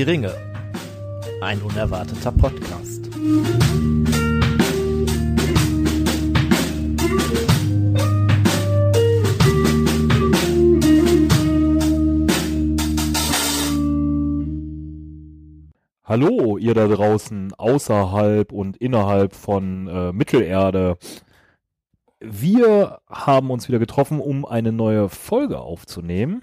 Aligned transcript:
Die 0.00 0.04
Ringe. 0.04 0.34
Ein 1.42 1.60
unerwarteter 1.60 2.32
Podcast. 2.32 3.10
Hallo, 16.06 16.56
ihr 16.56 16.72
da 16.72 16.88
draußen 16.88 17.52
außerhalb 17.58 18.52
und 18.52 18.78
innerhalb 18.78 19.34
von 19.34 19.86
äh, 19.86 20.12
Mittelerde. 20.14 20.96
Wir 22.20 23.00
haben 23.06 23.50
uns 23.50 23.68
wieder 23.68 23.78
getroffen, 23.78 24.18
um 24.18 24.46
eine 24.46 24.72
neue 24.72 25.10
Folge 25.10 25.58
aufzunehmen 25.58 26.42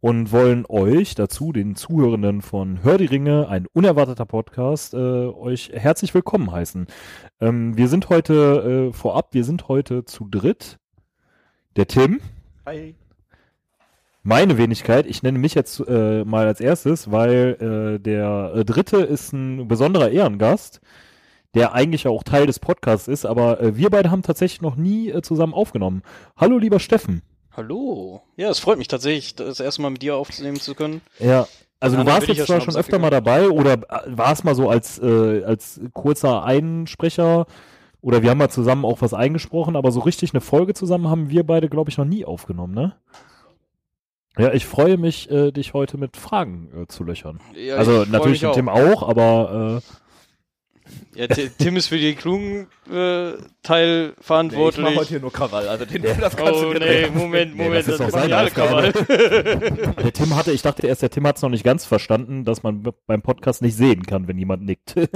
und 0.00 0.30
wollen 0.30 0.64
euch 0.68 1.14
dazu, 1.14 1.52
den 1.52 1.74
Zuhörenden 1.74 2.42
von 2.42 2.82
Hör 2.84 2.98
die 2.98 3.06
Ringe, 3.06 3.48
ein 3.48 3.66
unerwarteter 3.72 4.26
Podcast, 4.26 4.94
äh, 4.94 4.96
euch 4.96 5.70
herzlich 5.74 6.14
willkommen 6.14 6.52
heißen. 6.52 6.86
Ähm, 7.40 7.76
wir 7.76 7.88
sind 7.88 8.08
heute 8.08 8.90
äh, 8.90 8.92
vorab, 8.92 9.34
wir 9.34 9.44
sind 9.44 9.68
heute 9.68 10.04
zu 10.04 10.28
dritt. 10.30 10.78
Der 11.76 11.86
Tim. 11.86 12.20
Hi. 12.66 12.94
Meine 14.22 14.58
Wenigkeit, 14.58 15.06
ich 15.06 15.22
nenne 15.22 15.38
mich 15.38 15.54
jetzt 15.54 15.80
äh, 15.88 16.24
mal 16.24 16.46
als 16.46 16.60
erstes, 16.60 17.10
weil 17.10 17.96
äh, 17.96 18.00
der 18.00 18.52
äh, 18.54 18.64
dritte 18.64 18.98
ist 18.98 19.32
ein 19.32 19.68
besonderer 19.68 20.10
Ehrengast, 20.10 20.80
der 21.54 21.72
eigentlich 21.72 22.06
auch 22.06 22.22
Teil 22.22 22.46
des 22.46 22.60
Podcasts 22.60 23.08
ist, 23.08 23.24
aber 23.24 23.60
äh, 23.60 23.76
wir 23.76 23.90
beide 23.90 24.10
haben 24.10 24.22
tatsächlich 24.22 24.60
noch 24.60 24.76
nie 24.76 25.12
zusammen 25.22 25.54
aufgenommen. 25.54 26.02
Hallo, 26.36 26.58
lieber 26.58 26.78
Steffen. 26.78 27.22
Hallo. 27.58 28.22
Ja, 28.36 28.50
es 28.50 28.60
freut 28.60 28.78
mich 28.78 28.86
tatsächlich, 28.86 29.34
das 29.34 29.58
erste 29.58 29.82
Mal 29.82 29.90
mit 29.90 30.00
dir 30.00 30.14
aufzunehmen 30.14 30.60
zu 30.60 30.76
können. 30.76 31.00
Ja. 31.18 31.48
Also 31.80 31.96
du 31.96 32.06
warst 32.06 32.28
jetzt 32.28 32.38
ja 32.38 32.46
zwar 32.46 32.60
schon 32.60 32.76
öfter 32.76 33.00
mal 33.00 33.10
dabei 33.10 33.50
oder 33.50 33.72
äh, 33.72 33.78
warst 34.06 34.44
mal 34.44 34.54
so 34.54 34.68
als, 34.68 35.00
äh, 35.00 35.42
als 35.42 35.80
kurzer 35.92 36.44
Einsprecher 36.44 37.46
oder 38.00 38.22
wir 38.22 38.30
haben 38.30 38.38
mal 38.38 38.48
zusammen 38.48 38.84
auch 38.84 39.00
was 39.00 39.12
eingesprochen, 39.12 39.74
aber 39.74 39.90
so 39.90 39.98
richtig 39.98 40.32
eine 40.34 40.40
Folge 40.40 40.72
zusammen 40.72 41.08
haben 41.08 41.30
wir 41.30 41.44
beide, 41.44 41.68
glaube 41.68 41.90
ich, 41.90 41.98
noch 41.98 42.04
nie 42.04 42.24
aufgenommen, 42.24 42.74
ne? 42.74 42.94
Ja, 44.38 44.52
ich 44.52 44.64
freue 44.64 44.96
mich, 44.96 45.28
äh, 45.28 45.50
dich 45.50 45.74
heute 45.74 45.98
mit 45.98 46.16
Fragen 46.16 46.68
äh, 46.82 46.86
zu 46.86 47.02
löchern. 47.02 47.40
Ja, 47.56 47.74
also 47.74 48.04
natürlich 48.04 48.42
mich 48.42 48.52
den 48.52 48.52
Tim 48.52 48.68
auch, 48.68 49.02
aber 49.02 49.82
Ja, 51.14 51.26
Ti- 51.26 51.50
Tim 51.58 51.76
ist 51.76 51.88
für 51.88 51.98
die 51.98 52.14
klugen 52.14 52.68
äh, 52.90 53.32
Teil 53.62 54.06
Nee, 54.08 54.12
ich 54.18 54.24
verantwortlich. 54.24 54.84
mach 54.84 54.96
heute 54.96 55.08
hier 55.08 55.20
nur 55.20 55.32
Krawall. 55.32 55.68
Also 55.68 55.84
den, 55.84 56.02
das 56.20 56.36
kannst 56.36 56.54
oh 56.62 56.72
du 56.72 56.74
nee, 56.74 56.78
denken. 56.78 57.18
Moment, 57.18 57.56
Nee, 57.56 57.64
Moment, 57.64 57.88
das 57.88 57.94
ist 57.94 58.00
das, 58.00 58.12
doch 58.12 58.36
alle 58.36 58.50
Krawall. 58.50 58.92
der 60.02 60.12
Tim 60.12 60.36
hatte, 60.36 60.52
ich 60.52 60.62
dachte 60.62 60.86
erst, 60.86 61.02
der 61.02 61.10
Tim 61.10 61.26
hat 61.26 61.36
es 61.36 61.42
noch 61.42 61.50
nicht 61.50 61.64
ganz 61.64 61.84
verstanden, 61.86 62.44
dass 62.44 62.62
man 62.62 62.84
beim 63.06 63.22
Podcast 63.22 63.62
nicht 63.62 63.76
sehen 63.76 64.04
kann, 64.04 64.28
wenn 64.28 64.38
jemand 64.38 64.64
nickt. 64.64 64.94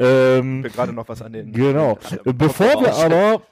ähm, 0.00 0.64
Ich 0.66 0.72
gerade 0.72 0.92
noch 0.92 1.08
was 1.08 1.22
an 1.22 1.32
den. 1.32 1.52
Genau. 1.52 1.98
Bevor 2.24 2.80
wir 2.82 2.94
aber 2.94 3.42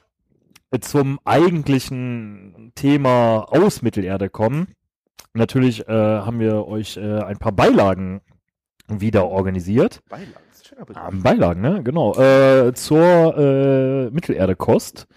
zum 0.81 1.19
eigentlichen 1.23 2.71
Thema 2.75 3.45
aus 3.49 3.81
Mittelerde 3.81 4.29
kommen, 4.29 4.67
natürlich 5.33 5.87
äh, 5.87 5.93
haben 5.93 6.39
wir 6.39 6.67
euch 6.67 6.97
äh, 6.97 7.19
ein 7.21 7.37
paar 7.37 7.53
Beilagen 7.53 8.21
wieder 8.87 9.27
organisiert. 9.27 10.01
Beilagen, 10.09 10.33
das 10.49 10.57
ist 10.57 10.65
ein 10.65 10.69
schöner 10.69 10.85
Begriff. 10.85 11.03
Ah, 11.03 11.09
Beilagen, 11.13 11.61
ne? 11.61 11.83
Genau. 11.83 12.13
Äh, 12.15 12.73
zur 12.73 13.37
äh, 13.37 14.09
Mittelerde-Kost. 14.11 15.07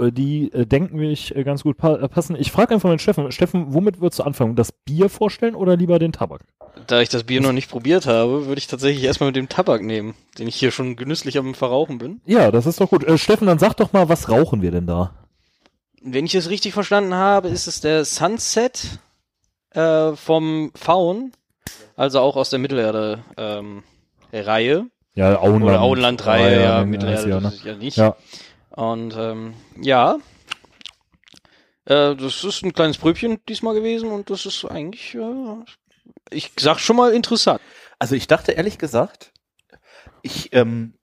Äh, 0.00 0.10
Die 0.12 0.52
äh, 0.52 0.66
denken 0.66 0.98
wir 0.98 1.10
ich 1.10 1.34
äh, 1.36 1.44
ganz 1.44 1.62
gut 1.62 1.76
pa 1.76 1.96
äh, 1.96 2.08
passen. 2.08 2.36
Ich 2.38 2.50
frage 2.52 2.74
einfach 2.74 2.88
mal 2.88 2.94
den 2.94 3.00
Steffen. 3.00 3.30
Steffen, 3.32 3.72
womit 3.74 4.00
würdest 4.00 4.18
du 4.18 4.24
anfangen? 4.24 4.56
Das 4.56 4.72
Bier 4.72 5.08
vorstellen 5.08 5.54
oder 5.54 5.76
lieber 5.76 5.98
den 5.98 6.12
Tabak? 6.12 6.42
Da 6.88 7.00
ich 7.00 7.08
das 7.08 7.24
Bier 7.24 7.40
noch 7.40 7.52
nicht 7.52 7.70
probiert 7.70 8.06
habe, 8.06 8.46
würde 8.46 8.58
ich 8.58 8.66
tatsächlich 8.66 9.04
erstmal 9.04 9.28
mit 9.28 9.36
dem 9.36 9.48
Tabak 9.48 9.82
nehmen, 9.82 10.14
den 10.38 10.48
ich 10.48 10.56
hier 10.56 10.72
schon 10.72 10.96
genüsslich 10.96 11.38
am 11.38 11.54
Verrauchen 11.54 11.98
bin. 11.98 12.20
Ja, 12.26 12.50
das 12.50 12.66
ist 12.66 12.80
doch 12.80 12.90
gut. 12.90 13.04
Äh, 13.04 13.16
Steffen, 13.18 13.46
dann 13.46 13.60
sag 13.60 13.74
doch 13.74 13.92
mal, 13.92 14.08
was 14.08 14.28
rauchen 14.28 14.60
wir 14.62 14.72
denn 14.72 14.86
da? 14.86 15.14
Wenn 16.02 16.26
ich 16.26 16.34
es 16.34 16.50
richtig 16.50 16.74
verstanden 16.74 17.14
habe, 17.14 17.48
ist 17.48 17.66
es 17.68 17.80
der 17.80 18.04
Sunset 18.04 18.98
äh, 19.70 20.12
vom 20.16 20.72
Faun, 20.74 21.32
also 21.96 22.20
auch 22.20 22.36
aus 22.36 22.50
der 22.50 22.58
Mittelerde 22.58 23.24
ähm, 23.36 23.82
Reihe. 24.32 24.86
Ja, 25.14 25.38
Auenland. 25.38 25.64
Oder 25.64 25.80
Auenland-Reihe, 25.82 26.54
ja, 26.56 26.78
ja, 26.80 26.84
Mittelerde, 26.84 27.28
ja, 27.30 27.40
das 27.40 27.52
ne? 27.52 27.58
ist 27.58 27.64
ja 27.64 27.74
nicht. 27.76 27.96
Ja. 27.96 28.16
Und 28.70 29.14
ähm, 29.16 29.54
ja, 29.80 30.18
äh, 31.84 32.16
das 32.16 32.42
ist 32.44 32.62
ein 32.64 32.72
kleines 32.72 32.98
Pröbchen 32.98 33.38
diesmal 33.48 33.74
gewesen 33.74 34.10
und 34.10 34.30
das 34.30 34.46
ist 34.46 34.64
eigentlich, 34.64 35.14
äh, 35.14 35.56
ich 36.30 36.52
sag 36.58 36.78
schon 36.80 36.96
mal 36.96 37.12
interessant. 37.12 37.60
Also 37.98 38.14
ich 38.16 38.26
dachte 38.26 38.52
ehrlich 38.52 38.78
gesagt, 38.78 39.32
ich 40.22 40.52
ähm, 40.52 40.94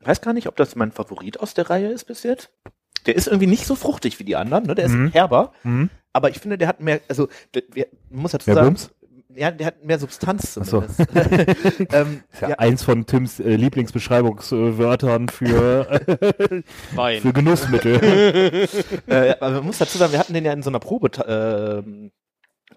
weiß 0.00 0.20
gar 0.20 0.32
nicht, 0.32 0.48
ob 0.48 0.56
das 0.56 0.74
mein 0.76 0.92
Favorit 0.92 1.38
aus 1.40 1.54
der 1.54 1.70
Reihe 1.70 1.88
ist 1.90 2.04
bis 2.04 2.22
jetzt. 2.22 2.50
Der 3.06 3.14
ist 3.14 3.28
irgendwie 3.28 3.46
nicht 3.46 3.66
so 3.66 3.76
fruchtig 3.76 4.18
wie 4.18 4.24
die 4.24 4.36
anderen, 4.36 4.64
ne? 4.64 4.74
Der 4.74 4.86
ist 4.86 4.92
Mhm. 4.92 5.12
herber, 5.12 5.52
Mhm. 5.62 5.90
aber 6.12 6.30
ich 6.30 6.38
finde, 6.38 6.58
der 6.58 6.68
hat 6.68 6.80
mehr, 6.80 7.00
also 7.08 7.28
der, 7.54 7.62
wir, 7.72 7.86
man 8.10 8.22
muss 8.22 8.32
dazu 8.32 8.52
sagen, 8.52 8.66
Bums? 8.66 8.90
Ja, 9.34 9.50
der 9.50 9.66
hat 9.68 9.84
mehr 9.84 9.98
Substanz 9.98 10.58
Ach 10.60 10.64
so. 10.64 10.80
zumindest. 10.82 11.00
ähm, 11.92 12.22
Ist 12.32 12.42
ja, 12.42 12.48
ja, 12.50 12.58
eins 12.58 12.82
von 12.82 13.06
Tims 13.06 13.40
äh, 13.40 13.56
Lieblingsbeschreibungswörtern 13.56 15.28
für, 15.28 15.86
Wein. 16.94 17.20
für 17.20 17.32
Genussmittel. 17.32 18.00
äh, 19.06 19.34
aber 19.40 19.50
man 19.56 19.66
muss 19.66 19.78
dazu 19.78 19.98
sagen, 19.98 20.12
wir 20.12 20.18
hatten 20.18 20.34
den 20.34 20.44
ja 20.44 20.52
in 20.52 20.62
so 20.62 20.70
einer 20.70 20.80
Probe, 20.80 21.10
ähm, 21.26 22.10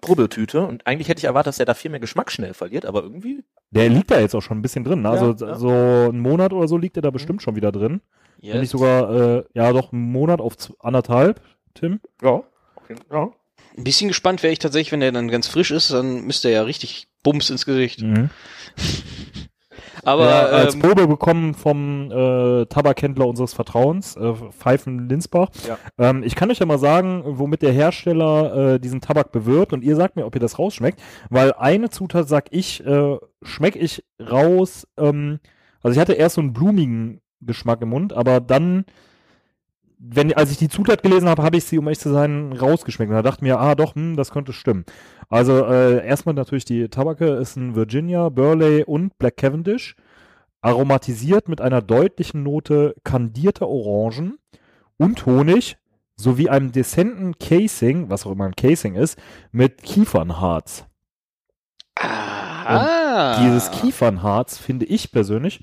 Probetüte 0.00 0.66
und 0.66 0.86
eigentlich 0.86 1.08
hätte 1.08 1.20
ich 1.20 1.24
erwartet, 1.24 1.48
dass 1.48 1.56
der 1.56 1.66
da 1.66 1.74
viel 1.74 1.90
mehr 1.90 2.00
Geschmack 2.00 2.30
schnell 2.30 2.54
verliert, 2.54 2.84
aber 2.84 3.02
irgendwie 3.02 3.44
Der 3.70 3.88
liegt 3.88 4.10
da 4.10 4.20
jetzt 4.20 4.34
auch 4.34 4.42
schon 4.42 4.58
ein 4.58 4.62
bisschen 4.62 4.84
drin. 4.84 5.02
Ne? 5.02 5.10
Also 5.10 5.34
Ja, 5.46 5.54
so 5.54 5.68
einen 5.70 6.20
Monat 6.20 6.52
oder 6.52 6.68
so 6.68 6.76
liegt 6.76 6.96
er 6.96 7.02
da 7.02 7.10
bestimmt 7.10 7.42
schon 7.42 7.56
wieder 7.56 7.72
drin. 7.72 8.00
Wenn 8.40 8.60
nicht 8.60 8.70
sogar, 8.70 9.10
äh, 9.38 9.44
ja 9.54 9.72
doch, 9.72 9.92
einen 9.92 10.12
Monat 10.12 10.40
auf 10.40 10.54
anderthalb, 10.80 11.40
Tim. 11.72 12.00
ja, 12.22 12.42
ja. 13.10 13.30
Ein 13.76 13.84
bisschen 13.84 14.08
gespannt 14.08 14.42
wäre 14.42 14.52
ich 14.52 14.58
tatsächlich, 14.58 14.92
wenn 14.92 15.00
der 15.00 15.12
dann 15.12 15.28
ganz 15.28 15.48
frisch 15.48 15.70
ist, 15.70 15.90
dann 15.90 16.22
müsste 16.22 16.48
er 16.48 16.54
ja 16.54 16.62
richtig 16.62 17.08
Bums 17.22 17.50
ins 17.50 17.66
Gesicht. 17.66 18.02
Mhm. 18.02 18.30
Aber 20.04 20.26
ja, 20.26 20.42
als 20.46 20.74
ähm, 20.74 20.82
Probe 20.82 21.06
bekommen 21.06 21.54
vom 21.54 22.10
äh, 22.10 22.66
Tabakhändler 22.66 23.26
unseres 23.26 23.54
Vertrauens, 23.54 24.16
äh, 24.16 24.34
Pfeifen 24.50 25.08
Linsbach. 25.08 25.48
Ja. 25.66 25.78
Ähm, 25.98 26.22
ich 26.22 26.34
kann 26.34 26.50
euch 26.50 26.58
ja 26.58 26.66
mal 26.66 26.78
sagen, 26.78 27.22
womit 27.24 27.62
der 27.62 27.72
Hersteller 27.72 28.74
äh, 28.74 28.80
diesen 28.80 29.00
Tabak 29.00 29.32
bewirbt 29.32 29.72
und 29.72 29.82
ihr 29.82 29.96
sagt 29.96 30.16
mir, 30.16 30.26
ob 30.26 30.34
ihr 30.34 30.40
das 30.40 30.58
rausschmeckt, 30.58 31.00
weil 31.30 31.52
eine 31.54 31.90
Zutat, 31.90 32.28
sag 32.28 32.46
ich, 32.50 32.84
äh, 32.84 33.16
schmeck 33.42 33.76
ich 33.76 34.04
raus, 34.20 34.86
ähm, 34.98 35.40
also 35.82 35.94
ich 35.94 36.00
hatte 36.00 36.14
erst 36.14 36.36
so 36.36 36.40
einen 36.40 36.52
blumigen 36.52 37.20
Geschmack 37.40 37.82
im 37.82 37.90
Mund, 37.90 38.12
aber 38.12 38.40
dann, 38.40 38.84
wenn, 40.06 40.32
als 40.34 40.50
ich 40.50 40.58
die 40.58 40.68
Zutat 40.68 41.02
gelesen 41.02 41.28
habe, 41.28 41.42
habe 41.42 41.56
ich 41.56 41.64
sie, 41.64 41.78
um 41.78 41.86
ehrlich 41.86 41.98
zu 41.98 42.12
sein, 42.12 42.52
rausgeschmeckt. 42.52 43.10
Und 43.10 43.16
da 43.16 43.22
dachte 43.22 43.44
mir, 43.44 43.58
ah 43.58 43.74
doch, 43.74 43.94
hm, 43.94 44.16
das 44.16 44.30
könnte 44.30 44.52
stimmen. 44.52 44.84
Also 45.28 45.64
äh, 45.64 46.06
erstmal 46.06 46.34
natürlich 46.34 46.64
die 46.64 46.88
Tabake 46.88 47.26
ist 47.26 47.56
ein 47.56 47.74
Virginia, 47.74 48.28
Burley 48.28 48.84
und 48.84 49.16
Black 49.18 49.38
Cavendish, 49.38 49.96
aromatisiert 50.60 51.48
mit 51.48 51.60
einer 51.60 51.80
deutlichen 51.80 52.42
Note 52.42 52.94
kandierter 53.04 53.68
Orangen 53.68 54.38
und 54.98 55.24
Honig 55.26 55.76
sowie 56.16 56.48
einem 56.48 56.70
dezenten 56.72 57.38
Casing, 57.38 58.10
was 58.10 58.26
auch 58.26 58.32
immer 58.32 58.44
ein 58.44 58.56
Casing 58.56 58.94
ist, 58.94 59.18
mit 59.52 59.82
Kiefernharz. 59.82 60.86
ah, 61.96 63.40
Dieses 63.42 63.70
Kiefernharz 63.70 64.58
finde 64.58 64.86
ich 64.86 65.12
persönlich, 65.12 65.60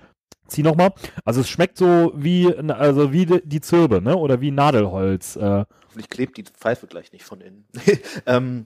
zieh 0.51 0.63
noch 0.63 0.75
mal, 0.75 0.92
also 1.25 1.42
es 1.42 1.50
schmeckt 1.50 1.77
so 1.77 2.12
wie, 2.15 2.53
also 2.69 3.12
wie 3.12 3.25
die- 3.25 3.62
Zirbe, 3.62 4.01
ne, 4.01 4.15
oder 4.15 4.42
wie 4.42 4.51
Nadelholz. 4.51 5.36
Äh, 5.36 5.65
Hoffentlich 5.88 6.09
klebt 6.09 6.38
die 6.38 6.44
Pfeife 6.44 6.88
gleich 6.88 7.12
nicht 7.12 7.24
von 7.25 7.42
innen. 7.42 7.65
ähm, 8.25 8.65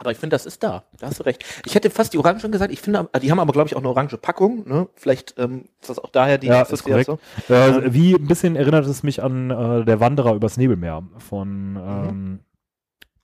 aber 0.00 0.12
ich 0.12 0.18
finde, 0.18 0.34
das 0.34 0.46
ist 0.46 0.62
da. 0.62 0.84
Da 1.00 1.08
hast 1.08 1.18
du 1.18 1.24
recht. 1.24 1.44
Ich 1.66 1.74
hätte 1.74 1.90
fast 1.90 2.12
die 2.12 2.18
Orangen 2.18 2.52
gesagt. 2.52 2.72
Ich 2.72 2.80
finde, 2.80 3.08
die 3.20 3.30
haben 3.32 3.40
aber, 3.40 3.52
glaube 3.52 3.66
ich, 3.68 3.74
auch 3.74 3.80
eine 3.80 3.88
orange 3.88 4.16
Packung. 4.16 4.62
Ne? 4.68 4.88
Vielleicht 4.94 5.34
ähm, 5.38 5.64
ist 5.80 5.90
das 5.90 5.98
auch 5.98 6.10
daher 6.10 6.38
die 6.38 6.46
Ja, 6.46 6.62
ist 6.62 6.72
Assoziation. 6.72 7.18
Äh, 7.48 7.92
wie 7.92 8.14
ein 8.14 8.26
bisschen 8.28 8.54
erinnert 8.54 8.86
es 8.86 9.02
mich 9.02 9.22
an 9.24 9.50
äh, 9.50 9.84
der 9.84 9.98
Wanderer 9.98 10.34
übers 10.34 10.56
Nebelmeer 10.56 11.02
von 11.18 11.76
ähm, 11.76 12.40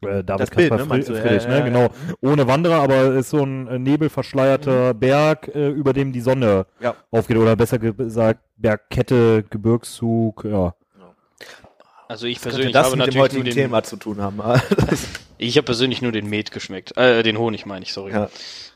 äh, 0.07 0.25
David 0.25 0.29
Mhm. 0.29 0.37
Das 0.39 0.51
Bild, 0.51 0.69
Kaspar 0.71 0.79
ne, 0.79 0.85
Fri- 0.85 0.89
meinst 0.89 1.09
du? 1.09 1.15
Friedrich, 1.15 1.43
ja, 1.45 1.49
ne? 1.51 1.65
genau. 1.65 1.81
ja. 1.83 1.91
Ohne 2.21 2.47
Wanderer, 2.47 2.77
aber 2.83 3.15
ist 3.15 3.31
so 3.31 3.43
ein 3.45 3.67
äh, 3.69 3.79
nebelverschleierter 3.79 4.95
Berg, 4.95 5.49
äh, 5.55 5.69
über 5.71 5.93
dem 5.93 6.13
die 6.13 6.21
Sonne 6.21 6.67
Ja. 6.81 6.95
aufgeht. 7.11 7.37
Oder 7.37 7.57
besser 7.57 7.79
gesagt, 7.79 8.41
Bergkette, 8.57 9.45
Gebirgszug, 9.51 10.45
ja. 10.45 10.75
also 12.09 12.27
ich 12.27 12.37
Könnte 12.41 12.49
persönlich 12.51 12.73
das 12.73 12.87
habe 12.87 12.97
mit 12.97 13.07
dem 13.07 13.07
natürlich 13.07 13.15
nur 13.17 13.23
heutigen 13.25 13.45
den, 13.45 13.55
Thema 13.55 13.83
zu 13.83 13.97
tun 13.97 14.21
haben. 14.21 14.41
ich 15.39 15.57
habe 15.57 15.65
persönlich 15.65 16.03
nur 16.03 16.13
den 16.13 16.29
Met 16.29 16.51
geschmeckt, 16.51 16.97
äh, 16.97 17.23
den 17.23 17.39
Honig 17.39 17.67
meine 17.67 17.83
ich, 17.85 17.93
sorry. 17.93 18.13
ja. 18.13 18.29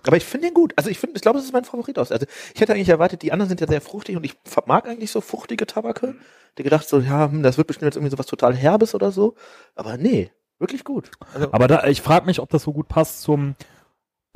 Aber 0.07 0.17
ich 0.17 0.25
finde 0.25 0.47
den 0.47 0.55
gut. 0.55 0.73
Also 0.77 0.89
ich 0.91 0.99
finde, 0.99 1.17
ich 1.17 1.23
glaube, 1.23 1.39
das 1.39 1.45
ist 1.45 1.53
mein 1.53 1.65
Favorit 1.65 1.99
aus. 1.99 2.11
Also 2.13 2.25
ich 2.55 2.61
hätte 2.61 2.73
eigentlich 2.73 2.89
erwartet, 2.89 3.21
die 3.23 3.33
anderen 3.33 3.49
sind 3.49 3.61
ja 3.61 3.67
sehr 3.67 3.81
fruchtig 3.81 4.17
und 4.17 4.25
ich 4.25 4.35
mag 4.67 4.89
eigentlich 4.89 5.11
so 5.11 5.21
fruchtige 5.21 5.67
Tabake. 5.67 6.15
Die 6.57 6.63
gedacht 6.63 6.89
so, 6.89 7.01
ja, 7.01 7.31
hm, 7.31 7.43
das 7.43 7.59
wird 7.59 7.67
bestimmt 7.67 7.87
jetzt 7.87 7.97
irgendwie 7.97 8.11
so 8.13 8.19
was 8.19 8.27
total 8.27 8.55
Herbes 8.55 8.95
oder 8.95 9.11
so. 9.13 9.35
Aber 9.75 9.97
nee, 9.99 10.31
wirklich 10.59 10.85
gut. 10.85 11.11
Also, 11.35 11.53
Aber 11.53 11.69
da, 11.69 11.85
ich 11.87 12.03
frage 12.03 12.27
mich, 12.27 12.41
ob 12.41 12.51
das 12.51 12.63
so 12.63 12.73
gut 12.73 12.89
passt 12.89 13.23
zum 13.23 13.55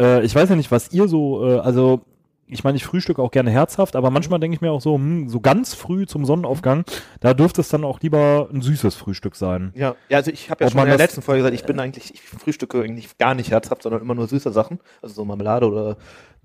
äh, 0.01 0.25
ich 0.25 0.35
weiß 0.35 0.49
ja 0.49 0.57
nicht, 0.57 0.71
was 0.71 0.93
ihr 0.93 1.09
so, 1.09 1.47
äh, 1.47 1.59
also 1.59 2.03
ich 2.47 2.65
meine, 2.65 2.77
ich 2.77 2.85
frühstücke 2.85 3.23
auch 3.23 3.31
gerne 3.31 3.51
herzhaft, 3.51 3.97
aber 3.97 4.11
manchmal 4.11 4.39
denke 4.39 4.55
ich 4.55 4.61
mir 4.61 4.73
auch 4.73 4.81
so, 4.83 4.97
hm, 4.97 5.29
so 5.29 5.41
ganz 5.41 5.73
früh 5.73 6.07
zum 6.07 6.27
Sonnenaufgang, 6.27 6.85
da 7.21 7.33
dürfte 7.33 7.63
es 7.63 7.71
dann 7.71 7.83
auch 7.83 8.01
lieber 8.01 8.49
ein 8.53 8.61
süßes 8.61 8.95
Frühstück 8.95 9.37
sein. 9.37 9.73
Ja, 9.75 9.95
ja 10.11 10.19
also 10.19 10.31
ich 10.31 10.51
habe 10.51 10.63
ja 10.63 10.67
Ob 10.67 10.73
schon 10.73 10.83
in 10.83 10.89
der 10.89 10.99
letzten 10.99 11.23
Folge 11.23 11.39
gesagt, 11.39 11.55
ich 11.55 11.65
bin 11.65 11.81
eigentlich, 11.81 12.13
ich 12.13 12.21
frühstücke 12.21 12.83
eigentlich 12.83 13.17
gar 13.17 13.35
nicht 13.35 13.51
herzhaft, 13.51 13.83
sondern 13.83 14.03
immer 14.03 14.15
nur 14.15 14.29
süße 14.29 14.53
Sachen. 14.53 14.81
Also 15.01 15.15
so 15.15 15.25
Marmelade 15.25 15.67
oder 15.67 15.97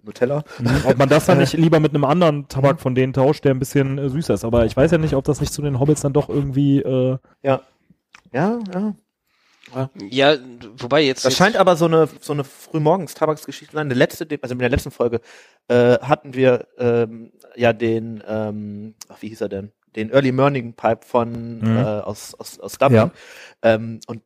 Nutella. 0.02 0.44
Ob 0.86 0.98
man 0.98 1.10
das 1.10 1.26
dann 1.26 1.38
nicht 1.40 1.54
lieber 1.54 1.82
mit 1.82 1.94
einem 1.94 2.06
anderen 2.06 2.48
Tabak 2.48 2.80
von 2.80 2.96
denen 2.96 3.12
tauscht, 3.12 3.44
der 3.44 3.54
ein 3.54 3.60
bisschen 3.60 3.98
äh, 3.98 4.10
süßer 4.10 4.36
ist. 4.36 4.46
Aber 4.46 4.66
ich 4.66 4.78
weiß 4.78 4.92
ja 4.92 4.98
nicht, 4.98 5.16
ob 5.16 5.26
das 5.26 5.42
nicht 5.42 5.52
zu 5.52 5.62
den 5.62 5.80
Hobbits 5.80 6.02
dann 6.02 6.14
doch 6.14 6.30
irgendwie, 6.30 6.80
äh, 6.80 7.18
Ja. 7.44 7.62
Ja, 8.32 8.60
ja. 8.74 8.94
Ja, 10.10 10.36
wobei 10.78 11.02
jetzt. 11.02 11.26
Das 11.26 11.34
jetzt 11.34 11.38
scheint 11.38 11.56
aber 11.58 11.76
so 11.76 11.86
eine, 11.86 12.08
so 12.22 12.34
eine 12.34 12.44
frühmorgens 12.44 13.14
Tabaksgeschichte 13.14 13.72
zu 13.72 13.78
sein. 13.78 13.90
Der 13.90 13.98
letzte, 13.98 14.28
also 14.42 14.54
in 14.54 14.60
der 14.60 14.70
letzten 14.70 14.92
Folge, 14.92 15.22
äh, 15.68 15.98
hatten 16.00 16.34
wir, 16.34 16.68
ähm, 16.78 17.32
ja 17.56 17.74
den, 17.74 18.24
ähm, 18.28 18.96
ach, 19.10 19.22
wie 19.22 19.30
hieß 19.30 19.42
er 19.42 19.50
denn? 19.50 19.72
Den 19.96 20.12
Early 20.12 20.32
Morning 20.32 20.74
Pipe 20.74 21.06
von, 21.06 21.60
Mhm. 21.60 21.78
äh, 21.78 21.82
aus, 21.82 22.36
aus, 22.36 22.60
aus 22.60 22.78
Dublin. 22.78 22.98
Ja. 22.98 23.12
Ähm, 23.64 24.00
und 24.08 24.22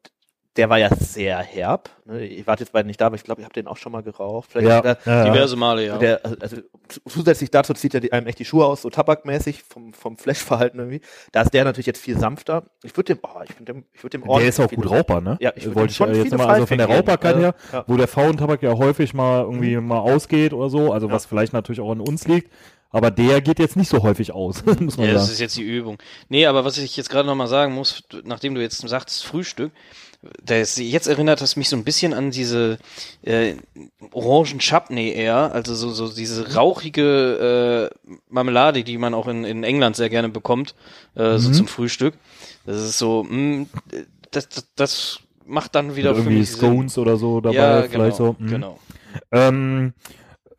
der 0.57 0.69
war 0.69 0.77
ja 0.77 0.89
sehr 0.93 1.37
herb. 1.39 1.89
Ne? 2.05 2.25
Ihr 2.25 2.45
wart 2.45 2.59
jetzt 2.59 2.73
beide 2.73 2.85
nicht 2.85 2.99
da, 2.99 3.05
aber 3.05 3.15
ich 3.15 3.23
glaube, 3.23 3.41
ihr 3.41 3.45
habt 3.45 3.55
den 3.55 3.67
auch 3.67 3.77
schon 3.77 3.91
mal 3.93 4.03
geraucht. 4.03 4.49
Vielleicht 4.51 4.83
ja, 4.85 4.97
ja, 5.05 5.23
diverse 5.31 5.55
Male, 5.55 5.85
ja. 5.85 5.97
der, 5.97 6.21
also 6.41 6.57
zu- 6.89 6.99
zusätzlich 7.07 7.51
dazu 7.51 7.73
zieht 7.73 7.93
er 7.93 8.01
die- 8.01 8.11
einem 8.11 8.27
echt 8.27 8.39
die 8.39 8.43
Schuhe 8.45 8.65
aus, 8.65 8.81
so 8.81 8.89
tabakmäßig 8.89 9.63
vom, 9.63 9.93
vom 9.93 10.17
Flashverhalten 10.17 10.77
irgendwie. 10.79 11.01
Da 11.31 11.43
ist 11.43 11.53
der 11.53 11.63
natürlich 11.63 11.85
jetzt 11.85 12.01
viel 12.01 12.17
sanfter. 12.19 12.63
Ich 12.83 12.97
würde 12.97 13.15
dem, 13.15 13.19
oh, 13.23 13.41
ich 13.47 13.53
finde 13.53 13.73
dem, 13.73 13.85
ich 13.93 14.03
würde 14.03 14.17
dem 14.17 14.27
der 14.27 14.41
ist 14.47 14.59
auch 14.59 14.69
gut 14.69 14.89
rauchbar, 14.89 15.21
ne? 15.21 15.37
Ja, 15.39 15.53
ich 15.55 15.73
wollte 15.73 15.91
ich 15.91 15.95
schon 15.95 16.09
äh, 16.13 16.17
jetzt 16.23 16.35
mal, 16.37 16.47
also 16.47 16.65
von 16.65 16.77
der. 16.77 16.87
Rauchbarkeit 16.87 17.35
Also, 17.35 17.45
her, 17.47 17.55
ja. 17.71 17.83
wo 17.87 17.95
der 17.95 18.07
Fauntabak 18.09 18.61
ja 18.61 18.73
häufig 18.77 19.13
mal 19.13 19.43
irgendwie 19.43 19.77
mal 19.77 19.99
ausgeht 19.99 20.51
oder 20.51 20.69
so, 20.69 20.91
also 20.91 21.07
Ja. 21.07 21.13
was 21.13 21.25
vielleicht 21.25 21.53
natürlich 21.53 21.79
auch 21.79 21.91
an 21.91 22.01
uns 22.01 22.27
liegt, 22.27 22.51
aber 22.89 23.09
der 23.09 23.39
geht 23.39 23.59
jetzt 23.59 23.77
nicht 23.77 23.87
so 23.87 24.03
häufig 24.03 24.33
aus, 24.33 24.65
muss 24.81 24.97
man 24.97 25.07
Ja, 25.07 25.13
das 25.13 25.21
sagen. 25.23 25.33
ist 25.33 25.39
jetzt 25.39 25.55
die 25.55 25.63
Übung. 25.63 25.97
Nee, 26.27 26.45
aber 26.45 26.65
was 26.65 26.77
ich 26.77 26.97
jetzt 26.97 27.09
gerade 27.09 27.25
nochmal 27.27 27.47
sagen 27.47 27.73
muss, 27.73 28.03
nachdem 28.25 28.53
du 28.53 28.61
jetzt 28.61 28.85
sagst 28.85 29.23
Frühstück, 29.25 29.71
das, 30.43 30.77
jetzt 30.77 31.07
erinnert 31.07 31.41
das 31.41 31.55
mich 31.55 31.67
so 31.69 31.75
ein 31.75 31.83
bisschen 31.83 32.13
an 32.13 32.29
diese 32.31 32.77
äh, 33.23 33.55
orangen 34.11 34.59
Chutney 34.59 35.09
eher, 35.11 35.51
also 35.53 35.73
so, 35.73 35.89
so 35.91 36.13
diese 36.13 36.53
rauchige 36.55 37.89
äh, 37.91 38.11
Marmelade, 38.29 38.83
die 38.83 38.97
man 38.99 39.13
auch 39.15 39.27
in, 39.27 39.43
in 39.45 39.63
England 39.63 39.95
sehr 39.95 40.09
gerne 40.09 40.29
bekommt, 40.29 40.75
äh, 41.15 41.37
so 41.37 41.49
Mhm. 41.49 41.53
zum 41.53 41.67
Frühstück. 41.67 42.13
Das 42.65 42.77
ist 42.77 42.99
so, 42.99 43.23
mh, 43.27 43.65
das, 44.29 44.47
das, 44.49 44.67
das 44.75 45.19
macht 45.45 45.73
dann 45.75 45.95
wieder 45.95 46.09
Mit 46.11 46.17
für 46.17 46.21
irgendwie 46.23 46.39
mich 46.39 46.51
Sinn. 46.51 46.57
Scones 46.59 46.97
oder 46.99 47.17
so 47.17 47.41
dabei, 47.41 47.55
ja, 47.55 47.81
vielleicht 47.83 48.17
genau, 48.17 48.35
so. 48.35 48.35
mhm. 48.37 48.47
genau. 48.47 48.79
Ähm, 49.31 49.93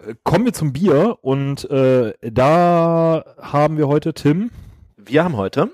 äh, 0.01 0.15
kommen 0.25 0.45
wir 0.45 0.53
zum 0.53 0.73
Bier 0.73 1.19
und 1.23 1.71
äh, 1.71 2.15
da 2.21 3.25
haben 3.41 3.79
wir 3.79 3.87
heute 3.87 4.13
Tim. 4.13 4.51
Wir 4.97 5.23
haben 5.25 5.37
heute 5.37 5.71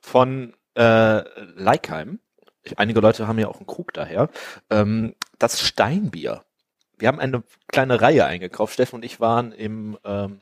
von 0.00 0.54
äh, 0.74 1.22
Leikheim, 1.56 2.18
einige 2.76 3.00
Leute 3.00 3.26
haben 3.26 3.38
ja 3.38 3.48
auch 3.48 3.58
einen 3.58 3.66
Krug 3.66 3.92
daher, 3.92 4.28
ähm, 4.70 5.14
das 5.38 5.60
Steinbier. 5.60 6.42
Wir 6.98 7.08
haben 7.08 7.20
eine 7.20 7.42
kleine 7.68 8.00
Reihe 8.00 8.24
eingekauft. 8.24 8.74
Steffen 8.74 8.96
und 8.96 9.04
ich 9.04 9.20
waren 9.20 9.52
im 9.52 9.98
ähm, 10.04 10.40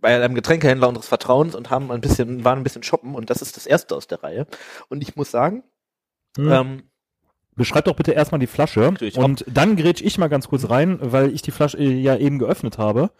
bei 0.00 0.14
einem 0.22 0.34
Getränkehändler 0.36 0.88
unseres 0.88 1.08
Vertrauens 1.08 1.56
und 1.56 1.70
haben 1.70 1.90
ein 1.90 2.00
bisschen, 2.00 2.44
waren 2.44 2.60
ein 2.60 2.62
bisschen 2.62 2.84
shoppen 2.84 3.16
und 3.16 3.30
das 3.30 3.42
ist 3.42 3.56
das 3.56 3.66
erste 3.66 3.96
aus 3.96 4.06
der 4.06 4.22
Reihe. 4.22 4.46
Und 4.88 5.02
ich 5.02 5.16
muss 5.16 5.32
sagen, 5.32 5.64
Hm. 6.36 6.52
ähm, 6.52 6.90
Beschreib 7.56 7.86
doch 7.86 7.96
bitte 7.96 8.12
erstmal 8.12 8.38
die 8.38 8.46
Flasche 8.46 8.80
Natürlich. 8.80 9.16
und 9.16 9.44
dann 9.48 9.76
grätsch 9.76 10.02
ich 10.02 10.18
mal 10.18 10.28
ganz 10.28 10.48
kurz 10.48 10.68
rein, 10.68 10.98
weil 11.00 11.32
ich 11.34 11.42
die 11.42 11.50
Flasche 11.50 11.78
äh, 11.78 11.90
ja 12.00 12.16
eben 12.16 12.38
geöffnet 12.38 12.76
habe. 12.78 13.10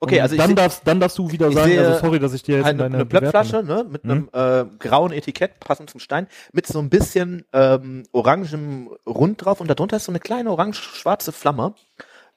okay, 0.00 0.16
Und 0.16 0.22
also 0.22 0.34
ich 0.34 0.40
dann 0.40 0.50
seh- 0.50 0.54
darfst, 0.54 0.82
dann 0.86 1.00
darfst 1.00 1.16
du 1.18 1.30
wieder 1.32 1.50
sagen, 1.50 1.70
sehe 1.70 1.86
also 1.86 1.98
sorry, 2.00 2.18
dass 2.18 2.34
ich 2.34 2.42
dir 2.42 2.58
jetzt 2.58 2.68
in 2.68 2.80
eine, 2.80 2.94
eine 2.94 3.06
Plöppflasche 3.06 3.62
ne, 3.62 3.86
mit 3.88 4.04
Mhm. 4.04 4.28
einem 4.32 4.70
äh, 4.70 4.76
grauen 4.78 5.12
Etikett, 5.12 5.60
passend 5.60 5.88
zum 5.90 5.98
Stein, 6.00 6.26
mit 6.52 6.66
so 6.66 6.78
ein 6.78 6.90
bisschen 6.90 7.44
ähm, 7.52 8.02
orangem 8.12 8.90
Rund 9.06 9.44
drauf 9.44 9.60
und 9.60 9.68
darunter 9.68 9.96
ist 9.96 10.04
so 10.04 10.12
eine 10.12 10.20
kleine 10.20 10.50
orange-schwarze 10.50 11.32
Flamme. 11.32 11.74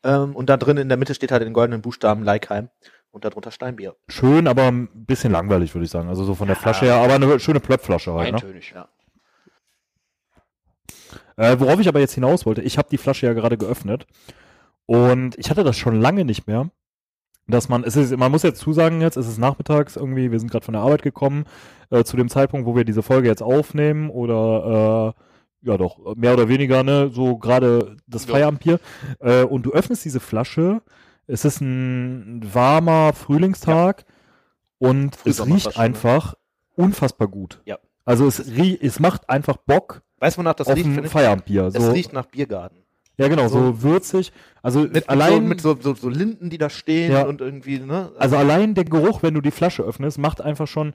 Ähm, 0.05 0.35
und 0.35 0.49
da 0.49 0.57
drin 0.57 0.77
in 0.77 0.89
der 0.89 0.97
Mitte 0.97 1.13
steht 1.13 1.31
halt 1.31 1.43
in 1.43 1.53
goldenen 1.53 1.81
Buchstaben 1.81 2.23
Leikheim 2.23 2.69
und 3.11 3.25
darunter 3.25 3.51
Steinbier. 3.51 3.95
Schön, 4.09 4.47
aber 4.47 4.63
ein 4.63 4.87
bisschen 4.93 5.31
langweilig, 5.31 5.73
würde 5.75 5.85
ich 5.85 5.91
sagen. 5.91 6.09
Also 6.09 6.23
so 6.25 6.35
von 6.35 6.47
der 6.47 6.55
Flasche 6.57 6.85
her, 6.85 6.95
aber 6.95 7.13
eine 7.15 7.39
schöne 7.39 7.59
Plöppflasche 7.59 8.13
halt. 8.13 8.31
Ne? 8.31 8.37
Eintönig. 8.37 8.71
Ja. 8.75 8.87
Äh, 11.37 11.59
worauf 11.59 11.79
ich 11.79 11.87
aber 11.87 11.99
jetzt 11.99 12.13
hinaus 12.13 12.45
wollte, 12.45 12.61
ich 12.61 12.77
habe 12.77 12.89
die 12.89 12.97
Flasche 12.97 13.25
ja 13.25 13.33
gerade 13.33 13.57
geöffnet 13.57 14.05
und 14.85 15.37
ich 15.37 15.49
hatte 15.49 15.63
das 15.63 15.77
schon 15.77 15.99
lange 15.99 16.25
nicht 16.25 16.47
mehr, 16.47 16.69
dass 17.47 17.69
man, 17.69 17.83
es 17.83 17.95
ist, 17.95 18.15
man 18.15 18.31
muss 18.31 18.43
jetzt 18.43 18.59
zusagen 18.59 19.01
jetzt, 19.01 19.17
es 19.17 19.27
ist 19.27 19.37
nachmittags 19.37 19.95
irgendwie, 19.95 20.31
wir 20.31 20.39
sind 20.39 20.51
gerade 20.51 20.65
von 20.65 20.73
der 20.73 20.81
Arbeit 20.81 21.01
gekommen, 21.01 21.45
äh, 21.89 22.03
zu 22.03 22.17
dem 22.17 22.29
Zeitpunkt, 22.29 22.65
wo 22.65 22.75
wir 22.75 22.85
diese 22.85 23.03
Folge 23.03 23.27
jetzt 23.27 23.43
aufnehmen 23.43 24.09
oder 24.09 25.15
äh, 25.15 25.69
ja 25.69 25.77
doch, 25.77 26.15
mehr 26.15 26.33
oder 26.33 26.49
weniger, 26.49 26.83
ne, 26.83 27.09
so 27.11 27.37
gerade 27.37 27.97
das 28.07 28.25
Ja. 28.25 28.33
Feierabendbier 28.33 28.79
äh, 29.19 29.43
und 29.43 29.63
du 29.63 29.71
öffnest 29.71 30.05
diese 30.05 30.19
Flasche, 30.19 30.81
es 31.27 31.45
ist 31.45 31.61
ein 31.61 32.41
warmer 32.53 33.13
Frühlingstag 33.13 34.05
und 34.77 35.17
es 35.25 35.45
riecht 35.45 35.77
ne? 35.77 35.77
einfach 35.77 36.35
unfassbar 36.75 37.27
gut. 37.27 37.61
Ja. 37.65 37.77
Also 38.05 38.27
es, 38.27 38.39
es 38.39 38.99
macht 38.99 39.29
einfach 39.29 39.57
Bock 39.57 40.01
Weißt 40.23 40.37
du, 40.37 40.39
wonach 40.39 40.53
das 40.53 40.67
auf 40.67 40.75
riecht? 40.75 40.87
ein? 40.87 41.05
Feierabendbier. 41.07 41.65
Es 41.65 41.73
So, 41.73 41.91
riecht 41.91 42.13
nach 42.13 42.25
Biergarten. 42.27 42.77
ja, 43.17 43.27
genau, 43.27 43.47
so, 43.49 43.59
so- 43.59 43.81
würzig. 43.83 44.31
Also 44.61 44.81
Mit, 44.81 45.09
allein, 45.09 45.47
mit, 45.47 45.59
so, 45.61 45.73
mit 45.73 45.83
so, 45.83 45.93
so, 45.93 46.01
so 46.01 46.09
Linden, 46.09 46.49
die 46.49 46.57
da 46.57 46.69
stehen 46.69 47.11
Ja. 47.11 47.23
und 47.23 47.41
irgendwie, 47.41 47.79
ne? 47.79 48.11
also 48.17 48.37
allein 48.37 48.73
der 48.75 48.85
Geruch, 48.85 49.21
wenn 49.23 49.33
du 49.33 49.41
die 49.41 49.51
Flasche 49.51 49.83
öffnest, 49.83 50.17
macht 50.17 50.39
einfach 50.41 50.67
schon. 50.67 50.93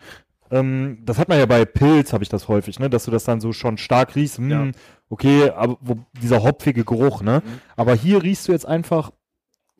Ähm, 0.51 0.99
das 1.05 1.19
hat 1.19 1.29
man 1.29 1.39
ja 1.39 1.45
bei 1.45 1.67
Pilz, 1.67 2.15
habe 2.15 2.23
ich 2.25 2.31
das 2.31 2.49
häufig, 2.49 2.79
ne, 2.79 2.89
dass 2.89 3.05
du 3.05 3.11
das 3.11 3.25
dann 3.25 3.41
so 3.43 3.53
schon 3.53 3.77
stark 3.77 4.17
riechst. 4.17 4.39
Hm, 4.39 4.51
Ja. 4.51 4.67
Okay, 5.11 5.51
aber 5.51 5.77
wo, 5.83 5.97
dieser 6.23 6.43
hopfige 6.43 6.85
Geruch, 6.85 7.21
ne? 7.23 7.43
Mhm. 7.45 7.61
Aber 7.77 7.95
hier 7.95 8.23
riechst 8.23 8.49
du 8.49 8.53
jetzt 8.53 8.67
einfach. 8.67 9.11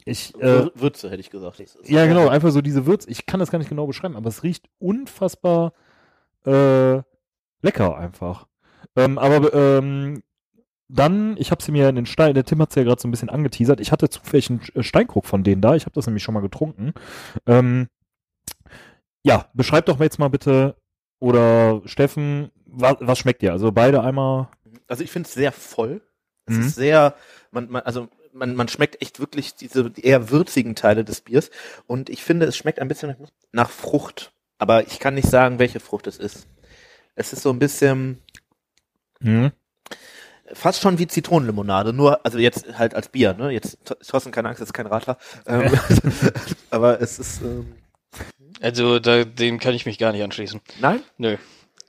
Ich, 0.05 0.35
äh, 0.37 0.39
Wür- 0.47 0.71
Würze, 0.75 1.09
hätte 1.11 1.21
ich 1.21 1.31
gesagt. 1.31 1.63
Ja, 1.85 2.07
genau, 2.07 2.29
einfach 2.29 2.51
so 2.51 2.61
diese 2.63 2.85
Würz. 2.87 3.05
Ich 3.09 3.27
kann 3.27 3.41
das 3.41 3.51
gar 3.51 3.59
nicht 3.59 3.69
genau 3.69 3.87
beschreiben, 3.87 4.17
aber 4.17 4.29
es 4.29 4.43
riecht 4.43 4.67
unfassbar 4.79 5.73
äh, 6.47 7.01
lecker 7.63 7.97
einfach. 7.99 8.47
Ähm, 8.99 9.19
aber 9.19 9.53
ähm, 9.55 10.23
dann, 10.89 11.37
ich 11.37 11.51
habe 11.51 11.63
sie 11.63 11.73
mir 11.73 11.89
in 11.89 11.97
den 11.97 12.07
Stein, 12.07 12.35
der 12.35 12.45
Tim 12.45 12.61
hat 12.63 12.75
ja 12.75 12.83
gerade 12.83 13.01
so 13.01 13.09
ein 13.09 13.11
bisschen 13.11 13.29
angeteasert. 13.29 13.81
Ich 13.81 13.93
hatte 13.93 14.09
zufällig 14.09 14.51
einen 14.51 14.61
äh, 14.75 14.83
Steinkrug 14.83 15.27
von 15.27 15.45
denen 15.45 15.61
da. 15.61 15.75
Ich 15.75 15.85
habe 15.85 15.95
das 15.95 16.07
nämlich 16.07 16.23
schon 16.23 16.35
mal 16.35 16.41
getrunken. 16.41 16.95
Ähm, 17.47 17.89
ja, 19.23 19.49
beschreib 19.55 19.87
doch 19.87 19.99
mal 19.99 20.05
jetzt 20.05 20.19
mal 20.19 20.29
bitte 20.29 20.77
oder 21.21 21.83
Steffen, 21.85 22.51
was, 22.65 22.97
was 23.01 23.19
schmeckt 23.19 23.43
dir? 23.43 23.53
Also 23.53 23.73
beide 23.73 24.03
einmal. 24.03 24.49
Also 24.87 25.05
ich 25.05 25.11
finde 25.11 25.27
es 25.27 25.35
sehr 25.35 25.53
voll. 25.53 26.01
Es 26.47 26.55
Mhm. 26.55 26.61
ist 26.63 26.75
sehr, 26.77 27.15
man, 27.51 27.69
man, 27.71 27.83
also 27.83 28.09
man, 28.33 28.55
man 28.55 28.69
schmeckt 28.69 29.03
echt 29.03 29.21
wirklich 29.21 29.55
diese 29.57 29.91
die 29.91 30.05
eher 30.05 30.31
würzigen 30.31 30.75
Teile 30.75 31.05
des 31.05 31.21
Biers. 31.21 31.51
Und 31.87 32.09
ich 32.09 32.23
finde, 32.23 32.47
es 32.47 32.57
schmeckt 32.57 32.79
ein 32.79 32.89
bisschen 32.89 33.15
nach 33.53 33.69
Frucht. 33.71 34.33
Aber 34.59 34.87
ich 34.87 34.99
kann 35.01 35.15
nicht 35.15 35.29
sagen, 35.29 35.59
welche 35.59 35.81
Frucht 35.81 36.07
es 36.07 36.17
ist. 36.19 36.47
Es 37.15 37.33
ist 37.33 37.43
so 37.43 37.51
ein 37.51 37.59
bisschen 37.59 38.23
Mhm. 39.21 39.53
fast 40.53 40.81
schon 40.81 40.99
wie 40.99 41.07
Zitronenlimonade, 41.07 41.93
nur, 41.93 42.25
also 42.25 42.39
jetzt 42.39 42.79
halt 42.79 42.95
als 42.95 43.09
Bier, 43.09 43.35
ne? 43.35 43.51
Jetzt, 43.51 43.79
Thorsten, 44.07 44.31
keine 44.31 44.49
Angst, 44.49 44.61
das 44.61 44.69
ist 44.69 44.73
kein 44.73 44.87
Radler. 44.87 45.19
Ähm, 45.47 45.79
aber 46.71 47.01
es 47.01 47.19
ist, 47.19 47.43
ähm, 47.43 47.75
Also 48.61 48.99
da, 48.99 49.25
dem 49.25 49.59
kann 49.59 49.75
ich 49.75 49.87
mich 49.87 49.99
gar 49.99 50.13
nicht 50.13 50.23
anschließen. 50.23 50.61
nein? 50.81 51.03
Nö. 51.19 51.37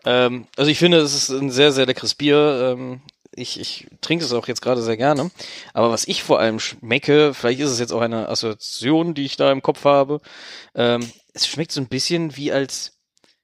Ähm, 0.05 0.48
also 0.57 0.71
ich 0.71 0.79
finde, 0.79 0.98
es 1.00 1.13
ist 1.13 1.29
ein 1.29 1.51
sehr, 1.51 1.71
sehr 1.71 1.86
leckeres 1.86 2.15
Bier. 2.15 2.74
Ähm, 2.77 3.01
ich, 3.31 3.59
ich 3.59 3.88
trinke 4.01 4.25
es 4.25 4.33
auch 4.33 4.48
jetzt 4.48 4.62
gerade 4.62 4.81
sehr 4.81 4.98
gerne. 4.98 5.29
Aber 5.74 5.91
was 5.91 6.07
ich 6.07 6.24
vor 6.24 6.39
allem 6.39 6.59
schmecke, 6.59 7.33
vielleicht 7.33 7.59
ist 7.59 7.69
es 7.69 7.79
jetzt 7.79 7.91
auch 7.91 8.01
eine 8.01 8.27
Assoziation, 8.29 9.13
die 9.13 9.25
ich 9.25 9.38
da 9.38 9.51
im 9.51 9.62
Kopf 9.62 9.86
habe, 9.86 10.19
ähm, 10.75 11.09
es 11.33 11.48
schmeckt 11.48 11.71
so 11.71 11.79
ein 11.81 11.88
bisschen 11.88 12.36
wie 12.38 12.51
als 12.51 12.98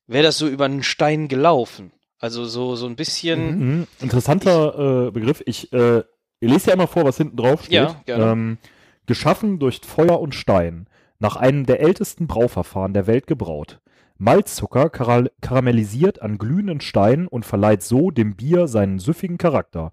wäre 0.07 0.23
das 0.23 0.37
so 0.37 0.47
über 0.47 0.65
einen 0.65 0.83
Stein 0.83 1.27
gelaufen. 1.27 1.91
Also 2.19 2.45
so, 2.45 2.75
so 2.75 2.85
ein 2.87 2.95
bisschen. 2.95 3.59
Mhm. 3.79 3.87
Interessanter 4.01 5.07
äh, 5.07 5.11
Begriff. 5.11 5.43
Ich 5.45 5.71
äh, 5.73 6.03
ich 6.39 6.51
lese 6.51 6.67
ja 6.67 6.73
immer 6.73 6.87
vor, 6.87 7.05
was 7.05 7.17
hinten 7.17 7.37
drauf 7.37 7.61
steht. 7.63 7.73
Ja, 7.73 8.01
gerne. 8.05 8.31
Ähm, 8.31 8.57
geschaffen 9.05 9.59
durch 9.59 9.81
Feuer 9.85 10.19
und 10.19 10.35
Stein, 10.35 10.87
nach 11.19 11.35
einem 11.35 11.65
der 11.65 11.79
ältesten 11.81 12.27
Brauverfahren 12.27 12.93
der 12.93 13.07
Welt 13.07 13.27
gebraut. 13.27 13.79
Malzzucker 14.17 14.89
karal- 14.89 15.31
karamellisiert 15.41 16.21
an 16.21 16.37
glühenden 16.37 16.81
Steinen 16.81 17.27
und 17.27 17.45
verleiht 17.45 17.83
so 17.83 18.11
dem 18.11 18.35
Bier 18.35 18.67
seinen 18.67 18.99
süffigen 18.99 19.37
Charakter. 19.37 19.91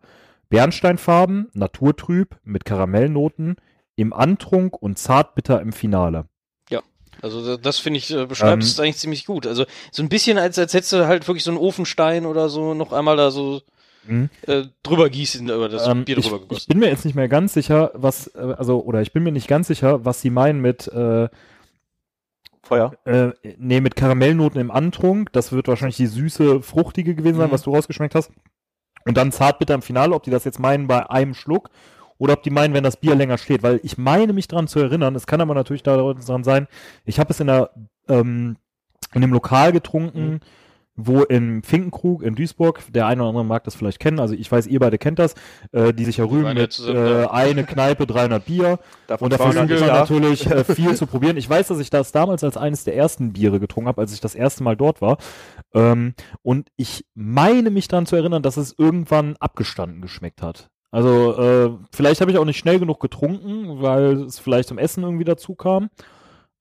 Bernsteinfarben, 0.48 1.48
naturtrüb, 1.54 2.36
mit 2.44 2.64
Karamellnoten, 2.64 3.56
im 3.96 4.12
Antrunk 4.12 4.80
und 4.80 4.98
zartbitter 4.98 5.60
im 5.60 5.72
Finale. 5.72 6.26
Also 7.20 7.44
da- 7.46 7.56
das 7.56 7.78
finde 7.78 7.98
ich, 7.98 8.12
äh, 8.12 8.26
beschreibt 8.26 8.54
Ähm, 8.54 8.58
es 8.60 8.80
eigentlich 8.80 8.96
ziemlich 8.96 9.26
gut. 9.26 9.46
Also 9.46 9.64
so 9.90 10.02
ein 10.02 10.08
bisschen, 10.08 10.38
als, 10.38 10.58
als 10.58 10.72
hättest 10.74 10.92
du 10.92 11.06
halt 11.06 11.28
wirklich 11.28 11.44
so 11.44 11.50
einen 11.50 11.58
Ofenstein 11.58 12.26
oder 12.26 12.48
so 12.48 12.74
noch 12.74 12.92
einmal 12.92 13.16
da 13.16 13.30
so 13.30 13.60
Mhm. 14.04 14.30
äh, 14.48 14.64
drüber 14.82 15.08
gießen, 15.10 15.48
über 15.48 15.68
das 15.68 15.86
Ähm, 15.86 16.04
Bier 16.04 16.18
ich, 16.18 16.24
drüber 16.24 16.36
ich 16.38 16.42
gegossen. 16.48 16.66
bin 16.68 16.78
mir 16.80 16.88
jetzt 16.88 17.04
nicht 17.04 17.14
mehr 17.14 17.28
ganz 17.28 17.52
sicher, 17.54 17.92
was, 17.94 18.26
äh, 18.34 18.54
also, 18.58 18.82
oder 18.82 19.00
ich 19.02 19.12
bin 19.12 19.22
mir 19.22 19.30
nicht 19.30 19.46
ganz 19.46 19.68
sicher, 19.68 20.04
was 20.04 20.20
sie 20.20 20.30
meinen 20.30 20.60
mit, 20.60 20.88
äh, 20.88 21.28
Feuer. 22.64 22.92
äh, 23.04 23.30
nee, 23.58 23.80
mit 23.80 23.96
Karamellnoten 23.96 24.60
im 24.60 24.70
Antrunk. 24.70 25.32
Das 25.32 25.52
wird 25.52 25.68
wahrscheinlich 25.68 25.96
die 25.96 26.06
süße, 26.06 26.62
fruchtige 26.62 27.14
gewesen 27.14 27.36
sein, 27.38 27.48
Mhm. 27.48 27.52
was 27.52 27.62
du 27.62 27.74
rausgeschmeckt 27.74 28.14
hast. 28.14 28.30
Und 29.04 29.16
dann 29.16 29.32
zartbitter 29.32 29.74
im 29.74 29.82
Finale, 29.82 30.14
ob 30.14 30.22
die 30.22 30.30
das 30.30 30.44
jetzt 30.44 30.60
meinen 30.60 30.86
bei 30.86 31.08
einem 31.10 31.34
Schluck 31.34 31.70
oder 32.22 32.34
ob 32.34 32.44
die 32.44 32.50
meinen, 32.50 32.72
wenn 32.72 32.84
das 32.84 32.98
Bier 32.98 33.16
länger 33.16 33.36
steht. 33.36 33.64
Weil 33.64 33.80
ich 33.82 33.98
meine 33.98 34.32
mich 34.32 34.46
dran 34.46 34.68
zu 34.68 34.78
erinnern, 34.78 35.16
es 35.16 35.26
kann 35.26 35.40
aber 35.40 35.54
natürlich 35.54 35.82
daran 35.82 36.44
sein, 36.44 36.68
ich 37.04 37.18
habe 37.18 37.32
es 37.32 37.40
in 37.40 37.48
der, 37.48 37.70
ähm, 38.08 38.58
in 39.12 39.24
einem 39.24 39.32
Lokal 39.32 39.72
getrunken, 39.72 40.38
wo 40.94 41.22
im 41.22 41.64
Finkenkrug 41.64 42.22
in 42.22 42.36
Duisburg, 42.36 42.80
der 42.92 43.08
eine 43.08 43.22
oder 43.22 43.30
andere 43.30 43.44
mag 43.44 43.64
das 43.64 43.74
vielleicht 43.74 43.98
kennen, 43.98 44.20
also 44.20 44.34
ich 44.34 44.52
weiß, 44.52 44.68
ihr 44.68 44.78
beide 44.78 44.98
kennt 44.98 45.18
das, 45.18 45.34
äh, 45.72 45.92
die 45.92 46.04
sich 46.04 46.18
ja 46.18 46.24
rühmen 46.24 46.54
mit 46.54 46.78
äh, 46.78 46.92
da. 46.92 47.30
eine 47.32 47.64
Kneipe, 47.64 48.06
300 48.06 48.44
Bier. 48.44 48.78
Davon 49.08 49.24
Und 49.24 49.32
dafür 49.32 49.50
200 49.50 49.68
gibt 49.68 49.80
es 49.80 49.86
ja. 49.88 49.92
natürlich 49.92 50.46
äh, 50.46 50.62
viel 50.62 50.94
zu 50.94 51.08
probieren. 51.08 51.36
Ich 51.36 51.50
weiß, 51.50 51.66
dass 51.66 51.80
ich 51.80 51.90
das 51.90 52.12
damals 52.12 52.44
als 52.44 52.56
eines 52.56 52.84
der 52.84 52.94
ersten 52.94 53.32
Biere 53.32 53.58
getrunken 53.58 53.88
habe, 53.88 54.00
als 54.00 54.14
ich 54.14 54.20
das 54.20 54.36
erste 54.36 54.62
Mal 54.62 54.76
dort 54.76 55.00
war. 55.02 55.18
Ähm, 55.74 56.14
und 56.42 56.68
ich 56.76 57.04
meine 57.14 57.70
mich 57.70 57.88
daran 57.88 58.06
zu 58.06 58.14
erinnern, 58.14 58.44
dass 58.44 58.58
es 58.58 58.76
irgendwann 58.78 59.34
abgestanden 59.40 60.02
geschmeckt 60.02 60.40
hat. 60.40 60.70
Also 60.92 61.38
äh, 61.38 61.70
vielleicht 61.90 62.20
habe 62.20 62.30
ich 62.30 62.38
auch 62.38 62.44
nicht 62.44 62.58
schnell 62.58 62.78
genug 62.78 63.00
getrunken, 63.00 63.80
weil 63.80 64.22
es 64.22 64.38
vielleicht 64.38 64.68
zum 64.68 64.78
Essen 64.78 65.02
irgendwie 65.02 65.24
dazu 65.24 65.54
kam. 65.54 65.88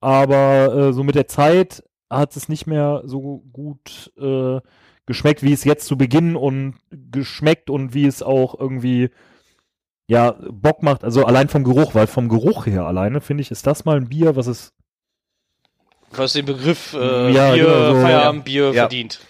Aber 0.00 0.74
äh, 0.74 0.92
so 0.92 1.04
mit 1.04 1.14
der 1.14 1.28
Zeit 1.28 1.84
hat 2.10 2.34
es 2.34 2.48
nicht 2.48 2.66
mehr 2.66 3.02
so 3.04 3.44
gut 3.52 4.10
äh, 4.18 4.60
geschmeckt, 5.06 5.42
wie 5.42 5.52
es 5.52 5.64
jetzt 5.64 5.86
zu 5.86 5.98
Beginn 5.98 6.34
und 6.34 6.76
geschmeckt 6.90 7.68
und 7.68 7.92
wie 7.92 8.06
es 8.06 8.22
auch 8.22 8.58
irgendwie 8.58 9.10
ja, 10.08 10.34
Bock 10.50 10.82
macht, 10.82 11.04
also 11.04 11.24
allein 11.24 11.48
vom 11.48 11.62
Geruch, 11.62 11.94
weil 11.94 12.06
vom 12.06 12.28
Geruch 12.28 12.66
her 12.66 12.86
alleine, 12.86 13.20
finde 13.20 13.42
ich, 13.42 13.50
ist 13.50 13.66
das 13.66 13.84
mal 13.84 13.96
ein 13.96 14.08
Bier, 14.08 14.34
was 14.34 14.46
es, 14.46 14.72
Was 16.10 16.32
den 16.32 16.46
Begriff 16.46 16.94
äh, 16.94 17.30
Ja, 17.32 17.52
Bier, 17.52 17.64
genau 17.64 17.94
so, 17.94 18.00
Feierabendbier 18.00 18.64
ja. 18.72 18.82
verdient. 18.82 19.20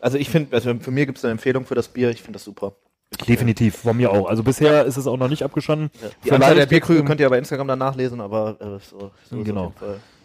Also 0.00 0.16
ich 0.16 0.30
finde, 0.30 0.54
also 0.54 0.74
für 0.78 0.90
mir 0.90 1.06
gibt 1.06 1.18
es 1.18 1.24
eine 1.24 1.32
Empfehlung 1.32 1.66
für 1.66 1.74
das 1.74 1.88
Bier. 1.88 2.10
Ich 2.10 2.22
finde 2.22 2.34
das 2.34 2.44
super. 2.44 2.74
Ich, 3.10 3.26
definitiv, 3.26 3.76
von 3.76 3.96
mir 3.96 4.10
auch. 4.12 4.28
Also 4.28 4.42
bisher 4.42 4.84
ist 4.84 4.96
es 4.96 5.06
auch 5.06 5.16
noch 5.16 5.28
nicht 5.28 5.42
abgestanden. 5.42 5.90
äh, 6.02 6.08
Die 6.24 6.32
Anzahl 6.32 6.38
der 6.54 6.66
Vielleicht 6.66 6.68
Bierkrüge 6.70 7.04
könnt 7.04 7.20
ihr 7.20 7.28
bei 7.30 7.38
Instagram 7.38 7.68
dann 7.68 7.78
nachlesen, 7.78 8.20
aber 8.20 8.56
äh, 8.60 8.78
so, 8.84 9.10
so 9.30 9.42
Genau. 9.42 9.72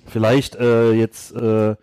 Vielleicht 0.08 0.56
äh, 0.56 0.92
jetzt 0.92 1.34
äh, 1.34 1.75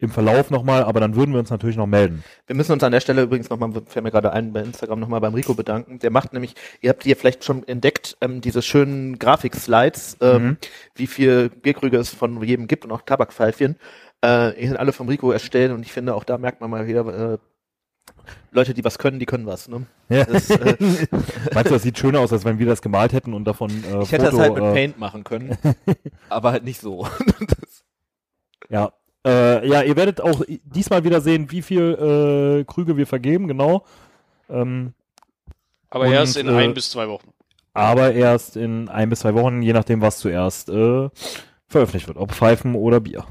im 0.00 0.10
Verlauf 0.10 0.50
nochmal, 0.50 0.82
aber 0.82 0.98
dann 0.98 1.14
würden 1.14 1.32
wir 1.32 1.38
uns 1.38 1.50
natürlich 1.50 1.76
noch 1.76 1.86
melden. 1.86 2.24
Wir 2.46 2.56
müssen 2.56 2.72
uns 2.72 2.82
an 2.82 2.90
der 2.90 3.00
Stelle 3.00 3.22
übrigens 3.22 3.48
nochmal, 3.50 3.70
fällt 3.86 4.02
mir 4.02 4.10
gerade 4.10 4.32
ein, 4.32 4.52
bei 4.52 4.60
Instagram 4.62 4.98
nochmal 4.98 5.20
beim 5.20 5.34
Rico 5.34 5.54
bedanken. 5.54 5.98
Der 6.00 6.10
macht 6.10 6.32
nämlich, 6.32 6.54
ihr 6.80 6.90
habt 6.90 7.04
hier 7.04 7.16
vielleicht 7.16 7.44
schon 7.44 7.66
entdeckt, 7.68 8.16
ähm, 8.20 8.40
diese 8.40 8.62
schönen 8.62 9.18
Grafik-Slides, 9.18 10.16
ähm, 10.20 10.42
Mhm. 10.42 10.56
wie 10.96 11.06
viel 11.06 11.48
Bierkrüge 11.50 11.98
es 11.98 12.10
von 12.10 12.42
jedem 12.42 12.66
gibt 12.66 12.84
und 12.84 12.92
auch 12.92 13.02
Tabakpfeifchen. 13.02 13.76
Äh, 14.22 14.52
die 14.60 14.66
sind 14.66 14.78
alle 14.78 14.92
vom 14.92 15.08
Rico 15.08 15.30
erstellt 15.30 15.70
und 15.70 15.82
ich 15.84 15.92
finde, 15.92 16.14
auch 16.14 16.24
da 16.24 16.38
merkt 16.38 16.60
man 16.60 16.70
mal 16.70 16.86
wieder, 16.86 17.34
äh, 17.34 17.38
Leute, 18.52 18.74
die 18.74 18.84
was 18.84 18.98
können, 18.98 19.18
die 19.18 19.26
können 19.26 19.46
was. 19.46 19.68
Ne? 19.68 19.86
Ja. 20.08 20.24
Das, 20.24 20.50
äh, 20.50 20.76
Meinst 21.54 21.70
du, 21.70 21.74
das 21.74 21.82
sieht 21.82 21.98
schöner 21.98 22.20
aus, 22.20 22.32
als 22.32 22.44
wenn 22.44 22.58
wir 22.58 22.66
das 22.66 22.82
gemalt 22.82 23.12
hätten 23.12 23.32
und 23.34 23.44
davon 23.44 23.70
äh, 23.70 24.02
ich 24.02 24.12
hätte 24.12 24.26
Foto, 24.26 24.36
das 24.36 24.40
halt 24.40 24.54
mit 24.54 24.64
äh, 24.64 24.72
Paint 24.72 24.98
machen 24.98 25.24
können, 25.24 25.56
aber 26.28 26.52
halt 26.52 26.64
nicht 26.64 26.80
so. 26.80 27.06
Ja. 28.68 28.92
Äh, 29.26 29.66
ja, 29.68 29.82
ihr 29.82 29.96
werdet 29.96 30.20
auch 30.20 30.42
diesmal 30.64 31.04
wieder 31.04 31.20
sehen, 31.20 31.50
wie 31.50 31.60
viel 31.60 32.60
äh, 32.60 32.64
Krüge 32.64 32.96
wir 32.96 33.06
vergeben, 33.06 33.48
genau. 33.48 33.84
Ähm, 34.48 34.94
Aber 35.90 36.06
Und, 36.06 36.12
erst 36.12 36.36
in 36.36 36.48
äh, 36.48 36.52
ein 36.52 36.72
bis 36.72 36.90
zwei 36.90 37.08
Wochen. 37.08 37.28
aber 37.74 38.12
erst 38.14 38.56
in 38.56 38.88
ein 38.88 39.10
bis 39.10 39.20
zwei 39.20 39.34
Wochen, 39.34 39.60
je 39.60 39.72
nachdem, 39.72 40.00
was 40.00 40.18
zuerst 40.18 40.68
äh, 40.70 41.08
veröffentlicht 41.66 42.06
wird. 42.06 42.16
Ob 42.16 42.32
Pfeifen 42.32 42.74
oder 42.74 43.00
Bier. 43.00 43.26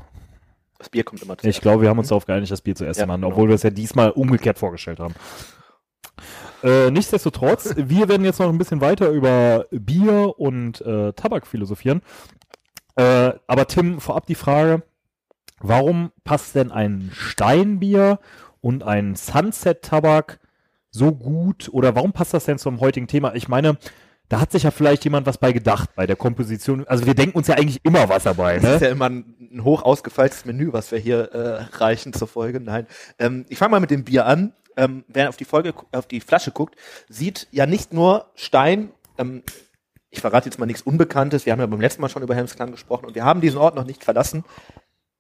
Das 0.80 0.90
Bier 0.90 1.04
kommt 1.04 1.22
immer 1.22 1.34
Ich 1.36 1.42
zuerst. 1.42 1.62
glaube, 1.62 1.84
wir 1.84 1.90
haben 1.90 2.00
uns 2.00 2.08
darauf 2.08 2.26
geeinigt, 2.26 2.52
das 2.52 2.62
Bier 2.62 2.76
zuerst 2.76 2.98
Ja, 3.00 3.04
zu 3.04 3.08
machen, 3.08 3.22
genau. 3.22 3.34
obwohl 3.34 3.50
wir 3.50 3.56
es 3.56 3.64
ja 3.64 3.70
diesmal 3.70 4.10
umgekehrt 4.12 4.58
vorgestellt 4.58 5.00
haben. 5.00 5.14
Äh, 6.64 6.92
nichtsdestotrotz, 6.92 7.74
wir 7.78 8.10
werden 8.10 8.26
jetzt 8.26 8.40
noch 8.40 8.50
ein 8.50 8.58
bisschen 8.58 8.82
weiter 8.82 9.10
über 9.10 9.66
Bier 9.72 10.34
und 10.38 10.82
äh, 10.82 11.14
Tabak 11.14 11.48
philosophieren. 11.48 12.02
Äh, 12.96 13.32
aber 13.48 13.68
Tim, 13.68 14.00
vorab 14.02 14.26
die 14.26 14.36
Frage, 14.36 14.84
warum 15.60 16.12
passt 16.24 16.56
denn 16.56 16.72
ein 16.72 17.12
Steinbier 17.14 18.20
und 18.62 18.84
ein 18.84 19.16
Sunset-Tabak 19.16 20.40
so 20.92 21.14
gut 21.14 21.70
oder 21.72 21.96
warum 21.96 22.12
passt 22.12 22.34
das 22.34 22.46
denn 22.46 22.58
zum 22.58 22.80
heutigen 22.82 23.08
Thema? 23.08 23.36
Ich 23.36 23.48
meine, 23.48 23.78
da 24.30 24.40
hat 24.40 24.52
sich 24.52 24.64
ja 24.64 24.72
vielleicht 24.72 25.04
jemand 25.04 25.26
was 25.26 25.40
bei 25.40 25.52
gedacht 25.52 25.90
bei 25.96 26.06
der 26.06 26.16
Komposition. 26.16 26.88
Also 26.88 27.06
wir 27.06 27.16
denken 27.16 27.38
uns 27.38 27.48
ja 27.48 27.56
eigentlich 27.56 27.84
immer 27.84 28.08
was 28.10 28.24
dabei, 28.24 28.56
Das 28.56 28.64
ne? 28.64 28.76
ist 28.76 28.82
ja 28.82 28.90
immer 28.90 29.10
ein, 29.10 29.36
ein 29.52 29.64
hoch 29.64 29.82
ausgefeiltes 29.82 30.46
Menü, 30.46 30.72
was 30.72 30.92
wir 30.92 31.00
hier 31.00 31.32
äh, 31.34 31.64
reichen 31.78 32.14
zur 32.14 32.28
Folge. 32.28 32.60
Nein. 32.60 32.86
Ähm, 33.18 33.46
ich 33.50 33.58
fange 33.58 33.72
mal 33.72 33.80
mit 33.80 33.90
dem 33.92 34.04
Bier 34.04 34.28
an. 34.28 34.54
Ähm, 34.78 35.04
wer 35.08 35.30
auf 35.30 35.38
die 35.38 35.46
Folge, 35.46 35.74
auf 35.92 36.08
die 36.08 36.22
Flasche 36.22 36.52
guckt, 36.52 36.76
sieht 37.10 37.48
ja 37.52 37.66
nicht 37.66 37.92
nur 37.92 38.28
Stein. 38.36 38.92
Ähm, 39.18 39.42
ich 40.12 40.22
verrate 40.22 40.48
jetzt 40.48 40.60
mal 40.60 40.68
nichts 40.68 40.84
Unbekanntes. 40.84 41.46
Wir 41.46 41.54
haben 41.54 41.60
ja 41.60 41.66
beim 41.66 41.82
letzten 41.82 42.02
Mal 42.02 42.10
schon 42.10 42.24
über 42.24 42.36
Helmsklang 42.36 42.72
gesprochen 42.72 43.06
und 43.06 43.16
wir 43.16 43.26
haben 43.26 43.42
diesen 43.42 43.58
Ort 43.58 43.76
noch 43.76 43.86
nicht 43.86 44.04
verlassen. 44.04 44.46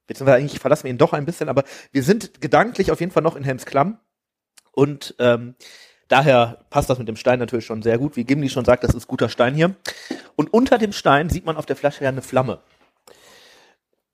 Beziehungsweise 0.08 0.38
eigentlich 0.38 0.60
verlassen 0.60 0.86
wir 0.86 0.92
ihn 0.92 0.98
doch 0.98 1.13
ein 1.13 1.25
bisschen, 1.25 1.50
aber 1.50 1.63
wir 1.92 2.04
sind 2.04 2.42
gedanklich 2.42 2.92
auf 2.92 3.00
jeden 3.00 3.12
Fall 3.12 3.24
noch 3.24 3.36
in 3.36 3.44
Helmsklamm. 3.44 4.00
Und 4.72 5.16
ähm, 5.20 5.56
daher 6.10 6.58
passt 6.70 6.89
das 6.89 7.00
mit 7.00 7.08
dem 7.08 7.16
Stein 7.16 7.39
natürlich 7.39 7.66
schon 7.66 7.82
sehr 7.82 7.98
gut. 7.98 8.18
Wie 8.18 8.25
Gimli 8.25 8.50
schon 8.50 8.66
sagt, 8.66 8.84
das 8.84 8.94
ist 8.94 9.08
guter 9.08 9.30
Stein 9.30 9.56
hier. 9.56 9.75
Und 10.36 10.54
unter 10.54 10.78
dem 10.78 10.92
Stein 10.92 11.30
sieht 11.30 11.46
man 11.46 11.56
auf 11.56 11.66
der 11.66 11.78
Flasche 11.78 12.04
ja 12.04 12.10
eine 12.10 12.22
Flamme. 12.22 12.60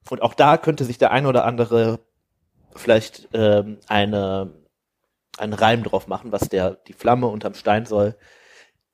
Und 0.09 0.21
auch 0.21 0.35
da 0.35 0.57
könnte 0.57 0.85
sich 0.85 0.97
der 0.99 1.11
ein 1.11 1.25
oder 1.25 1.45
andere 1.45 1.99
vielleicht 2.75 3.29
ähm, 3.33 3.79
eine, 3.87 4.53
einen 5.37 5.53
Reim 5.53 5.83
drauf 5.83 6.07
machen, 6.07 6.31
was 6.31 6.49
der, 6.49 6.71
die 6.87 6.93
Flamme 6.93 7.27
unterm 7.27 7.55
Stein 7.55 7.85
soll. 7.85 8.15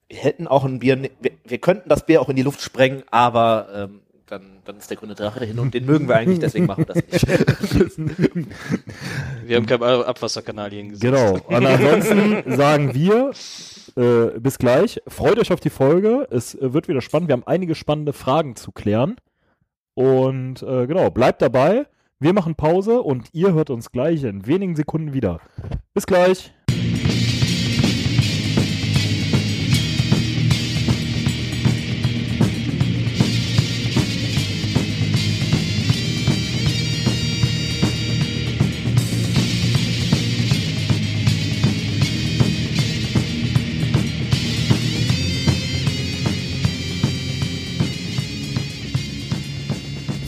Wir 0.07 0.19
hätten 0.19 0.47
auch 0.47 0.63
ein 0.63 0.79
Bier, 0.79 1.01
wir, 1.01 1.31
wir 1.43 1.57
könnten 1.57 1.89
das 1.89 2.05
Bier 2.05 2.21
auch 2.21 2.29
in 2.29 2.35
die 2.35 2.43
Luft 2.43 2.61
sprengen, 2.61 3.03
aber 3.09 3.67
ähm, 3.73 4.01
dann, 4.31 4.59
dann 4.63 4.77
ist 4.77 4.89
der 4.89 4.97
grüne 4.97 5.13
Drache 5.13 5.41
dahin 5.41 5.59
und 5.59 5.73
den 5.73 5.85
mögen 5.85 6.07
wir 6.07 6.15
eigentlich, 6.15 6.39
deswegen 6.39 6.65
machen 6.65 6.85
wir 6.87 6.93
das 6.93 7.97
nicht. 7.97 8.47
Wir 9.45 9.57
haben 9.57 9.65
keinen 9.65 9.83
Abwasserkanal 9.83 10.69
hier 10.69 10.79
hingesetzt. 10.79 11.03
Genau. 11.03 11.39
Und 11.45 11.65
ansonsten 11.65 12.55
sagen 12.55 12.93
wir 12.93 13.31
äh, 13.97 14.39
bis 14.39 14.57
gleich. 14.57 15.01
Freut 15.07 15.37
euch 15.39 15.51
auf 15.51 15.59
die 15.59 15.69
Folge. 15.69 16.27
Es 16.31 16.55
äh, 16.55 16.73
wird 16.73 16.87
wieder 16.87 17.01
spannend. 17.01 17.27
Wir 17.27 17.33
haben 17.33 17.45
einige 17.45 17.75
spannende 17.75 18.13
Fragen 18.13 18.55
zu 18.55 18.71
klären. 18.71 19.17
Und 19.93 20.63
äh, 20.63 20.87
genau, 20.87 21.09
bleibt 21.09 21.41
dabei. 21.41 21.87
Wir 22.19 22.33
machen 22.33 22.55
Pause 22.55 23.01
und 23.01 23.29
ihr 23.33 23.53
hört 23.53 23.69
uns 23.69 23.91
gleich 23.91 24.23
in 24.23 24.45
wenigen 24.47 24.75
Sekunden 24.75 25.13
wieder. 25.13 25.41
Bis 25.93 26.05
gleich. 26.05 26.53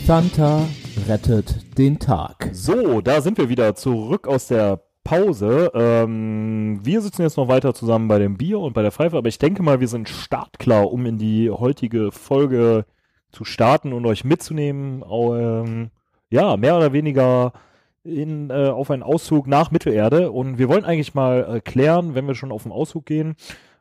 Santa 0.04 0.68
rettet 1.08 1.78
den 1.78 1.98
Tag. 1.98 2.50
So, 2.52 3.00
da 3.00 3.22
sind 3.22 3.38
wir 3.38 3.48
wieder 3.48 3.74
zurück 3.74 4.28
aus 4.28 4.48
der 4.48 4.82
Pause. 5.02 5.70
Ähm, 5.72 6.80
wir 6.82 7.00
sitzen 7.00 7.22
jetzt 7.22 7.38
noch 7.38 7.48
weiter 7.48 7.72
zusammen 7.72 8.06
bei 8.06 8.18
dem 8.18 8.36
Bier 8.36 8.58
und 8.60 8.74
bei 8.74 8.82
der 8.82 8.92
Pfeife, 8.92 9.16
aber 9.16 9.28
ich 9.28 9.38
denke 9.38 9.62
mal, 9.62 9.80
wir 9.80 9.88
sind 9.88 10.10
startklar, 10.10 10.92
um 10.92 11.06
in 11.06 11.16
die 11.16 11.48
heutige 11.48 12.12
Folge 12.12 12.84
zu 13.32 13.46
starten 13.46 13.94
und 13.94 14.04
euch 14.04 14.24
mitzunehmen. 14.24 15.02
Ähm, 15.10 15.90
ja, 16.28 16.58
mehr 16.58 16.76
oder 16.76 16.92
weniger 16.92 17.54
in, 18.02 18.50
äh, 18.50 18.68
auf 18.68 18.90
einen 18.90 19.02
Auszug 19.02 19.46
nach 19.46 19.70
Mittelerde. 19.70 20.32
Und 20.32 20.58
wir 20.58 20.68
wollen 20.68 20.84
eigentlich 20.84 21.14
mal 21.14 21.48
äh, 21.48 21.60
klären, 21.60 22.14
wenn 22.14 22.26
wir 22.26 22.34
schon 22.34 22.52
auf 22.52 22.64
den 22.64 22.72
Auszug 22.72 23.06
gehen, 23.06 23.36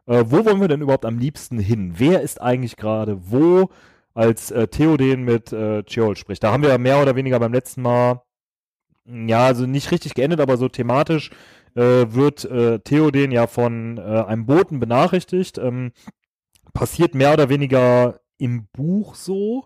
äh, 0.06 0.24
wo 0.26 0.46
wollen 0.46 0.62
wir 0.62 0.70
denn 0.70 0.82
überhaupt 0.82 1.06
am 1.06 1.20
liebsten 1.20 1.60
hin? 1.60 1.96
Wer 1.98 2.22
ist 2.22 2.42
eigentlich 2.42 2.78
gerade 2.78 3.18
wo? 3.30 3.70
Als 4.14 4.52
äh, 4.52 4.68
Theoden 4.68 5.24
mit 5.24 5.52
äh, 5.52 5.84
Cheol 5.84 6.16
spricht. 6.16 6.44
Da 6.44 6.52
haben 6.52 6.64
wir 6.64 6.70
ja 6.70 6.78
mehr 6.78 7.02
oder 7.02 7.16
weniger 7.16 7.40
beim 7.40 7.54
letzten 7.54 7.82
Mal, 7.82 8.22
mh, 9.06 9.30
ja, 9.30 9.46
also 9.46 9.66
nicht 9.66 9.92
richtig 9.92 10.14
geendet, 10.14 10.40
aber 10.40 10.58
so 10.58 10.70
thematisch 10.70 11.32
äh, 11.76 11.82
wird 11.82 12.46
äh, 12.46 12.80
Theoden 12.80 13.32
ja 13.32 13.48
von 13.48 13.98
äh, 13.98 14.02
einem 14.02 14.46
Boten 14.46 14.80
benachrichtigt. 14.80 15.58
Ähm, 15.58 15.92
passiert 16.74 17.16
mehr 17.16 17.34
oder 17.34 17.50
weniger 17.50 18.20
im 18.38 18.68
Buch 18.74 19.16
so. 19.16 19.66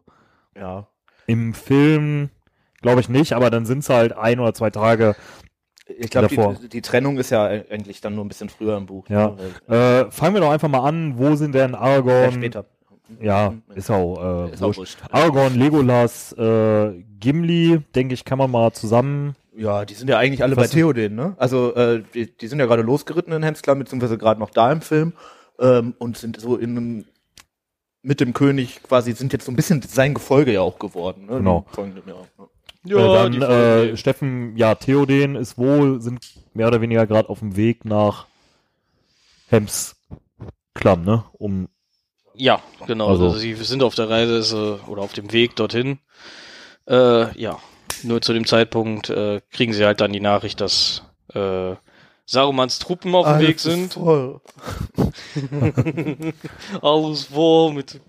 Ja. 0.56 0.88
Im 1.26 1.54
Film 1.54 2.30
glaube 2.82 3.02
ich 3.02 3.10
nicht, 3.10 3.34
aber 3.34 3.50
dann 3.50 3.66
sind 3.66 3.80
es 3.80 3.90
halt 3.90 4.14
ein 4.14 4.40
oder 4.40 4.54
zwei 4.54 4.70
Tage 4.70 5.16
Ich 5.88 6.10
glaube, 6.10 6.28
die, 6.30 6.70
die 6.70 6.82
Trennung 6.82 7.18
ist 7.18 7.30
ja 7.30 7.46
eigentlich 7.46 8.02
dann 8.02 8.16
nur 8.16 8.26
ein 8.26 8.28
bisschen 8.28 8.50
früher 8.50 8.78
im 8.78 8.86
Buch. 8.86 9.08
Ja. 9.10 9.36
ne? 9.68 10.06
Äh, 10.08 10.12
fangen 10.12 10.36
wir 10.36 10.42
doch 10.42 10.52
einfach 10.52 10.70
mal 10.70 10.88
an. 10.88 11.18
Wo 11.18 11.36
sind 11.36 11.56
denn 11.56 11.72
Ja, 11.72 11.80
Aragorn? 11.80 12.34
später. 12.34 12.66
Ja, 13.22 13.54
ist 13.76 13.90
auch, 13.90 14.48
äh, 14.48 14.54
Ist 14.54 14.62
auch 14.62 14.68
wurscht. 14.68 14.80
wurscht. 14.80 14.98
Aragorn, 15.12 15.56
Legolas, 15.56 16.34
äh, 16.34 17.04
Gimli, 17.20 17.82
denke 17.96 18.14
ich, 18.14 18.26
kann 18.26 18.38
man 18.38 18.52
mal 18.52 18.72
zusammen. 18.74 19.36
Ja, 19.56 19.86
die 19.86 19.96
sind 19.96 20.10
ja 20.10 20.18
eigentlich 20.18 20.44
alle 20.44 20.56
bei 20.56 20.68
Theoden, 20.68 21.16
ne? 21.16 21.36
Also 21.38 21.74
äh, 21.76 22.04
die, 22.14 22.36
die 22.38 22.48
sind 22.48 22.60
ja 22.60 22.66
gerade 22.66 22.84
losgeritten 22.84 23.34
in 23.34 23.44
Hemsklamm, 23.44 23.80
beziehungsweise 23.80 24.18
gerade 24.18 24.40
noch 24.40 24.52
da 24.52 24.72
im 24.72 24.82
Film 24.82 25.14
ähm, 25.60 25.96
und 25.98 26.18
sind 26.18 26.40
so 26.40 26.58
in 26.58 26.78
einem 26.78 27.06
mit 28.04 28.20
dem 28.22 28.34
König 28.34 28.84
quasi 28.84 29.14
sind 29.14 29.34
jetzt 29.34 29.46
so 29.46 29.52
ein 29.52 29.56
bisschen 29.56 29.82
sein 29.82 30.14
Gefolge 30.14 30.54
ja 30.54 30.62
auch 30.62 30.80
geworden. 30.80 31.26
Ne? 31.26 31.38
Genau. 31.38 31.66
Dem 31.76 31.94
ja 32.06 32.96
ne? 32.96 32.96
äh, 32.96 33.14
dann 33.14 33.42
äh, 33.42 33.98
Steffen, 33.98 34.56
ja, 34.56 34.76
Theoden 34.76 35.36
ist 35.36 35.58
wohl, 35.58 36.02
sind 36.02 36.20
mehr 36.54 36.68
oder 36.68 36.80
weniger 36.80 37.06
gerade 37.06 37.30
auf 37.30 37.40
dem 37.40 37.56
Weg 37.58 37.84
nach 37.84 38.28
Hemsklamm, 39.50 41.04
ne? 41.04 41.26
Um, 41.34 41.68
Ja, 42.38 42.62
genau. 42.86 43.08
Also- 43.10 43.26
Also, 43.26 43.38
sie 43.40 43.54
sind 43.56 43.84
auf 43.84 43.96
der 43.96 44.10
Reise 44.10 44.44
so, 44.44 44.80
oder 44.88 45.02
auf 45.02 45.14
dem 45.14 45.32
Weg 45.34 45.56
dorthin. 45.56 46.00
Äh, 46.88 47.38
ja, 47.40 47.60
nur 48.04 48.22
zu 48.22 48.34
dem 48.34 48.46
Zeitpunkt 48.46 49.10
äh, 49.10 49.42
kriegen 49.52 49.74
sie 49.74 49.84
halt 49.86 50.00
dann 50.02 50.14
die 50.14 50.20
Nachricht, 50.20 50.62
dass 50.62 51.04
äh, 51.34 51.76
Sarumans 52.26 52.80
Truppen 52.80 53.16
auf 53.16 53.26
dem 53.28 53.40
Weg 53.40 53.60
sind. 53.60 53.94
Voll. 53.94 54.42
Alles 56.82 57.24
voll 57.26 57.74
mit. 57.74 58.00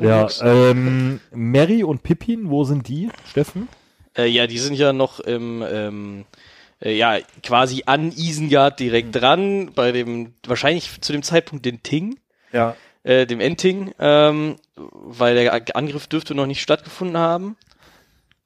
ja, 0.00 0.28
ähm, 0.42 1.20
Mary 1.32 1.82
und 1.84 2.02
Pippin, 2.02 2.50
wo 2.50 2.64
sind 2.64 2.88
die, 2.88 3.10
Steffen? 3.30 3.68
Äh, 4.16 4.26
ja, 4.26 4.46
die 4.46 4.58
sind 4.58 4.74
ja 4.74 4.92
noch 4.92 5.20
im, 5.20 5.62
ähm, 5.68 6.24
äh, 6.80 6.96
ja, 6.96 7.18
quasi 7.42 7.84
an 7.86 8.12
Isengard 8.12 8.80
direkt 8.80 9.14
dran, 9.14 9.70
bei 9.74 9.92
dem, 9.92 10.34
wahrscheinlich 10.46 11.00
zu 11.00 11.12
dem 11.12 11.22
Zeitpunkt 11.22 11.64
den 11.64 11.82
Ting, 11.82 12.18
Ja. 12.52 12.76
Äh, 13.02 13.26
dem 13.26 13.40
Enting, 13.40 13.92
ähm, 13.98 14.56
weil 14.76 15.34
der 15.34 15.76
Angriff 15.76 16.06
dürfte 16.06 16.34
noch 16.34 16.46
nicht 16.46 16.62
stattgefunden 16.62 17.18
haben. 17.18 17.56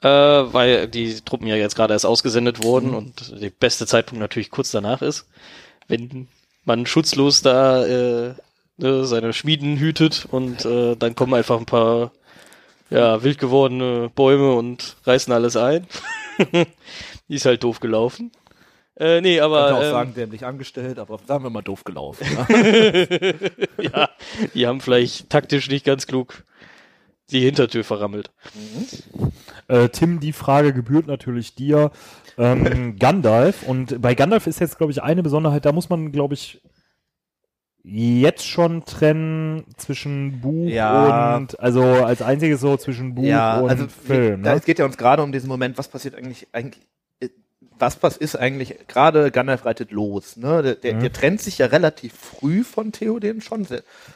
Äh, 0.02 0.09
weil 0.09 0.88
die 0.88 1.21
Truppen 1.21 1.47
ja 1.47 1.54
jetzt 1.54 1.76
gerade 1.76 1.92
erst 1.92 2.06
ausgesendet 2.06 2.64
wurden 2.64 2.92
und 2.92 3.40
der 3.40 3.50
beste 3.50 3.87
Zeitpunkt 3.87 4.21
natürlich 4.21 4.50
kurz 4.50 4.73
danach 4.73 5.00
ist, 5.00 5.28
wenn 5.87 6.26
man 6.64 6.87
schutzlos 6.87 7.42
da 7.42 7.87
äh, 7.87 8.35
ne, 8.78 9.04
seine 9.04 9.32
Schmieden 9.32 9.78
hütet 9.78 10.26
und 10.28 10.64
äh, 10.64 10.97
dann 10.97 11.14
kommen 11.14 11.35
einfach 11.35 11.56
ein 11.56 11.66
paar 11.66 12.11
ja, 12.90 13.23
wild 13.23 13.38
gewordene 13.38 14.11
Bäume 14.12 14.54
und 14.54 14.97
reißen 15.04 15.32
alles 15.32 15.56
ein. 15.56 15.87
die 17.28 17.35
ist 17.35 17.47
halt 17.47 17.62
doof 17.62 17.78
gelaufen. 17.78 18.32
Äh, 19.02 19.21
nee, 19.21 19.40
aber 19.40 19.66
kann 19.66 19.75
auch 19.75 19.82
ähm, 19.82 19.90
sagen, 19.90 20.14
dämlich 20.14 20.44
angestellt, 20.47 21.00
aber 21.00 21.18
sagen 21.26 21.42
wir 21.42 21.50
mal 21.50 21.62
doof 21.62 21.82
gelaufen. 21.82 22.25
Ja? 22.25 22.47
ja, 23.82 24.09
die 24.54 24.66
haben 24.68 24.80
vielleicht 24.80 25.28
taktisch 25.28 25.68
nicht 25.68 25.85
ganz 25.85 26.06
klug 26.06 26.44
die 27.30 27.40
Hintertür 27.40 27.82
verrammelt. 27.82 28.30
Äh, 29.66 29.88
Tim, 29.88 30.21
die 30.21 30.32
Frage 30.32 30.73
gebührt 30.73 31.06
natürlich 31.06 31.54
dir. 31.54 31.90
Ähm, 32.38 32.97
Gandalf. 32.99 33.66
Und 33.66 34.00
bei 34.00 34.14
Gandalf 34.14 34.47
ist 34.47 34.61
jetzt, 34.61 34.78
glaube 34.78 34.92
ich, 34.92 35.02
eine 35.02 35.23
Besonderheit, 35.23 35.64
da 35.64 35.73
muss 35.73 35.88
man, 35.88 36.12
glaube 36.12 36.35
ich, 36.35 36.62
jetzt 37.82 38.47
schon 38.47 38.85
trennen 38.85 39.64
zwischen 39.76 40.40
Buch 40.40 40.68
Ja. 40.68 41.37
und, 41.37 41.59
also 41.59 41.82
als 41.82 42.23
einziges 42.23 42.61
so 42.61 42.76
zwischen 42.76 43.16
Buch 43.16 43.25
ja, 43.25 43.59
und 43.59 43.71
also 43.71 43.88
Film. 43.88 44.42
Ne? 44.42 44.52
es 44.52 44.64
geht 44.64 44.78
ja 44.78 44.85
uns 44.85 44.97
gerade 44.97 45.23
um 45.23 45.32
diesen 45.32 45.49
Moment, 45.49 45.76
was 45.78 45.88
passiert 45.88 46.15
eigentlich, 46.15 46.47
eigentlich 46.52 46.86
was, 47.82 48.02
was 48.02 48.16
ist 48.16 48.36
eigentlich, 48.36 48.76
gerade 48.88 49.30
Gandalf 49.30 49.66
reitet 49.66 49.90
los, 49.90 50.36
ne? 50.38 50.62
Der, 50.62 50.75
der, 50.76 50.95
Mhm. 50.95 51.00
der 51.00 51.12
trennt 51.12 51.40
sich 51.42 51.58
ja 51.58 51.66
relativ 51.66 52.14
früh 52.14 52.64
von 52.64 52.92
Theoden 52.92 53.42
schon, 53.42 53.66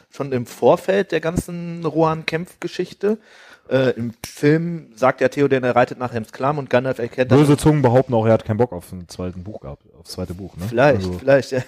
schon 0.09 0.31
im 0.31 0.45
Vorfeld 0.47 1.11
der 1.11 1.19
ganzen 1.19 1.85
Rohan-Kämpfgeschichte. 1.85 3.17
Äh, 3.69 3.89
Im 3.97 4.13
Film 4.25 4.93
sagt 4.95 5.19
ja 5.19 5.27
Theoden, 5.27 5.65
er 5.65 5.75
reitet 5.75 5.99
nach 5.99 6.13
Hemsklam 6.13 6.57
und 6.57 6.69
Gandalf 6.69 6.99
erkennt 6.99 7.27
Böse 7.29 7.57
Zungen 7.57 7.81
behaupten 7.81 8.13
auch, 8.13 8.25
er 8.25 8.31
hat 8.31 8.45
keinen 8.45 8.55
Bock 8.55 8.71
auf 8.71 8.93
ein 8.93 9.09
zweiten 9.09 9.43
Buch 9.43 9.59
gehabt, 9.59 9.83
aufs 9.99 10.11
zweite 10.11 10.33
Buch. 10.33 10.55
Ne? 10.55 10.65
Vielleicht, 10.69 10.99
Also, 11.05 11.19
vielleicht, 11.19 11.51
ja. 11.51 11.61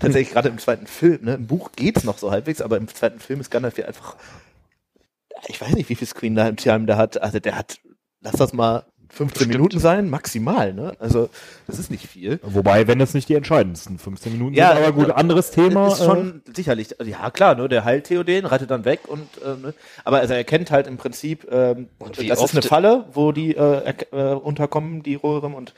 Tatsächlich 0.00 0.30
gerade 0.30 0.48
im 0.48 0.56
zweiten 0.58 0.86
Film, 0.86 1.24
ne? 1.24 1.34
Im 1.34 1.46
Buch 1.46 1.72
geht's 1.76 2.02
noch 2.04 2.16
so 2.16 2.30
halbwegs, 2.30 2.62
aber 2.62 2.78
im 2.78 2.88
zweiten 2.88 3.20
Film 3.20 3.40
ist 3.40 3.50
Gandalf 3.50 3.76
ja 3.76 3.84
einfach, 3.84 4.16
ich 5.48 5.60
weiß 5.60 5.74
nicht, 5.74 5.90
wie 5.90 5.94
viel 5.96 6.08
Screen 6.08 6.34
Time 6.56 6.86
der 6.86 6.96
hat. 6.96 7.20
Also 7.20 7.38
der 7.40 7.56
hat, 7.58 7.78
lass 8.22 8.36
das 8.36 8.54
mal 8.54 8.86
15 9.10 9.26
Bestimmt. 9.26 9.52
Minuten 9.54 9.78
sein, 9.78 10.10
maximal, 10.10 10.72
ne? 10.74 10.92
Also, 10.98 11.30
das 11.66 11.78
ist 11.78 11.90
nicht 11.90 12.06
viel. 12.06 12.38
Wobei, 12.42 12.86
wenn 12.86 12.98
das 12.98 13.14
nicht 13.14 13.28
die 13.28 13.34
entscheidendsten 13.34 13.98
15 13.98 14.32
Minuten 14.32 14.54
Ja, 14.54 14.74
sind, 14.74 14.84
aber 14.84 14.92
gut, 14.92 15.08
äh, 15.08 15.12
anderes 15.12 15.50
Thema. 15.50 15.88
Ist 15.88 16.04
schon 16.04 16.42
sicherlich, 16.54 16.94
ja 17.02 17.30
klar, 17.30 17.54
ne? 17.54 17.68
Der 17.68 17.84
heilt 17.84 18.04
Theoden, 18.04 18.44
reitet 18.44 18.70
dann 18.70 18.84
weg 18.84 19.00
und, 19.08 19.28
äh, 19.42 19.60
ne? 19.60 19.74
aber 20.04 20.18
also 20.18 20.34
er 20.34 20.44
kennt 20.44 20.70
halt 20.70 20.86
im 20.86 20.98
Prinzip, 20.98 21.46
ähm, 21.50 21.88
das 22.28 22.42
ist 22.42 22.52
eine 22.52 22.62
Falle, 22.62 23.06
wo 23.12 23.32
die 23.32 23.56
äh, 23.56 23.94
äh, 24.12 24.34
unterkommen, 24.34 25.02
die 25.02 25.14
Rohirrim 25.14 25.54
und 25.54 25.74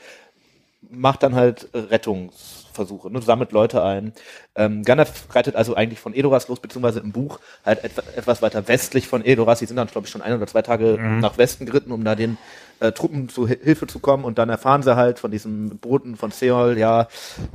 macht 0.89 1.23
dann 1.23 1.35
halt 1.35 1.69
äh, 1.73 1.79
Rettungsversuche, 1.79 3.09
ne, 3.11 3.21
sammelt 3.21 3.51
Leute 3.53 3.83
ein. 3.83 4.13
Ähm, 4.55 4.83
Gandalf 4.83 5.33
reitet 5.33 5.55
also 5.55 5.75
eigentlich 5.75 5.99
von 5.99 6.13
Edoras 6.13 6.47
los, 6.47 6.59
beziehungsweise 6.59 6.99
im 6.99 7.11
Buch 7.11 7.39
halt 7.65 7.83
etwa, 7.83 8.03
etwas 8.15 8.41
weiter 8.41 8.67
westlich 8.67 9.07
von 9.07 9.23
Edoras. 9.23 9.59
Die 9.59 9.65
sind 9.65 9.77
dann, 9.77 9.87
glaube 9.87 10.07
ich, 10.07 10.11
schon 10.11 10.21
ein 10.21 10.33
oder 10.33 10.47
zwei 10.47 10.61
Tage 10.61 10.97
nach 10.99 11.37
Westen 11.37 11.65
geritten, 11.65 11.91
um 11.91 12.03
da 12.03 12.15
den 12.15 12.37
äh, 12.81 12.91
Truppen 12.91 13.29
zu 13.29 13.47
Hi- 13.47 13.59
Hilfe 13.63 13.87
zu 13.87 13.99
kommen. 13.99 14.25
Und 14.25 14.37
dann 14.37 14.49
erfahren 14.49 14.83
sie 14.83 14.97
halt 14.97 15.19
von 15.19 15.31
diesem 15.31 15.77
Boten 15.77 16.17
von 16.17 16.31
Seol, 16.31 16.77
ja, 16.77 17.07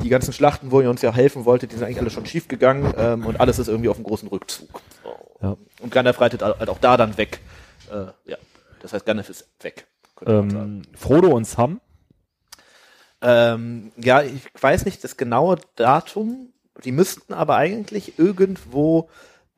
die 0.03 0.09
ganzen 0.09 0.33
Schlachten, 0.33 0.71
wo 0.71 0.81
ihr 0.81 0.89
uns 0.89 1.03
ja 1.03 1.13
helfen 1.13 1.45
wolltet, 1.45 1.73
die 1.73 1.77
sind 1.77 1.85
eigentlich 1.85 2.01
alle 2.01 2.11
schon 2.11 2.25
schief 2.25 2.49
gegangen 2.49 2.95
ähm, 2.97 3.27
und 3.27 3.39
alles 3.41 3.59
ist 3.59 3.69
irgendwie 3.69 3.91
auf 3.91 3.97
einem 3.97 4.07
großen 4.07 4.29
Rückzug. 4.29 4.81
So. 5.03 5.11
Ja. 5.43 5.57
Und 5.81 5.93
Gandalf 5.93 6.21
reitet 6.21 6.43
halt 6.43 6.69
auch 6.71 6.79
da 6.79 6.97
dann 6.97 7.19
weg. 7.19 7.41
Äh, 7.91 8.31
ja, 8.31 8.39
das 8.81 8.95
heißt, 8.95 9.05
Gandalf 9.05 9.29
ist 9.29 9.47
weg. 9.61 9.87
ähm, 10.25 10.83
Frodo 10.95 11.29
und 11.29 11.47
Sam. 11.47 11.81
Ähm, 13.21 13.93
ja, 13.97 14.23
ich 14.23 14.43
weiß 14.61 14.85
nicht 14.85 15.03
das 15.05 15.17
genaue 15.17 15.57
Datum. 15.75 16.53
Die 16.85 16.93
müssten 16.93 17.33
aber 17.33 17.57
eigentlich 17.57 18.19
irgendwo 18.19 19.09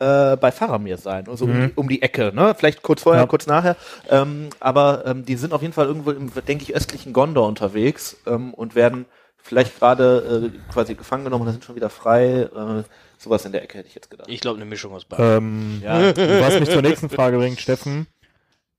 äh, 0.01 0.37
bei 0.37 0.53
Faramir 0.53 0.97
sein, 0.97 1.27
also 1.29 1.45
um, 1.47 1.53
die, 1.53 1.73
um 1.75 1.89
die 1.89 2.03
Ecke, 2.03 2.33
ne? 2.35 2.55
Vielleicht 2.57 2.83
kurz 2.83 3.03
vorher, 3.03 3.23
Ja. 3.23 3.27
kurz 3.27 3.47
nachher. 3.47 3.77
Ähm, 4.09 4.51
aber 4.61 5.05
ähm, 5.07 5.25
die 5.25 5.37
sind 5.37 5.53
auf 5.53 5.63
jeden 5.63 5.75
Fall 5.75 5.87
irgendwo 5.87 6.11
im, 6.13 6.31
denke 6.47 6.63
ich, 6.63 6.75
östlichen 6.75 7.13
Gondor 7.13 7.47
unterwegs 7.49 8.17
ähm, 8.27 8.55
und 8.55 8.75
werden 8.75 9.07
vielleicht 9.37 9.79
gerade 9.79 10.53
äh, 10.55 10.73
quasi 10.73 10.95
gefangen 10.95 11.25
genommen 11.25 11.47
und 11.47 11.53
sind 11.53 11.65
schon 11.65 11.75
wieder 11.77 11.91
frei. 11.91 12.43
Äh, 12.43 12.83
sowas 13.19 13.45
in 13.45 13.53
der 13.53 13.63
Ecke 13.63 13.79
hätte 13.79 13.89
ich 13.89 13.95
jetzt 13.95 14.11
gedacht. 14.11 14.29
Ich 14.31 14.41
glaube, 14.41 14.57
eine 14.57 14.67
Mischung 14.67 14.93
aus 14.95 15.05
beiden. 15.05 15.25
Ähm, 15.25 15.83
Ja. 15.83 16.17
Was 16.41 16.61
mich 16.61 16.71
zur 16.71 16.83
nächsten 16.83 17.09
Frage 17.09 17.39
bringt, 17.39 17.61
Steffen. 17.61 18.07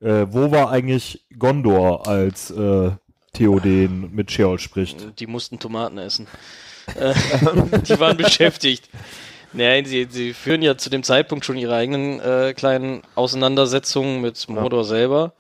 Äh, 0.01 0.27
wo 0.29 0.51
war 0.51 0.69
eigentlich 0.71 1.25
Gondor, 1.37 2.07
als 2.07 2.51
äh, 2.51 2.91
Theoden 3.33 4.15
mit 4.15 4.31
Sheol 4.31 4.57
spricht? 4.59 5.19
Die 5.19 5.27
mussten 5.27 5.59
Tomaten 5.59 5.97
essen. 5.97 6.27
Äh, 6.95 7.13
die 7.87 7.99
waren 7.99 8.15
beschäftigt. 8.15 8.89
Nein, 9.53 9.85
sie, 9.85 10.07
sie 10.09 10.33
führen 10.33 10.61
ja 10.61 10.77
zu 10.77 10.89
dem 10.89 11.03
Zeitpunkt 11.03 11.43
schon 11.45 11.57
ihre 11.57 11.75
eigenen 11.75 12.19
äh, 12.19 12.53
kleinen 12.55 13.01
Auseinandersetzungen 13.15 14.21
mit 14.21 14.47
Mordor 14.49 14.83
selber. 14.85 15.33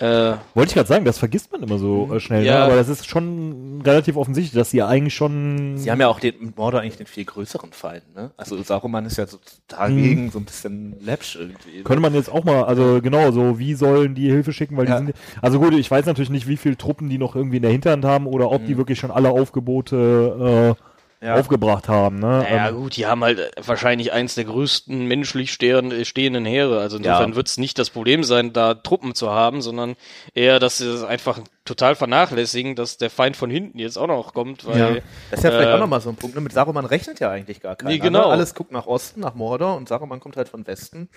Äh, 0.00 0.36
Wollte 0.54 0.70
ich 0.70 0.74
gerade 0.74 0.88
sagen, 0.88 1.04
das 1.04 1.18
vergisst 1.18 1.52
man 1.52 1.62
immer 1.62 1.76
so 1.78 2.14
äh, 2.14 2.18
schnell, 2.18 2.46
Ja. 2.46 2.60
ne? 2.60 2.64
aber 2.64 2.76
das 2.76 2.88
ist 2.88 3.06
schon 3.06 3.82
relativ 3.84 4.16
offensichtlich, 4.16 4.54
dass 4.58 4.70
sie 4.70 4.78
ja 4.78 4.88
eigentlich 4.88 5.14
schon. 5.14 5.76
Sie 5.76 5.90
haben 5.90 6.00
ja 6.00 6.08
auch 6.08 6.18
den 6.18 6.34
mit 6.40 6.56
Mordor 6.56 6.80
eigentlich 6.80 6.96
den 6.96 7.06
viel 7.06 7.26
größeren 7.26 7.72
Feind, 7.72 8.02
ne? 8.14 8.30
Also 8.38 8.60
Saruman 8.62 9.04
ist 9.04 9.18
ja 9.18 9.26
so 9.26 9.36
dagegen 9.68 10.30
so 10.30 10.38
ein 10.38 10.46
bisschen 10.46 10.96
läppsch 11.04 11.36
irgendwie. 11.36 11.82
könnte 11.84 12.00
man 12.00 12.14
jetzt 12.14 12.32
auch 12.32 12.42
mal, 12.44 12.64
also 12.64 13.00
genau, 13.02 13.32
so 13.32 13.58
wie 13.58 13.74
sollen 13.74 14.14
die 14.14 14.30
Hilfe 14.30 14.54
schicken, 14.54 14.78
weil 14.78 14.88
Ja. 14.88 14.98
die 14.98 15.06
sind, 15.08 15.16
also 15.42 15.60
gut, 15.60 15.74
ich 15.74 15.90
weiß 15.90 16.06
natürlich 16.06 16.30
nicht, 16.30 16.48
wie 16.48 16.56
viele 16.56 16.78
Truppen 16.78 17.10
die 17.10 17.18
noch 17.18 17.36
irgendwie 17.36 17.56
in 17.58 17.62
der 17.62 17.70
Hinterhand 17.72 18.06
haben 18.06 18.26
oder 18.26 18.50
ob 18.50 18.64
die 18.64 18.78
wirklich 18.78 18.98
schon 18.98 19.10
alle 19.10 19.28
Aufgebote 19.28 20.74
äh, 20.78 20.82
Ja. 21.22 21.36
aufgebracht 21.36 21.88
haben, 21.88 22.18
ne? 22.18 22.26
naja, 22.42 22.68
Ähm, 22.70 22.76
gut, 22.76 22.96
die 22.96 23.06
haben 23.06 23.22
halt 23.22 23.38
äh, 23.38 23.50
wahrscheinlich 23.64 24.12
eins 24.12 24.34
der 24.34 24.42
größten 24.44 25.06
menschlich 25.06 25.52
stehenden, 25.52 26.04
stehenden 26.04 26.44
Heere. 26.44 26.80
Also 26.80 26.96
insofern 26.96 27.30
Ja. 27.30 27.36
wird 27.36 27.46
es 27.46 27.58
nicht 27.58 27.78
das 27.78 27.90
Problem 27.90 28.24
sein, 28.24 28.52
da 28.52 28.74
Truppen 28.74 29.14
zu 29.14 29.30
haben, 29.30 29.62
sondern 29.62 29.94
eher, 30.34 30.58
dass 30.58 30.78
sie 30.78 30.88
es 30.88 31.04
einfach 31.04 31.38
total 31.64 31.94
vernachlässigen, 31.94 32.74
dass 32.74 32.96
der 32.98 33.08
Feind 33.08 33.36
von 33.36 33.50
hinten 33.50 33.78
jetzt 33.78 33.96
auch 33.98 34.08
noch 34.08 34.34
kommt, 34.34 34.66
weil 34.66 34.78
Ja. 34.96 35.00
Das 35.30 35.38
ist 35.38 35.44
ja 35.44 35.50
vielleicht 35.52 35.70
äh, 35.70 35.74
auch 35.74 35.78
nochmal 35.78 36.00
so 36.00 36.08
ein 36.08 36.16
Punkt. 36.16 36.34
Ne? 36.34 36.42
Mit 36.42 36.52
Saruman 36.52 36.84
rechnet 36.86 37.20
ja 37.20 37.30
eigentlich 37.30 37.60
gar 37.60 37.76
keiner. 37.76 37.90
Nee, 37.90 37.98
genau. 37.98 38.28
Alles 38.28 38.54
guckt 38.54 38.72
nach 38.72 38.86
Osten, 38.86 39.20
nach 39.20 39.34
Mordor 39.34 39.76
und 39.76 39.88
Saruman 39.88 40.18
kommt 40.18 40.36
halt 40.36 40.48
von 40.48 40.66
Westen. 40.66 41.08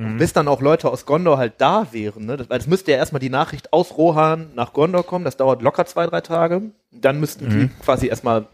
Mhm. 0.00 0.06
Und 0.06 0.18
bis 0.18 0.32
dann 0.32 0.48
auch 0.48 0.60
Leute 0.62 0.90
aus 0.90 1.04
Gondor 1.06 1.38
halt 1.38 1.54
da 1.58 1.88
wären, 1.92 2.26
ne? 2.26 2.36
das, 2.36 2.48
weil 2.48 2.58
es 2.58 2.66
müsste 2.66 2.90
ja 2.92 2.96
erstmal 2.96 3.20
die 3.20 3.30
Nachricht 3.30 3.72
aus 3.72 3.96
Rohan 3.96 4.50
nach 4.54 4.72
Gondor 4.72 5.04
kommen, 5.04 5.24
das 5.24 5.36
dauert 5.36 5.62
locker 5.62 5.84
zwei, 5.86 6.06
drei 6.06 6.20
Tage. 6.20 6.62
Dann 6.90 7.20
müssten 7.20 7.46
Mhm. 7.46 7.50
die 7.50 7.68
quasi 7.84 8.06
erstmal 8.08 8.46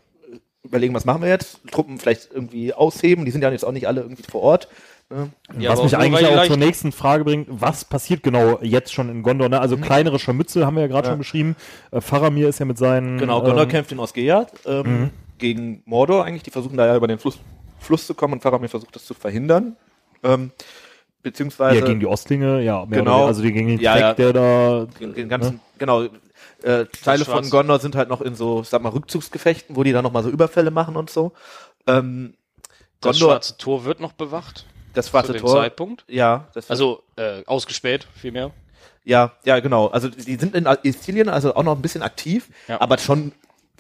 überlegen, 0.65 0.95
was 0.95 1.05
machen 1.05 1.23
wir 1.23 1.29
jetzt? 1.29 1.61
Truppen 1.71 1.99
vielleicht 1.99 2.31
irgendwie 2.33 2.73
ausheben, 2.75 3.25
die 3.25 3.31
sind 3.31 3.43
ja 3.43 3.51
jetzt 3.51 3.65
auch 3.65 3.73
nicht 3.73 3.87
alle 3.87 4.01
irgendwie 4.01 4.25
vor 4.29 4.43
Ort. 4.43 4.69
Ne? 5.09 5.31
Ja, 5.57 5.71
was 5.71 5.85
mich 5.85 5.97
eigentlich 5.97 6.27
auch 6.27 6.45
zur 6.47 6.57
nächsten 6.57 6.91
Frage 6.91 7.23
bringt, 7.23 7.47
was 7.49 7.85
passiert 7.85 8.25
genau 8.25 8.59
jetzt 8.61 8.93
schon 8.93 9.09
in 9.09 9.23
Gondor? 9.23 9.49
Ne? 9.49 9.61
Also 9.61 9.77
kleinere 9.77 10.19
Scharmützel 10.19 10.67
haben 10.67 10.75
wir 10.75 10.81
ja 10.81 10.89
gerade 10.89 11.07
Ja. 11.07 11.13
schon 11.13 11.19
beschrieben. 11.19 11.55
Äh, 11.93 12.01
Faramir 12.01 12.49
ist 12.49 12.59
ja 12.59 12.65
mit 12.67 12.77
seinen 12.79 13.17
Genau, 13.19 13.41
Gondor 13.41 13.63
ähm, 13.63 13.69
kämpft 13.69 13.93
in 13.93 14.01
Osgiliath 14.01 14.51
ähm, 14.67 15.11
gegen 15.39 15.83
Mordor 15.85 16.25
eigentlich. 16.25 16.43
Die 16.43 16.51
versuchen 16.51 16.77
da 16.77 16.87
ja 16.87 16.97
über 16.97 17.07
den 17.07 17.19
Fluss, 17.21 17.39
Fluss 17.79 18.05
zu 18.05 18.15
kommen 18.15 18.33
und 18.33 18.43
Faramir 18.43 18.69
versucht 18.69 18.97
das 18.97 19.07
zu 19.07 19.15
verhindern. 19.15 19.77
Ähm, 20.25 20.51
beziehungsweise 21.27 21.81
ja, 21.81 21.85
gegen 21.85 21.99
die 22.01 22.07
Ostlinge, 22.07 22.63
ja, 22.63 22.87
mehr 22.87 23.01
Genau. 23.01 23.27
also 23.27 23.43
die 23.43 23.53
gegen 23.53 23.69
den 23.69 23.81
Ja, 23.81 23.93
Dreck, 23.95 24.01
ja. 24.03 24.15
der 24.15 24.33
da 24.33 24.87
den, 25.01 25.29
ganzen, 25.29 25.61
genau, 25.79 26.05
äh, 26.63 26.87
Teile 27.05 27.25
von 27.25 27.49
Gondor 27.51 27.81
sind 27.81 27.97
halt 27.97 28.09
noch 28.09 28.21
in 28.21 28.35
so, 28.37 28.63
sag 28.63 28.81
mal, 28.83 28.91
Rückzugsgefechten, 28.91 29.75
wo 29.77 29.83
die 29.83 29.93
dann 29.93 30.05
nochmal 30.05 30.23
so 30.23 30.31
Überfälle 30.31 30.71
machen 30.71 30.97
und 30.97 31.11
so. 31.11 31.33
Ähm, 31.87 32.35
Das 33.01 33.19
Gondor, 33.19 33.33
schwarze 33.35 33.57
Tor 33.59 33.85
wird 33.85 34.01
noch 34.01 34.13
bewacht. 34.13 34.67
das 34.95 35.07
Zu 35.07 35.11
schwarze 35.11 35.33
dem 35.33 35.41
Tor. 35.43 35.57
Zeitpunkt. 35.57 36.05
Ja, 36.09 36.49
das 36.55 36.71
Also 36.71 37.03
äh, 37.17 37.43
ausgespäht, 37.47 38.07
vielmehr. 38.15 38.53
Ja, 39.05 39.33
ja, 39.45 39.61
genau. 39.61 39.89
Also 39.89 40.09
die 40.09 40.37
sind 40.37 40.55
in 40.55 40.67
Istilien 40.83 41.29
also 41.29 41.55
auch 41.55 41.63
noch 41.63 41.77
ein 41.77 41.83
bisschen 41.83 42.03
aktiv, 42.03 42.49
Ja. 42.69 42.81
aber 42.81 42.99
schon 42.99 43.33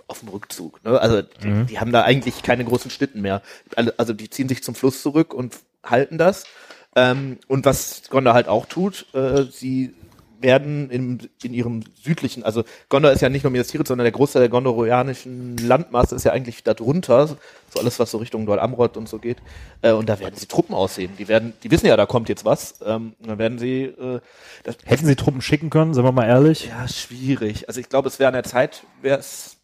auf 0.08 0.20
dem 0.20 0.28
Rückzug. 0.28 0.84
Ne? 0.84 1.00
Also 1.00 1.22
die, 1.22 1.46
Mhm. 1.48 1.66
die 1.66 1.80
haben 1.80 1.90
da 1.92 2.02
eigentlich 2.02 2.42
keine 2.42 2.64
großen 2.64 2.90
Schlitten 2.92 3.22
mehr. 3.22 3.42
Also 3.96 4.12
die 4.12 4.30
ziehen 4.30 4.48
sich 4.48 4.62
zum 4.62 4.74
Fluss 4.76 5.02
zurück 5.02 5.34
und 5.34 5.56
halten 5.84 6.16
das. 6.18 6.44
Ähm, 6.96 7.38
und 7.46 7.64
was 7.64 8.02
Gondor 8.10 8.34
halt 8.34 8.48
auch 8.48 8.66
tut, 8.66 9.06
äh, 9.14 9.44
sie 9.44 9.94
werden 10.40 10.90
in, 10.90 11.28
in 11.42 11.54
ihrem 11.54 11.80
südlichen, 11.94 12.42
also 12.42 12.64
Gondor 12.88 13.10
ist 13.10 13.22
ja 13.22 13.28
nicht 13.28 13.42
nur 13.42 13.50
Minas 13.50 13.68
Tirith, 13.68 13.88
sondern 13.88 14.04
der 14.04 14.12
Großteil 14.12 14.40
der 14.40 14.48
gondorianischen 14.48 15.56
Landmasse 15.58 16.14
ist 16.14 16.24
ja 16.24 16.32
eigentlich 16.32 16.62
darunter, 16.62 17.26
so 17.28 17.80
alles, 17.80 17.98
was 17.98 18.10
so 18.10 18.18
Richtung 18.18 18.44
Dol 18.46 18.58
Amroth 18.58 18.96
und 18.96 19.08
so 19.08 19.18
geht. 19.18 19.38
Äh, 19.82 19.92
und 19.92 20.08
da 20.08 20.18
werden 20.18 20.34
sie 20.36 20.46
Truppen 20.46 20.74
aussehen. 20.74 21.12
Die 21.18 21.28
werden, 21.28 21.52
die 21.62 21.70
wissen 21.70 21.86
ja, 21.86 21.96
da 21.96 22.06
kommt 22.06 22.28
jetzt 22.28 22.44
was. 22.44 22.80
Ähm, 22.84 23.14
dann 23.20 23.38
werden 23.38 23.58
sie, 23.58 23.84
äh, 23.84 24.20
hätten 24.84 25.06
sie 25.06 25.16
Truppen 25.16 25.40
schicken 25.40 25.70
können, 25.70 25.94
sind 25.94 26.04
wir 26.04 26.12
mal 26.12 26.26
ehrlich. 26.26 26.66
ja, 26.68 26.86
schwierig. 26.88 27.68
Also 27.68 27.80
ich 27.80 27.88
glaube, 27.88 28.08
es 28.08 28.18
wäre 28.18 28.28
an 28.28 28.34
der 28.34 28.44
Zeit, 28.44 28.84
wäre 29.02 29.18
es 29.18 29.56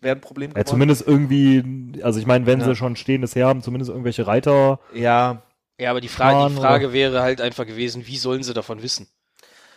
wäre 0.00 0.16
ein 0.16 0.20
Problem 0.20 0.50
Ja, 0.56 0.64
zumindest 0.64 1.06
irgendwie, 1.06 2.02
also 2.02 2.18
ich 2.18 2.26
meine, 2.26 2.46
wenn 2.46 2.58
Ja. 2.60 2.66
sie 2.66 2.76
schon 2.76 2.96
stehendes 2.96 3.34
Heer 3.36 3.46
haben, 3.46 3.62
zumindest 3.62 3.90
irgendwelche 3.90 4.26
Reiter. 4.26 4.80
Ja, 4.92 5.42
Ja, 5.82 5.90
aber 5.90 6.00
die 6.00 6.08
Frage, 6.08 6.48
die 6.48 6.60
Frage 6.60 6.92
wäre 6.92 7.22
halt 7.22 7.40
einfach 7.40 7.66
gewesen, 7.66 8.06
wie 8.06 8.16
sollen 8.16 8.44
sie 8.44 8.54
davon 8.54 8.82
wissen? 8.82 9.08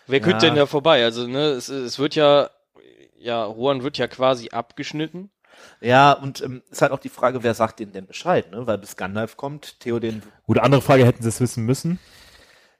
Wer 0.06 0.20
Ja. 0.20 0.26
könnte 0.26 0.46
denn 0.46 0.56
da 0.56 0.68
vorbei? 0.68 1.04
Also, 1.04 1.26
ne, 1.26 1.50
es, 1.50 1.68
es 1.68 1.98
wird 1.98 2.14
ja, 2.14 2.52
ja, 3.18 3.44
Rohan 3.44 3.82
wird 3.82 3.98
ja 3.98 4.08
quasi 4.08 4.50
abgeschnitten. 4.50 5.32
ja, 5.82 6.12
und 6.12 6.42
ähm, 6.42 6.62
ist 6.70 6.84
halt 6.84 6.92
auch 6.92 7.00
die 7.00 7.10
Frage, 7.10 7.42
wer 7.42 7.56
sagt 7.56 7.80
denen 7.80 7.92
denn 7.92 8.06
Bescheid, 8.06 8.52
ne? 8.52 8.68
Weil 8.68 8.78
bis 8.78 8.98
Gandalf 8.98 9.36
kommt, 9.36 9.80
Theoden, 9.80 10.22
Gut, 10.46 10.60
andere 10.60 10.82
Frage, 10.84 11.06
hätten 11.06 11.24
sie 11.24 11.30
es 11.30 11.42
wissen 11.42 11.66
müssen? 11.66 11.98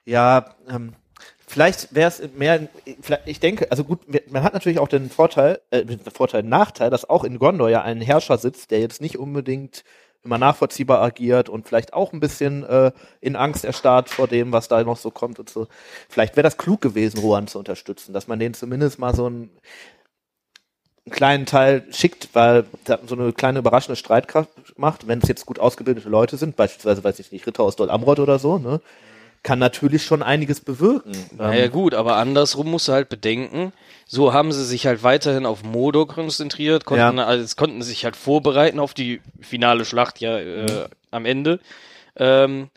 ja, 0.06 0.56
ähm, 0.70 0.94
vielleicht 1.48 1.96
wäre 1.96 2.10
es 2.10 2.22
mehr, 2.36 2.68
ich 3.26 3.40
denke, 3.40 3.72
also 3.72 3.84
gut, 3.86 4.02
man 4.32 4.44
hat 4.44 4.54
natürlich 4.54 4.78
auch 4.78 4.88
den 4.88 5.10
Vorteil, 5.10 5.62
äh, 5.72 5.84
den 5.84 6.00
Vorteil, 6.00 6.44
den 6.44 6.50
Nachteil, 6.50 6.92
dass 6.92 7.10
auch 7.10 7.24
in 7.24 7.40
Gondor 7.40 7.72
ja 7.72 7.82
ein 7.82 8.02
Herrscher 8.02 8.38
sitzt, 8.38 8.70
der 8.70 8.82
jetzt 8.82 9.02
nicht 9.02 9.18
unbedingt 9.18 9.84
immer 10.26 10.38
nachvollziehbar 10.38 11.02
agiert 11.02 11.50
und 11.50 11.68
vielleicht 11.68 11.94
auch 11.94 12.14
ein 12.14 12.20
bisschen 12.20 12.64
äh, 12.64 12.92
in 13.22 13.36
Angst 13.36 13.64
erstarrt 13.64 14.10
vor 14.10 14.28
dem, 14.28 14.52
was 14.52 14.68
da 14.68 14.84
noch 14.84 14.98
so 14.98 15.12
kommt 15.12 15.40
und 15.40 15.50
so. 15.50 15.68
Vielleicht 16.10 16.36
wäre 16.36 16.44
das 16.44 16.58
klug 16.58 16.82
gewesen, 16.82 17.20
Rohan 17.20 17.48
zu 17.48 17.60
unterstützen, 17.60 18.14
dass 18.14 18.28
man 18.28 18.40
denen 18.40 18.54
zumindest 18.54 19.00
mal 19.00 19.16
so 19.16 19.28
einen, 19.28 19.50
einen 21.06 21.16
kleinen 21.16 21.46
Teil 21.46 21.86
schickt, 21.92 22.30
weil 22.34 22.66
so 23.08 23.16
eine 23.16 23.32
kleine 23.34 23.60
überraschende 23.60 23.96
Streitkraft 23.96 24.50
macht, 24.78 25.08
wenn 25.08 25.20
es 25.20 25.30
jetzt 25.30 25.46
gut 25.46 25.60
ausgebildete 25.60 26.10
Leute 26.10 26.38
sind, 26.38 26.56
beispielsweise, 26.56 27.04
weiß 27.04 27.20
ich 27.20 27.32
nicht, 27.32 27.46
Ritter 27.48 27.64
aus 27.64 27.76
Dol 27.76 27.90
Amroth 27.90 28.20
oder 28.20 28.40
so, 28.40 28.58
ne, 28.58 28.82
kann 29.46 29.60
natürlich 29.60 30.04
schon 30.04 30.24
einiges 30.24 30.60
bewirken. 30.60 31.14
Naja 31.38 31.66
Ähm, 31.66 31.72
gut, 31.72 31.94
aber 31.94 32.16
andersrum 32.16 32.70
musst 32.72 32.88
du 32.88 32.94
halt 32.94 33.10
bedenken, 33.10 33.72
so 34.08 34.34
haben 34.34 34.52
sie 34.52 34.66
sich 34.66 34.88
halt 34.88 35.04
weiterhin 35.04 35.46
auf 35.46 35.64
Modo 35.64 36.08
konzentriert, 36.08 36.84
konnten, 36.84 37.20
Ja. 37.20 37.26
also, 37.26 37.56
konnten 37.56 37.84
sich 37.84 38.06
halt 38.06 38.16
vorbereiten 38.16 38.80
auf 38.80 38.96
die 38.96 39.22
finale 39.40 39.86
Schlacht 39.86 40.20
ja 40.20 40.40
äh, 40.40 40.90
am 41.12 41.26
Ende. 41.26 41.60
Ähm, 42.16 42.70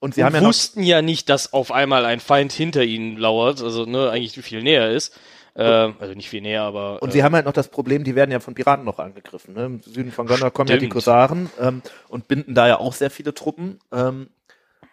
und 0.00 0.14
sie 0.14 0.22
und 0.24 0.34
ja 0.34 0.42
wussten 0.42 0.82
ja 0.82 1.02
nicht, 1.02 1.28
dass 1.28 1.52
auf 1.52 1.70
einmal 1.70 2.04
ein 2.04 2.18
Feind 2.18 2.52
hinter 2.52 2.82
ihnen 2.82 3.16
lauert, 3.16 3.62
also 3.62 3.84
ne, 3.84 4.10
eigentlich 4.10 4.44
viel 4.44 4.62
näher 4.62 4.90
ist. 4.90 5.16
Ähm, 5.54 5.94
also 6.00 6.14
nicht 6.14 6.28
viel 6.28 6.40
näher, 6.40 6.62
aber 6.62 7.00
Und 7.00 7.10
äh, 7.10 7.12
sie 7.12 7.22
haben 7.22 7.34
halt 7.34 7.46
noch 7.46 7.52
das 7.52 7.68
Problem, 7.68 8.02
die 8.02 8.16
werden 8.16 8.30
ja 8.32 8.40
von 8.40 8.54
Piraten 8.54 8.84
noch 8.84 8.98
angegriffen. 8.98 9.54
Ne? 9.54 9.64
Im 9.64 9.82
Süden 9.82 10.10
von 10.10 10.26
Gondor 10.26 10.50
kommen 10.50 10.68
ja 10.68 10.76
die. 10.76 10.88
Kosaren 10.88 11.48
ähm, 11.60 11.82
und 12.08 12.26
binden 12.28 12.54
da 12.54 12.66
ja 12.66 12.78
auch 12.78 12.92
sehr 12.92 13.10
viele 13.10 13.34
Truppen. 13.34 13.78
Ähm, 13.92 14.28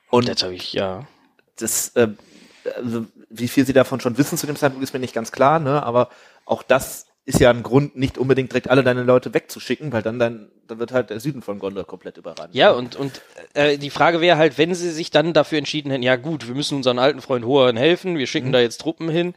und 0.10 0.28
das 0.28 0.44
habe 0.44 0.54
ich 0.54 0.74
ja. 0.74 1.08
Das, 1.60 1.90
äh, 1.96 2.08
also 2.76 3.06
wie 3.30 3.48
viel 3.48 3.66
sie 3.66 3.74
davon 3.74 4.00
schon 4.00 4.18
wissen 4.18 4.38
zu 4.38 4.48
dem 4.48 4.56
Zeitpunkt, 4.56 4.84
ist 4.84 4.94
mir 4.94 5.00
nicht 5.00 5.14
ganz 5.16 5.32
klar, 5.32 5.60
ne? 5.60 5.84
aber 5.84 6.10
auch 6.46 6.64
das 6.64 7.06
ist 7.28 7.40
ja 7.40 7.50
ein 7.50 7.64
Grund, 7.64 7.96
nicht 7.96 8.20
unbedingt 8.20 8.52
direkt 8.52 8.70
alle 8.70 8.84
deine 8.84 9.02
Leute 9.02 9.34
wegzuschicken, 9.34 9.92
weil 9.92 10.04
dann, 10.04 10.20
dann, 10.20 10.48
dann 10.68 10.78
wird 10.78 10.92
halt 10.92 11.10
der 11.10 11.20
Süden 11.20 11.42
von 11.42 11.58
Gondor 11.58 11.86
komplett 11.86 12.18
überrannt. 12.18 12.54
Ja, 12.54 12.70
und, 12.72 12.96
und 12.96 13.20
äh, 13.56 13.80
die 13.80 13.90
Frage 13.90 14.22
wäre 14.22 14.38
halt, 14.38 14.60
wenn 14.60 14.76
sie 14.76 14.92
sich 14.92 15.10
dann 15.10 15.34
dafür 15.34 15.58
entschieden 15.58 15.90
hätten, 15.90 16.04
ja 16.04 16.18
gut, 16.18 16.48
wir 16.48 16.54
müssen 16.54 16.76
unseren 16.76 17.00
alten 17.00 17.22
Freund 17.22 17.44
Hohan 17.46 17.78
helfen, 17.78 18.14
wir 18.16 18.22
Mhm. 18.22 18.28
schicken 18.28 18.52
da 18.52 18.60
jetzt 18.60 18.80
Truppen 18.80 19.10
hin, 19.10 19.34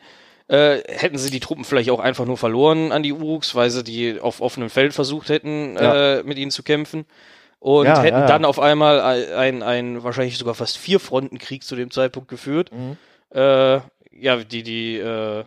äh, 0.48 0.80
hätten 0.86 1.16
sie 1.16 1.30
die 1.30 1.40
Truppen 1.40 1.64
vielleicht 1.64 1.88
auch 1.90 2.00
einfach 2.00 2.26
nur 2.26 2.36
verloren 2.36 2.92
an 2.92 3.02
die 3.02 3.12
Uruks, 3.14 3.54
weil 3.54 3.70
sie 3.70 3.82
die 3.84 4.20
auf 4.20 4.42
offenem 4.42 4.68
Feld 4.68 4.92
versucht 4.92 5.30
hätten, 5.30 5.74
Ja. 5.76 6.18
äh, 6.18 6.22
mit 6.24 6.36
ihnen 6.36 6.50
zu 6.50 6.62
kämpfen. 6.62 7.06
Und 7.60 7.86
Ja, 7.86 8.00
hätten 8.02 8.14
ja, 8.16 8.20
ja. 8.20 8.26
dann 8.26 8.44
auf 8.44 8.60
einmal 8.60 9.00
ein, 9.00 9.32
ein, 9.32 9.62
ein 9.62 10.04
wahrscheinlich 10.04 10.38
sogar 10.38 10.54
fast 10.54 10.78
vier 10.78 11.00
Frontenkrieg 11.00 11.64
zu 11.64 11.74
dem 11.76 11.90
Zeitpunkt 11.90 12.28
geführt. 12.28 12.70
Mhm. 12.72 12.96
Äh, 13.36 13.80
ja, 14.12 14.36
die, 14.36 14.62
die, 14.62 14.96
äh, 14.98 15.44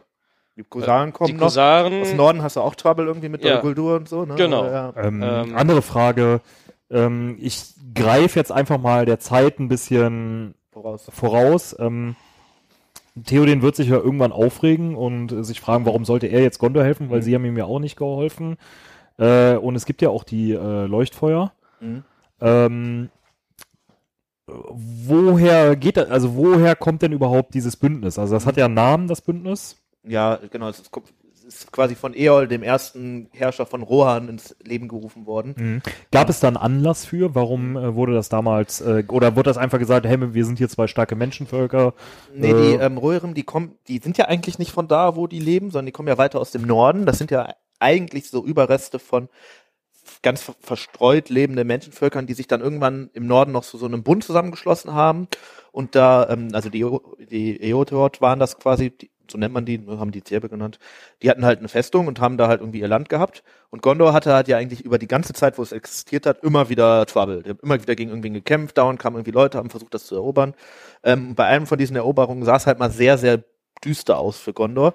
Die 0.58 0.64
Kosaren 0.64 1.14
kommen 1.14 1.28
die 1.28 1.34
noch. 1.34 1.44
Kosaren. 1.48 2.02
Aus 2.02 2.14
Norden 2.14 2.42
hast 2.44 2.58
du 2.58 2.62
auch 2.62 2.76
Trouble 2.76 3.06
irgendwie 3.06 3.30
mit 3.30 3.44
Ja. 3.44 3.54
der 3.54 3.62
Guldur 3.62 3.96
und 3.96 4.10
so, 4.10 4.26
ne? 4.26 4.36
Genau. 4.36 4.66
Ja. 4.66 4.94
Ähm, 4.98 5.24
Ähm, 5.24 5.56
andere 5.58 5.82
Frage. 5.82 6.42
Ähm, 6.90 7.38
ich 7.40 7.64
greife 7.96 8.38
jetzt 8.38 8.52
einfach 8.52 8.78
mal 8.78 9.06
der 9.06 9.20
Zeit 9.20 9.60
ein 9.60 9.70
bisschen 9.70 10.54
Voraus. 10.74 11.10
voraus. 11.14 11.76
Ähm, 11.80 12.16
Theoden 13.26 13.62
wird 13.62 13.76
sich 13.76 13.90
ja 13.90 13.98
irgendwann 13.98 14.32
aufregen 14.32 14.96
und 14.96 15.32
äh, 15.32 15.44
sich 15.44 15.60
fragen, 15.60 15.86
warum 15.86 16.06
sollte 16.06 16.28
er 16.28 16.42
jetzt 16.42 16.60
Gondor 16.60 16.84
helfen, 16.84 17.10
weil 17.10 17.20
Mhm. 17.20 17.24
sie 17.24 17.36
haben 17.36 17.46
ihm 17.46 17.58
ja 17.58 17.66
auch 17.66 17.80
nicht 17.80 17.96
geholfen. 17.98 18.58
Äh, 19.18 19.56
und 19.56 19.76
es 19.76 19.86
gibt 19.86 20.02
ja 20.02 20.10
auch 20.10 20.24
die 20.24 20.52
äh, 20.54 20.86
Leuchtfeuer. 20.86 21.52
Mhm. 21.82 22.04
Ähm, 22.40 23.10
woher 24.48 25.76
geht 25.76 25.98
das, 25.98 26.10
also 26.10 26.36
woher 26.36 26.76
kommt 26.76 27.02
denn 27.02 27.12
überhaupt 27.12 27.54
dieses 27.54 27.76
Bündnis? 27.76 28.18
Also 28.20 28.34
das 28.34 28.46
hat 28.46 28.58
ja 28.58 28.66
einen 28.66 28.74
Namen, 28.74 29.08
das 29.08 29.22
Bündnis. 29.22 29.78
Ja, 30.04 30.40
genau. 30.52 30.70
Es 30.70 30.80
ist, 30.80 30.92
es 31.48 31.56
ist 31.56 31.72
quasi 31.72 31.96
von 31.96 32.14
Eol, 32.16 32.48
dem 32.48 32.64
ersten 32.64 33.30
Herrscher 33.34 33.66
von 33.66 33.84
Rohan, 33.84 34.30
ins 34.30 34.56
Leben 34.64 34.88
gerufen 34.88 35.26
worden. 35.26 35.82
Gab 36.12 36.30
es 36.30 36.40
da 36.40 36.48
einen 36.48 36.58
Anlass 36.58 37.06
für? 37.06 37.36
Warum 37.36 37.78
äh, 37.78 37.96
wurde 37.96 38.14
das 38.14 38.30
damals, 38.30 38.82
äh, 38.82 39.04
oder 39.10 39.36
wurde 39.36 39.50
das 39.50 39.58
einfach 39.58 39.80
gesagt, 39.80 40.06
hey, 40.06 40.34
wir 40.34 40.46
sind 40.46 40.58
hier 40.58 40.70
zwei 40.70 40.88
starke 40.88 41.16
Menschenvölker? 41.16 41.94
Nee, 42.34 42.54
die 42.54 42.74
Äh. 42.74 42.86
ähm, 42.86 42.98
Rohirrim, 42.98 43.34
die 43.34 43.44
kommen, 43.44 43.76
die 43.88 44.00
sind 44.00 44.18
ja 44.18 44.26
eigentlich 44.26 44.60
nicht 44.60 44.72
von 44.72 44.88
da, 44.88 45.16
wo 45.16 45.28
die 45.28 45.40
leben, 45.40 45.72
sondern 45.72 45.88
die 45.88 45.92
kommen 45.92 46.08
ja 46.08 46.18
weiter 46.18 46.40
aus 46.40 46.52
dem 46.52 46.64
Norden. 46.64 47.06
Das 47.06 47.18
sind 47.18 47.32
ja 47.32 47.54
eigentlich 47.80 48.30
so 48.30 48.46
Überreste 48.46 49.00
von 49.00 49.28
ganz 50.22 50.42
ver- 50.44 50.56
verstreut 50.60 51.30
lebende 51.30 51.64
Menschenvölkern, 51.64 52.28
die 52.28 52.34
sich 52.34 52.48
dann 52.48 52.62
irgendwann 52.62 53.10
im 53.14 53.28
Norden 53.28 53.52
noch 53.52 53.64
zu 53.64 53.78
so 53.78 53.86
einem 53.86 54.04
Bund 54.04 54.24
zusammengeschlossen 54.24 54.94
haben. 54.94 55.28
Und 55.72 55.96
da, 55.96 56.30
ähm, 56.30 56.50
also 56.54 56.70
die, 56.70 56.86
die 57.30 57.62
Eotheot 57.62 58.22
waren 58.22 58.40
das 58.40 58.58
quasi, 58.60 58.92
die, 58.92 59.10
so 59.30 59.38
nennt 59.38 59.54
man 59.54 59.66
die, 59.66 59.82
haben 59.88 60.12
die 60.12 60.24
Zerbe 60.24 60.50
genannt. 60.50 60.78
Die 61.22 61.30
hatten 61.30 61.46
halt 61.46 61.60
eine 61.60 61.70
Festung 61.70 62.08
und 62.08 62.20
haben 62.20 62.38
da 62.38 62.48
halt 62.50 62.60
irgendwie 62.60 62.82
ihr 62.82 62.88
Land 62.90 63.08
gehabt. 63.08 63.44
Und 63.70 63.82
Gondor 63.82 64.12
hatte 64.12 64.34
halt 64.34 64.50
ja 64.50 64.58
eigentlich 64.58 64.84
über 64.84 64.98
die 64.98 65.08
ganze 65.08 65.32
Zeit, 65.34 65.58
wo 65.58 65.64
es 65.64 65.72
existiert 65.72 66.26
hat, 66.26 66.44
immer 66.44 66.68
wieder 66.68 67.06
Trouble. 67.06 67.42
Die 67.42 67.50
haben 67.52 67.60
immer 67.64 67.82
wieder 67.82 67.96
gegen 67.96 68.10
irgendwen 68.10 68.34
gekämpft, 68.34 68.78
dauernd 68.78 69.00
kamen 69.00 69.16
irgendwie 69.16 69.32
Leute, 69.32 69.58
haben 69.58 69.70
versucht, 69.70 69.94
das 69.94 70.06
zu 70.06 70.16
erobern. 70.16 70.54
Ähm, 71.04 71.36
bei 71.36 71.46
einem 71.46 71.66
von 71.66 71.78
diesen 71.78 71.96
Eroberungen 71.96 72.44
sah 72.44 72.58
es 72.58 72.68
halt 72.68 72.80
mal 72.80 72.92
sehr, 72.92 73.18
sehr 73.18 73.44
düster 73.86 74.18
aus 74.18 74.38
für 74.38 74.54
Gondor. 74.54 74.94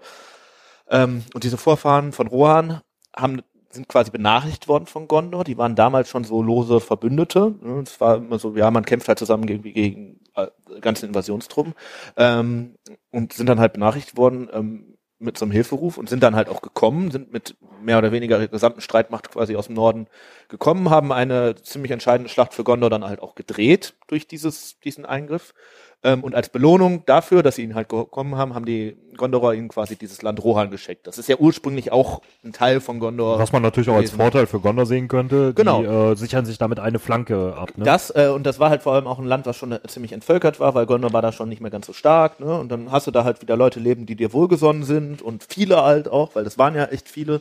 Ähm, 0.90 1.24
und 1.32 1.42
diese 1.42 1.56
Vorfahren 1.56 2.12
von 2.12 2.26
Rohan 2.26 2.82
haben, 3.16 3.40
sind 3.76 3.88
quasi 3.88 4.10
benachrichtigt 4.10 4.68
worden 4.68 4.86
von 4.86 5.08
Gondor. 5.08 5.44
Die 5.44 5.58
waren 5.58 5.76
damals 5.76 6.08
schon 6.08 6.24
so 6.24 6.42
lose 6.42 6.80
Verbündete. 6.80 7.54
ne. 7.62 7.82
Es 7.82 8.00
war 8.00 8.16
immer 8.16 8.38
so, 8.38 8.56
ja, 8.56 8.70
man 8.70 8.84
kämpft 8.84 9.08
halt 9.08 9.18
zusammen 9.18 9.46
gegen, 9.46 9.62
gegen 9.62 10.20
äh, 10.34 10.48
ganzen 10.80 11.06
Invasionstruppen. 11.06 11.74
Ähm, 12.16 12.74
und 13.10 13.32
sind 13.32 13.48
dann 13.48 13.60
halt 13.60 13.74
benachrichtigt 13.74 14.16
worden 14.16 14.48
ähm, 14.52 14.96
mit 15.18 15.38
so 15.38 15.44
einem 15.44 15.52
Hilferuf 15.52 15.96
und 15.96 16.08
sind 16.08 16.22
dann 16.22 16.36
halt 16.36 16.48
auch 16.48 16.60
gekommen, 16.60 17.10
sind 17.10 17.32
mit 17.32 17.56
mehr 17.80 17.98
oder 17.98 18.12
weniger 18.12 18.46
gesamten 18.48 18.80
Streitmacht 18.80 19.30
quasi 19.30 19.56
aus 19.56 19.66
dem 19.66 19.74
Norden 19.74 20.08
gekommen, 20.48 20.90
haben 20.90 21.12
eine 21.12 21.54
ziemlich 21.54 21.90
entscheidende 21.90 22.28
Schlacht 22.28 22.52
für 22.52 22.64
Gondor 22.64 22.90
dann 22.90 23.04
halt 23.04 23.20
auch 23.20 23.34
gedreht 23.34 23.94
durch 24.08 24.26
dieses, 24.26 24.78
diesen 24.80 25.06
Eingriff. 25.06 25.54
Ähm, 26.02 26.22
und 26.22 26.34
als 26.34 26.50
Belohnung 26.50 27.04
dafür, 27.06 27.42
dass 27.42 27.56
sie 27.56 27.62
ihn 27.62 27.74
halt 27.74 27.88
gekommen 27.88 28.36
haben, 28.36 28.54
haben 28.54 28.64
die 28.64 28.96
Gondorer 29.16 29.54
ihnen 29.54 29.68
quasi 29.68 29.96
dieses 29.96 30.22
Land 30.22 30.44
Rohan 30.44 30.70
geschenkt. 30.70 31.06
Das 31.06 31.18
ist 31.18 31.28
ja 31.28 31.36
ursprünglich 31.36 31.90
auch 31.90 32.20
ein 32.44 32.52
Teil 32.52 32.80
von 32.80 33.00
Gondor. 33.00 33.38
Was 33.38 33.50
man 33.52 33.62
natürlich 33.62 33.88
auch 33.88 33.96
als. 33.96 34.10
Vorteil 34.10 34.46
für 34.46 34.60
Gondor 34.60 34.86
sehen 34.86 35.08
könnte. 35.08 35.54
Genau. 35.54 35.80
Die 35.80 35.86
äh, 35.86 36.14
sichern 36.14 36.44
sich 36.44 36.58
damit 36.58 36.80
eine 36.80 36.98
Flanke 36.98 37.54
ab. 37.56 37.70
Ne? 37.76 37.84
Das, 37.84 38.10
äh, 38.10 38.28
und 38.28 38.44
das 38.44 38.60
war 38.60 38.70
halt 38.70 38.82
vor 38.82 38.92
allem 38.92 39.06
auch 39.06 39.18
ein 39.18 39.24
Land, 39.24 39.46
was 39.46 39.56
schon 39.56 39.72
äh, 39.72 39.80
ziemlich 39.88 40.12
entvölkert 40.12 40.60
war, 40.60 40.74
weil 40.74 40.86
Gondor 40.86 41.12
war 41.12 41.22
da 41.22 41.32
schon 41.32 41.48
nicht 41.48 41.60
mehr 41.60 41.70
ganz 41.70 41.86
so 41.86 41.92
stark, 41.92 42.40
ne? 42.40 42.58
Und 42.58 42.70
dann 42.70 42.92
hast 42.92 43.06
du 43.06 43.10
da 43.10 43.24
halt 43.24 43.42
wieder 43.42 43.56
Leute 43.56 43.80
leben, 43.80 44.06
die 44.06 44.16
dir 44.16 44.32
wohlgesonnen 44.32 44.84
sind 44.84 45.22
und 45.22 45.44
viele 45.48 45.82
halt 45.82 46.08
auch, 46.08 46.34
weil 46.34 46.44
das 46.44 46.58
waren 46.58 46.74
ja 46.74 46.84
echt 46.84 47.08
viele. 47.08 47.40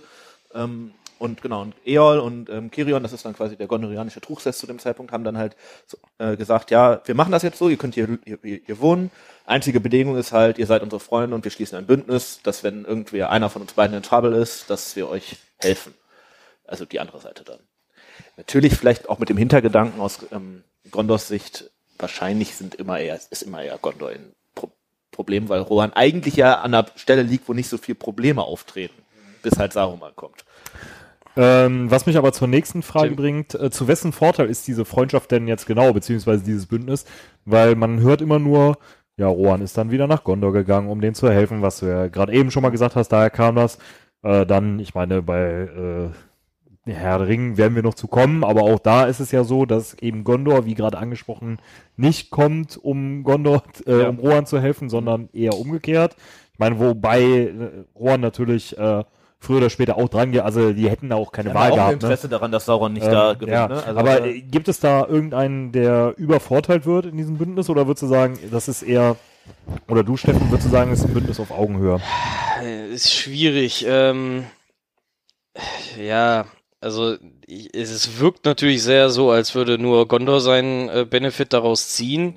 Ähm, 0.54 0.92
und 1.18 1.42
genau, 1.42 1.62
und 1.62 1.76
Eol 1.86 2.20
und 2.20 2.50
ähm, 2.50 2.72
Kirion, 2.72 3.04
das 3.04 3.14
ist 3.14 3.26
dann 3.26 3.36
quasi 3.36 3.56
der 3.56 3.68
gondorianische 3.68 4.22
Truchsess 4.22 4.58
zu 4.58 4.68
dem 4.68 4.80
Zeitpunkt, 4.80 5.12
haben 5.12 5.24
dann 5.24 5.38
halt 5.38 5.56
äh, 6.18 6.36
gesagt, 6.36 6.72
ja, 6.72 7.02
wir 7.06 7.16
machen 7.16 7.32
das 7.32 7.44
jetzt 7.44 7.58
so, 7.58 7.70
ihr 7.70 7.78
könnt 7.78 7.96
hier, 7.96 8.20
hier, 8.26 8.40
hier 8.42 8.80
wohnen. 8.80 9.12
Einzige 9.46 9.80
Bedingung 9.80 10.18
ist 10.18 10.32
halt, 10.32 10.58
ihr 10.58 10.66
seid 10.68 10.82
unsere 10.82 11.00
Freunde 11.00 11.36
und 11.36 11.44
wir 11.44 11.52
schließen 11.52 11.78
ein 11.78 11.86
Bündnis, 11.86 12.42
dass 12.44 12.64
wenn 12.64 12.86
irgendwie 12.86 13.24
einer 13.24 13.50
von 13.50 13.62
uns 13.62 13.74
beiden 13.74 13.96
in 13.96 14.04
Trouble 14.04 14.36
ist, 14.36 14.70
dass 14.70 14.96
wir 14.96 15.08
euch 15.08 15.38
helfen. 15.58 15.94
Also 16.66 16.86
die 16.86 17.00
andere 17.00 17.20
Seite 17.20 17.44
dann. 17.44 17.60
Natürlich 18.38 18.76
vielleicht 18.76 19.10
auch 19.10 19.20
mit 19.20 19.30
dem 19.30 19.38
Hintergedanken 19.38 20.02
aus 20.02 20.20
ähm, 20.32 20.64
Gondors 20.92 21.28
Sicht, 21.28 21.72
wahrscheinlich 21.98 22.56
sind 22.56 22.76
immer 22.76 23.00
eher, 23.00 23.16
ist 23.16 23.44
immer 23.44 23.64
eher 23.64 23.78
Gondor 23.78 24.10
ein 24.10 24.34
Pro 24.54 24.70
Problem, 25.12 25.48
weil 25.48 25.62
Rohan 25.62 25.94
eigentlich 25.94 26.36
ja 26.36 26.60
an 26.60 26.74
der 26.74 26.88
Stelle 26.96 27.24
liegt, 27.24 27.48
wo 27.48 27.54
nicht 27.54 27.70
so 27.70 27.78
viel 27.78 27.96
Probleme 27.96 28.44
auftreten, 28.44 29.02
bis 29.42 29.58
halt 29.58 29.72
Saruman 29.74 30.16
kommt. 30.16 30.45
Ähm, 31.38 31.92
was 31.92 32.06
mich 32.06 32.18
aber 32.18 32.32
zur 32.32 32.48
nächsten 32.48 32.82
Frage 32.82 33.10
Tim. 33.10 33.16
bringt, 33.18 33.56
äh, 33.56 33.70
zu 33.70 33.88
wessen 33.88 34.12
Vorteil 34.14 34.50
ist 34.50 34.68
diese 34.68 34.86
Freundschaft 34.86 35.32
denn 35.32 35.48
jetzt 35.48 35.66
genau, 35.68 35.92
beziehungsweise 35.94 36.44
dieses 36.44 36.66
Bündnis? 36.68 37.06
Weil 37.46 37.76
man 37.76 38.00
hört 38.00 38.22
immer 38.22 38.40
nur, 38.40 38.78
ja, 39.18 39.28
Rohan 39.28 39.62
ist 39.62 39.78
dann 39.78 39.92
wieder 39.92 40.08
nach 40.08 40.24
Gondor 40.24 40.54
gegangen, 40.54 40.90
um 40.90 41.02
denen 41.02 41.16
zu 41.16 41.30
helfen, 41.30 41.62
was 41.62 41.80
du 41.80 41.88
ja 41.88 42.08
gerade 42.08 42.34
eben 42.34 42.52
schon 42.52 42.64
mal 42.64 42.70
gesagt 42.70 42.96
hast, 42.96 43.10
daher 43.10 43.30
kam 43.30 43.56
das. 43.56 43.78
Äh, 44.24 44.46
dann, 44.46 44.80
ich 44.80 44.96
meine, 44.96 45.22
bei 45.22 45.70
äh, 46.86 46.92
Herr 46.92 47.28
Ring 47.28 47.58
werden 47.58 47.76
wir 47.76 47.84
noch 47.84 47.96
zu 47.96 48.08
kommen, 48.08 48.44
aber 48.44 48.62
auch 48.64 48.80
da 48.80 49.06
ist 49.06 49.20
es 49.20 49.32
ja 49.32 49.44
so, 49.44 49.66
dass 49.66 49.96
eben 49.96 50.24
Gondor, 50.24 50.66
wie 50.66 50.76
gerade 50.76 50.98
angesprochen, 50.98 51.60
nicht 51.98 52.30
kommt, 52.30 52.78
um 52.78 53.24
Gondor, 53.24 53.64
äh, 53.88 54.02
Ja. 54.04 54.10
um 54.10 54.20
Rohan 54.20 54.46
zu 54.46 54.60
helfen, 54.62 54.90
sondern 54.90 55.30
eher 55.34 55.58
umgekehrt. 55.58 56.16
Ich 56.54 56.60
meine, 56.60 56.80
wobei 56.80 57.22
äh, 57.24 57.54
Rohan 57.96 58.22
natürlich 58.22 58.78
äh, 58.78 59.04
früher 59.40 59.58
oder 59.58 59.70
später 59.70 59.98
auch 59.98 60.10
dran 60.10 60.32
geht, 60.32 60.42
also 60.42 60.74
die 60.74 60.90
hätten 60.90 61.10
da 61.10 61.16
auch 61.16 61.32
keine 61.32 61.50
Wir 61.50 61.56
Wahl 61.56 61.72
auch 61.72 61.74
ein 61.74 61.78
gehabt. 61.78 61.90
Ne? 62.02 62.08
Interesse 62.08 62.30
daran, 62.30 62.52
dass 62.52 62.66
Sauron 62.66 62.94
nicht 62.94 63.06
da 63.06 63.32
Ähm, 63.32 63.40
gewinnt. 63.40 63.54
ja, 63.54 63.68
ne? 63.68 63.84
Also, 63.84 64.00
aber 64.00 64.26
äh, 64.26 64.42
gibt 64.42 64.68
es 64.68 64.80
da 64.80 65.06
irgendeinen, 65.06 65.72
der 65.72 66.14
übervorteilt 66.18 66.86
wird 66.86 67.06
in 67.06 67.18
diesem 67.18 67.38
Bündnis 67.38 67.70
oder 67.70 67.86
würdest 67.88 68.04
du 68.04 68.08
sagen, 68.08 68.40
das 68.52 68.68
ist 68.68 68.82
eher, 68.82 69.18
oder 69.88 70.04
du 70.04 70.18
Steffen, 70.18 70.50
würdest 70.50 70.68
du 70.68 70.72
sagen, 70.72 70.92
es 70.92 71.00
ist 71.00 71.06
ein 71.06 71.14
Bündnis 71.14 71.40
auf 71.40 71.52
Augenhöhe? 71.52 72.00
Ist 72.92 73.14
schwierig. 73.14 73.86
Ähm, 73.88 74.46
ja, 76.02 76.46
also 76.82 77.16
ich, 77.46 77.74
es 77.74 78.20
wirkt 78.20 78.46
natürlich 78.46 78.84
sehr 78.84 79.10
so, 79.10 79.32
als 79.32 79.56
würde 79.56 79.78
nur 79.78 80.08
Gondor 80.08 80.42
seinen 80.42 80.90
äh, 80.90 81.06
Benefit 81.10 81.54
daraus 81.54 81.90
ziehen. 81.90 82.36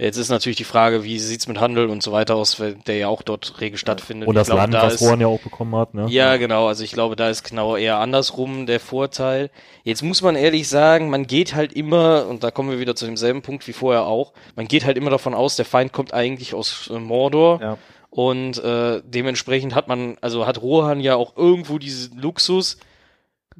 Jetzt 0.00 0.16
ist 0.16 0.28
natürlich 0.28 0.56
die 0.56 0.62
Frage, 0.64 1.02
wie 1.02 1.18
sieht's 1.18 1.48
mit 1.48 1.58
Handel 1.58 1.88
und 1.90 2.04
so 2.04 2.12
weiter 2.12 2.36
aus, 2.36 2.62
der 2.86 2.96
ja 2.96 3.08
auch 3.08 3.22
dort 3.22 3.60
rege 3.60 3.76
stattfindet. 3.76 4.28
Und 4.28 4.36
das 4.36 4.46
Land, 4.46 4.72
da 4.72 4.84
was 4.84 4.94
ist- 4.94 5.00
Rohan 5.02 5.20
ja 5.20 5.26
auch 5.26 5.40
bekommen 5.40 5.74
hat, 5.74 5.92
ne? 5.92 6.06
Ja, 6.08 6.36
genau. 6.36 6.68
Also 6.68 6.84
ich 6.84 6.92
glaube, 6.92 7.16
da 7.16 7.28
ist 7.28 7.42
genau 7.42 7.76
eher 7.76 7.98
andersrum 7.98 8.66
der 8.66 8.78
Vorteil. 8.78 9.50
Jetzt 9.82 10.02
muss 10.02 10.22
man 10.22 10.36
ehrlich 10.36 10.68
sagen, 10.68 11.10
man 11.10 11.26
geht 11.26 11.56
halt 11.56 11.72
immer, 11.72 12.26
und 12.28 12.44
da 12.44 12.52
kommen 12.52 12.70
wir 12.70 12.78
wieder 12.78 12.94
zu 12.94 13.06
demselben 13.06 13.42
Punkt 13.42 13.66
wie 13.66 13.72
vorher 13.72 14.06
auch, 14.06 14.32
man 14.54 14.68
geht 14.68 14.84
halt 14.84 14.96
immer 14.96 15.10
davon 15.10 15.34
aus, 15.34 15.56
der 15.56 15.64
Feind 15.64 15.92
kommt 15.92 16.14
eigentlich 16.14 16.54
aus 16.54 16.88
äh, 16.94 16.98
Mordor. 17.00 17.60
Ja. 17.60 17.78
Und 18.10 18.62
äh, 18.62 19.02
dementsprechend 19.04 19.74
hat 19.74 19.88
man, 19.88 20.16
also 20.20 20.46
hat 20.46 20.62
Rohan 20.62 21.00
ja 21.00 21.16
auch 21.16 21.36
irgendwo 21.36 21.78
diesen 21.78 22.18
Luxus. 22.18 22.78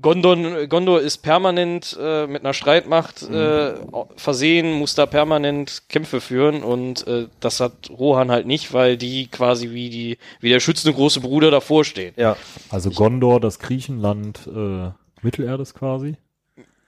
Gondor, 0.01 0.67
Gondor 0.69 1.01
ist 1.01 1.19
permanent 1.19 1.97
äh, 2.01 2.27
mit 2.27 2.45
einer 2.45 2.55
Streitmacht 2.55 3.23
äh, 3.23 3.75
versehen, 4.17 4.73
muss 4.73 4.95
da 4.95 5.07
permanent 5.07 5.83
Kämpfe 5.89 6.21
führen 6.21 6.63
und 6.63 7.07
äh, 7.07 7.27
das 7.41 7.59
hat 7.61 7.73
Rohan 7.91 8.31
halt 8.31 8.47
nicht, 8.47 8.73
weil 8.73 8.97
die 8.97 9.27
quasi 9.27 9.71
wie 9.71 9.91
die 9.91 10.19
wie 10.41 10.51
der 10.51 10.61
schützende 10.61 10.95
große 10.97 11.21
Bruder 11.21 11.51
davor 11.51 11.85
stehen. 11.85 12.15
ja. 12.17 12.37
Also 12.71 12.91
Gondor, 12.91 13.41
das 13.41 13.59
Griechenland 13.59 14.47
äh, 14.47 14.91
Mittelerdes 15.23 15.75
quasi. 15.75 16.17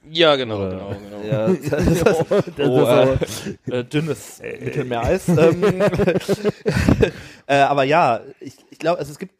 Ja, 0.09 0.37
genau, 0.37 0.57
Oder- 0.59 0.71
genau, 0.71 0.97
genau. 1.21 1.31
Ja, 1.31 1.49
das 1.49 1.87
ist, 1.87 2.07
oh, 2.59 3.17
äh, 3.71 3.79
äh, 3.81 3.85
dünnes 3.85 4.41
Mittelmeereis. 4.41 5.29
Ähm, 5.29 5.63
äh, 7.47 7.57
aber 7.57 7.85
ja, 7.85 8.21
ich, 8.41 8.55
ich 8.71 8.79
glaube, 8.79 8.99
also 8.99 9.13
es 9.13 9.19
gibt. 9.19 9.35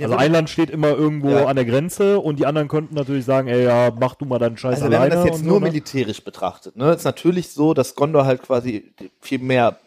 Mir 0.00 0.06
Also 0.14 0.16
ein 0.16 0.32
Land 0.32 0.50
steht 0.50 0.70
immer 0.70 0.88
irgendwo 0.88 1.30
Ja. 1.30 1.46
an 1.46 1.56
der 1.56 1.64
Grenze 1.64 2.18
und 2.20 2.38
die 2.38 2.46
anderen 2.46 2.68
könnten 2.68 2.94
natürlich 2.94 3.24
sagen, 3.24 3.48
ey, 3.48 3.64
ja, 3.64 3.90
mach 3.98 4.14
du 4.14 4.24
mal 4.24 4.38
deinen 4.38 4.56
Scheiß 4.56 4.74
Also 4.74 4.90
wenn 4.90 4.94
alleine. 4.94 5.14
man 5.16 5.24
das 5.24 5.34
jetzt 5.36 5.44
nur 5.44 5.54
so, 5.54 5.60
ne? 5.60 5.66
militärisch 5.66 6.22
betrachtet, 6.24 6.76
ne, 6.76 6.92
ist 6.92 7.04
natürlich 7.04 7.50
so, 7.50 7.74
dass 7.74 7.94
Gondor 7.94 8.24
halt 8.24 8.42
quasi 8.42 8.92
viel 9.20 9.38
mehr 9.38 9.78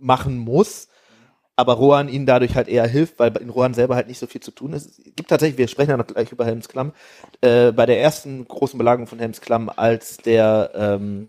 machen 0.00 0.38
muss, 0.38 0.88
aber 1.56 1.74
Rohan 1.74 2.08
ihnen 2.08 2.24
dadurch 2.26 2.54
halt 2.54 2.68
eher 2.68 2.86
hilft, 2.86 3.18
weil 3.18 3.36
in 3.38 3.50
Rohan 3.50 3.74
selber 3.74 3.96
halt 3.96 4.06
nicht 4.06 4.18
so 4.18 4.26
viel 4.26 4.40
zu 4.40 4.52
tun 4.52 4.72
ist. 4.72 4.98
Es 4.98 5.14
gibt 5.16 5.28
tatsächlich, 5.28 5.58
wir 5.58 5.66
sprechen 5.68 5.90
ja 5.90 5.96
noch 5.96 6.06
gleich 6.06 6.30
über 6.30 6.44
Helmsklamm, 6.44 6.92
äh, 7.40 7.72
bei 7.72 7.84
der 7.84 8.00
ersten 8.00 8.46
großen 8.46 8.78
Belagerung 8.78 9.06
von 9.08 9.18
Helmsklamm, 9.18 9.68
als 9.74 10.18
der, 10.18 10.70
ähm, 10.74 11.28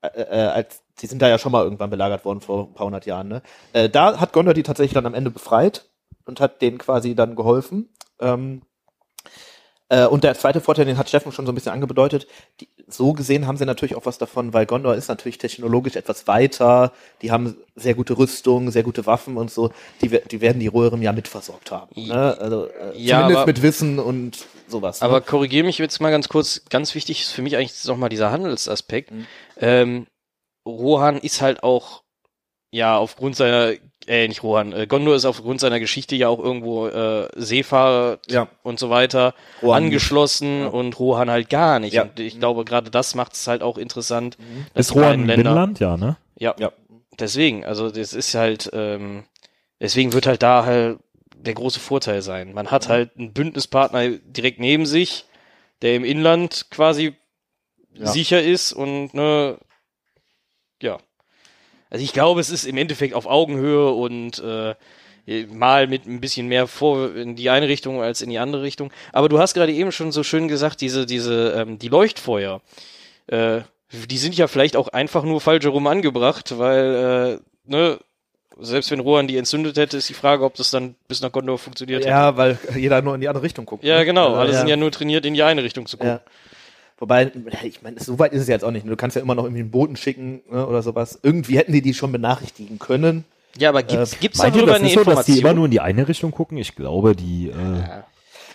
äh, 0.00 0.08
äh, 0.20 0.46
als 0.48 0.80
die 1.00 1.06
sind 1.06 1.22
da 1.22 1.28
ja 1.28 1.38
schon 1.38 1.52
mal 1.52 1.64
irgendwann 1.64 1.90
belagert 1.90 2.24
worden 2.24 2.40
vor 2.40 2.66
ein 2.68 2.74
paar 2.74 2.86
hundert 2.86 3.06
Jahren, 3.06 3.28
ne? 3.28 3.42
Äh, 3.72 3.88
da 3.88 4.20
hat 4.20 4.32
Gondor 4.32 4.52
die 4.54 4.62
tatsächlich 4.62 4.92
dann 4.94 5.06
am 5.06 5.14
Ende 5.14 5.30
befreit 5.30 5.84
und 6.26 6.40
hat 6.40 6.62
denen 6.62 6.78
quasi 6.78 7.14
dann 7.14 7.36
geholfen. 7.36 7.88
Ähm, 8.20 8.62
äh, 9.88 10.06
und 10.06 10.24
der 10.24 10.34
zweite 10.34 10.60
Vorteil, 10.60 10.86
den 10.86 10.96
hat 10.96 11.08
Steffen 11.08 11.32
schon 11.32 11.44
so 11.44 11.52
ein 11.52 11.54
bisschen 11.54 11.72
angedeutet, 11.72 12.26
die, 12.60 12.68
so 12.88 13.12
gesehen 13.12 13.46
haben 13.46 13.56
sie 13.58 13.66
natürlich 13.66 13.94
auch 13.94 14.06
was 14.06 14.16
davon, 14.18 14.52
weil 14.54 14.64
Gondor 14.66 14.94
ist 14.94 15.08
natürlich 15.08 15.36
technologisch 15.38 15.96
etwas 15.96 16.26
weiter, 16.26 16.92
die 17.20 17.30
haben 17.30 17.56
sehr 17.74 17.94
gute 17.94 18.16
Rüstung, 18.16 18.70
sehr 18.70 18.82
gute 18.84 19.04
Waffen 19.06 19.36
und 19.36 19.50
so, 19.50 19.70
die, 20.00 20.08
die 20.08 20.40
werden 20.40 20.60
die 20.60 20.66
Röhren 20.68 21.02
ja 21.02 21.12
mitversorgt 21.12 21.70
haben. 21.70 21.90
Ne? 22.06 22.38
Also 22.38 22.66
äh, 22.68 22.96
Ja, 22.96 23.18
zumindest 23.18 23.36
aber- 23.38 23.46
mit 23.46 23.62
Wissen 23.62 23.98
und 23.98 24.46
sowas. 24.66 25.02
Aber 25.02 25.16
ne? 25.20 25.22
korrigiere 25.22 25.66
mich 25.66 25.76
jetzt 25.78 26.00
mal 26.00 26.10
ganz 26.10 26.28
kurz. 26.28 26.62
Ganz 26.70 26.94
wichtig 26.94 27.20
ist 27.22 27.32
für 27.32 27.42
mich 27.42 27.56
eigentlich 27.56 27.84
nochmal 27.84 28.08
dieser 28.08 28.30
Handelsaspekt. 28.30 29.10
Mhm. 29.10 29.26
Ähm, 29.58 30.06
Rohan 30.66 31.18
ist 31.18 31.42
halt 31.42 31.62
auch, 31.62 32.02
ja, 32.70 32.96
aufgrund 32.96 33.36
seiner, 33.36 33.74
äh, 34.06 34.26
nicht 34.28 34.42
Rohan, 34.42 34.72
äh, 34.72 34.86
Gondor 34.86 35.14
ist 35.14 35.24
aufgrund 35.24 35.60
seiner 35.60 35.78
Geschichte 35.80 36.16
ja 36.16 36.28
auch 36.28 36.38
irgendwo 36.38 36.88
äh, 36.88 37.28
Seefahrer 37.36 38.18
Ja. 38.28 38.48
und 38.62 38.78
so 38.78 38.90
weiter 38.90 39.34
Rohan 39.62 39.84
angeschlossen 39.84 40.62
Ja. 40.62 40.66
und 40.68 40.98
Rohan 40.98 41.30
halt 41.30 41.48
gar 41.50 41.78
nicht. 41.78 41.92
Ja. 41.94 42.02
Und 42.02 42.18
ich 42.20 42.38
glaube, 42.38 42.64
gerade 42.64 42.90
das 42.90 43.14
macht 43.14 43.34
es 43.34 43.46
halt 43.46 43.62
auch 43.62 43.78
interessant. 43.78 44.36
dass 44.74 44.88
Ist 44.90 44.94
Rohan 44.96 45.20
Länder- 45.26 45.36
Binnenland? 45.36 45.80
Ja, 45.80 45.96
ne? 45.96 46.16
Ja, 46.38 46.54
Ja. 46.58 46.72
deswegen, 47.18 47.64
also 47.64 47.90
das 47.90 48.12
ist 48.12 48.34
halt, 48.34 48.70
ähm, 48.72 49.24
deswegen 49.80 50.12
wird 50.12 50.26
halt 50.26 50.42
da 50.42 50.64
halt 50.64 50.98
der 51.36 51.54
große 51.54 51.80
Vorteil 51.80 52.22
sein. 52.22 52.52
Man 52.54 52.70
hat 52.70 52.88
halt 52.88 53.10
einen 53.18 53.32
Bündnispartner 53.32 54.08
direkt 54.10 54.60
neben 54.60 54.86
sich, 54.86 55.24
der 55.82 55.94
im 55.96 56.04
Inland 56.04 56.66
quasi 56.70 57.14
Ja. 57.94 58.06
sicher 58.06 58.42
ist 58.42 58.72
und 58.72 59.12
ne. 59.14 59.58
Also 61.92 62.04
ich 62.06 62.14
glaube, 62.14 62.40
es 62.40 62.48
ist 62.48 62.64
im 62.64 62.78
Endeffekt 62.78 63.12
auf 63.12 63.26
Augenhöhe 63.26 63.90
und 63.90 64.38
äh, 64.38 64.74
mal 65.52 65.86
mit 65.88 66.06
ein 66.06 66.22
bisschen 66.22 66.48
mehr 66.48 66.66
vor 66.66 67.14
in 67.14 67.36
die 67.36 67.50
eine 67.50 67.68
Richtung 67.68 68.00
als 68.00 68.22
in 68.22 68.30
die 68.30 68.38
andere 68.38 68.62
Richtung. 68.62 68.90
Aber 69.12 69.28
du 69.28 69.38
hast 69.38 69.52
gerade 69.52 69.72
eben 69.72 69.92
schon 69.92 70.10
so 70.10 70.22
schön 70.22 70.48
gesagt, 70.48 70.80
diese, 70.80 71.04
diese, 71.04 71.52
ähm, 71.52 71.78
die 71.78 71.88
Leuchtfeuer, 71.88 72.62
äh, 73.26 73.60
die 73.92 74.16
sind 74.16 74.34
ja 74.38 74.46
vielleicht 74.46 74.74
auch 74.74 74.88
einfach 74.88 75.22
nur 75.24 75.42
falsch 75.42 75.64
herum 75.64 75.86
angebracht, 75.86 76.58
weil, 76.58 77.40
äh, 77.66 77.70
ne, 77.70 77.98
selbst 78.58 78.90
wenn 78.90 79.00
Rohan 79.00 79.28
die 79.28 79.36
entzündet 79.36 79.76
hätte, 79.76 79.98
ist 79.98 80.08
die 80.08 80.14
Frage, 80.14 80.44
ob 80.44 80.54
das 80.54 80.70
dann 80.70 80.94
bis 81.08 81.20
nach 81.20 81.30
Gondor 81.30 81.58
funktioniert 81.58 82.00
hätte. 82.00 82.08
Ja, 82.08 82.38
weil 82.38 82.58
jeder 82.74 83.02
nur 83.02 83.14
in 83.16 83.20
die 83.20 83.28
andere 83.28 83.44
Richtung 83.44 83.66
guckt. 83.66 83.84
Ja, 83.84 83.98
ne? 83.98 84.06
genau. 84.06 84.28
Also, 84.28 84.38
Alle 84.40 84.54
sind 84.54 84.68
ja 84.68 84.76
nur 84.76 84.90
trainiert, 84.92 85.26
in 85.26 85.34
die 85.34 85.42
eine 85.42 85.62
Richtung 85.62 85.84
zu 85.84 85.98
gucken. 85.98 86.20
Ja. 86.24 86.32
Wobei, 87.02 87.32
ich 87.64 87.82
meine, 87.82 87.98
so 87.98 88.16
weit 88.20 88.32
ist 88.32 88.42
es 88.42 88.46
jetzt 88.46 88.64
auch 88.64 88.70
nicht. 88.70 88.86
Du 88.86 88.94
kannst 88.94 89.16
ja 89.16 89.22
immer 89.22 89.34
noch 89.34 89.42
irgendwie 89.42 89.62
einen 89.62 89.72
Boten 89.72 89.96
schicken 89.96 90.40
ne, 90.48 90.64
oder 90.64 90.84
sowas. 90.84 91.18
Irgendwie 91.20 91.58
hätten 91.58 91.72
die 91.72 91.82
die 91.82 91.94
schon 91.94 92.12
benachrichtigen 92.12 92.78
können. 92.78 93.24
Ja, 93.58 93.70
aber 93.70 93.82
gibt's, 93.82 94.20
gibt's 94.20 94.38
Meint 94.38 94.54
ihr, 94.54 94.60
darüber 94.60 94.74
das 94.74 94.82
eine 94.82 94.88
ist 94.88 94.94
so, 94.94 95.02
dass 95.02 95.26
die 95.26 95.32
immer 95.32 95.38
Information? 95.38 95.56
nur 95.56 95.64
in 95.64 95.70
die 95.72 95.80
eine 95.80 96.06
Richtung 96.06 96.30
gucken? 96.30 96.58
Ich 96.58 96.76
glaube, 96.76 97.16
die, 97.16 97.48
äh, 97.48 98.02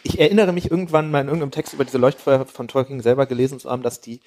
Ich 0.04 0.18
erinnere 0.18 0.54
mich 0.54 0.72
irgendwann 0.72 1.12
mal 1.12 1.20
in 1.20 1.28
irgendeinem 1.28 1.52
Text 1.52 1.74
über 1.74 1.84
diese 1.84 1.98
Leuchtfeuer 1.98 2.46
von 2.46 2.70
Tolkien 2.70 3.02
selber 3.02 3.26
gelesen 3.26 3.60
zu 3.60 3.70
haben, 3.70 3.84
dass 3.84 4.00
die 4.00 4.22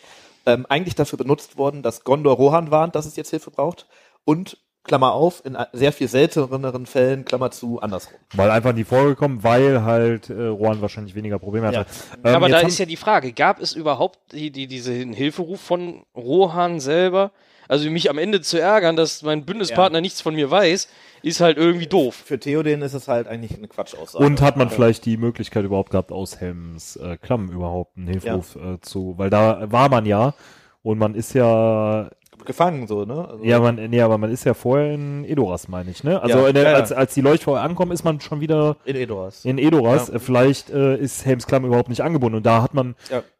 ähm, 0.44 0.66
eigentlich 0.68 0.96
dafür 0.96 1.16
benutzt 1.16 1.56
wurden, 1.56 1.82
dass 1.82 2.04
Gondor 2.04 2.36
Rohan 2.36 2.70
warnt, 2.70 2.96
dass 2.96 3.06
es 3.06 3.16
jetzt 3.16 3.30
Hilfe 3.30 3.50
braucht. 3.50 3.86
Und, 4.26 4.58
Klammer 4.82 5.12
auf, 5.12 5.44
in 5.44 5.58
sehr 5.72 5.92
viel 5.92 6.08
selteneren 6.08 6.86
Fällen, 6.86 7.24
Klammer 7.24 7.50
zu, 7.50 7.80
andersrum. 7.80 8.18
weil 8.34 8.50
einfach 8.50 8.72
nie 8.72 8.84
vorgekommen, 8.84 9.44
weil 9.44 9.82
halt 9.82 10.30
äh, 10.30 10.46
Rohan 10.46 10.80
wahrscheinlich 10.80 11.14
weniger 11.14 11.38
Probleme 11.38 11.66
hatte. 11.66 11.86
Ähm, 12.24 12.34
aber 12.34 12.48
da 12.48 12.60
ist 12.60 12.78
ja 12.78 12.86
die 12.86 12.96
Frage, 12.96 13.32
gab 13.32 13.60
es 13.60 13.74
überhaupt 13.74 14.18
die, 14.32 14.50
die, 14.50 14.66
diesen 14.66 15.12
Hilferuf 15.12 15.60
von 15.60 16.04
Rohan 16.16 16.80
selber? 16.80 17.32
Also 17.68 17.88
mich 17.88 18.10
am 18.10 18.18
Ende 18.18 18.40
zu 18.40 18.60
ärgern, 18.60 18.96
dass 18.96 19.22
mein 19.22 19.44
Bündnispartner 19.44 20.00
nichts 20.00 20.20
von 20.20 20.34
mir 20.34 20.50
weiß, 20.50 20.88
ist 21.22 21.40
halt 21.40 21.56
irgendwie 21.56 21.86
doof. 21.86 22.16
Für 22.16 22.40
Theoden 22.40 22.82
ist 22.82 22.94
es 22.94 23.06
halt 23.06 23.28
eigentlich 23.28 23.56
eine 23.56 23.68
Quatschaussage. 23.68 24.24
Und 24.24 24.40
hat 24.40 24.56
man 24.56 24.70
vielleicht 24.70 25.04
die 25.04 25.16
Möglichkeit 25.16 25.64
überhaupt 25.64 25.90
gehabt, 25.90 26.10
aus 26.10 26.40
Helms 26.40 26.96
äh, 26.96 27.16
Klamm 27.16 27.48
überhaupt 27.48 27.96
einen 27.96 28.08
Hilferuf 28.08 28.56
äh, 28.56 28.80
zu, 28.80 29.14
weil 29.18 29.30
da 29.30 29.70
war 29.70 29.88
man 29.88 30.04
ja 30.04 30.34
und 30.82 30.98
man 30.98 31.14
ist 31.14 31.34
ja, 31.34 32.10
gefangen 32.44 32.86
so, 32.86 33.04
ne? 33.04 33.28
Also, 33.28 33.44
ja 33.44 33.60
man, 33.60 33.76
nee, 33.76 34.00
aber 34.00 34.18
man 34.18 34.30
ist 34.30 34.44
ja 34.44 34.54
vorher 34.54 34.92
in 34.92 35.24
Edoras, 35.24 35.68
meine 35.68 35.90
ich, 35.90 36.04
ne? 36.04 36.20
Also 36.22 36.46
Ja, 36.46 36.52
der, 36.52 36.62
ja, 36.62 36.70
ja. 36.70 36.76
als, 36.76 36.92
als 36.92 37.14
die 37.14 37.20
Leuchtfeuer 37.20 37.60
ankommen, 37.60 37.92
ist 37.92 38.04
man 38.04 38.20
schon 38.20 38.40
wieder 38.40 38.76
in 38.84 38.96
Edoras. 38.96 39.44
in 39.44 39.58
Edoras. 39.58 40.10
Vielleicht 40.18 40.70
äh, 40.70 40.96
ist 40.96 41.24
Helms 41.26 41.46
Klamm 41.46 41.64
überhaupt 41.64 41.88
nicht 41.88 42.02
angebunden 42.02 42.36
und 42.38 42.46
da 42.46 42.62
hat 42.62 42.74
man, 42.74 42.94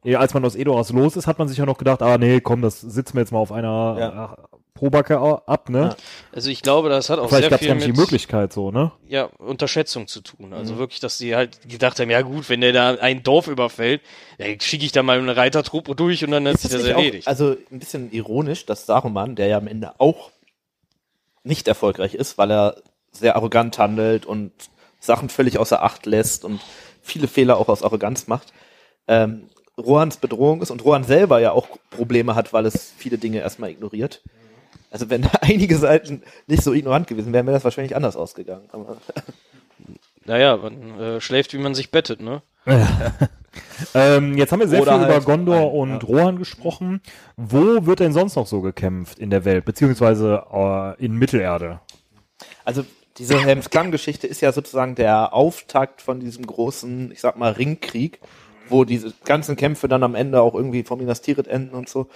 äh, 0.05 0.15
als 0.17 0.35
man 0.35 0.45
aus 0.45 0.57
Edoras 0.57 0.93
los 0.93 1.17
ist, 1.17 1.27
hat 1.27 1.39
man 1.39 1.49
sich 1.49 1.59
ja 1.59 1.67
noch 1.67 1.79
gedacht, 1.79 2.03
ah 2.03 2.19
nee, 2.19 2.41
komm, 2.41 2.63
das 2.63 2.81
sitzen 2.81 3.15
wir 3.15 3.21
jetzt 3.21 3.33
mal 3.33 3.39
auf 3.39 3.53
einer 3.53 3.97
Ja. 3.99 4.25
äh, 4.25 4.37
Probacke 4.81 5.19
ab, 5.21 5.69
ne? 5.69 5.79
Ja. 5.81 5.97
Also 6.33 6.49
ich 6.49 6.63
glaube, 6.63 6.89
das 6.89 7.11
hat 7.11 7.19
auch 7.19 7.29
Vielleicht 7.29 7.43
sehr 7.43 7.51
gab 7.51 7.61
es 7.61 7.67
viel 7.67 7.75
mit 7.75 7.85
die 7.85 7.93
Möglichkeit 8.01 8.51
so, 8.51 8.71
ne? 8.71 8.93
ja, 9.07 9.25
Unterschätzung 9.37 10.07
zu 10.07 10.23
tun. 10.23 10.55
Also 10.55 10.75
Mhm. 10.75 10.79
wirklich, 10.79 11.01
dass 11.01 11.19
die 11.19 11.37
halt 11.37 11.69
gedacht 11.69 12.01
haben, 12.01 12.09
ja 12.09 12.23
gut, 12.23 12.49
wenn 12.49 12.63
der 12.63 12.73
da 12.73 12.95
ein 12.95 13.23
Dorf 13.23 13.47
überfällt, 13.47 14.01
dann 14.39 14.59
schicke 14.59 14.87
ich 14.87 14.93
da 14.93 15.03
mal 15.03 15.19
eine 15.19 15.37
Reitertruppe 15.37 15.95
durch 15.95 16.25
und 16.25 16.31
dann 16.31 16.49
hat 16.49 16.55
Ist 16.55 16.63
sich 16.63 16.71
das 16.71 16.85
erledigt. 16.85 17.27
Auch, 17.27 17.31
also 17.31 17.57
ein 17.71 17.79
bisschen 17.79 18.11
ironisch, 18.11 18.65
dass 18.65 18.87
Saruman, 18.87 19.37
der 19.37 19.49
ja 19.49 19.59
am 19.59 19.67
Ende 19.67 19.93
auch 20.01 20.31
nicht 21.45 21.69
erfolgreich 21.69 22.15
ist, 22.15 22.39
weil 22.39 22.51
er 22.51 22.77
sehr 23.13 23.37
arrogant 23.37 23.79
handelt 23.79 24.25
und 24.25 24.53
Sachen 24.99 25.29
völlig 25.29 25.59
außer 25.59 25.83
Acht 25.83 26.07
lässt 26.07 26.47
und 26.47 26.61
viele 27.03 27.29
Fehler 27.29 27.59
auch 27.59 27.69
aus 27.69 27.83
Arroganz 27.83 28.29
macht, 28.29 28.55
ähm, 29.09 29.51
Rohans 29.79 30.17
Bedrohung 30.17 30.63
ist 30.63 30.71
und 30.71 30.85
Rohan 30.85 31.05
selber 31.05 31.39
ja 31.41 31.53
auch 31.53 31.69
Probleme 31.91 32.35
hat, 32.35 32.53
weil 32.55 32.65
es 32.65 32.93
viele 32.97 33.19
Dinge 33.19 33.41
erstmal 33.41 33.71
ignoriert. 33.71 34.23
Also 34.91 35.09
wenn 35.11 35.23
da 35.23 35.31
einige 35.41 35.77
Seiten 35.79 36.23
nicht 36.47 36.63
so 36.63 36.73
ignorant 36.73 37.07
gewesen 37.07 37.33
wären, 37.33 37.47
wäre 37.47 37.57
das 37.57 37.65
wahrscheinlich 37.65 37.97
anders 37.97 38.17
ausgegangen. 38.17 38.69
Aber 38.73 38.97
naja, 40.25 40.57
man 40.57 41.01
äh, 41.01 41.21
schläft, 41.21 41.53
wie 41.55 41.59
man 41.59 41.75
sich 41.75 41.91
bettet, 41.91 42.21
ne? 42.21 42.43
Ähm, 43.95 44.37
jetzt 44.37 44.53
haben 44.53 44.61
wir 44.61 44.69
sehr 44.69 44.83
Oder 44.83 44.93
viel 44.93 45.07
halt 45.07 45.17
über 45.17 45.25
Gondor 45.25 45.57
ein- 45.57 45.71
und 45.71 45.91
ja. 45.91 46.09
Rohan 46.09 46.39
gesprochen. 46.39 47.01
Wo 47.37 47.87
wird 47.87 48.01
denn 48.01 48.13
sonst 48.13 48.37
noch 48.37 48.47
so 48.47 48.61
gekämpft 48.61 49.19
in 49.19 49.31
der 49.31 49.45
Welt, 49.45 49.65
beziehungsweise 49.65 50.45
äh, 50.53 51.05
in 51.05 51.15
Mittelerde? 51.17 51.81
Also 52.65 52.85
diese 53.19 53.39
Helms-Klamm-Geschichte 53.39 54.27
ist 54.27 54.41
ja 54.41 54.53
sozusagen 54.53 54.95
der 54.95 55.35
Auftakt 55.35 56.01
von 56.01 56.21
diesem 56.21 56.47
großen, 56.47 57.11
ich 57.11 57.21
sag 57.21 57.37
mal, 57.37 57.53
Ringkrieg, 57.53 58.21
wo 58.69 58.85
diese 58.85 59.13
ganzen 59.25 59.57
Kämpfe 59.57 59.89
dann 59.89 60.03
am 60.03 60.15
Ende 60.15 60.41
auch 60.41 60.55
irgendwie 60.55 60.85
vom 60.85 61.01
Minas 61.01 61.21
Tirith 61.21 61.49
enden 61.49 61.75
und 61.75 61.89
so. 61.89 62.09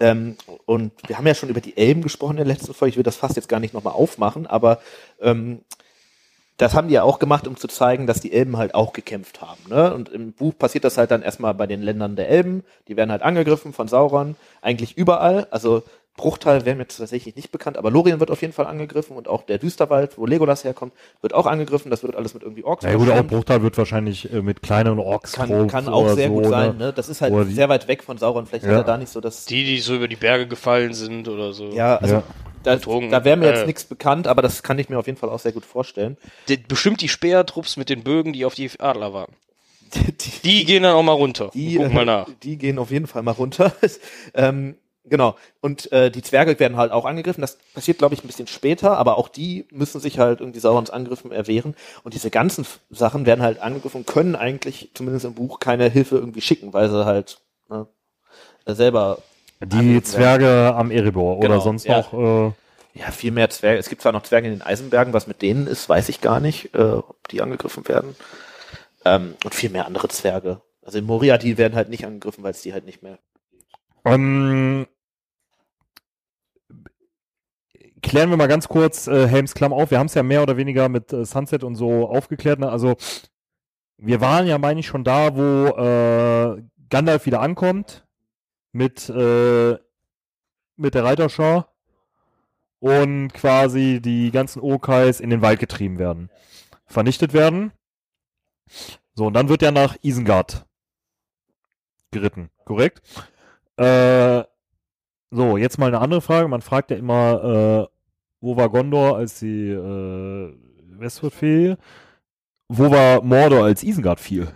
Ähm, 0.00 0.36
und 0.66 0.92
wir 1.06 1.18
haben 1.18 1.26
ja 1.26 1.34
schon 1.34 1.50
über 1.50 1.60
die 1.60 1.76
Elben 1.76 2.02
gesprochen 2.02 2.32
in 2.32 2.44
der 2.44 2.54
letzten 2.54 2.74
Folge. 2.74 2.90
Ich 2.90 2.96
will 2.96 3.04
das 3.04 3.16
fast 3.16 3.36
jetzt 3.36 3.48
gar 3.48 3.60
nicht 3.60 3.74
nochmal 3.74 3.92
aufmachen, 3.92 4.46
aber 4.46 4.80
ähm, 5.20 5.60
das 6.60 6.74
haben 6.74 6.88
die 6.88 6.94
ja 6.94 7.04
auch 7.04 7.18
gemacht, 7.18 7.46
um 7.46 7.56
zu 7.56 7.68
zeigen, 7.68 8.06
dass 8.06 8.20
die 8.20 8.32
Elben 8.32 8.58
halt 8.58 8.74
auch 8.74 8.92
gekämpft 8.92 9.40
haben. 9.40 9.60
Ne? 9.70 9.94
Und 9.94 10.10
im 10.10 10.32
Buch 10.32 10.52
passiert 10.58 10.84
das 10.84 10.98
halt 10.98 11.10
dann 11.10 11.22
erstmal 11.22 11.54
bei 11.54 11.66
den 11.66 11.80
Ländern 11.80 12.16
der 12.16 12.28
Elben. 12.28 12.64
Die 12.88 12.96
werden 12.98 13.10
halt 13.10 13.22
angegriffen 13.22 13.72
von 13.72 13.88
Sauron, 13.88 14.36
eigentlich 14.60 14.96
überall. 14.98 15.46
Also 15.50 15.84
Bruchteil 16.20 16.66
wäre 16.66 16.76
mir 16.76 16.86
tatsächlich 16.86 17.34
nicht 17.34 17.50
bekannt, 17.50 17.78
aber 17.78 17.90
Lorien 17.90 18.20
wird 18.20 18.30
auf 18.30 18.42
jeden 18.42 18.52
Fall 18.52 18.66
angegriffen 18.66 19.16
und 19.16 19.26
auch 19.26 19.42
der 19.42 19.56
Düsterwald, 19.58 20.18
wo 20.18 20.26
Legolas 20.26 20.64
herkommt, 20.64 20.92
wird 21.22 21.32
auch 21.34 21.46
angegriffen. 21.46 21.90
Das 21.90 22.02
wird 22.02 22.14
alles 22.14 22.34
mit 22.34 22.42
irgendwie 22.42 22.62
Orks 22.64 22.84
Ja 22.84 22.94
gut, 22.94 23.08
auch. 23.10 23.22
Bruchteil 23.24 23.62
wird 23.62 23.78
wahrscheinlich 23.78 24.32
äh, 24.32 24.42
mit 24.42 24.62
kleineren 24.62 24.98
Orks 24.98 25.32
kann, 25.32 25.66
kann 25.68 25.88
auch 25.88 26.08
sehr 26.10 26.28
so, 26.28 26.34
gut 26.34 26.42
ne? 26.44 26.48
sein. 26.50 26.76
Ne? 26.76 26.92
Das 26.92 27.08
ist 27.08 27.20
halt 27.22 27.32
die- 27.48 27.54
sehr 27.54 27.68
weit 27.68 27.88
weg 27.88 28.02
von 28.02 28.18
Sauron. 28.18 28.46
Vielleicht 28.46 28.64
Ja. 28.66 28.72
hat 28.72 28.78
er 28.78 28.84
da 28.84 28.98
nicht 28.98 29.10
so 29.10 29.20
das... 29.20 29.46
Die, 29.46 29.64
die 29.64 29.78
so 29.80 29.94
über 29.96 30.08
die 30.08 30.16
Berge 30.16 30.46
gefallen 30.46 30.92
sind 30.94 31.26
oder 31.28 31.52
so. 31.52 31.70
ja, 31.70 31.96
also 31.96 32.16
Ja. 32.16 32.22
da, 32.62 32.76
da 32.76 33.24
wäre 33.24 33.36
mir 33.38 33.46
jetzt 33.48 33.62
Äh. 33.62 33.66
nichts 33.66 33.84
bekannt, 33.84 34.26
aber 34.26 34.42
das 34.42 34.62
kann 34.62 34.78
ich 34.78 34.88
mir 34.90 34.98
auf 34.98 35.06
jeden 35.06 35.18
Fall 35.18 35.30
auch 35.30 35.38
sehr 35.40 35.52
gut 35.52 35.64
vorstellen. 35.64 36.16
Die, 36.48 36.58
bestimmt 36.58 37.00
die 37.00 37.08
Speertrupps 37.08 37.76
mit 37.78 37.88
den 37.88 38.02
Bögen, 38.04 38.32
die 38.34 38.44
auf 38.44 38.54
die 38.54 38.70
Adler 38.78 39.12
waren. 39.14 39.32
Die, 39.94 40.30
Die 40.44 40.64
gehen 40.66 40.82
dann 40.84 40.94
auch 40.94 41.02
mal 41.02 41.12
runter. 41.12 41.50
die, 41.52 41.74
Guck 41.76 41.92
mal 41.92 42.04
nach. 42.04 42.28
äh, 42.28 42.32
die 42.44 42.58
gehen 42.58 42.78
auf 42.78 42.90
jeden 42.92 43.06
Fall 43.08 43.22
mal 43.22 43.32
runter. 43.32 43.72
ähm, 44.34 44.76
genau. 45.10 45.36
Und 45.60 45.92
äh, 45.92 46.10
die 46.10 46.22
Zwerge 46.22 46.58
werden 46.58 46.78
halt 46.78 46.92
auch 46.92 47.04
angegriffen. 47.04 47.42
Das 47.42 47.58
passiert, 47.74 47.98
glaube 47.98 48.14
ich, 48.14 48.24
ein 48.24 48.26
bisschen 48.26 48.46
später, 48.46 48.96
aber 48.96 49.18
auch 49.18 49.28
die 49.28 49.66
müssen 49.70 50.00
sich 50.00 50.18
halt 50.18 50.40
irgendwie 50.40 50.60
Saurons 50.60 50.88
Angriffen 50.90 51.32
erwehren. 51.32 51.74
Und 52.04 52.14
diese 52.14 52.30
ganzen 52.30 52.66
Sachen 52.88 53.26
werden 53.26 53.42
halt 53.42 53.58
angegriffen 53.60 53.98
und 53.98 54.06
können 54.06 54.36
eigentlich, 54.36 54.90
zumindest 54.94 55.26
im 55.26 55.34
Buch, 55.34 55.60
keine 55.60 55.88
Hilfe 55.90 56.16
irgendwie 56.16 56.40
schicken, 56.40 56.72
weil 56.72 56.88
sie 56.88 57.04
halt 57.04 57.40
ne, 57.68 57.86
äh, 58.64 58.74
selber 58.74 59.18
Die 59.60 60.02
Zwerge 60.02 60.74
am 60.74 60.90
Erebor 60.90 61.38
oder 61.38 61.48
Genau, 61.48 61.60
sonst 61.60 61.84
ja. 61.84 61.98
noch. 61.98 62.12
Äh, 62.14 62.52
Ja, 62.94 63.10
viel 63.12 63.30
mehr 63.30 63.50
Zwerge. 63.50 63.78
Es 63.78 63.88
gibt 63.88 64.02
zwar 64.02 64.12
noch 64.12 64.22
Zwerge 64.22 64.48
in 64.48 64.54
den 64.54 64.62
Eisenbergen, 64.62 65.12
was 65.12 65.26
mit 65.26 65.42
denen 65.42 65.66
ist, 65.66 65.88
weiß 65.88 66.08
ich 66.08 66.20
gar 66.20 66.40
nicht, 66.40 66.74
äh, 66.74 66.78
ob 66.78 67.28
die 67.28 67.42
angegriffen 67.42 67.86
werden. 67.88 68.16
Ähm, 69.04 69.34
und 69.44 69.54
viel 69.54 69.70
mehr 69.70 69.86
andere 69.86 70.08
Zwerge. 70.08 70.60
Also 70.82 70.98
in 70.98 71.04
Moria, 71.06 71.38
die 71.38 71.56
werden 71.58 71.74
halt 71.76 71.88
nicht 71.88 72.04
angegriffen, 72.04 72.42
weil 72.42 72.50
es 72.52 72.62
die 72.62 72.72
halt 72.72 72.84
nicht 72.86 73.02
mehr. 73.02 73.18
ähm, 74.04 74.86
klären 78.02 78.30
wir 78.30 78.36
mal 78.36 78.48
ganz 78.48 78.68
kurz 78.68 79.06
äh, 79.06 79.26
Helms 79.26 79.54
Klamm 79.54 79.72
auf. 79.72 79.90
Wir 79.90 79.98
haben 79.98 80.06
es 80.06 80.14
ja 80.14 80.22
mehr 80.22 80.42
oder 80.42 80.56
weniger 80.56 80.88
mit 80.88 81.12
äh, 81.12 81.24
Sunset 81.24 81.64
und 81.64 81.74
so 81.74 82.08
aufgeklärt. 82.08 82.58
Ne? 82.58 82.70
Also 82.70 82.96
wir 83.96 84.20
waren 84.20 84.46
ja, 84.46 84.58
meine 84.58 84.80
ich, 84.80 84.86
schon 84.86 85.04
da, 85.04 85.36
wo 85.36 85.66
äh, 85.76 86.62
Gandalf 86.88 87.26
wieder 87.26 87.40
ankommt 87.40 88.06
mit, 88.72 89.08
äh, 89.08 89.76
mit 90.76 90.94
der 90.94 91.04
Reiterschar 91.04 91.72
und 92.78 93.32
quasi 93.34 94.00
die 94.00 94.30
ganzen 94.30 94.60
Okais 94.60 95.20
in 95.20 95.30
den 95.30 95.42
Wald 95.42 95.60
getrieben 95.60 95.98
werden. 95.98 96.30
Vernichtet 96.86 97.32
werden. 97.32 97.72
So, 99.14 99.26
und 99.26 99.34
dann 99.34 99.48
wird 99.48 99.62
er 99.62 99.72
nach 99.72 99.96
Isengard 100.02 100.66
geritten, 102.10 102.50
korrekt? 102.64 103.02
Äh, 103.76 104.44
so, 105.30 105.56
jetzt 105.56 105.78
mal 105.78 105.86
eine 105.86 106.00
andere 106.00 106.20
Frage. 106.20 106.48
Man 106.48 106.62
fragt 106.62 106.90
ja 106.90 106.96
immer, 106.96 107.88
äh, 107.88 107.94
wo 108.40 108.56
war 108.56 108.68
Gondor, 108.70 109.16
als 109.16 109.38
die 109.38 109.70
äh, 109.70 110.54
Westwood 110.98 111.34
fiel? 111.34 111.78
Wo 112.68 112.90
war 112.90 113.22
Mordor, 113.22 113.64
als 113.64 113.82
Isengard 113.82 114.20
fiel? 114.20 114.48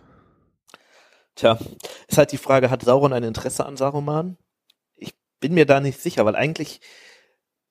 Tja, 1.35 1.59
ist 2.09 2.19
halt 2.19 2.33
die 2.33 2.39
Frage, 2.39 2.71
hat 2.71 2.83
Sauron 2.83 3.13
ein 3.13 3.25
Interesse 3.25 3.67
an 3.67 3.77
Saruman? 3.77 4.37
Ich 4.97 5.15
bin 5.41 5.55
mir 5.55 5.67
da 5.67 5.81
nicht 5.81 6.01
sicher, 6.01 6.25
weil 6.25 6.37
eigentlich, 6.37 6.81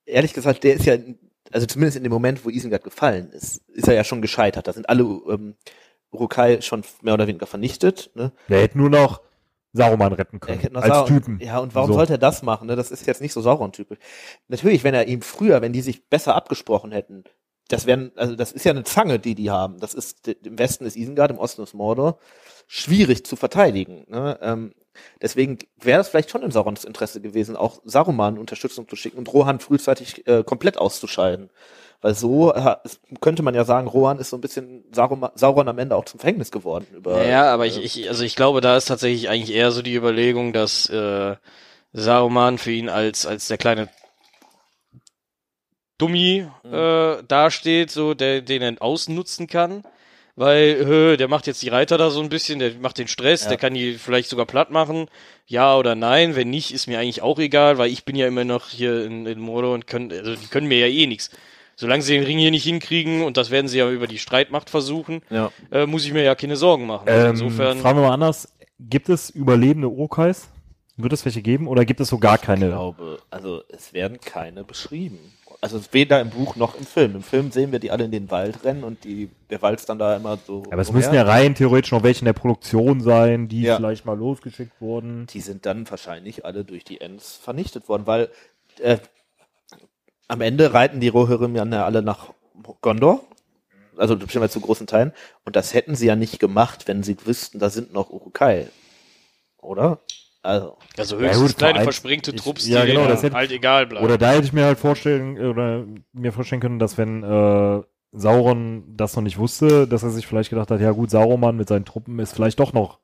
ehrlich 0.05 0.33
gesagt, 0.33 0.63
der 0.63 0.75
ist 0.75 0.85
ja, 0.85 0.97
also 1.51 1.65
zumindest 1.65 1.97
in 1.97 2.03
dem 2.03 2.11
Moment, 2.11 2.43
wo 2.43 2.49
Isengard 2.49 2.83
gefallen 2.83 3.31
ist, 3.31 3.57
ist 3.69 3.87
er 3.87 3.93
ja 3.93 4.03
schon 4.03 4.21
gescheitert. 4.21 4.67
Da 4.67 4.73
sind 4.73 4.89
alle 4.89 5.03
ähm, 5.03 5.55
Urukai 6.11 6.61
schon 6.61 6.83
mehr 7.01 7.13
oder 7.13 7.27
weniger 7.27 7.47
vernichtet. 7.47 8.11
Ne? 8.15 8.31
Der 8.49 8.61
hätte 8.61 8.77
nur 8.77 8.89
noch 8.89 9.21
Saruman 9.73 10.13
retten 10.13 10.39
können. 10.39 10.75
als 10.75 10.87
Sauron. 10.87 11.07
Typen. 11.07 11.39
Ja, 11.39 11.59
und 11.59 11.73
warum 11.75 11.89
So. 11.89 11.93
sollte 11.95 12.13
er 12.13 12.17
das 12.19 12.43
machen? 12.43 12.67
Ne? 12.67 12.75
Das 12.75 12.91
ist 12.91 13.05
jetzt 13.07 13.21
nicht 13.21 13.33
so 13.33 13.41
Sauron-typisch. 13.41 13.97
Natürlich, 14.47 14.83
wenn 14.83 14.93
er 14.93 15.07
ihm 15.07 15.21
früher, 15.21 15.61
wenn 15.61 15.73
die 15.73 15.81
sich 15.81 16.07
besser 16.09 16.35
abgesprochen 16.35 16.91
hätten, 16.91 17.23
das 17.69 17.85
wären, 17.85 18.11
also 18.15 18.35
das 18.35 18.51
ist 18.51 18.65
ja 18.65 18.71
eine 18.71 18.83
Zange, 18.83 19.19
die 19.19 19.35
die 19.35 19.49
haben. 19.49 19.79
Das 19.79 19.93
ist 19.93 20.27
im 20.27 20.59
Westen 20.59 20.85
ist 20.85 20.95
Isengard, 20.95 21.31
im 21.31 21.37
Osten 21.39 21.63
ist 21.63 21.73
Mordor. 21.73 22.19
Schwierig 22.67 23.25
zu 23.25 23.35
verteidigen. 23.35 24.05
Ne? 24.07 24.37
Ähm, 24.41 24.73
deswegen 25.21 25.57
wäre 25.79 26.01
es 26.01 26.09
vielleicht 26.09 26.29
schon 26.29 26.43
in 26.43 26.51
Saurons 26.51 26.83
Interesse 26.83 27.21
gewesen, 27.21 27.55
auch 27.55 27.81
Saruman 27.83 28.37
Unterstützung 28.37 28.87
zu 28.87 28.95
schicken 28.95 29.17
und 29.17 29.31
Rohan 29.33 29.59
frühzeitig 29.59 30.27
äh, 30.27 30.43
komplett 30.43 30.77
auszuscheiden. 30.77 31.49
Weil 32.03 32.15
so 32.15 32.53
äh, 32.53 32.75
könnte 33.21 33.43
man 33.43 33.55
ja 33.55 33.63
sagen, 33.63 33.87
Rohan 33.87 34.19
ist 34.19 34.29
so 34.29 34.37
ein 34.37 34.41
bisschen 34.41 34.83
Sauron, 34.91 35.67
am 35.69 35.79
Ende 35.79 35.95
auch 35.95 36.03
zum 36.03 36.19
Verhängnis 36.19 36.51
geworden. 36.51 36.85
Über, 36.93 37.25
Ja, 37.25 37.45
aber 37.53 37.65
ich, 37.65 37.77
äh, 37.77 37.81
ich, 37.81 38.09
also 38.09 38.25
ich 38.25 38.35
glaube, 38.35 38.59
da 38.59 38.75
ist 38.75 38.89
tatsächlich 38.89 39.29
eigentlich 39.29 39.55
eher 39.55 39.71
so 39.71 39.81
die 39.81 39.95
Überlegung, 39.95 40.51
dass 40.51 40.89
äh, 40.89 41.37
Saruman 41.93 42.57
für 42.57 42.71
ihn 42.71 42.89
als 42.89 43.25
als 43.25 43.47
der 43.47 43.57
kleine 43.57 43.87
Dummi 45.97 46.45
Mhm. 46.63 46.73
äh, 46.73 47.23
dasteht, 47.25 47.89
so 47.89 48.13
der 48.13 48.41
den 48.41 48.61
er 48.61 48.81
ausnutzen 48.81 49.47
kann, 49.47 49.83
weil 50.35 50.85
hö, 50.85 51.15
der 51.15 51.29
macht 51.29 51.47
jetzt 51.47 51.61
die 51.61 51.69
Reiter 51.69 51.97
da 51.97 52.09
so 52.09 52.19
ein 52.19 52.27
bisschen, 52.27 52.59
der 52.59 52.73
macht 52.81 52.97
den 52.97 53.07
Stress, 53.07 53.43
Ja. 53.43 53.49
der 53.49 53.57
kann 53.57 53.75
die 53.75 53.93
vielleicht 53.93 54.29
sogar 54.29 54.45
platt 54.45 54.71
machen, 54.71 55.07
ja 55.47 55.77
oder 55.77 55.95
nein, 55.95 56.35
wenn 56.35 56.49
nicht, 56.49 56.73
ist 56.73 56.87
mir 56.87 56.99
eigentlich 56.99 57.21
auch 57.21 57.39
egal, 57.39 57.77
weil 57.77 57.89
ich 57.91 58.03
bin 58.03 58.17
ja 58.17 58.27
immer 58.27 58.43
noch 58.43 58.67
hier 58.67 59.05
in, 59.05 59.25
in 59.25 59.39
Mordor 59.39 59.73
und 59.73 59.87
können, 59.87 60.11
also 60.11 60.35
die 60.35 60.47
können 60.47 60.67
mir 60.67 60.79
ja 60.79 60.87
eh 60.87 61.07
nichts. 61.07 61.29
Solange 61.75 62.03
sie 62.03 62.13
den 62.15 62.23
Ring 62.23 62.37
hier 62.37 62.51
nicht 62.51 62.63
hinkriegen, 62.63 63.23
und 63.23 63.37
das 63.37 63.49
werden 63.51 63.67
sie 63.67 63.79
ja 63.79 63.89
über 63.89 64.07
die 64.07 64.19
Streitmacht 64.19 64.69
versuchen, 64.69 65.21
ja. 65.29 65.51
äh, 65.71 65.85
muss 65.85 66.05
ich 66.05 66.13
mir 66.13 66.23
ja 66.23 66.35
keine 66.35 66.55
Sorgen 66.55 66.85
machen. 66.85 67.07
Also 67.09 67.25
Ähm, 67.25 67.31
insofern. 67.31 67.77
fragen 67.79 67.97
wir 67.99 68.07
mal 68.07 68.13
anders. 68.13 68.53
Gibt 68.79 69.09
es 69.09 69.29
überlebende 69.29 69.89
Urukais? 69.89 70.49
Wird 70.97 71.13
es 71.13 71.25
welche 71.25 71.41
geben 71.41 71.67
oder 71.67 71.85
gibt 71.85 71.99
es 72.01 72.09
so 72.09 72.19
gar 72.19 72.37
keine? 72.37 72.65
Ich 72.67 72.71
glaube, 72.71 73.17
also 73.31 73.63
es 73.69 73.93
werden 73.93 74.19
keine 74.19 74.63
beschrieben. 74.63 75.17
Also 75.59 75.79
weder 75.91 76.19
im 76.21 76.29
Buch 76.29 76.55
noch 76.57 76.75
im 76.77 76.85
Film. 76.85 77.15
Im 77.15 77.23
Film 77.23 77.49
sehen 77.51 77.71
wir 77.71 77.79
die 77.79 77.89
alle 77.89 78.03
in 78.03 78.11
den 78.11 78.29
Wald 78.29 78.63
rennen 78.65 78.83
und 78.83 79.03
die, 79.05 79.29
der 79.49 79.61
Wald 79.61 79.79
ist 79.79 79.87
dann 79.89 79.97
da 79.97 80.15
immer 80.17 80.37
so. 80.45 80.63
Aber 80.69 80.81
es 80.81 80.89
umher. 80.89 80.99
müssen 80.99 81.13
ja 81.15 81.23
rein 81.23 81.55
theoretisch 81.55 81.91
noch 81.93 82.03
welche 82.03 82.19
in 82.19 82.25
der 82.25 82.33
Produktion 82.33 82.99
sein, 83.01 83.47
die 83.47 83.61
Ja. 83.63 83.77
vielleicht 83.77 84.05
mal 84.05 84.17
losgeschickt 84.17 84.73
wurden. 84.81 85.25
Die 85.27 85.39
sind 85.39 85.65
dann 85.65 85.89
wahrscheinlich 85.89 86.43
alle 86.45 86.65
durch 86.65 86.83
die 86.83 86.99
Ents 87.01 87.37
vernichtet 87.41 87.87
worden, 87.87 88.05
weil 88.05 88.29
äh, 88.81 88.97
am 90.27 90.41
Ende 90.41 90.73
reiten 90.73 90.99
die 90.99 91.09
Rohirrim 91.09 91.55
ja 91.55 91.63
alle 91.85 92.01
nach 92.01 92.29
Gondor. 92.81 93.21
Also 93.97 94.17
bestimmt 94.17 94.51
zu 94.51 94.59
großen 94.61 94.87
Teilen. 94.87 95.13
Und 95.45 95.55
das 95.55 95.73
hätten 95.73 95.95
sie 95.95 96.07
ja 96.07 96.15
nicht 96.15 96.39
gemacht, 96.39 96.87
wenn 96.87 97.03
sie 97.03 97.15
wüssten, 97.25 97.59
da 97.59 97.69
sind 97.69 97.93
noch 97.93 98.09
Urukai. 98.09 98.67
Oder? 99.61 99.99
Also. 100.41 100.77
Also 100.97 101.15
Ja, 101.17 101.27
höchstens 101.27 101.41
gut, 101.51 101.57
kleine 101.59 101.89
ich- 101.89 102.41
Trupps, 102.41 102.67
ja, 102.67 102.81
die 102.85 102.91
genau, 102.93 103.07
das 103.07 103.23
hätte- 103.23 103.35
halt 103.35 103.51
egal 103.51 103.85
bleiben. 103.85 104.03
Oder 104.05 104.17
da 104.17 104.31
hätte 104.31 104.45
ich 104.45 104.53
mir 104.53 104.65
halt 104.65 104.79
vorstellen, 104.79 105.37
oder 105.39 105.85
mir 106.11 106.33
vorstellen 106.33 106.59
können, 106.61 106.79
dass 106.79 106.97
wenn 106.97 107.23
äh, 107.23 107.81
Sauron 108.11 108.83
das 108.97 109.15
noch 109.15 109.23
nicht 109.23 109.37
wusste, 109.37 109.87
dass 109.87 110.03
er 110.03 110.09
sich 110.09 110.27
vielleicht 110.27 110.49
gedacht 110.49 110.69
hat, 110.71 110.81
ja 110.81 110.91
gut, 110.91 111.09
Sauroman 111.11 111.55
mit 111.55 111.67
seinen 111.69 111.85
Truppen 111.85 112.19
ist 112.19 112.33
vielleicht 112.33 112.59
doch 112.59 112.73
noch 112.73 112.99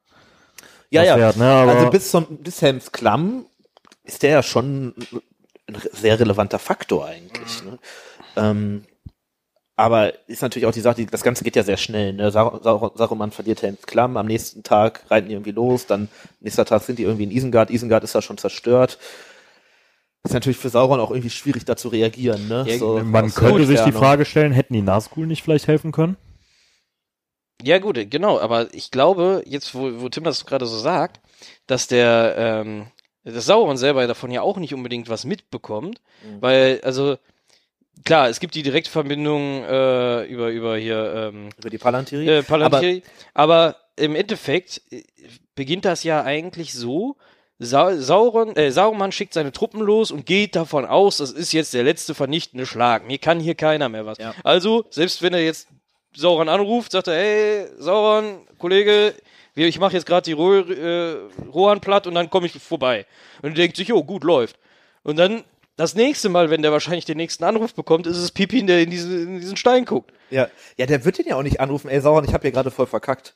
Ja, 0.90 1.04
ja. 1.04 1.18
wert, 1.18 1.38
ne? 1.38 1.46
Aber 1.50 1.72
also 1.76 1.90
bis 1.92 2.12
zum 2.12 2.26
bis 2.40 2.62
Helms 2.62 2.92
Klamm 2.92 3.46
ist 4.04 4.24
der 4.24 4.32
ja 4.32 4.44
schon 4.44 4.94
ein 5.70 5.82
sehr 5.92 6.20
relevanter 6.20 6.60
Faktor 6.60 7.06
eigentlich. 7.06 7.64
Ne? 7.64 7.80
Ähm, 8.36 8.86
aber 9.76 10.28
ist 10.28 10.42
natürlich 10.42 10.66
auch 10.66 10.74
die 10.74 10.82
Sache, 10.82 10.98
die, 10.98 11.06
das 11.06 11.24
Ganze 11.24 11.46
geht 11.46 11.56
ja 11.56 11.64
sehr 11.64 11.78
schnell. 11.78 12.12
Ne? 12.12 12.32
Saruman 12.32 13.32
verliert 13.32 13.62
Helms 13.62 13.84
Klamm, 13.84 14.18
am 14.18 14.26
nächsten 14.26 14.62
Tag 14.62 15.04
reiten 15.10 15.30
die 15.30 15.36
irgendwie 15.36 15.52
los, 15.52 15.86
dann 15.86 16.10
nächster 16.42 16.66
Tag 16.66 16.84
sind 16.84 17.00
die 17.00 17.04
irgendwie 17.04 17.24
in 17.24 17.32
Isengard, 17.32 17.72
Isengard 17.72 18.04
ist 18.04 18.14
ja 18.14 18.22
schon 18.22 18.38
zerstört. 18.38 18.98
Ist 20.24 20.34
natürlich 20.34 20.58
für 20.58 20.68
Sauron 20.68 21.00
auch 21.00 21.12
irgendwie 21.12 21.30
schwierig, 21.30 21.64
da 21.64 21.78
zu 21.78 21.88
reagieren. 21.88 22.50
Ne? 22.50 22.66
Ja, 22.68 23.04
man 23.04 23.26
aus 23.26 23.36
könnte 23.36 23.66
sich 23.66 23.80
die. 23.82 23.94
Frage 23.94 24.26
stellen, 24.26 24.52
hätten 24.52 24.74
die 24.74 24.82
Nazgul 24.82 25.26
nicht 25.26 25.44
vielleicht 25.44 25.68
helfen 25.68 25.94
können? 25.94 26.18
Ja, 27.62 27.80
gut, 27.80 28.00
genau, 28.10 28.40
aber 28.40 28.74
ich 28.74 28.92
glaube, 28.92 29.44
jetzt, 29.46 29.76
wo, 29.76 30.02
wo 30.02 30.10
Tim 30.10 30.26
das 30.26 30.46
gerade 30.46 30.66
so 30.66 30.78
sagt, 30.78 31.22
dass 31.68 31.88
der, 31.88 32.36
ähm, 32.38 32.88
das 33.24 33.46
Sauron 33.46 33.78
selber 33.78 34.06
davon 34.08 34.32
ja 34.32 34.42
auch 34.42 34.58
nicht 34.58 34.74
unbedingt 34.74 35.10
was 35.10 35.26
mitbekommt, 35.26 36.02
Mhm. 36.24 36.42
weil, 36.42 36.82
also, 36.84 37.18
klar, 38.06 38.30
es 38.30 38.40
gibt 38.40 38.56
die 38.56 38.64
Direktverbindung 38.64 39.64
äh, 39.64 40.24
über, 40.26 40.50
über 40.50 40.78
hier, 40.78 41.32
ähm, 41.34 41.50
Über 41.58 41.70
die 41.70 41.78
Palantiri. 41.78 42.28
äh, 42.30 42.44
Palantiri, 42.44 43.04
aber, 43.34 43.76
im 43.96 44.16
Endeffekt 44.16 44.82
äh, 44.92 45.04
beginnt 45.56 45.86
das 45.86 46.04
ja 46.04 46.24
eigentlich 46.24 46.74
so, 46.74 47.18
Sa 47.62 47.98
Sauron, 47.98 48.56
äh, 48.56 48.72
Sauron 48.72 49.12
schickt 49.12 49.34
seine 49.34 49.52
Truppen 49.52 49.82
los 49.82 50.12
und 50.12 50.26
geht 50.26 50.56
davon 50.56 50.86
aus, 50.86 51.18
das 51.18 51.32
ist 51.34 51.52
jetzt 51.52 51.74
der 51.74 51.84
letzte 51.84 52.16
vernichtende 52.16 52.66
Schlag. 52.66 53.06
Mir 53.06 53.18
kann 53.18 53.42
hier 53.42 53.56
keiner 53.56 53.90
mehr 53.90 54.06
was. 54.06 54.18
Ja. 54.18 54.34
Also, 54.46 54.86
selbst 54.92 55.22
wenn 55.22 55.34
er 55.34 55.44
jetzt 55.44 55.68
Sauron 56.16 56.48
anruft, 56.48 56.94
sagt 56.94 57.10
er, 57.10 57.16
hey, 57.16 57.66
Sauron, 57.78 58.48
Kollege, 58.58 59.14
ich 59.68 59.80
mache 59.80 59.94
jetzt 59.94 60.06
gerade 60.06 60.24
die 60.26 60.32
Roh 60.34 60.60
äh, 60.60 61.18
Rohan 61.54 61.82
platt 61.82 62.08
und 62.08 62.16
dann 62.16 62.30
komme 62.30 62.46
ich 62.48 62.54
vorbei. 62.62 63.06
Und 63.42 63.50
er 63.50 63.56
denkt 63.56 63.78
sich, 63.78 63.88
jo, 63.90 64.04
gut, 64.04 64.24
läuft. 64.24 64.58
Und 65.04 65.18
dann 65.18 65.44
das 65.76 65.96
nächste 65.96 66.30
Mal, 66.30 66.50
wenn 66.50 66.62
der 66.62 66.72
wahrscheinlich 66.72 67.06
den 67.06 67.18
nächsten 67.18 67.44
Anruf 67.46 67.74
bekommt, 67.74 68.06
ist 68.06 68.18
es 68.18 68.32
Pipin, 68.32 68.68
der 68.68 68.82
in, 68.82 68.90
diese, 68.90 69.22
in 69.22 69.40
diesen 69.40 69.56
Stein 69.58 69.86
guckt. 69.86 70.12
Ja, 70.30 70.50
ja, 70.78 70.86
der 70.86 71.06
wird 71.06 71.18
den 71.18 71.28
ja 71.28 71.36
auch 71.36 71.44
nicht 71.44 71.60
anrufen, 71.62 71.90
ey 71.90 72.02
Sauron, 72.02 72.26
ich 72.26 72.34
habe 72.34 72.42
hier 72.42 72.52
gerade 72.52 72.70
voll 72.72 72.86
verkackt. 72.88 73.36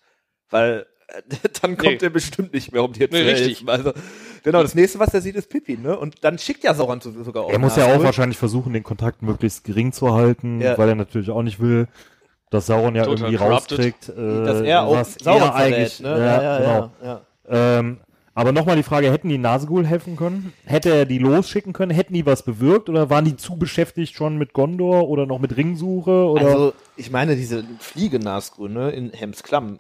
Weil 0.50 0.86
äh, 1.08 1.22
dann 1.62 1.78
kommt 1.78 2.02
Nee. 2.02 2.08
er 2.08 2.10
bestimmt 2.10 2.54
nicht 2.54 2.72
mehr, 2.74 2.84
um 2.84 2.92
dir 2.94 3.10
zu 3.10 3.16
Nee, 3.16 3.24
richtig. 3.24 3.48
helfen. 3.60 3.70
Also, 3.70 3.94
genau, 4.44 4.62
das 4.62 4.76
nächste, 4.76 5.00
was 5.00 5.14
er 5.14 5.22
sieht, 5.22 5.36
ist 5.36 5.50
Pippin, 5.50 5.82
ne? 5.82 5.98
Und 5.98 6.24
dann 6.24 6.38
schickt 6.38 6.64
ja 6.64 6.74
Sauron 6.74 7.00
zu- 7.02 7.24
sogar 7.24 7.46
auch. 7.46 7.50
Er 7.50 7.60
muss 7.60 7.76
ja 7.78 7.84
auch 7.86 7.88
Nazgul. 7.90 8.06
wahrscheinlich 8.06 8.38
versuchen, 8.38 8.74
den 8.74 8.84
Kontakt 8.84 9.22
möglichst 9.22 9.64
gering 9.64 9.94
zu 9.94 10.14
halten, 10.14 10.60
Ja. 10.62 10.78
weil 10.78 10.90
er 10.90 10.96
natürlich 10.96 11.30
auch 11.30 11.44
nicht 11.44 11.60
will, 11.62 11.88
dass 12.54 12.66
Sauron 12.68 12.96
ja 12.96 13.04
Total 13.04 13.20
irgendwie 13.30 13.38
corrupted. 13.38 13.80
rauskriegt, 13.80 14.10
äh, 14.10 14.46
dass 14.46 14.62
er 14.62 14.84
auch 14.84 14.96
was 14.96 15.14
Sauron 15.16 15.42
er 15.42 15.56
eigentlich, 15.56 15.96
verrät, 15.98 16.18
ne? 16.18 16.26
ja, 16.26 16.42
Ja, 16.42 16.44
ja, 16.44 16.58
genau. 16.60 16.92
ja, 17.04 17.22
ja. 17.50 17.80
Ähm, 17.80 18.00
aber 18.36 18.52
nochmal 18.52 18.76
die 18.76 18.84
Frage, 18.84 19.12
hätten 19.12 19.30
die 19.30 19.38
Nazgul 19.38 19.86
helfen 19.86 20.16
können? 20.16 20.54
Hätte 20.66 20.90
er 20.92 21.06
die 21.06 21.20
losschicken 21.20 21.72
können? 21.72 21.92
Hätten 21.92 22.14
die 22.16 22.26
was 22.26 22.42
bewirkt? 22.44 22.90
Oder 22.90 23.10
waren 23.12 23.26
die 23.26 23.36
zu 23.38 23.58
beschäftigt 23.58 24.16
schon 24.16 24.38
mit 24.38 24.54
Gondor 24.54 25.08
oder 25.08 25.28
noch 25.28 25.38
mit 25.40 25.56
Ringsuche? 25.56 26.10
Oder? 26.28 26.46
Also, 26.46 26.74
ich 26.96 27.12
meine, 27.12 27.36
diese 27.36 27.64
Fliege 27.80 28.18
Nazgul, 28.20 28.70
ne, 28.70 28.90
in 28.92 29.12
Hems 29.12 29.44
Klamm, 29.44 29.80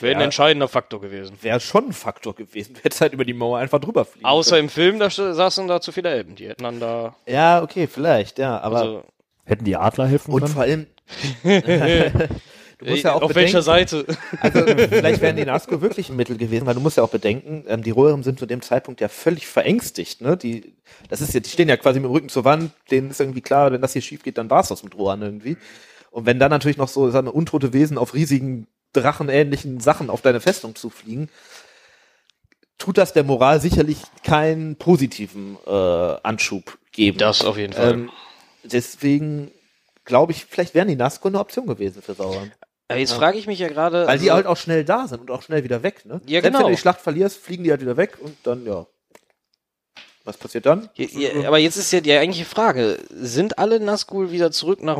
Wäre 0.00 0.16
ein 0.16 0.20
entscheidender 0.22 0.68
Faktor 0.68 1.00
gewesen. 1.00 1.36
wäre 1.42 1.60
schon 1.60 1.86
ein 1.88 1.92
Faktor 1.92 2.34
gewesen. 2.34 2.74
Du 2.76 2.80
hättest 2.82 3.00
halt 3.00 3.12
über 3.12 3.24
die 3.24 3.34
Mauer 3.34 3.58
einfach 3.58 3.78
drüber 3.78 4.04
fliegen 4.04 4.26
Außer 4.26 4.52
können. 4.56 4.64
im 4.64 4.68
Film, 4.70 4.98
da 4.98 5.10
saßen 5.10 5.68
da 5.68 5.80
zu 5.80 5.92
viele 5.92 6.08
Elben. 6.10 6.34
Die 6.34 6.48
hätten 6.48 6.64
dann 6.64 6.80
da. 6.80 7.14
Ja, 7.26 7.62
okay, 7.62 7.86
vielleicht, 7.86 8.38
ja, 8.38 8.58
aber. 8.58 8.76
Also, 8.80 9.04
hätten 9.44 9.64
die 9.64 9.76
Adler 9.76 10.06
helfen 10.06 10.32
und 10.32 10.40
können? 10.40 10.52
vor 10.52 10.62
allem. 10.62 10.86
du 11.42 12.84
musst 12.84 13.04
ja 13.04 13.12
auch 13.12 13.22
auf 13.22 13.28
bedenken, 13.28 13.34
welcher 13.34 13.62
Seite? 13.62 14.06
Also 14.40 14.64
vielleicht 14.66 15.20
wären 15.20 15.36
die 15.36 15.44
Nazgul 15.44 15.80
wirklich 15.80 16.08
ein 16.08 16.16
Mittel 16.16 16.36
gewesen, 16.36 16.66
weil 16.66 16.74
du 16.74 16.80
musst 16.80 16.96
ja 16.96 17.02
auch 17.02 17.10
bedenken, 17.10 17.64
ähm, 17.68 17.82
die 17.82 17.90
Rohirrim 17.90 18.22
sind 18.22 18.38
zu 18.38 18.46
dem 18.46 18.62
Zeitpunkt 18.62 19.00
ja 19.00 19.08
völlig 19.08 19.46
verängstigt, 19.46 20.20
ne? 20.20 20.36
Die, 20.36 20.74
das 21.08 21.20
ist 21.20 21.34
ja, 21.34 21.40
die 21.40 21.50
stehen 21.50 21.68
ja 21.68 21.76
quasi 21.76 22.00
mit 22.00 22.08
dem 22.08 22.12
Rücken 22.12 22.28
zur 22.28 22.44
Wand, 22.44 22.72
denen 22.90 23.10
ist 23.10 23.20
irgendwie 23.20 23.40
klar, 23.40 23.72
wenn 23.72 23.82
das 23.82 23.92
hier 23.92 24.02
schief 24.02 24.22
geht, 24.22 24.38
dann 24.38 24.50
war's 24.50 24.68
das 24.68 24.82
mit 24.82 24.96
Rohan 24.96 25.22
irgendwie. 25.22 25.56
Und 26.10 26.26
wenn 26.26 26.38
dann 26.38 26.50
natürlich 26.50 26.78
noch 26.78 26.88
so 26.88 27.10
sagen 27.10 27.26
wir, 27.26 27.34
untote 27.34 27.72
Wesen 27.72 27.98
auf 27.98 28.14
riesigen 28.14 28.66
drachenähnlichen 28.92 29.80
Sachen 29.80 30.10
auf 30.10 30.22
deine 30.22 30.40
Festung 30.40 30.74
zufliegen, 30.74 31.28
tut 32.78 32.98
das 32.98 33.12
der 33.12 33.24
Moral 33.24 33.60
sicherlich 33.60 33.98
keinen 34.22 34.76
positiven 34.76 35.56
äh, 35.66 35.70
Anschub 35.70 36.78
geben. 36.92 37.18
Das 37.18 37.44
auf 37.44 37.58
jeden 37.58 37.72
Fall. 37.72 37.92
ähm, 37.92 38.10
deswegen 38.64 39.50
glaube 40.06 40.32
ich, 40.32 40.46
vielleicht 40.46 40.74
wären 40.74 40.88
die 40.88 40.96
Nazgul 40.96 41.30
eine 41.32 41.40
Option 41.40 41.66
gewesen 41.66 42.00
für 42.00 42.14
Sauron. 42.14 42.50
Aber 42.88 42.98
jetzt 42.98 43.12
frage 43.12 43.36
ich 43.36 43.46
mich 43.46 43.58
ja 43.58 43.68
gerade. 43.68 44.06
Weil 44.06 44.18
die 44.18 44.30
also- 44.30 44.36
halt 44.36 44.46
auch 44.46 44.56
schnell 44.56 44.84
da 44.84 45.06
sind 45.08 45.20
und 45.20 45.30
auch 45.30 45.42
schnell 45.42 45.64
wieder 45.64 45.82
weg, 45.82 46.06
ne? 46.06 46.20
Ja, 46.26 46.40
Selbst 46.40 46.46
genau. 46.46 46.58
wenn 46.60 46.66
du 46.66 46.72
die 46.72 46.80
Schlacht 46.80 47.00
verlierst, 47.00 47.36
fliegen 47.38 47.64
die 47.64 47.70
halt 47.70 47.80
wieder 47.82 47.96
weg 47.96 48.16
und 48.20 48.36
dann, 48.44 48.64
ja. 48.64 48.86
Was 50.24 50.36
passiert 50.36 50.66
dann? 50.66 50.88
Ja, 50.94 51.06
ja, 51.06 51.48
aber 51.48 51.58
jetzt 51.58 51.76
ist 51.76 51.92
ja 51.92 52.00
die 52.00 52.12
eigentliche 52.12 52.44
Frage: 52.46 52.98
Sind 53.10 53.58
alle 53.58 53.78
Nazgul 53.78 54.32
wieder 54.32 54.50
zurück 54.50 54.82
nach 54.82 54.98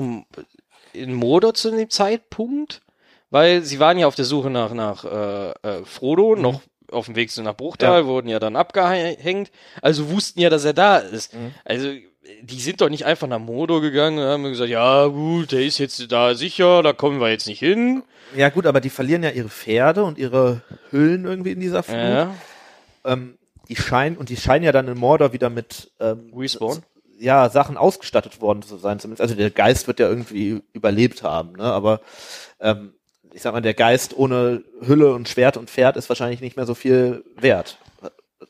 in 0.92 1.14
Mordor 1.14 1.54
zu 1.54 1.70
dem 1.70 1.90
Zeitpunkt? 1.90 2.82
Weil 3.30 3.62
sie 3.62 3.80
waren 3.80 3.98
ja 3.98 4.07
auf 4.07 4.14
der 4.14 4.24
Suche 4.24 4.50
nach, 4.50 4.72
nach 4.72 5.04
äh, 5.04 5.50
äh, 5.68 5.84
Frodo, 5.84 6.36
noch 6.36 6.61
auf 6.92 7.07
dem 7.07 7.16
Weg 7.16 7.32
zu 7.32 7.42
nach 7.42 7.57
Bruchtal, 7.57 8.02
Ja. 8.02 8.07
wurden 8.07 8.28
ja 8.28 8.38
dann 8.38 8.54
abgehängt, 8.54 9.50
also 9.82 10.11
wussten 10.11 10.38
ja, 10.40 10.48
dass 10.48 10.64
er 10.64 10.74
da 10.74 10.98
ist. 10.98 11.34
Mhm. 11.34 11.52
Also, 11.64 11.92
die 12.42 12.60
sind 12.60 12.80
doch 12.80 12.88
nicht 12.88 13.04
einfach 13.04 13.26
nach 13.26 13.38
Mordor 13.38 13.80
gegangen 13.80 14.18
und 14.18 14.24
haben 14.24 14.44
gesagt, 14.44 14.70
ja 14.70 15.06
gut, 15.06 15.52
der 15.52 15.64
ist 15.64 15.78
jetzt 15.78 16.10
da 16.10 16.34
sicher, 16.34 16.82
da 16.82 16.92
kommen 16.92 17.20
wir 17.20 17.30
jetzt 17.30 17.46
nicht 17.46 17.58
hin. 17.58 18.02
Ja, 18.34 18.48
gut, 18.48 18.66
aber 18.66 18.80
die 18.80 18.90
verlieren 18.90 19.22
ja 19.22 19.30
ihre 19.30 19.48
Pferde 19.48 20.04
und 20.04 20.18
ihre 20.18 20.62
Hüllen 20.90 21.24
irgendwie 21.24 21.52
in 21.52 21.60
dieser 21.60 21.82
Flut. 21.82 21.96
Ja. 21.96 22.34
Ähm, 23.04 23.38
die 23.68 23.76
scheinen, 23.76 24.16
und 24.16 24.28
die 24.28 24.36
scheinen 24.36 24.64
ja 24.64 24.72
dann 24.72 24.88
in 24.88 24.98
Mordor 24.98 25.32
wieder 25.32 25.50
mit, 25.50 25.90
ähm, 26.00 26.32
Respawn. 26.36 26.82
ja, 27.18 27.48
Sachen 27.48 27.76
ausgestattet 27.76 28.40
worden 28.40 28.62
zu 28.62 28.76
sein, 28.76 28.98
zumindest. 29.00 29.22
Also 29.22 29.34
der 29.34 29.50
Geist 29.50 29.86
wird 29.86 30.00
ja 30.00 30.08
irgendwie 30.08 30.62
überlebt 30.72 31.22
haben, 31.22 31.52
ne? 31.52 31.64
Aber, 31.64 32.00
ähm, 32.60 32.92
ich 33.32 33.42
sag 33.42 33.52
mal, 33.52 33.60
der 33.60 33.74
Geist 33.74 34.16
ohne 34.16 34.62
Hülle 34.80 35.12
und 35.12 35.28
Schwert 35.28 35.56
und 35.56 35.68
Pferd 35.68 35.96
ist 35.96 36.08
wahrscheinlich 36.08 36.40
nicht 36.40 36.56
mehr 36.56 36.66
so 36.66 36.74
viel 36.74 37.24
wert. 37.36 37.78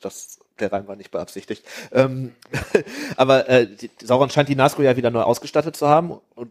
Das, 0.00 0.38
der 0.60 0.72
Reim 0.72 0.86
war 0.88 0.96
nicht 0.96 1.10
beabsichtigt. 1.10 1.64
Ähm, 1.92 2.34
aber 3.16 3.48
äh, 3.48 3.66
die, 3.66 3.90
Sauron 4.02 4.30
scheint 4.30 4.48
die 4.48 4.56
Nazgul 4.56 4.84
ja 4.84 4.96
wieder 4.96 5.10
neu 5.10 5.22
ausgestattet 5.22 5.76
zu 5.76 5.88
haben. 5.88 6.12
Und 6.34 6.50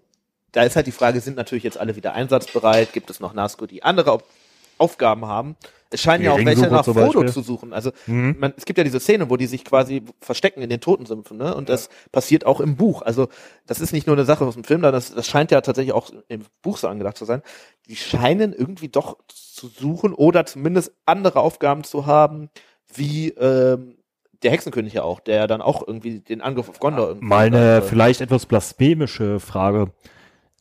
da 0.51 0.63
ist 0.63 0.75
halt 0.75 0.87
die 0.87 0.91
Frage, 0.91 1.19
sind 1.21 1.37
natürlich 1.37 1.63
jetzt 1.63 1.77
alle 1.77 1.95
wieder 1.95 2.13
einsatzbereit? 2.13 2.93
Gibt 2.93 3.09
es 3.09 3.19
noch 3.19 3.33
Nazgul, 3.33 3.67
die 3.67 3.83
andere 3.83 4.11
Auf 4.11 4.23
Aufgaben 4.77 5.25
haben? 5.25 5.55
Es 5.89 6.01
scheinen 6.01 6.21
Die 6.21 6.25
ja 6.25 6.33
auch 6.33 6.37
welche 6.43 6.67
nach 6.67 6.83
Frodo 6.83 7.19
Beispiel. 7.21 7.31
zu 7.31 7.41
suchen. 7.41 7.71
Also 7.71 7.91
Mhm. 8.07 8.35
man, 8.39 8.53
es 8.57 8.65
gibt 8.65 8.77
ja 8.77 8.83
diese 8.83 8.99
Szene, 8.99 9.29
wo 9.29 9.37
die 9.37 9.47
sich 9.47 9.63
quasi 9.63 10.03
verstecken 10.19 10.61
in 10.61 10.69
den 10.69 10.81
Totensümpfen, 10.81 11.37
ne? 11.37 11.55
Und 11.55 11.69
das 11.69 11.89
passiert 12.11 12.45
auch 12.45 12.59
im 12.59 12.75
Buch. 12.75 13.01
Also 13.01 13.29
das 13.67 13.79
ist 13.79 13.93
nicht 13.93 14.05
nur 14.07 14.17
eine 14.17 14.25
Sache 14.25 14.43
aus 14.43 14.55
dem 14.55 14.65
Film, 14.65 14.81
da 14.81 14.91
das, 14.91 15.13
das 15.13 15.27
scheint 15.27 15.51
ja 15.51 15.61
tatsächlich 15.61 15.93
auch 15.93 16.11
im 16.27 16.43
Buch 16.61 16.77
so 16.77 16.89
angedacht 16.89 17.15
zu 17.17 17.23
sein. 17.23 17.41
Die 17.87 17.95
scheinen 17.95 18.51
irgendwie 18.51 18.89
doch 18.89 19.17
zu 19.29 19.67
suchen 19.69 20.13
oder 20.13 20.45
zumindest 20.45 20.91
andere 21.05 21.39
Aufgaben 21.39 21.85
zu 21.85 22.05
haben, 22.05 22.49
wie 22.93 23.29
ähm, 23.29 23.95
der 24.43 24.51
Hexenkönig 24.51 24.93
ja 24.93 25.03
auch, 25.03 25.19
der 25.19 25.47
dann 25.47 25.61
auch 25.61 25.85
irgendwie 25.85 26.19
den 26.19 26.41
Angriff 26.41 26.69
auf 26.69 26.79
Gondor 26.79 27.07
irgendwie 27.07 27.27
Mal 27.27 27.47
eine 27.47 27.77
äh, 27.77 27.81
vielleicht 27.81 28.21
etwas 28.21 28.45
blasphemische 28.45 29.39
Frage. 29.39 29.91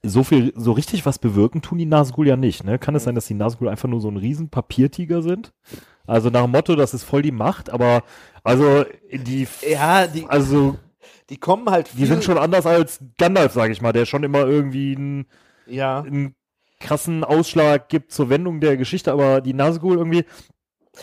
So 0.02 0.22
viel, 0.22 0.52
so 0.54 0.72
richtig 0.72 1.06
was 1.06 1.18
bewirken 1.18 1.62
tun 1.62 1.78
die 1.78 1.86
Nazgul 1.86 2.28
ja 2.28 2.36
nicht, 2.36 2.62
ne? 2.62 2.78
Kann 2.78 2.94
es 2.94 3.04
sein, 3.04 3.14
dass 3.14 3.26
die 3.26 3.34
Nazgul 3.34 3.68
einfach 3.68 3.88
nur 3.88 4.00
so 4.00 4.08
ein 4.10 4.18
riesen 4.18 4.50
Papiertiger 4.50 5.22
sind? 5.22 5.54
Also 6.06 6.28
nach 6.28 6.42
dem 6.42 6.50
Motto, 6.50 6.76
das 6.76 6.92
ist 6.92 7.04
voll 7.04 7.22
die 7.22 7.32
Macht, 7.32 7.70
aber 7.70 8.02
also 8.42 8.84
die, 9.10 9.48
ja, 9.66 10.06
die, 10.06 10.26
also 10.26 10.76
die 11.30 11.38
kommen 11.38 11.70
halt 11.70 11.90
die 11.96 12.04
sind 12.04 12.22
schon 12.22 12.36
anders 12.36 12.66
als 12.66 13.00
Gandalf, 13.16 13.52
sage 13.52 13.72
ich 13.72 13.80
mal, 13.80 13.92
der 13.92 14.04
schon 14.04 14.24
immer 14.24 14.46
irgendwie 14.46 14.94
einen, 14.94 15.26
ja, 15.66 16.00
einen 16.00 16.34
krassen 16.80 17.24
Ausschlag 17.24 17.88
gibt 17.88 18.12
zur 18.12 18.28
Wendung 18.28 18.60
der 18.60 18.76
Geschichte, 18.76 19.12
aber 19.12 19.40
die 19.40 19.54
Nazgul 19.54 19.96
irgendwie, 19.96 20.26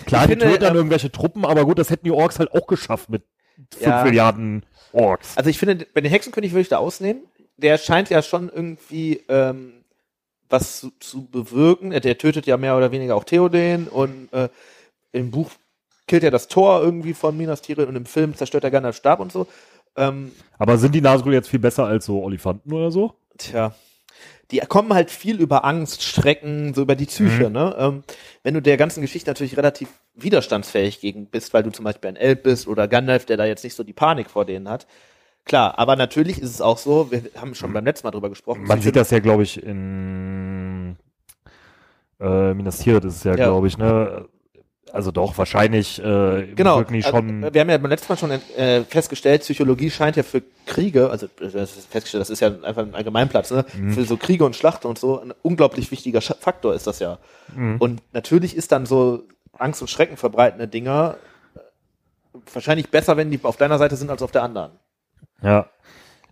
klar, 0.06 0.24
Ich 0.24 0.32
die 0.32 0.38
töten 0.38 0.62
dann 0.62 0.72
ähm, 0.72 0.78
irgendwelche 0.78 1.12
Truppen, 1.12 1.46
aber 1.46 1.66
gut, 1.66 1.80
das 1.80 1.90
hätten 1.90 2.06
die 2.06 2.12
Orks 2.12 2.40
halt 2.40 2.52
auch 2.52 2.68
geschafft 2.68 3.10
mit 3.10 3.24
fünf 3.72 3.86
Ja. 3.86 4.04
Milliarden 4.04 4.64
Orks. 4.94 5.38
Also 5.38 5.50
ich 5.50 5.58
finde, 5.58 5.86
bei 5.94 6.02
den 6.02 6.12
Hexenkönig 6.12 6.52
würde 6.52 6.62
ich 6.62 6.70
da 6.70 6.78
ausnehmen. 6.78 7.22
Der 7.58 7.78
scheint 7.78 8.10
ja 8.10 8.22
schon 8.22 8.50
irgendwie 8.50 9.22
ähm, 9.30 9.74
was 10.50 10.80
zu, 10.82 10.92
zu 11.00 11.26
bewirken. 11.28 11.92
Der 11.92 12.18
tötet 12.18 12.46
ja 12.46 12.58
mehr 12.58 12.76
oder 12.76 12.92
weniger 12.92 13.16
auch 13.16 13.24
Theoden 13.24 13.88
und 13.88 14.32
äh, 14.34 14.50
im 15.12 15.32
Buch 15.32 15.52
killt 16.08 16.24
er 16.24 16.32
das 16.32 16.48
Tor 16.48 16.82
irgendwie 16.82 17.14
von 17.14 17.38
Minas 17.38 17.62
Tirith 17.62 17.88
und 17.88 17.96
im 17.96 18.06
Film 18.06 18.36
zerstört 18.36 18.64
er 18.64 18.72
Gandalf 18.72 18.98
Stab 18.98 19.20
und 19.20 19.32
so. 19.32 19.48
Ähm, 19.96 20.32
Aber 20.58 20.78
sind 20.78 20.96
die 20.96 21.02
Nazgul 21.02 21.34
jetzt 21.34 21.50
viel 21.50 21.60
besser 21.60 21.86
als 21.86 22.06
so 22.06 22.24
Olifanten 22.24 22.72
oder 22.74 22.92
so? 22.92 23.14
Tja. 23.38 23.74
Die 24.52 24.60
kommen 24.60 24.94
halt 24.94 25.10
viel 25.12 25.40
über 25.40 25.64
Angst, 25.66 26.04
Schrecken, 26.04 26.74
so 26.74 26.82
über 26.82 26.96
die 26.96 27.06
Psyche, 27.06 27.48
Mhm. 27.48 27.54
ne? 27.54 27.76
Ähm, 27.78 28.04
wenn 28.44 28.54
du 28.54 28.62
der 28.62 28.78
ganzen 28.78 29.02
Geschichte 29.02 29.30
natürlich 29.30 29.56
relativ 29.58 29.90
widerstandsfähig 30.16 31.00
gegen 31.00 31.26
bist, 31.28 31.54
weil 31.54 31.64
du 31.64 31.70
zum 31.72 31.86
Beispiel 31.86 32.10
ein 32.10 32.16
Elb 32.18 32.44
bist 32.44 32.68
oder 32.68 32.88
Gandalf, 32.88 33.26
der 33.26 33.38
da 33.38 33.46
jetzt 33.46 33.64
nicht 33.64 33.76
so 33.76 33.84
die 33.84 33.94
Panik 33.94 34.30
vor 34.30 34.46
denen 34.46 34.68
hat. 34.70 34.88
Klar, 35.46 35.80
aber 35.80 35.96
natürlich 35.96 36.40
ist 36.42 36.50
es 36.50 36.62
auch 36.62 36.78
so, 36.78 37.12
wir 37.12 37.24
haben 37.40 37.56
schon 37.56 37.74
beim 37.74 37.86
letzten 37.86 38.06
Mal 38.08 38.12
drüber 38.12 38.30
gesprochen. 38.30 38.64
Man 38.64 38.82
sieht 38.82 38.96
das 38.96 39.10
ja, 39.10 39.20
glaube 39.20 39.44
ich, 39.44 39.62
in 39.64 40.98
äh, 42.20 42.54
Minas 42.54 42.80
Tirith 42.80 43.06
ist 43.06 43.16
es 43.18 43.24
ja, 43.24 43.32
Ja. 43.36 43.46
glaube 43.48 43.68
ich, 43.68 43.78
ne? 43.78 44.28
Also 44.94 45.12
doch, 45.12 45.38
wahrscheinlich 45.38 46.00
äh, 46.00 46.48
Genau. 46.56 46.78
also, 46.78 47.02
schon. 47.02 47.54
wir 47.54 47.62
haben 47.62 47.70
ja 47.70 47.78
beim 47.78 47.90
letzten 47.90 48.12
Mal 48.12 48.18
schon 48.18 48.32
äh, 48.32 48.84
festgestellt, 48.84 49.42
Psychologie 49.42 49.90
scheint 49.90 50.16
ja 50.18 50.24
für 50.24 50.42
Kriege, 50.66 51.10
also 51.10 51.28
äh, 51.28 51.50
das 51.52 51.78
ist 51.78 51.90
festgestellt, 51.92 52.22
das 52.22 52.30
ist 52.30 52.40
ja 52.42 52.48
einfach 52.64 52.84
ein 52.84 52.94
Allgemeinplatz, 52.96 53.52
ne? 53.52 53.66
Mhm. 53.74 53.94
Für 53.94 54.04
so 54.04 54.18
Kriege 54.18 54.44
und 54.46 54.56
Schlachten 54.56 54.88
und 54.88 55.00
so 55.00 55.22
ein 55.22 55.34
unglaublich 55.42 55.92
wichtiger 55.92 56.22
Faktor 56.22 56.74
ist 56.74 56.88
das 56.88 57.00
ja. 57.00 57.20
Mhm. 57.56 57.78
Und 57.80 58.02
natürlich 58.14 58.56
ist 58.56 58.72
dann 58.72 58.86
so 58.86 59.24
Angst 59.58 59.82
und 59.82 59.88
Schrecken 59.90 60.18
verbreitende 60.18 60.68
Dinger 60.68 61.18
äh, 61.56 61.60
wahrscheinlich 62.54 62.90
besser, 62.90 63.16
wenn 63.18 63.32
die 63.32 63.40
auf 63.44 63.58
deiner 63.58 63.78
Seite 63.78 63.96
sind 63.96 64.10
als 64.10 64.22
auf 64.22 64.32
der 64.32 64.44
anderen. 64.44 64.72
ja. 65.42 65.68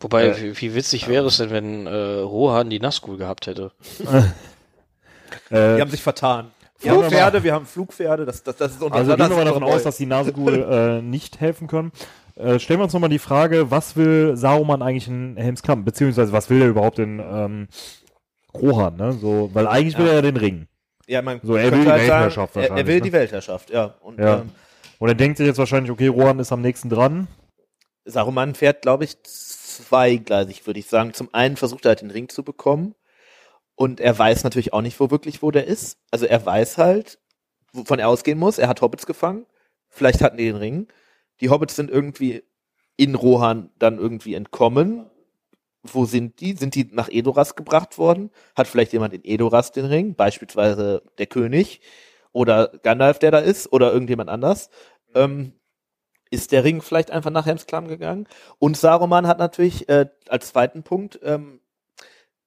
Wobei, 0.02 0.28
Äh, 0.28 0.42
wie, 0.42 0.62
wie 0.62 0.76
witzig 0.76 1.10
wäre 1.10 1.28
es 1.28 1.38
denn, 1.38 1.50
wenn 1.50 1.86
äh, 1.86 1.92
Rohan 2.22 2.70
die 2.70 2.80
Nazgul 2.80 3.18
gehabt 3.18 3.48
hätte? 3.48 3.74
Äh, 4.00 4.22
Die 5.76 5.82
haben 5.82 5.92
sich 5.92 6.02
vertan. 6.02 6.52
Haben 6.86 7.44
wir 7.44 7.54
haben 7.54 7.66
Flugpferde, 7.66 8.26
das, 8.26 8.44
das, 8.44 8.56
das 8.56 8.72
ist 8.74 8.82
unser 8.82 8.96
Also 8.96 9.16
gehen 9.16 9.30
wir 9.30 9.36
mal 9.36 9.46
davon 9.46 9.64
aus, 9.64 9.84
dass 9.84 9.98
die 9.98 10.06
Nazgul 10.06 10.64
äh, 10.70 11.02
nicht 11.02 11.40
helfen 11.40 11.68
können. 11.68 11.92
Äh, 12.36 12.60
stellen 12.60 12.80
wir 12.80 12.86
uns 12.86 12.94
nochmal 12.94 13.10
die 13.10 13.20
Frage, 13.20 13.70
was 13.70 13.98
will 13.98 14.38
Saruman 14.38 14.82
eigentlich 14.82 15.08
in 15.08 15.36
Helmsklamm? 15.36 15.84
Beziehungsweise 15.84 16.32
was 16.32 16.50
will 16.50 16.62
er 16.62 16.70
überhaupt 16.70 17.00
in 17.00 17.20
ähm, 17.20 17.68
Rohan, 18.54 18.96
ne? 18.96 19.14
So, 19.14 19.50
weil 19.54 19.68
eigentlich 19.68 19.98
will 19.98 20.06
Ja. 20.06 20.12
er 20.12 20.16
ja 20.18 20.22
den 20.22 20.38
Ring. 20.38 20.68
Ja, 21.08 21.22
man 21.22 21.40
So, 21.44 21.56
er 21.56 21.72
will 21.72 21.82
die 21.82 21.90
halt 21.90 22.02
Weltherrschaft 22.02 22.54
sagen, 22.54 22.66
er, 22.66 22.70
er 22.70 22.76
will 22.78 22.78
wahrscheinlich, 22.86 23.04
die 23.04 23.10
ne? 23.10 23.14
Weltherrschaft, 23.14 23.70
ja. 23.72 23.96
Und 24.02 24.20
Ja. 24.20 24.42
Ähm, 24.42 24.52
Und 25.00 25.10
er 25.10 25.16
denkt 25.16 25.38
sich 25.38 25.48
jetzt 25.48 25.58
wahrscheinlich, 25.58 25.92
okay, 25.92 26.08
Rohan 26.08 26.40
ist 26.40 26.52
am 26.52 26.62
nächsten 26.62 26.90
dran. 26.90 27.28
Saruman 28.06 28.56
fährt, 28.56 28.82
glaube 28.84 29.04
ich, 29.04 29.22
zweigleisig, 29.24 30.66
würde 30.66 30.80
ich 30.80 30.88
sagen. 30.88 31.14
Zum 31.14 31.30
einen 31.34 31.58
versucht 31.58 31.86
er 31.86 31.90
halt 31.90 32.02
den 32.02 32.12
Ring 32.12 32.30
zu 32.30 32.44
bekommen. 32.44 32.96
Und 33.80 34.02
er 34.02 34.20
weiß 34.20 34.44
natürlich 34.44 34.74
auch 34.74 34.82
nicht, 34.82 35.00
wo 35.00 35.10
wirklich, 35.10 35.42
wo 35.42 35.52
der 35.52 35.66
ist. 35.66 35.98
Also 36.12 36.26
er 36.26 36.46
weiß 36.46 36.78
halt, 36.78 37.18
wovon 37.72 37.98
er 37.98 38.10
ausgehen 38.10 38.38
muss. 38.38 38.58
Er 38.58 38.68
hat 38.68 38.82
Hobbits 38.82 39.06
gefangen. 39.06 39.46
Vielleicht 39.88 40.22
hatten 40.22 40.36
die 40.36 40.48
den 40.48 40.58
Ring. 40.58 40.88
Die 41.40 41.50
Hobbits 41.50 41.78
sind 41.78 41.90
irgendwie 41.90 42.44
in 42.98 43.16
Rohan 43.16 43.70
dann 43.80 43.98
irgendwie 43.98 44.34
entkommen. 44.34 45.10
Wo 45.82 46.04
sind 46.04 46.42
die? 46.42 46.58
Sind 46.58 46.76
die 46.76 46.90
nach 46.92 47.08
Edoras 47.08 47.56
gebracht 47.56 47.98
worden? 47.98 48.32
Hat 48.54 48.68
vielleicht 48.68 48.92
jemand 48.92 49.14
in 49.14 49.24
Edoras 49.24 49.72
den 49.72 49.86
Ring? 49.86 50.14
Beispielsweise 50.14 51.02
der 51.18 51.28
König 51.28 51.80
oder 52.34 52.68
Gandalf, 52.84 53.20
der 53.20 53.32
da 53.32 53.40
ist 53.40 53.72
oder 53.72 53.94
irgendjemand 53.94 54.30
anders. 54.30 54.70
Ähm, 55.16 55.54
ist 56.32 56.52
der 56.52 56.66
Ring 56.66 56.82
vielleicht 56.82 57.12
einfach 57.12 57.32
nach 57.32 57.46
Helmsklamm 57.46 57.88
gegangen? 57.88 58.28
Und 58.58 58.76
Saruman 58.76 59.26
hat 59.26 59.40
natürlich 59.40 59.88
äh, 59.88 60.08
als 60.28 60.50
zweiten 60.50 60.84
Punkt, 60.84 61.18
ähm, 61.24 61.62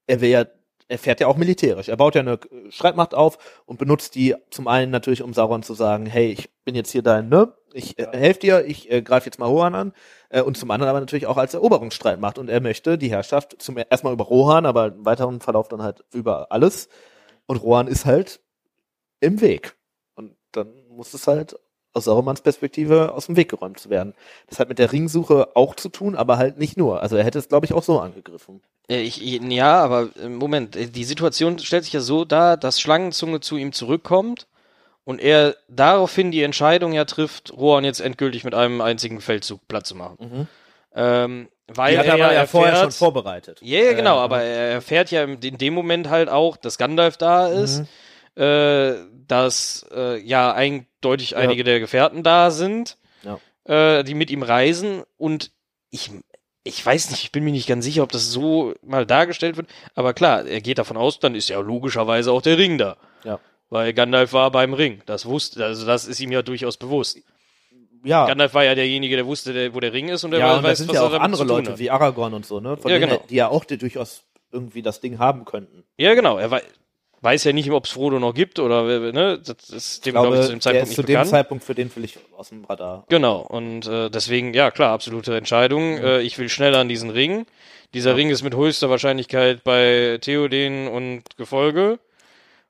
er 0.06 0.20
will 0.20 0.28
ja, 0.28 0.44
er 0.88 0.98
fährt 0.98 1.20
ja 1.20 1.26
auch 1.26 1.36
militärisch. 1.36 1.88
Er 1.88 1.96
baut 1.96 2.14
ja 2.14 2.20
eine 2.20 2.38
Streitmacht 2.68 3.14
auf 3.14 3.38
und 3.66 3.78
benutzt 3.78 4.14
die 4.14 4.34
zum 4.50 4.68
einen 4.68 4.90
natürlich, 4.90 5.22
um 5.22 5.34
Sauron 5.34 5.62
zu 5.62 5.74
sagen, 5.74 6.06
hey, 6.06 6.30
ich 6.30 6.50
bin 6.64 6.74
jetzt 6.74 6.90
hier 6.90 7.02
dein, 7.02 7.28
ne? 7.28 7.52
Ich 7.72 7.98
äh, 7.98 8.06
helfe 8.12 8.40
dir, 8.40 8.64
ich 8.66 8.90
äh, 8.90 9.02
greife 9.02 9.26
jetzt 9.26 9.38
mal 9.38 9.46
Rohan 9.46 9.74
an. 9.74 9.92
Äh, 10.28 10.42
und 10.42 10.56
zum 10.56 10.70
anderen 10.70 10.90
aber 10.90 11.00
natürlich 11.00 11.26
auch 11.26 11.38
als 11.38 11.54
Eroberungsstreitmacht. 11.54 12.38
Und 12.38 12.50
er 12.50 12.60
möchte 12.60 12.98
die 12.98 13.10
Herrschaft 13.10 13.60
zum 13.60 13.76
erstmal 13.78 14.12
über 14.12 14.24
Rohan, 14.24 14.66
aber 14.66 14.88
im 14.88 15.04
weiteren 15.04 15.40
Verlauf 15.40 15.68
dann 15.68 15.82
halt 15.82 16.04
über 16.12 16.52
alles. 16.52 16.88
Und 17.46 17.56
Rohan 17.56 17.86
ist 17.86 18.04
halt 18.04 18.40
im 19.20 19.40
Weg. 19.40 19.76
Und 20.14 20.36
dann 20.52 20.72
muss 20.88 21.14
es 21.14 21.26
halt 21.26 21.56
aus 21.95 22.05
Sarumans 22.05 22.40
Perspektive 22.40 23.12
aus 23.12 23.26
dem 23.26 23.36
Weg 23.36 23.51
geräumt 23.51 23.78
zu 23.78 23.90
werden. 23.90 24.14
Das 24.49 24.59
hat 24.59 24.68
mit 24.68 24.78
der 24.78 24.93
Ringsuche 24.93 25.49
auch 25.57 25.74
zu 25.74 25.88
tun, 25.88 26.16
aber 26.16 26.38
halt 26.38 26.59
nicht 26.59 26.76
nur. 26.76 27.03
Also 27.03 27.16
er 27.16 27.24
hätte 27.24 27.38
es, 27.38 27.49
glaube 27.49 27.66
ich, 27.66 27.72
auch 27.74 27.82
so 27.82 28.01
angegriffen. 28.01 28.62
Äh, 28.88 29.01
Ich, 29.03 29.22
ich- 29.22 29.43
ja, 29.43 29.82
aber 29.82 30.09
äh, 30.22 30.28
Moment, 30.28 30.74
äh, 30.76 30.86
die 30.86 31.05
Situation 31.05 31.59
stellt 31.59 31.84
sich 31.84 31.93
ja 31.93 32.01
so 32.01 32.24
dar, 32.24 32.57
dass 32.57 32.80
Schlangenzunge 32.80 33.40
zu 33.40 33.57
ihm 33.57 33.72
zurückkommt 33.72 34.47
und 35.05 35.20
er 35.20 35.55
daraufhin 35.68 36.30
die 36.30 36.43
Entscheidung 36.43 36.93
ja 36.93 37.05
trifft, 37.05 37.53
Rohan 37.57 37.84
jetzt 37.84 38.01
endgültig 38.01 38.45
mit 38.45 38.55
einem 38.55 38.80
einzigen 38.80 39.20
Feldzug 39.20 39.66
platt 39.68 39.86
zu 39.86 39.95
machen. 39.97 40.49
Ähm, 40.95 41.49
weil 41.68 41.93
Die 41.95 41.99
hat 41.99 42.07
er 42.07 42.16
ja 42.16 42.24
aber 42.26 42.34
ja 42.34 42.47
vorher 42.47 42.74
schon 42.74 42.84
erfährt, 42.86 42.95
vorbereitet. 42.99 43.59
ja, 43.62 43.80
ja, 43.80 43.93
genau, 43.95 44.16
Äh, 44.18 44.20
aber 44.20 44.43
er 44.43 44.72
erfährt 44.72 45.11
ja 45.11 45.24
in 45.24 45.38
in 45.40 45.59
dem 45.59 45.74
Moment 45.74 46.09
halt 46.11 46.28
auch, 46.28 46.57
dass 46.57 46.76
Gandalf 46.78 47.16
da 47.16 47.49
ist, 47.49 47.80
Mhm. 47.80 47.88
Äh, 48.36 48.94
dass 49.26 49.86
äh, 49.94 50.18
ja 50.20 50.52
eindeutig 50.52 51.36
einige 51.36 51.64
der 51.64 51.80
Gefährten 51.80 52.22
da 52.22 52.50
sind, 52.50 52.96
äh, 53.64 54.02
die 54.04 54.14
mit 54.14 54.30
ihm 54.30 54.42
reisen 54.42 55.02
und 55.16 55.50
ich 55.90 56.10
ich 56.64 56.84
weiß 56.84 57.10
nicht, 57.10 57.24
ich 57.24 57.32
bin 57.32 57.44
mir 57.44 57.50
nicht 57.50 57.66
ganz 57.68 57.84
sicher, 57.84 58.02
ob 58.02 58.12
das 58.12 58.30
so 58.30 58.74
mal 58.82 59.04
dargestellt 59.04 59.56
wird, 59.56 59.68
aber 59.94 60.14
klar, 60.14 60.46
er 60.46 60.60
geht 60.60 60.78
davon 60.78 60.96
aus, 60.96 61.18
dann 61.18 61.34
ist 61.34 61.48
ja 61.48 61.58
logischerweise 61.58 62.30
auch 62.30 62.42
der 62.42 62.56
Ring 62.56 62.78
da. 62.78 62.96
Ja. 63.24 63.40
Weil 63.68 63.92
Gandalf 63.94 64.32
war 64.32 64.50
beim 64.50 64.74
Ring. 64.74 65.02
Das 65.06 65.26
wusste, 65.26 65.64
also 65.64 65.86
das 65.86 66.06
ist 66.06 66.20
ihm 66.20 66.30
ja 66.30 66.42
durchaus 66.42 66.76
bewusst. 66.76 67.18
Ja, 68.04 68.26
Gandalf 68.26 68.54
war 68.54 68.64
ja 68.64 68.74
derjenige, 68.74 69.16
der 69.16 69.26
wusste, 69.26 69.52
der, 69.52 69.74
wo 69.74 69.80
der 69.80 69.92
Ring 69.92 70.08
ist 70.08 70.24
und 70.24 70.32
der 70.32 70.40
ja 70.40 70.50
weiß, 70.50 70.58
und 70.58 70.64
das 70.64 70.78
sind 70.78 70.88
was 70.88 70.96
ja 70.96 71.02
auch 71.02 71.20
andere 71.20 71.44
Leute 71.44 71.78
wie 71.78 71.90
Aragorn 71.90 72.34
und 72.34 72.46
so, 72.46 72.60
ne? 72.60 72.76
Von 72.76 72.90
Ja, 72.90 72.98
denen, 72.98 73.10
genau. 73.10 73.24
die 73.28 73.36
ja 73.36 73.48
auch 73.48 73.64
die 73.64 73.78
durchaus 73.78 74.24
irgendwie 74.50 74.82
das 74.82 75.00
Ding 75.00 75.18
haben 75.18 75.44
könnten. 75.44 75.84
Ja, 75.96 76.14
genau. 76.14 76.38
Er 76.38 76.50
wei 76.50 76.62
weiß 77.22 77.44
ja 77.44 77.52
nicht, 77.52 77.70
ob 77.70 77.84
es 77.86 77.92
Frodo 77.92 78.18
noch 78.18 78.34
gibt 78.34 78.58
oder 78.58 78.82
ne, 79.12 79.38
das 79.38 79.70
ist 79.70 80.06
dem 80.06 80.12
glaube 80.12 80.38
ich 80.38 80.42
zu 80.42 80.50
dem 80.50 80.58
der 80.58 80.60
Zeitpunkt 80.60 80.82
ist 80.82 80.88
nicht 80.88 80.96
zu 80.96 81.02
dem 81.02 81.06
bekannt. 81.06 81.30
Zeitpunkt 81.30 81.64
für 81.64 81.74
den 81.74 81.90
völlig 81.90 82.18
aus 82.36 82.50
dem 82.50 82.64
Radar. 82.64 83.04
Genau, 83.08 83.40
und 83.40 83.86
äh, 83.86 84.10
deswegen, 84.10 84.52
ja 84.54 84.70
klar, 84.70 84.92
absolute 84.92 85.36
Entscheidung. 85.36 85.98
Äh, 85.98 86.20
ich 86.22 86.38
will 86.38 86.48
schneller 86.48 86.78
an 86.78 86.88
diesen 86.88 87.10
Ring. 87.10 87.46
Dieser 87.94 88.16
Ring 88.16 88.30
ist 88.30 88.42
mit 88.42 88.56
höchster 88.56 88.90
Wahrscheinlichkeit 88.90 89.64
bei 89.64 90.18
Theoden 90.20 90.88
und 90.88 91.22
Gefolge. 91.36 91.98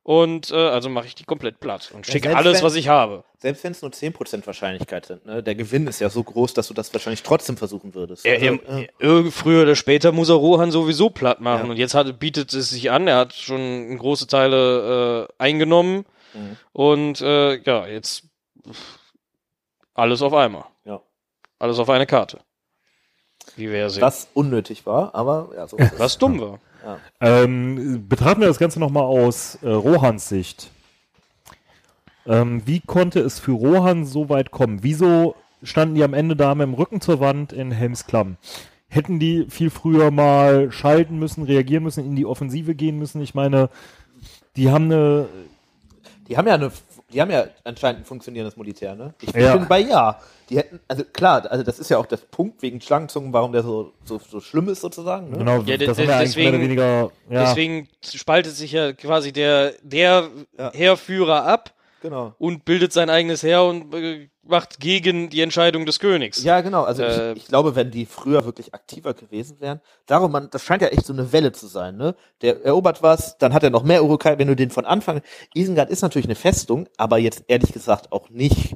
Und 0.04 0.50
äh, 0.50 0.56
also 0.56 0.88
mache 0.88 1.06
ich 1.06 1.14
die 1.14 1.22
komplett 1.22 1.60
platt 1.60 1.92
und 1.94 2.04
Ja, 2.08 2.12
schicke 2.12 2.28
selbst 2.28 2.38
alles, 2.44 2.58
wenn- 2.58 2.64
was 2.64 2.74
ich 2.74 2.88
habe. 2.88 3.22
Selbst 3.38 3.62
wenn 3.62 3.70
es 3.72 3.82
nur 3.82 3.92
10% 3.92 4.46
Wahrscheinlichkeit 4.46 5.06
sind, 5.06 5.24
ne? 5.26 5.42
Der 5.44 5.54
Gewinn 5.54 5.86
ist 5.86 6.00
ja 6.00 6.10
so 6.10 6.22
groß, 6.24 6.54
dass 6.54 6.66
du 6.68 6.74
das 6.74 6.92
wahrscheinlich 6.92 7.22
trotzdem 7.22 7.56
versuchen 7.56 7.94
würdest. 7.94 8.24
Er, 8.26 8.34
Also, 8.34 8.62
er, 8.66 8.88
irg- 9.00 9.30
früher 9.30 9.62
oder 9.62 9.76
später 9.76 10.10
muss 10.12 10.28
er 10.28 10.34
Rohan 10.36 10.72
sowieso 10.72 11.10
platt 11.10 11.40
machen. 11.40 11.66
Ja. 11.66 11.70
Und 11.70 11.76
jetzt 11.76 11.94
hat, 11.94 12.18
bietet 12.18 12.52
es 12.52 12.70
sich 12.70 12.90
an. 12.90 13.06
Er 13.06 13.16
hat 13.16 13.32
schon 13.32 13.96
große 13.96 14.26
Teile 14.26 15.28
äh, 15.28 15.32
eingenommen. 15.42 16.04
Mhm. 16.34 16.56
Und 16.72 17.20
äh, 17.20 17.58
ja, 17.62 17.86
jetzt 17.86 18.24
alles 19.94 20.22
auf 20.22 20.32
einmal. 20.34 20.64
Ja. 20.84 21.00
Alles 21.58 21.78
auf 21.78 21.90
eine 21.90 22.06
Karte. 22.06 22.40
Wie 23.56 23.70
wir 23.70 23.78
ja 23.78 23.88
sehen. 23.90 24.02
was 24.02 24.28
unnötig 24.34 24.86
war, 24.86 25.14
aber 25.14 25.50
ja, 25.54 25.66
so 25.68 25.76
was 25.98 26.16
dumm 26.18 26.40
war. 26.40 26.58
Ähm, 27.20 28.08
betrachten 28.08 28.40
wir 28.40 28.48
das 28.48 28.58
Ganze 28.58 28.80
nochmal 28.80 29.04
aus 29.04 29.58
äh, 29.62 29.68
Rohans 29.68 30.28
Sicht. 30.28 30.70
Ähm, 32.26 32.62
wie 32.66 32.80
konnte 32.80 33.20
es 33.20 33.40
für 33.40 33.52
Rohan 33.52 34.04
so 34.04 34.28
weit 34.28 34.50
kommen? 34.50 34.82
Wieso 34.82 35.34
standen 35.62 35.94
die 35.94 36.04
am 36.04 36.14
Ende 36.14 36.36
da 36.36 36.54
mit 36.54 36.66
dem 36.66 36.74
Rücken 36.74 37.00
zur 37.00 37.20
Wand 37.20 37.52
in 37.52 37.70
Helmsklamm? 37.70 38.36
Hätten 38.88 39.18
die 39.18 39.46
viel 39.48 39.70
früher 39.70 40.10
mal 40.10 40.70
schalten 40.70 41.18
müssen, 41.18 41.44
reagieren 41.44 41.82
müssen, 41.82 42.04
in 42.04 42.14
die 42.14 42.26
Offensive 42.26 42.74
gehen 42.74 42.98
müssen? 42.98 43.22
Ich 43.22 43.34
meine, 43.34 43.70
die 44.56 44.70
haben 44.70 44.84
eine. 44.86 45.28
Die 46.28 46.36
haben 46.36 46.46
ja 46.46 46.54
eine, 46.54 46.70
die 47.12 47.20
haben 47.20 47.30
ja 47.30 47.44
anscheinend 47.64 48.00
ein 48.00 48.04
funktionierendes 48.04 48.56
Militär, 48.56 48.94
ne? 48.94 49.14
Ich 49.20 49.32
Ja. 49.34 49.56
bin 49.56 49.68
bei 49.68 49.80
ja. 49.80 50.18
Die 50.50 50.56
hätten, 50.58 50.80
also 50.88 51.04
klar, 51.12 51.50
also 51.50 51.62
das 51.64 51.78
ist 51.78 51.88
ja 51.90 51.98
auch 51.98 52.06
der 52.06 52.16
Punkt 52.16 52.62
wegen 52.62 52.80
Schlangenzungen, 52.80 53.32
warum 53.32 53.52
der 53.52 53.62
so, 53.62 53.92
so, 54.04 54.18
so 54.18 54.40
schlimm 54.40 54.68
ist 54.68 54.80
sozusagen, 54.80 55.30
ne? 55.30 55.38
Genau, 55.38 55.62
Ja, 55.62 55.76
das 55.76 55.98
oder 55.98 56.18
deswegen- 56.20 56.60
weniger. 56.60 57.10
Ja, 57.30 57.44
Deswegen 57.44 57.88
spaltet 58.02 58.54
sich 58.54 58.72
ja 58.72 58.92
quasi 58.92 59.32
der, 59.32 59.72
der 59.82 60.28
Ja. 60.58 60.72
Heerführer 60.72 61.44
ab 61.46 61.72
Genau. 62.02 62.34
und 62.38 62.64
bildet 62.64 62.92
sein 62.92 63.08
eigenes 63.08 63.42
Heer 63.44 63.62
und 63.62 63.94
äh, 63.94 64.28
macht 64.42 64.80
gegen 64.80 65.30
die 65.30 65.40
Entscheidung 65.40 65.86
des 65.86 66.00
Königs. 66.00 66.42
Ja, 66.42 66.60
genau. 66.60 66.82
Also 66.82 67.04
Äh, 67.04 67.32
ich, 67.32 67.38
ich 67.38 67.46
glaube, 67.46 67.76
wenn 67.76 67.92
die 67.92 68.06
früher 68.06 68.44
wirklich 68.44 68.74
aktiver 68.74 69.14
gewesen 69.14 69.60
wären, 69.60 69.80
darum, 70.06 70.32
man, 70.32 70.50
das 70.50 70.64
scheint 70.64 70.82
ja 70.82 70.88
echt 70.88 71.06
so 71.06 71.12
eine 71.12 71.32
Welle 71.32 71.52
zu 71.52 71.68
sein, 71.68 71.96
ne? 71.96 72.16
Der 72.40 72.64
erobert 72.64 73.02
was, 73.02 73.38
dann 73.38 73.54
hat 73.54 73.62
er 73.62 73.70
noch 73.70 73.84
mehr 73.84 74.04
Urukai, 74.04 74.36
wenn 74.38 74.48
du 74.48 74.56
den 74.56 74.70
von 74.70 74.84
Anfang, 74.84 75.22
Isengard 75.54 75.90
ist 75.90 76.02
natürlich 76.02 76.26
eine 76.26 76.34
Festung, 76.34 76.88
aber 76.96 77.18
jetzt 77.18 77.44
ehrlich 77.46 77.72
gesagt 77.72 78.10
auch 78.10 78.28
nicht, 78.28 78.74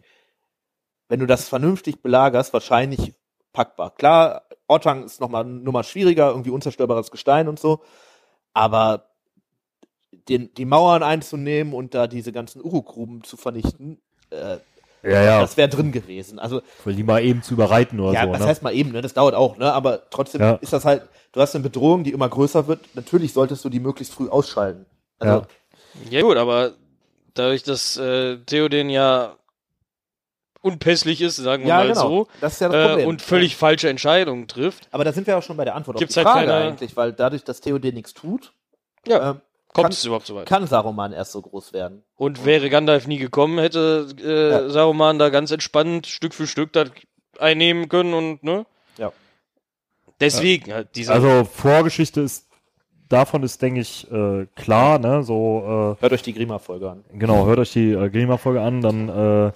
wenn 1.09 1.21
du 1.21 1.27
das 1.27 1.49
vernünftig 1.49 2.03
belagerst, 2.03 2.53
wahrscheinlich 2.53 3.15
packbar. 3.53 3.95
Klar, 3.95 4.43
Ortang 4.69 5.05
ist 5.05 5.21
nochmal 5.21 5.45
eine 5.45 5.55
Nummer 5.55 5.83
schwieriger, 5.83 6.29
irgendwie 6.31 6.51
unzerstörbares 6.51 7.11
Gestein 7.11 7.49
und 7.49 7.59
so, 7.59 7.83
aber 8.53 9.09
den, 10.29 10.53
die 10.55 10.65
Mauern 10.65 11.03
einzunehmen 11.03 11.73
und 11.75 11.95
da 11.95 12.07
diese 12.07 12.33
ganzen 12.33 12.63
Urukgruben 12.65 13.23
zu 13.25 13.37
vernichten, 13.37 14.01
äh, 14.31 14.59
Ja, 15.03 15.23
ja. 15.23 15.41
Das 15.41 15.57
wäre 15.57 15.69
drin 15.69 15.93
gewesen. 15.93 16.39
Also 16.39 16.63
Für 16.83 16.93
die 16.93 17.03
mal 17.05 17.23
eben 17.23 17.43
zu 17.43 17.55
überreiten 17.55 18.01
oder 18.01 18.13
ja, 18.13 18.25
so. 18.25 18.33
was 18.33 18.41
ne? 18.41 18.47
heißt 18.47 18.63
mal 18.63 18.75
eben, 18.75 18.91
ne? 18.93 19.03
Das 19.03 19.15
dauert 19.15 19.35
auch, 19.35 19.57
ne? 19.57 19.73
Aber 19.73 20.09
trotzdem 20.11 20.41
Ja. 20.41 20.55
ist 20.55 20.73
das 20.73 20.85
halt, 20.85 21.03
du 21.33 21.41
hast 21.41 21.55
eine 21.55 21.63
Bedrohung, 21.63 22.03
die 22.03 22.11
immer 22.13 22.29
größer 22.29 22.67
wird. 22.67 22.81
Natürlich 22.95 23.33
solltest 23.33 23.65
du 23.65 23.69
die 23.69 23.79
möglichst 23.81 24.13
früh 24.15 24.29
ausschalten. 24.29 24.85
Also, 25.21 25.35
Ja. 25.41 25.47
Ja 26.11 26.23
gut, 26.23 26.37
aber 26.37 26.73
dadurch, 27.35 27.63
dass 27.63 27.97
äh, 27.97 28.37
Theoden 28.45 28.91
ja 28.91 29.37
unpässlich 30.63 31.21
ist, 31.23 31.37
sagen 31.37 31.63
wir 31.63 31.69
ja, 31.69 31.77
mal 31.79 31.89
genau. 31.89 32.01
so, 32.09 32.29
das 32.41 32.55
ist 32.55 32.61
ja 32.61 32.69
das 32.69 32.77
äh, 32.85 32.89
Problem. 32.89 33.09
und 33.09 33.23
völlig 33.23 33.57
falsche 33.57 33.89
Entscheidungen 33.89 34.49
trifft, 34.49 34.89
Aber 34.91 35.05
da 35.05 35.13
sind 35.13 35.27
wir 35.27 35.39
auch 35.39 35.43
schon 35.43 35.57
bei 35.57 35.65
der 35.65 35.75
Antwort 35.77 35.99
Gibt's 35.99 36.17
auf 36.19 36.25
die 36.25 36.27
halt 36.29 36.37
Frage 36.39 36.51
keine- 36.51 36.65
eigentlich, 36.73 36.97
weil 36.97 37.13
dadurch, 37.13 37.45
dass 37.45 37.61
Theoden 37.61 37.95
nichts 37.95 38.15
tut, 38.15 38.53
Ja. 39.07 39.31
ähm, 39.31 39.41
kommt 39.77 39.85
Kann- 39.85 39.93
es 39.93 40.05
überhaupt 40.05 40.27
so 40.27 40.35
weit. 40.35 40.47
kann 40.47 40.67
Saruman 40.67 41.13
erst 41.13 41.33
so 41.33 41.43
groß 41.43 41.73
werden. 41.73 42.03
Und 42.17 42.45
wäre 42.45 42.71
Gandalf 42.71 43.07
nie 43.07 43.19
gekommen, 43.19 43.59
hätte 43.59 44.09
äh, 44.23 44.51
Ja. 44.51 44.69
Saruman 44.71 45.19
da 45.19 45.29
ganz 45.29 45.51
entspannt 45.51 46.07
Stück 46.07 46.35
für 46.35 46.47
Stück 46.47 46.73
das 46.73 46.91
einnehmen 47.39 47.89
können 47.89 48.15
und 48.15 48.43
ne? 48.43 48.65
Ja. 48.99 49.13
Deswegen 50.21 50.73
halt 50.73 50.89
dieser 50.97 51.15
Also 51.15 51.45
Vorgeschichte 51.45 52.23
ist, 52.23 52.47
davon 53.09 53.43
ist, 53.43 53.61
denke 53.61 53.81
ich, 53.81 54.11
äh, 54.11 54.47
klar, 54.57 54.99
ne? 54.99 55.23
So, 55.23 55.97
Hört 56.01 56.13
euch 56.13 56.23
die 56.23 56.33
Grima-Folge 56.33 56.91
an. 56.91 57.05
äh, 57.13 57.19
genau, 57.19 57.47
hört 57.47 57.59
euch 57.59 57.73
die 57.73 57.93
äh, 57.93 58.09
Grima-Folge 58.11 58.61
an, 58.63 58.81
dann 58.81 59.09
äh, 59.09 59.53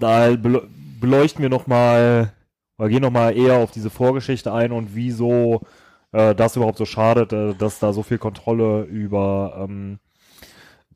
da 0.00 0.26
bele- 0.30 0.66
beleuchten 1.00 1.42
wir 1.42 1.48
nochmal, 1.50 2.32
oder 2.78 2.88
gehen 2.88 3.02
nochmal 3.02 3.36
eher 3.36 3.58
auf 3.58 3.70
diese 3.70 3.90
Vorgeschichte 3.90 4.52
ein 4.52 4.72
und 4.72 4.94
wieso 4.94 5.60
äh, 6.14 6.34
das 6.34 6.56
überhaupt 6.56 6.78
so 6.78 6.84
schadet, 6.86 7.32
äh, 7.32 7.54
dass 7.54 7.78
da 7.80 7.92
so 7.92 8.02
viel 8.02 8.18
Kontrolle 8.18 8.82
über 8.84 9.56
ähm, 9.68 9.98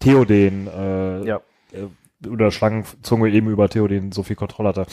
Theoden 0.00 0.66
äh, 0.68 1.26
Ja. 1.26 1.40
äh, 1.72 2.26
oder 2.28 2.50
Schlangenzunge 2.50 3.30
eben 3.30 3.48
über 3.48 3.68
Theoden 3.68 4.12
so 4.12 4.22
viel 4.22 4.36
Kontrolle 4.36 4.70
hatte. 4.70 4.86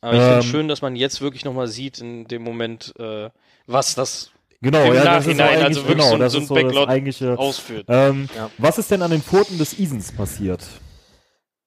Aber 0.00 0.12
ich 0.14 0.20
finde 0.20 0.34
Ähm, 0.36 0.42
schön, 0.42 0.68
dass 0.68 0.80
man 0.82 0.94
jetzt 0.96 1.20
wirklich 1.20 1.44
nochmal 1.44 1.66
sieht 1.66 1.98
in 1.98 2.26
dem 2.28 2.42
Moment, 2.42 2.94
äh, 2.98 3.30
was 3.66 3.94
das 3.94 4.30
Genau, 4.60 4.82
Im 4.86 4.94
ja, 4.94 5.04
das 5.04 5.26
ist 5.26 5.36
so 5.36 5.42
Nachhinein, 5.42 5.48
eigentlich, 5.48 5.64
also 5.78 5.80
wirklich 5.88 5.96
genau, 5.98 6.10
so- 6.10 6.18
das 6.18 6.32
so 6.32 6.38
ein 6.38 6.42
ist 6.42 6.48
so 6.48 6.54
das 6.56 6.64
Backlot 6.64 6.88
eigentliche. 6.88 7.38
ausführt. 7.38 7.84
Ähm, 7.88 8.28
Ja. 8.36 8.50
Was 8.58 8.78
ist 8.78 8.90
denn 8.90 9.02
an 9.02 9.10
den 9.12 9.22
Pfoten 9.22 9.56
des 9.56 9.78
Isens 9.78 10.10
passiert? 10.10 10.66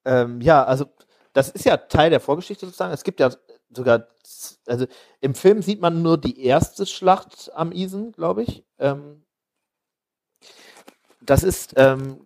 Ähm, 0.04 0.42
ja, 0.42 0.64
also 0.64 0.86
das 1.32 1.50
ist 1.50 1.64
ja 1.66 1.78
Teil 1.78 2.10
der 2.10 2.20
Vorgeschichte 2.20 2.66
sozusagen. 2.66 2.92
Es 2.94 3.04
gibt 3.06 3.20
ja 3.22 3.30
sogar, 3.76 4.08
also 4.68 4.86
im 5.20 5.36
Film 5.36 5.62
sieht 5.62 5.82
man 5.82 6.02
nur 6.02 6.18
die 6.18 6.44
erste 6.44 6.86
Schlacht 6.86 7.52
am 7.56 7.72
Isen, 7.72 8.12
glaube 8.12 8.44
ich. 8.44 8.64
Ähm, 8.80 9.24
das 11.22 11.44
ist 11.44 11.74
ähm, 11.78 12.22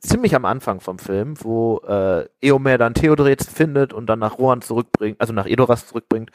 ziemlich 0.00 0.34
am 0.34 0.44
Anfang 0.44 0.80
vom 0.80 0.98
Film, 0.98 1.34
wo 1.42 1.78
äh, 1.86 2.26
Eomer 2.40 2.78
dann 2.78 2.94
Theodred 2.94 3.42
findet 3.42 3.92
und 3.92 4.06
dann 4.06 4.18
nach 4.18 4.38
Rohan 4.38 4.62
zurückbringt, 4.62 5.20
also 5.20 5.32
nach 5.32 5.46
Edoras 5.46 5.88
zurückbringt 5.88 6.30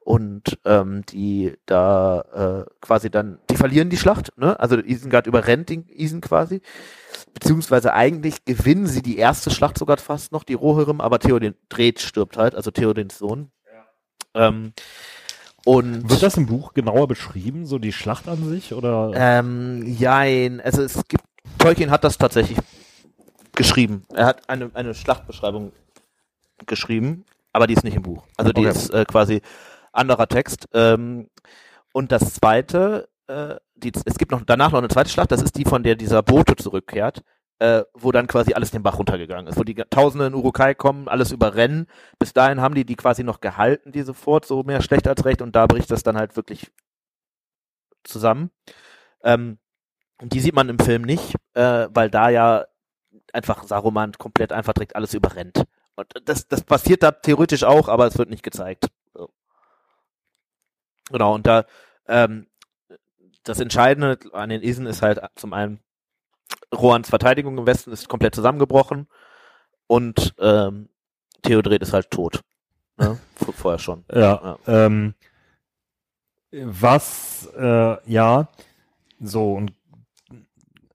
und 0.00 0.58
ähm, 0.64 1.04
die 1.06 1.56
da 1.66 2.64
äh, 2.66 2.70
quasi 2.80 3.10
dann, 3.10 3.38
die 3.50 3.56
verlieren 3.56 3.90
die 3.90 3.98
Schlacht, 3.98 4.32
ne? 4.38 4.58
Also 4.58 4.78
Isengard 4.78 5.26
überrennt 5.26 5.68
den 5.68 5.86
Isen 5.88 6.20
quasi 6.20 6.62
beziehungsweise 7.34 7.92
eigentlich 7.94 8.44
gewinnen 8.44 8.86
sie 8.86 9.02
die 9.02 9.18
erste 9.18 9.50
Schlacht 9.50 9.78
sogar 9.78 9.98
fast 9.98 10.32
noch, 10.32 10.44
die 10.44 10.54
Rohirrim, 10.54 11.00
aber 11.00 11.18
Theoden 11.18 11.54
Dred 11.68 12.00
stirbt 12.00 12.36
halt, 12.36 12.54
also 12.54 12.70
Theodens 12.70 13.18
Sohn. 13.18 13.50
Ähm, 14.34 14.72
und 15.64 16.08
Wird 16.08 16.22
das 16.22 16.36
im 16.36 16.46
Buch 16.46 16.72
genauer 16.72 17.06
beschrieben, 17.08 17.66
so 17.66 17.78
die 17.78 17.92
Schlacht 17.92 18.28
an 18.28 18.48
sich? 18.48 18.72
Oder? 18.72 19.12
ähm, 19.14 19.82
jein, 19.86 20.60
also 20.60 20.82
es 20.82 21.04
gibt, 21.06 21.24
Tolkien 21.58 21.90
hat 21.90 22.04
das 22.04 22.16
tatsächlich 22.16 22.58
geschrieben. 23.54 24.04
Er 24.14 24.26
hat 24.26 24.48
eine, 24.48 24.70
eine 24.74 24.94
Schlachtbeschreibung 24.94 25.72
geschrieben, 26.66 27.24
aber 27.52 27.66
die 27.66 27.74
ist 27.74 27.84
nicht 27.84 27.96
im 27.96 28.02
Buch. 28.02 28.24
Also 28.36 28.52
die 28.52 28.66
Okay. 28.66 28.70
ist 28.70 28.90
äh, 28.90 29.04
quasi 29.04 29.42
anderer 29.92 30.28
Text. 30.28 30.66
Ähm, 30.72 31.28
und 31.92 32.12
das 32.12 32.34
zweite, 32.34 33.08
äh, 33.26 33.56
die, 33.74 33.92
es 34.04 34.16
gibt 34.16 34.30
noch 34.30 34.42
danach 34.46 34.72
noch 34.72 34.78
eine 34.78 34.88
zweite 34.88 35.10
Schlacht, 35.10 35.32
das 35.32 35.42
ist 35.42 35.56
die, 35.58 35.64
von 35.64 35.82
der 35.82 35.96
dieser 35.96 36.22
Bote 36.22 36.56
zurückkehrt, 36.56 37.22
äh, 37.60 37.84
wo 37.92 38.10
dann 38.10 38.26
quasi 38.26 38.54
alles 38.54 38.70
den 38.70 38.82
Bach 38.82 38.98
runtergegangen 38.98 39.46
ist, 39.46 39.58
wo 39.58 39.64
die 39.64 39.74
Tausende 39.74 40.26
in 40.26 40.34
Urukai 40.34 40.74
kommen, 40.74 41.08
alles 41.08 41.30
überrennen. 41.30 41.86
Bis 42.18 42.32
dahin 42.32 42.60
haben 42.60 42.74
die 42.74 42.86
die 42.86 42.96
quasi 42.96 43.22
noch 43.22 43.40
gehalten, 43.40 43.92
diese 43.92 44.14
Fort, 44.14 44.46
so 44.46 44.62
mehr 44.62 44.82
schlecht 44.82 45.06
als 45.06 45.24
recht, 45.24 45.42
und 45.42 45.54
da 45.54 45.66
bricht 45.66 45.90
das 45.90 46.02
dann 46.02 46.16
halt 46.16 46.36
wirklich 46.36 46.72
zusammen. 48.02 48.50
Ähm, 49.22 49.58
und 50.20 50.32
die 50.32 50.40
sieht 50.40 50.54
man 50.54 50.70
im 50.70 50.78
Film 50.78 51.02
nicht, 51.02 51.34
äh, 51.54 51.88
weil 51.92 52.10
da 52.10 52.30
ja 52.30 52.64
einfach 53.32 53.62
Saruman 53.64 54.12
komplett 54.14 54.52
einfach 54.52 54.72
direkt 54.72 54.96
alles 54.96 55.14
überrennt. 55.14 55.64
Und 55.96 56.12
das, 56.24 56.48
das 56.48 56.62
passiert 56.64 57.02
da 57.02 57.10
theoretisch 57.12 57.64
auch, 57.64 57.88
aber 57.88 58.06
es 58.06 58.16
wird 58.18 58.30
nicht 58.30 58.42
gezeigt. 58.42 58.88
Genau, 61.10 61.34
und 61.34 61.46
da 61.46 61.66
ähm, 62.06 62.46
das 63.42 63.60
Entscheidende 63.60 64.18
an 64.32 64.48
den 64.48 64.62
Isen 64.62 64.86
ist 64.86 65.02
halt 65.02 65.20
zum 65.34 65.52
einen 65.52 65.80
Rohans 66.74 67.08
Verteidigung 67.08 67.58
im 67.58 67.66
Westen 67.66 67.92
ist 67.92 68.08
komplett 68.08 68.34
zusammengebrochen 68.34 69.08
und 69.86 70.34
ähm, 70.38 70.88
Theodred 71.42 71.82
ist 71.82 71.92
halt 71.92 72.10
tot. 72.10 72.40
Ne? 72.98 73.18
Vor- 73.36 73.54
Vorher 73.54 73.78
schon. 73.78 74.04
Ja. 74.12 74.58
Ähm, 74.66 75.14
was, 76.52 77.48
äh, 77.56 77.96
ja, 78.10 78.48
so 79.20 79.54
und 79.54 79.72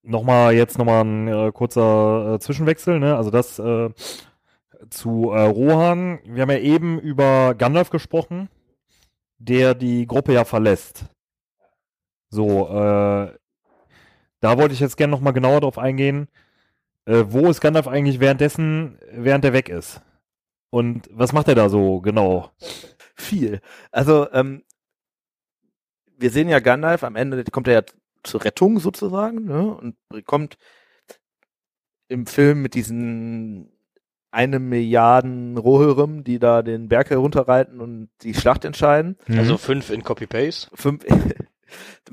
nochmal 0.03 0.53
jetzt 0.53 0.77
nochmal 0.77 1.03
ein 1.03 1.27
äh, 1.27 1.51
kurzer 1.51 2.35
äh, 2.35 2.39
Zwischenwechsel, 2.39 2.99
ne? 2.99 3.15
Also 3.15 3.31
das 3.31 3.57
äh, 3.59 3.89
zu 4.89 5.31
äh, 5.31 5.41
Rohan. 5.41 6.19
Wir 6.25 6.41
haben 6.43 6.51
ja 6.51 6.59
eben 6.59 6.99
über 6.99 7.55
Gandalf 7.55 7.89
gesprochen, 7.89 8.49
der 9.37 9.73
die 9.75 10.05
Gruppe 10.07 10.33
ja 10.33 10.43
verlässt. 10.45 11.05
So, 12.29 12.67
äh, 12.67 13.31
da 14.39 14.57
wollte 14.57 14.73
ich 14.73 14.79
jetzt 14.79 14.97
gerne 14.97 15.11
nochmal 15.11 15.33
genauer 15.33 15.61
drauf 15.61 15.77
eingehen. 15.77 16.27
Äh, 17.05 17.25
wo 17.27 17.49
ist 17.49 17.61
Gandalf 17.61 17.87
eigentlich 17.87 18.19
währenddessen, 18.19 18.97
während 19.11 19.45
er 19.45 19.53
weg 19.53 19.69
ist? 19.69 20.01
Und 20.69 21.09
was 21.11 21.33
macht 21.33 21.47
er 21.47 21.55
da 21.55 21.69
so 21.69 22.01
genau? 22.01 22.51
viel. 23.15 23.61
Also, 23.91 24.31
ähm, 24.31 24.63
wir 26.17 26.29
sehen 26.29 26.49
ja 26.49 26.59
Gandalf, 26.59 27.03
am 27.03 27.15
Ende 27.15 27.43
kommt 27.45 27.67
er 27.67 27.73
ja 27.73 27.81
zur 28.23 28.43
Rettung 28.43 28.79
sozusagen, 28.79 29.45
ne? 29.45 29.75
Und 29.75 29.95
kommt 30.25 30.57
im 32.07 32.25
Film 32.25 32.61
mit 32.61 32.73
diesen 32.75 33.71
eine 34.31 34.59
Milliarden 34.59 35.57
Rohirrim, 35.57 36.23
die 36.23 36.39
da 36.39 36.61
den 36.61 36.89
Berg 36.89 37.09
herunterreiten 37.09 37.79
und 37.79 38.09
die 38.21 38.33
Schlacht 38.33 38.65
entscheiden. 38.65 39.17
Also 39.29 39.57
fünf 39.57 39.89
in 39.89 40.03
Copy-Paste. 40.03 40.69
Fünf, 40.73 41.05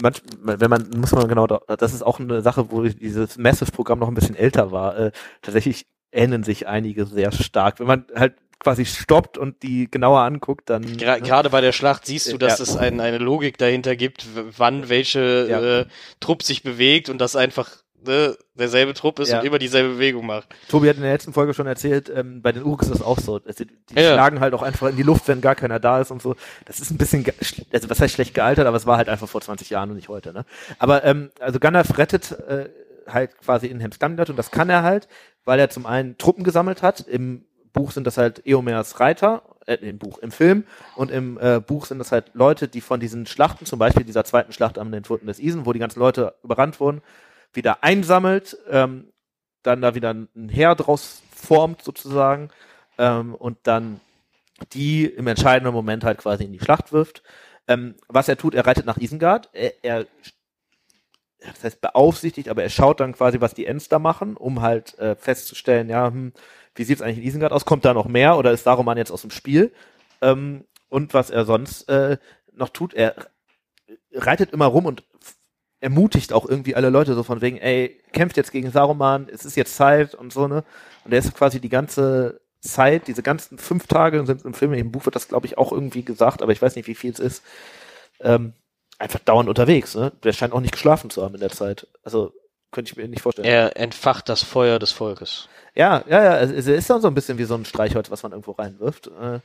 manch, 0.00 0.22
wenn 0.42 0.70
man, 0.70 0.88
muss 0.96 1.12
man 1.12 1.28
genau, 1.28 1.46
da- 1.46 1.60
das 1.76 1.94
ist 1.94 2.02
auch 2.02 2.20
eine 2.20 2.42
Sache, 2.42 2.70
wo 2.70 2.82
dieses 2.82 3.38
Massive-Programm 3.38 3.98
noch 3.98 4.08
ein 4.08 4.14
bisschen 4.14 4.36
älter 4.36 4.72
war. 4.72 4.96
Äh, 4.98 5.12
tatsächlich 5.42 5.86
ähneln 6.12 6.42
sich 6.44 6.66
einige 6.66 7.06
sehr 7.06 7.32
stark. 7.32 7.80
Wenn 7.80 7.86
man 7.86 8.04
halt 8.14 8.34
quasi 8.58 8.84
stoppt 8.86 9.38
und 9.38 9.62
die 9.64 9.90
genauer 9.90 10.20
anguckt, 10.20 10.70
dann. 10.70 10.84
Gra- 10.84 11.16
ne? 11.16 11.22
Gerade 11.22 11.50
bei 11.50 11.60
der 11.60 11.72
Schlacht 11.72 12.06
siehst 12.06 12.32
du, 12.32 12.38
dass 12.38 12.58
Ja. 12.58 12.62
es 12.62 12.76
ein, 12.76 13.00
eine 13.00 13.18
Logik 13.18 13.58
dahinter 13.58 13.96
gibt, 13.96 14.24
wann 14.56 14.88
welche 14.88 15.46
Ja. 15.50 15.80
äh, 15.80 15.86
Trupp 16.20 16.42
sich 16.44 16.62
bewegt 16.62 17.08
und 17.08 17.18
das 17.18 17.34
einfach 17.34 17.70
ne, 18.07 18.36
derselbe 18.55 18.94
Trupp 18.94 19.18
ist 19.18 19.30
Ja. 19.30 19.40
und 19.40 19.46
immer 19.46 19.59
dieselbe 19.59 19.94
Bewegung 19.94 20.26
macht. 20.26 20.48
Tobi 20.68 20.88
hat 20.88 20.96
in 20.96 21.03
der 21.03 21.12
letzten 21.12 21.32
Folge 21.32 21.55
schon 21.55 21.66
erzählt, 21.66 22.11
ähm, 22.14 22.42
bei 22.42 22.53
den 22.53 22.62
Uruks 22.62 22.86
ist 22.86 22.94
das 22.94 23.03
auch 23.03 23.18
so. 23.18 23.40
Also, 23.46 23.64
die 23.64 23.94
Ja. 23.94 24.12
schlagen 24.12 24.40
halt 24.40 24.55
auch 24.55 24.62
einfach 24.62 24.88
in 24.88 24.96
die 24.96 25.03
Luft, 25.03 25.28
wenn 25.28 25.40
gar 25.40 25.55
keiner 25.55 25.78
da 25.80 26.00
ist 26.00 26.11
und 26.11 26.20
so. 26.22 26.36
Das 26.66 26.80
ist 26.80 26.90
ein 26.90 26.98
bisschen, 26.98 27.24
also 27.72 27.90
was 27.90 28.00
heißt 28.00 28.14
schlecht 28.14 28.34
gealtert, 28.34 28.66
aber 28.66 28.76
es 28.76 28.86
war 28.86 28.96
halt 28.96 29.09
einfach 29.09 29.28
vor 29.28 29.40
20 29.40 29.70
Jahren 29.70 29.90
und 29.90 29.96
nicht 29.96 30.09
heute. 30.09 30.32
Ne? 30.32 30.44
Aber 30.78 31.05
ähm, 31.05 31.30
also 31.40 31.59
Gandalf 31.59 31.96
rettet 31.98 32.32
äh, 32.32 32.68
halt 33.09 33.36
quasi 33.38 33.66
in 33.66 33.80
Hemskandlat 33.80 34.30
und 34.30 34.36
das 34.36 34.50
kann 34.50 34.70
er 34.70 34.82
halt, 34.82 35.09
weil 35.44 35.59
er 35.59 35.70
zum 35.70 35.86
einen 35.86 36.18
Truppen 36.18 36.44
gesammelt 36.44 36.82
hat. 36.82 37.00
Im 37.00 37.44
Buch 37.72 37.90
sind 37.92 38.07
das 38.07 38.16
halt 38.18 38.42
Eomers 38.46 39.00
Reiter, 39.00 39.42
äh, 39.66 39.74
im 39.76 39.98
Buch, 39.98 40.18
im 40.18 40.30
Film 40.30 40.64
und 40.94 41.11
im 41.11 41.38
äh, 41.40 41.59
Buch 41.61 41.86
sind 41.86 41.98
das 41.98 42.12
halt 42.12 42.26
Leute, 42.34 42.68
die 42.68 42.80
von 42.80 43.00
diesen 43.00 43.26
Schlachten, 43.26 43.64
zum 43.64 43.78
Beispiel 43.78 44.05
dieser 44.05 44.24
zweiten 44.24 44.53
Schlacht 44.53 44.78
am 44.78 44.92
den 44.92 45.05
Pfoten 45.05 45.26
des 45.26 45.38
Isen, 45.38 45.64
wo 45.66 45.72
die 45.72 45.78
ganzen 45.78 45.98
Leute 46.00 46.34
überrannt 46.44 46.80
wurden, 46.80 47.00
wieder 47.53 47.82
einsammelt, 47.82 48.57
ähm, 48.70 49.12
dann 49.62 49.80
da 49.80 49.94
wieder 49.94 50.12
ein 50.12 50.48
Heer 50.48 50.74
draus 50.74 51.22
formt 51.34 51.82
sozusagen 51.82 52.50
ähm, 52.98 53.34
und 53.34 53.59
dann 53.64 54.00
die 54.72 55.07
im 55.07 55.26
entscheidenden 55.26 55.74
Moment 55.74 56.05
halt 56.05 56.18
quasi 56.18 56.44
in 56.44 56.53
die 56.53 56.61
Schlacht 56.61 56.92
wirft. 56.92 57.22
Ähm, 57.68 57.94
was 58.09 58.28
er 58.28 58.36
tut, 58.36 58.55
er 58.55 58.66
reitet 58.66 58.86
nach 58.86 58.98
Isengard, 58.98 59.50
er, 59.53 59.72
er 59.82 60.07
das 61.40 61.64
heißt 61.64 61.80
beaufsichtigt, 61.80 62.48
aber 62.48 62.62
er 62.62 62.70
schaut 62.70 63.00
dann 63.00 63.14
quasi, 63.14 63.40
was 63.40 63.55
die 63.55 63.68
da 63.88 63.98
machen, 63.98 64.36
um 64.36 64.62
halt 64.62 64.96
äh, 64.98 65.16
festzustellen, 65.16 65.88
ja, 65.88 66.07
hm, 66.07 66.32
wie 66.74 66.84
sieht's 66.84 67.03
eigentlich 67.03 67.18
in 67.18 67.24
Isengard 67.24 67.53
aus? 67.53 67.64
Kommt 67.64 67.84
da 67.84 67.94
noch 67.94 68.07
mehr 68.07 68.36
oder 68.38 68.53
ist 68.53 68.64
Saruman 68.64 68.96
jetzt 68.96 69.11
aus 69.11 69.22
dem 69.22 69.30
Spiel? 69.30 69.72
Ähm, 70.20 70.64
und 70.88 71.14
was 71.14 71.30
er 71.30 71.44
sonst 71.44 71.88
äh, 71.88 72.18
noch 72.53 72.68
tut, 72.68 72.94
er 72.94 73.14
reitet 74.12 74.53
immer 74.53 74.66
rum 74.66 74.86
und 74.86 75.05
ermutigt 75.83 76.33
auch 76.33 76.49
irgendwie 76.49 76.76
alle 76.76 76.91
Leute 76.91 77.14
so 77.14 77.22
von 77.24 77.41
wegen, 77.41 77.59
ey, 77.59 78.01
kämpft 78.12 78.37
jetzt 78.37 78.53
gegen 78.53 78.70
Saruman, 78.70 79.28
es 79.30 79.45
ist 79.45 79.57
jetzt 79.57 79.76
Zeit 79.76 80.14
und 80.14 80.33
so, 80.33 80.47
ne? 80.47 80.64
Und 81.05 81.12
er 81.12 81.18
ist 81.18 81.35
quasi 81.35 81.61
die 81.61 81.68
ganze 81.68 82.41
Zeit, 82.61 83.09
diese 83.09 83.22
ganzen 83.22 83.59
fünf 83.59 83.89
Tage 83.89 84.24
sind 84.24 84.45
im 84.45 84.55
Film, 84.55 84.72
im 84.74 84.93
Buch 84.93 85.05
wird 85.05 85.16
das, 85.16 85.28
glaube 85.28 85.47
ich, 85.47 85.59
auch 85.59 85.72
irgendwie 85.72 86.05
gesagt, 86.05 86.41
aber 86.41 86.53
ich 86.53 86.62
weiß 86.62 86.76
nicht, 86.76 86.87
wie 86.87 86.95
viel 86.95 87.11
es 87.11 87.18
ist, 87.18 87.43
ähm, 88.20 88.53
einfach 88.99 89.18
dauernd 89.18 89.49
unterwegs. 89.49 89.97
Ne? 89.97 90.12
Der 90.22 90.33
scheint 90.33 90.53
auch 90.53 90.61
nicht 90.61 90.72
geschlafen 90.72 91.11
zu 91.11 91.24
haben 91.24 91.35
in 91.35 91.41
der 91.41 91.51
Zeit. 91.51 91.89
Also 92.05 92.33
könnte 92.70 92.93
ich 92.93 92.97
mir 92.97 93.09
nicht 93.09 93.22
vorstellen. 93.22 93.49
Er 93.49 93.76
entfacht 93.76 94.28
das 94.28 94.45
Feuer 94.45 94.78
des 94.78 94.93
Volkes. 94.93 95.49
Ja, 95.74 96.05
ja, 96.09 96.22
ja. 96.22 96.30
Also, 96.30 96.55
es 96.55 96.66
ist 96.68 96.89
dann 96.89 97.01
so 97.01 97.09
ein 97.09 97.14
bisschen 97.14 97.39
wie 97.39 97.45
so 97.45 97.55
ein 97.55 97.64
Streichholz, 97.64 98.11
was 98.11 98.22
man 98.22 98.33
irgendwo 98.33 98.53
reinwirft. 98.53 99.09
Äh, 99.09 99.41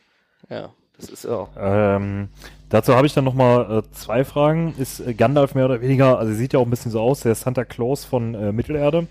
Ja. 0.49 0.73
Das 0.99 1.09
ist 1.09 1.23
ja 1.25 1.31
auch. 1.31 1.49
Ähm, 1.59 2.29
dazu 2.69 2.95
habe 2.95 3.07
ich 3.07 3.13
dann 3.13 3.23
nochmal 3.25 3.79
äh, 3.79 3.91
zwei 3.93 4.23
Fragen. 4.25 4.73
Ist 4.77 4.99
äh, 4.99 5.13
Gandalf 5.13 5.55
mehr 5.55 5.65
oder 5.65 5.81
weniger, 5.81 6.17
also 6.19 6.33
sieht 6.33 6.53
ja 6.53 6.59
auch 6.59 6.65
ein 6.65 6.69
bisschen 6.69 6.91
so 6.91 6.99
aus, 7.01 7.21
der 7.21 7.35
Santa 7.35 7.65
Claus 7.65 8.03
von 8.05 8.33
äh, 8.35 8.51
Mittelerde. 8.51 9.07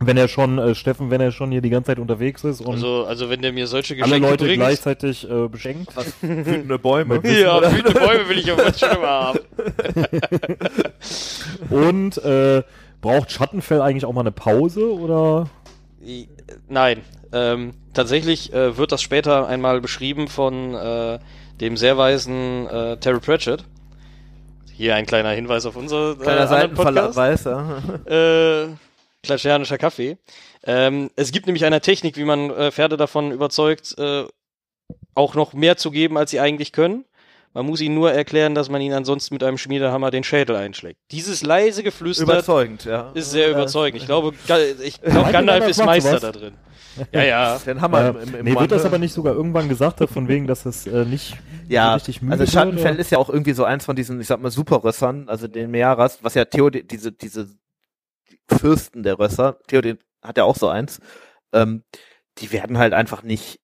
Wenn 0.00 0.16
er 0.16 0.26
schon, 0.28 0.58
äh, 0.58 0.74
Steffen, 0.74 1.10
wenn 1.10 1.20
er 1.20 1.30
schon 1.30 1.52
hier 1.52 1.60
die 1.62 1.70
ganze 1.70 1.86
Zeit 1.92 1.98
unterwegs 2.00 2.42
ist 2.44 2.60
und 2.60 2.74
Also, 2.74 3.04
also 3.06 3.30
wenn 3.30 3.40
der 3.42 3.52
mir 3.52 3.66
solche 3.68 3.94
alle 3.94 4.02
Geschenke 4.04 4.28
Leute 4.28 4.44
bringt. 4.44 4.58
gleichzeitig 4.58 5.28
äh, 5.30 5.48
beschenkt. 5.48 5.92
Wütende 6.20 6.78
Bäume. 6.80 7.14
ja, 7.24 7.60
wütende 7.72 7.98
Bäume 8.00 8.28
will 8.28 8.38
ich 8.38 8.50
aber 8.52 8.74
schon 8.74 8.90
immer 8.90 9.06
haben. 9.08 9.38
Und 11.70 12.18
äh, 12.18 12.62
braucht 13.00 13.30
Schattenfell 13.30 13.80
eigentlich 13.80 14.04
auch 14.04 14.12
mal 14.12 14.20
eine 14.22 14.32
Pause 14.32 14.92
oder? 14.92 15.48
I- 16.04 16.28
Nein. 16.68 17.00
Ähm, 17.34 17.74
tatsächlich 17.92 18.52
äh, 18.52 18.76
wird 18.76 18.92
das 18.92 19.02
später 19.02 19.46
einmal 19.48 19.80
beschrieben 19.80 20.28
von 20.28 20.74
äh, 20.74 21.18
dem 21.60 21.76
sehr 21.76 21.98
weisen 21.98 22.66
äh, 22.68 22.96
Terry 22.98 23.18
Pratchett. 23.20 23.64
Hier 24.72 24.94
ein 24.94 25.04
kleiner 25.06 25.30
Hinweis 25.30 25.66
auf 25.66 25.76
unser 25.76 26.12
äh, 26.12 26.14
Kleiner 26.16 26.68
Podcast. 26.68 27.14
Seitenverweis, 27.14 27.44
ja. 28.06 29.72
äh, 29.72 29.78
Kaffee. 29.78 30.16
Ähm, 30.64 31.10
es 31.16 31.32
gibt 31.32 31.46
nämlich 31.46 31.64
eine 31.64 31.80
Technik, 31.80 32.16
wie 32.16 32.24
man 32.24 32.50
äh, 32.50 32.70
Pferde 32.72 32.96
davon 32.96 33.32
überzeugt, 33.32 33.94
äh, 33.98 34.24
auch 35.14 35.34
noch 35.34 35.52
mehr 35.54 35.76
zu 35.76 35.90
geben, 35.90 36.16
als 36.16 36.30
sie 36.30 36.40
eigentlich 36.40 36.72
können. 36.72 37.04
Man 37.52 37.66
muss 37.66 37.80
ihnen 37.80 37.94
nur 37.94 38.10
erklären, 38.12 38.56
dass 38.56 38.68
man 38.68 38.80
ihnen 38.80 38.94
ansonsten 38.94 39.34
mit 39.34 39.44
einem 39.44 39.58
Schmiedehammer 39.58 40.10
den 40.10 40.24
Schädel 40.24 40.56
einschlägt. 40.56 40.98
Dieses 41.12 41.42
leise 41.44 41.84
Geflüster 41.84 42.24
ja. 42.84 43.12
ist 43.14 43.30
sehr 43.30 43.46
Äh, 43.46 43.50
überzeugend. 43.52 44.00
Ich 44.00 44.06
glaube, 44.06 44.34
Ga- 44.48 44.58
ich 44.82 45.00
glaube 45.00 45.30
Gandalf 45.30 45.68
ist 45.68 45.84
Meister 45.84 46.18
da 46.18 46.32
drin. 46.32 46.54
Ja, 47.12 47.22
ja. 47.22 47.58
Den 47.58 47.80
Hammer 47.80 48.04
Äh, 48.04 48.08
im, 48.08 48.16
im, 48.16 48.34
im 48.36 48.44
nee, 48.44 48.54
wird 48.58 48.72
das 48.72 48.84
aber 48.84 48.98
nicht 48.98 49.12
sogar 49.12 49.34
irgendwann 49.34 49.68
gesagt, 49.68 49.98
von 50.08 50.28
wegen, 50.28 50.46
dass 50.46 50.66
es 50.66 50.86
äh, 50.86 51.04
nicht 51.04 51.36
Ja, 51.68 51.90
so 51.90 51.94
richtig 51.94 52.22
müde 52.22 52.32
also 52.32 52.46
Schattenfell 52.46 52.92
wird, 52.92 53.00
ist 53.00 53.10
ja 53.10 53.18
auch 53.18 53.30
irgendwie 53.30 53.52
so 53.52 53.64
eins 53.64 53.84
von 53.84 53.96
diesen, 53.96 54.20
ich 54.20 54.26
sag 54.26 54.40
mal, 54.40 54.50
Superrössern, 54.50 55.28
also 55.28 55.48
den 55.48 55.70
Mearas, 55.70 56.22
was 56.22 56.34
ja 56.34 56.44
Theo, 56.44 56.70
diese, 56.70 57.12
diese 57.12 57.48
Fürsten 58.48 59.02
der 59.02 59.18
Rösser, 59.18 59.58
Theo 59.68 59.80
den 59.80 59.98
hat 60.22 60.38
ja 60.38 60.44
auch 60.44 60.56
so 60.56 60.68
eins, 60.68 61.00
ähm, 61.52 61.84
die 62.38 62.52
werden 62.52 62.78
halt 62.78 62.92
einfach 62.94 63.22
nicht, 63.22 63.60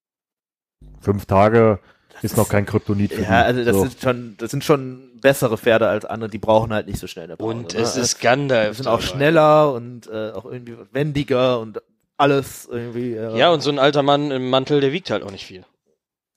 oder? 0.82 1.00
Fünf 1.00 1.26
Tage 1.26 1.80
ist 2.22 2.36
noch 2.36 2.48
kein 2.48 2.66
Kryptonit 2.66 3.14
für 3.14 3.22
ja, 3.22 3.42
die. 3.42 3.46
also 3.46 3.64
das 3.64 3.76
so. 3.76 3.82
sind 3.82 4.00
schon, 4.00 4.36
das 4.38 4.50
sind 4.50 4.64
schon 4.64 5.18
bessere 5.20 5.56
Pferde 5.58 5.88
als 5.88 6.04
andere, 6.04 6.30
die 6.30 6.38
brauchen 6.38 6.72
halt 6.72 6.86
nicht 6.86 6.98
so 6.98 7.06
schnell 7.06 7.24
eine 7.24 7.36
Pause, 7.36 7.50
Und 7.58 7.74
ne? 7.74 7.80
es 7.80 7.96
ist 7.96 8.20
Gandalf. 8.20 8.70
die 8.70 8.76
sind 8.82 8.88
auch 8.88 9.00
schneller 9.00 9.72
und 9.72 10.06
äh, 10.08 10.30
auch 10.32 10.44
irgendwie 10.44 10.76
wendiger 10.92 11.60
und 11.60 11.80
alles 12.20 12.68
irgendwie. 12.70 13.14
Äh, 13.14 13.36
Ja, 13.36 13.50
und 13.50 13.60
so 13.60 13.70
ein 13.70 13.78
alter 13.78 14.02
Mann 14.02 14.30
im 14.30 14.50
Mantel, 14.50 14.80
der 14.80 14.92
wiegt 14.92 15.10
halt 15.10 15.22
auch 15.22 15.30
nicht 15.30 15.46
viel. 15.46 15.64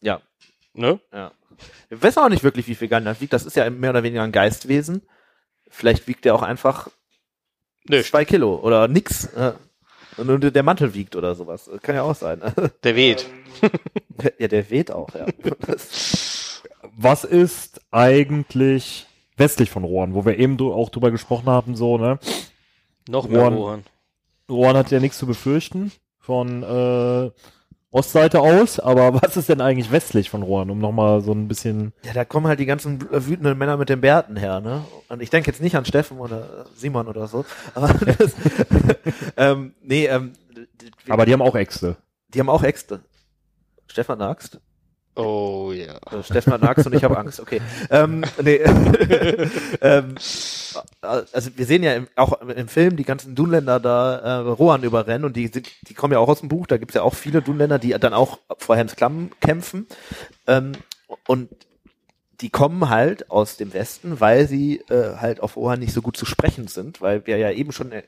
Ja. 0.01 0.21
Ne? 0.73 0.99
Wir 1.89 2.01
wissen 2.01 2.19
auch 2.19 2.29
nicht 2.29 2.43
wirklich, 2.43 2.67
wie 2.67 2.75
viel 2.75 2.87
Gandalf 2.87 3.21
wiegt. 3.21 3.33
Das 3.33 3.45
ist 3.45 3.55
ja 3.55 3.69
mehr 3.69 3.91
oder 3.91 4.03
weniger 4.03 4.23
ein 4.23 4.31
Geistwesen. 4.31 5.03
Vielleicht 5.69 6.07
wiegt 6.07 6.25
er 6.25 6.35
auch 6.35 6.41
einfach 6.41 6.89
Nö, 7.87 8.01
zwei 8.01 8.25
Kilo 8.25 8.55
oder 8.55 8.87
nix. 8.87 9.25
Äh, 9.33 9.53
und 10.17 10.27
nur 10.27 10.39
der 10.39 10.63
Mantel 10.63 10.93
wiegt 10.93 11.15
oder 11.15 11.35
sowas. 11.35 11.69
Kann 11.81 11.95
ja 11.95 12.03
auch 12.03 12.15
sein. 12.15 12.41
der 12.83 12.95
weht. 12.95 13.27
ja, 14.39 14.47
der 14.47 14.69
weht 14.69 14.91
auch, 14.91 15.09
ja. 15.15 15.25
Was 16.95 17.23
ist 17.23 17.81
eigentlich 17.91 19.07
westlich 19.35 19.71
von 19.71 19.83
Rohan, 19.83 20.13
wo 20.13 20.25
wir 20.25 20.37
eben 20.37 20.59
auch 20.59 20.89
drüber 20.89 21.11
gesprochen 21.11 21.47
haben, 21.47 21.75
so, 21.75 21.97
ne? 21.97 22.19
Noch 23.09 23.27
mehr 23.27 23.41
Rohan. 23.41 23.53
Rohan. 23.53 23.83
Rohan 24.49 24.77
hat 24.77 24.91
ja 24.91 24.99
nichts 24.99 25.17
zu 25.17 25.25
befürchten 25.25 25.91
von 26.19 26.63
äh, 26.63 27.31
Ostseite 27.91 28.41
aus, 28.41 28.79
aber 28.79 29.13
was 29.21 29.37
ist 29.37 29.49
denn 29.49 29.61
eigentlich 29.61 29.91
westlich 29.91 30.29
von 30.29 30.41
Rohan, 30.41 30.69
um 30.69 30.79
nochmal 30.79 31.21
so 31.21 31.31
ein 31.31 31.47
bisschen. 31.47 31.93
ja, 32.03 32.13
da 32.13 32.25
kommen 32.25 32.47
halt 32.47 32.59
die 32.59 32.65
ganzen 32.65 33.01
wütenden 33.11 33.57
Männer 33.57 33.77
mit 33.77 33.89
den 33.89 34.01
Bärten 34.01 34.35
her, 34.35 34.59
ne? 34.59 34.83
Und 35.09 35.21
ich 35.21 35.29
denke 35.29 35.51
jetzt 35.51 35.61
nicht 35.61 35.75
an 35.75 35.85
Steffen 35.85 36.17
oder 36.17 36.65
Simon 36.75 37.07
oder 37.07 37.27
so. 37.27 37.45
Aber 37.75 37.93
das, 37.93 38.33
ähm, 39.37 39.73
nee, 39.81 40.07
ähm, 40.07 40.33
die, 40.55 41.11
Aber 41.11 41.25
die 41.25 41.33
haben 41.33 41.41
auch 41.41 41.55
Äxte. 41.55 41.97
die 42.33 42.39
haben 42.39 42.49
auch 42.49 42.63
Äxte. 42.63 43.01
Stefan 43.87 44.19
eine 44.21 44.31
Axt? 44.31 44.59
Oh 45.15 45.71
ja. 45.73 45.95
Äh, 46.11 46.23
Steffen 46.23 46.53
hat 46.53 46.63
Axt 46.63 46.87
und 46.87 46.95
ich 46.95 47.03
habe 47.03 47.17
Angst, 47.17 47.39
okay. 47.39 47.61
Ähm, 47.91 48.23
nee. 48.41 48.55
ähm, 49.81 50.15
also 51.01 51.51
wir 51.55 51.65
sehen 51.65 51.83
ja 51.83 51.93
im, 51.93 52.07
auch 52.15 52.41
im 52.41 52.67
Film 52.67 52.95
die 52.95 53.03
ganzen 53.03 53.35
Dunländer 53.35 53.79
da 53.79 54.17
äh, 54.17 54.49
Rohan 54.49 54.83
überrennen 54.83 55.25
und 55.25 55.35
die 55.35 55.51
die 55.51 55.93
kommen 55.93 56.13
ja 56.13 56.19
auch 56.19 56.29
aus 56.29 56.39
dem 56.39 56.49
Buch, 56.49 56.65
da 56.65 56.77
gibt's 56.77 56.95
ja 56.95 57.03
auch 57.03 57.13
viele 57.13 57.41
Dunländer, 57.41 57.77
die 57.77 57.91
dann 57.91 58.13
auch 58.13 58.39
vor 58.57 58.75
Hans 58.75 58.95
Klamm 58.95 59.29
kämpfen. 59.39 59.85
Ähm, 60.47 60.71
und 61.27 61.49
die 62.41 62.49
kommen 62.49 62.89
halt 62.89 63.29
aus 63.29 63.57
dem 63.57 63.73
Westen, 63.73 64.19
weil 64.19 64.47
sie 64.47 64.79
äh, 64.89 65.17
halt 65.17 65.41
auf 65.41 65.55
Rohan 65.55 65.79
nicht 65.79 65.93
so 65.93 66.01
gut 66.01 66.17
zu 66.17 66.25
sprechen 66.25 66.67
sind, 66.67 67.01
weil 67.01 67.25
wir 67.27 67.37
ja 67.37 67.51
eben 67.51 67.71
schon 67.71 67.91
er 67.91 68.03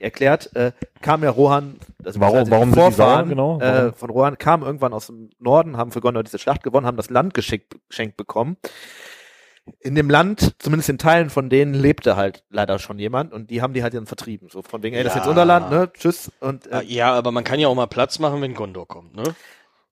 erklärt, 0.00 0.54
äh, 0.56 0.72
kam 1.02 1.22
ja 1.24 1.30
Rohan, 1.30 1.76
also 2.04 2.20
Warum- 2.20 2.44
beziehungsweise 2.44 2.50
warum 2.50 2.68
die 2.70 2.74
sind 2.74 2.86
die 2.88 2.94
Vorfahren 2.96 3.28
sauer, 3.28 3.28
genau? 3.28 3.60
äh, 3.60 3.82
Warum? 3.82 3.94
von 3.94 4.10
Rohan 4.10 4.38
kamen 4.38 4.62
irgendwann 4.64 4.92
aus 4.92 5.06
dem 5.06 5.30
Norden, 5.38 5.76
haben 5.76 5.90
für 5.92 6.00
Gondor 6.00 6.22
diese 6.24 6.38
Schlacht 6.38 6.62
gewonnen, 6.62 6.86
haben 6.86 6.96
das 6.96 7.10
Land 7.10 7.34
geschickt, 7.34 7.76
geschenkt 7.88 8.16
bekommen. 8.16 8.56
In 9.80 9.94
dem 9.94 10.08
Land, 10.08 10.54
zumindest 10.60 10.88
in 10.88 10.96
Teilen 10.96 11.28
von 11.28 11.50
denen, 11.50 11.74
lebte 11.74 12.16
halt 12.16 12.42
leider 12.48 12.78
schon 12.78 12.98
jemand 12.98 13.34
und 13.34 13.50
die 13.50 13.60
haben 13.60 13.74
die 13.74 13.82
halt 13.82 13.92
dann 13.92 14.06
vertrieben. 14.06 14.48
So 14.50 14.62
von 14.62 14.82
wegen, 14.82 14.96
ey, 14.96 15.04
das 15.04 15.12
ist 15.12 15.18
jetzt 15.18 15.28
unser 15.28 15.44
Land, 15.44 15.68
ne? 15.70 15.90
Tschüss. 15.92 16.32
Und 16.40 16.66
äh, 16.72 16.82
Ja, 16.84 17.12
aber 17.12 17.32
man 17.32 17.44
kann 17.44 17.60
ja 17.60 17.68
auch 17.68 17.74
mal 17.74 17.86
Platz 17.86 18.18
machen, 18.18 18.40
wenn 18.40 18.54
Gondor 18.54 18.88
kommt, 18.88 19.14
ne? 19.14 19.24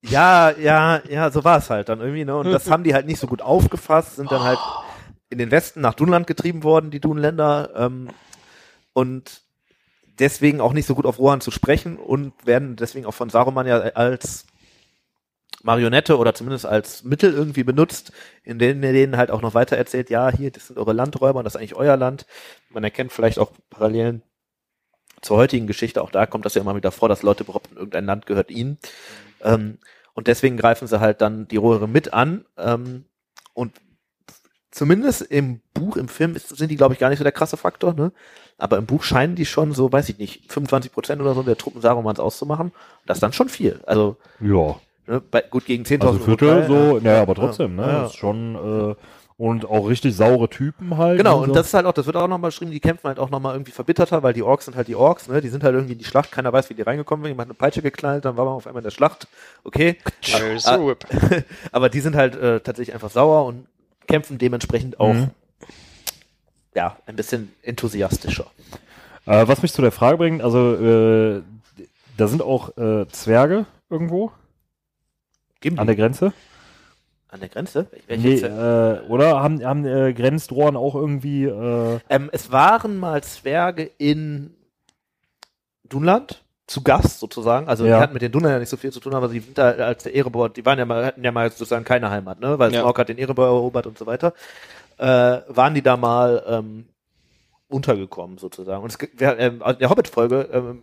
ja, 0.02 0.50
ja, 0.52 1.02
ja, 1.11 1.30
so 1.30 1.42
war 1.42 1.59
es 1.59 1.68
halt 1.68 1.88
dann 1.88 2.00
irgendwie, 2.00 2.24
ne? 2.24 2.36
Und 2.36 2.50
das 2.52 2.70
haben 2.70 2.84
die 2.84 2.94
halt 2.94 3.07
nicht 3.07 3.18
so 3.18 3.26
gut 3.26 3.42
aufgefasst, 3.42 4.16
sind 4.16 4.30
dann 4.32 4.42
halt 4.44 4.59
in 5.30 5.38
den 5.38 5.50
Westen 5.50 5.80
nach 5.80 5.94
Dunland 5.94 6.26
getrieben 6.26 6.62
worden, 6.62 6.90
die 6.90 7.00
Dunländer, 7.00 7.70
ähm, 7.76 8.09
und 8.92 9.42
deswegen 10.19 10.61
auch 10.61 10.73
nicht 10.73 10.87
so 10.87 10.95
gut 10.95 11.07
auf 11.07 11.19
Rohan 11.19 11.41
zu 11.41 11.51
sprechen 11.51 11.97
und 11.97 12.33
werden 12.47 12.77
deswegen 12.77 13.07
auch 13.07 13.14
von 13.14 13.31
Saruman 13.31 13.67
ja 13.67 13.79
als 13.79 14.47
Marionette 15.62 16.17
oder 16.17 16.35
zumindest 16.35 16.67
als 16.67 17.03
Mittel 17.05 17.33
irgendwie 17.33 17.64
benutzt, 17.64 18.12
in 18.45 18.59
denen 18.59 18.83
er 18.83 18.93
denen 18.93 19.17
halt 19.17 19.31
auch 19.31 19.43
noch 19.43 19.55
weiter 19.55 19.77
erzählt, 19.77 20.11
ja, 20.11 20.31
hier, 20.31 20.51
das 20.51 20.69
sind 20.69 20.79
eure 20.79 20.93
Landräuber 20.93 21.41
und 21.41 21.45
das 21.45 21.55
ist 21.55 21.59
eigentlich 21.59 21.75
euer 21.75 21.97
Land. 21.97 22.27
Man 22.71 22.85
erkennt 22.85 23.12
vielleicht 23.12 23.39
auch 23.39 23.53
Parallelen 23.71 24.23
zur 25.23 25.37
heutigen 25.39 25.67
Geschichte, 25.67 26.03
auch 26.03 26.11
da 26.11 26.27
kommt 26.27 26.45
das 26.45 26.55
ja 26.55 26.61
immer 26.61 26.77
wieder 26.77 26.93
vor, 26.93 27.09
dass 27.09 27.23
Leute 27.23 27.45
behaupten, 27.45 27.77
irgendein 27.77 28.05
Land 28.05 28.27
gehört 28.27 28.51
ihnen. 28.51 28.79
Ähm, 29.43 29.79
und 30.14 30.29
deswegen 30.29 30.57
greifen 30.57 30.87
sie 30.87 31.01
halt 31.01 31.21
dann 31.21 31.49
die 31.49 31.57
Röhre 31.57 31.89
mit 31.89 32.14
an. 32.14 32.45
Ähm, 32.57 33.07
und 33.53 33.73
zumindest 34.71 35.23
im 35.23 35.61
Buch, 35.75 35.97
im 35.97 36.09
Film 36.09 36.37
ist, 36.37 36.49
sind 36.49 36.71
die, 36.71 36.77
glaube 36.77 36.95
ich, 36.95 37.01
gar 37.01 37.09
nicht 37.09 37.19
so 37.19 37.25
der 37.25 37.33
krasse 37.33 37.57
Faktor, 37.57 37.95
ne? 37.95 38.12
Aber 38.59 38.78
im 38.78 38.86
Buch 38.86 39.02
scheinen 39.02 39.34
die 39.36 39.44
schon 39.46 39.72
so, 39.72 39.92
weiß 39.92 40.09
ich 40.09 40.18
nicht, 40.18 40.50
25 40.52 40.90
Prozent 40.92 41.20
oder 41.20 41.34
so 41.34 41.42
der 41.42 41.59
Truppen 41.59 41.80
Sarumans 41.82 42.18
auszumachen. 42.20 42.72
Das 43.07 43.18
ist 43.18 43.22
dann 43.22 43.32
schon 43.34 43.48
viel. 43.50 43.80
Also, 43.86 44.16
Ja. 44.40 44.76
ne, 45.07 45.20
bei, 45.30 45.42
gut 45.42 45.66
gegen 45.66 45.84
10.000 45.84 46.07
Also 46.07 46.18
Viertel 46.20 46.48
Urteil, 46.48 46.66
so, 46.66 46.96
ja. 46.96 47.02
naja, 47.02 47.22
aber 47.22 47.34
trotzdem, 47.34 47.76
ne? 47.76 47.82
Ja. 47.82 48.02
Das 48.02 48.12
ist 48.12 48.16
schon, 48.18 48.54
äh, 48.54 48.94
und 49.38 49.66
auch 49.68 49.86
richtig 49.86 50.16
saure 50.16 50.48
Typen 50.48 50.96
halt. 50.96 51.18
Genau, 51.18 51.36
ne, 51.36 51.42
und 51.42 51.48
so. 51.48 51.54
das 51.54 51.66
ist 51.66 51.74
halt 51.74 51.84
auch, 51.84 51.92
das 51.92 52.07
wird 52.07 52.16
auch 52.16 52.22
nochmal 52.26 52.48
beschrieben, 52.48 52.70
die 52.70 52.80
kämpfen 52.80 53.07
halt 53.09 53.18
auch 53.18 53.28
nochmal 53.28 53.54
irgendwie 53.54 53.72
verbitterter, 53.72 54.22
weil 54.22 54.32
die 54.32 54.42
Orks 54.42 54.64
sind 54.64 54.74
halt 54.78 54.88
die 54.88 54.94
Orks, 54.96 55.28
ne? 55.28 55.42
Die 55.42 55.48
sind 55.50 55.62
halt 55.62 55.74
irgendwie 55.74 55.92
in 55.92 55.98
die 55.98 56.07
Schlacht, 56.07 56.32
keiner 56.32 56.50
weiß, 56.50 56.70
wie 56.70 56.74
die 56.74 56.80
reingekommen 56.80 57.22
sind, 57.24 57.32
jemand 57.32 57.50
hat 57.50 57.54
eine 57.54 57.59
Peitsche 57.59 57.82
geknallt, 57.82 58.24
dann 58.24 58.38
war 58.38 58.46
man 58.46 58.54
auf 58.54 58.66
einmal 58.66 58.80
in 58.80 58.84
der 58.84 58.90
Schlacht. 58.92 59.28
Okay. 59.64 59.98
There's 60.22 60.64
Ah, 60.66 60.76
a 60.76 60.86
whip. 60.86 61.04
Aber 61.72 61.90
die 61.90 62.00
sind 62.00 62.16
halt 62.16 62.34
äh, 62.36 62.61
tatsächlich 62.61 62.94
einfach 62.94 63.11
sauer 63.11 63.44
und 63.44 63.66
kämpfen 64.09 64.38
dementsprechend 64.38 64.98
auch 64.98 65.12
Mhm. 65.12 65.30
Ja, 66.77 66.97
ein 67.07 67.16
bisschen 67.16 67.53
enthusiastischer. 67.62 68.47
Äh, 69.27 69.49
was 69.49 69.62
mich 69.62 69.72
zu 69.72 69.83
der 69.83 69.91
Frage 69.93 70.18
bringt, 70.18 70.43
also 70.43 70.74
äh, 70.74 71.43
da 72.16 72.29
sind 72.29 72.43
auch 72.43 72.77
äh, 72.77 73.07
Zwerge 73.09 73.66
irgendwo 73.91 74.31
Gimli 75.61 75.81
an 75.81 75.87
der 75.89 75.97
Grenze. 75.97 76.33
an 77.29 77.41
der 77.41 77.49
Grenze? 77.49 77.87
Welche 78.07 78.29
Nee, 78.29 78.37
Ze- 78.37 79.03
äh, 79.07 79.09
oder 79.11 79.41
haben, 79.43 79.64
haben 79.64 79.85
äh, 79.85 80.12
Grenzdrohnen 80.12 80.77
auch 80.77 80.95
irgendwie 80.95 81.45
äh, 81.45 81.99
ähm, 82.09 82.29
es 82.33 82.53
waren 82.53 82.99
mal 82.99 83.22
Zwerge 83.24 83.91
in 83.99 84.55
Dunland 85.89 86.43
zu 86.66 86.83
Gast 86.83 87.20
sozusagen. 87.20 87.68
Also 87.68 87.85
Ja. 87.87 87.97
die 87.97 88.03
hatten 88.03 88.12
mit 88.12 88.22
den 88.22 88.33
Dunland 88.33 88.53
ja 88.53 88.59
nicht 88.59 88.68
so 88.68 88.77
viel 88.77 88.91
zu 88.93 88.99
tun, 89.01 89.14
aber 89.14 89.29
sie 89.29 89.39
sind 89.41 89.57
da 89.57 89.70
als 89.70 90.03
der 90.03 90.14
Erebor, 90.14 90.49
die 90.51 90.64
waren 90.66 90.79
ja 90.79 90.85
mal, 90.85 91.07
hatten 91.07 91.22
ja 91.24 91.31
mal 91.33 91.49
sozusagen 91.51 91.85
keine 91.85 92.11
Heimat, 92.11 92.41
ne? 92.41 92.59
Weil 92.59 92.72
Ja. 92.74 92.81
Smaug 92.83 92.99
hat 92.99 93.09
den 93.09 93.18
Erebor 93.18 93.47
erobert 93.47 93.87
und 93.87 93.97
so 93.97 94.07
weiter. 94.07 94.35
Äh, 94.99 95.05
waren 95.49 95.74
die 95.74 95.82
da 95.82 95.97
mal 95.97 96.42
ähm, 96.47 96.86
untergekommen 97.68 98.38
sozusagen. 98.38 98.82
Und 98.82 98.90
es, 98.90 98.99
wir, 99.18 99.38
ähm, 99.38 99.62
in 99.66 99.78
der 99.78 99.90
Hobbit-Folge, 99.90 100.49
ähm, 100.53 100.82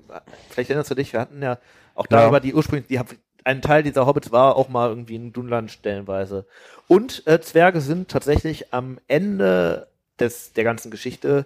vielleicht 0.50 0.70
erinnerst 0.70 0.92
du 0.92 0.96
dich, 0.96 1.14
wir 1.14 1.20
hatten 1.22 1.42
ja 1.42 1.58
auch 1.96 2.08
Ja. 2.10 2.18
darüber 2.22 2.40
die 2.40 2.54
ursprünglich, 2.54 2.88
die 2.88 3.00
haben, 3.00 3.10
ein 3.44 3.62
Teil 3.62 3.84
dieser 3.84 4.06
Hobbits 4.06 4.32
war 4.32 4.56
auch 4.56 4.70
mal 4.70 4.90
irgendwie 4.90 5.16
in 5.16 5.34
Dunland 5.34 5.72
stellenweise. 5.72 6.46
Und 6.88 7.26
äh, 7.28 7.42
Zwerge 7.42 7.82
sind 7.82 8.10
tatsächlich 8.10 8.74
am 8.74 9.00
Ende 9.08 9.88
des, 10.20 10.54
der 10.54 10.64
ganzen 10.64 10.92
Geschichte, 10.92 11.46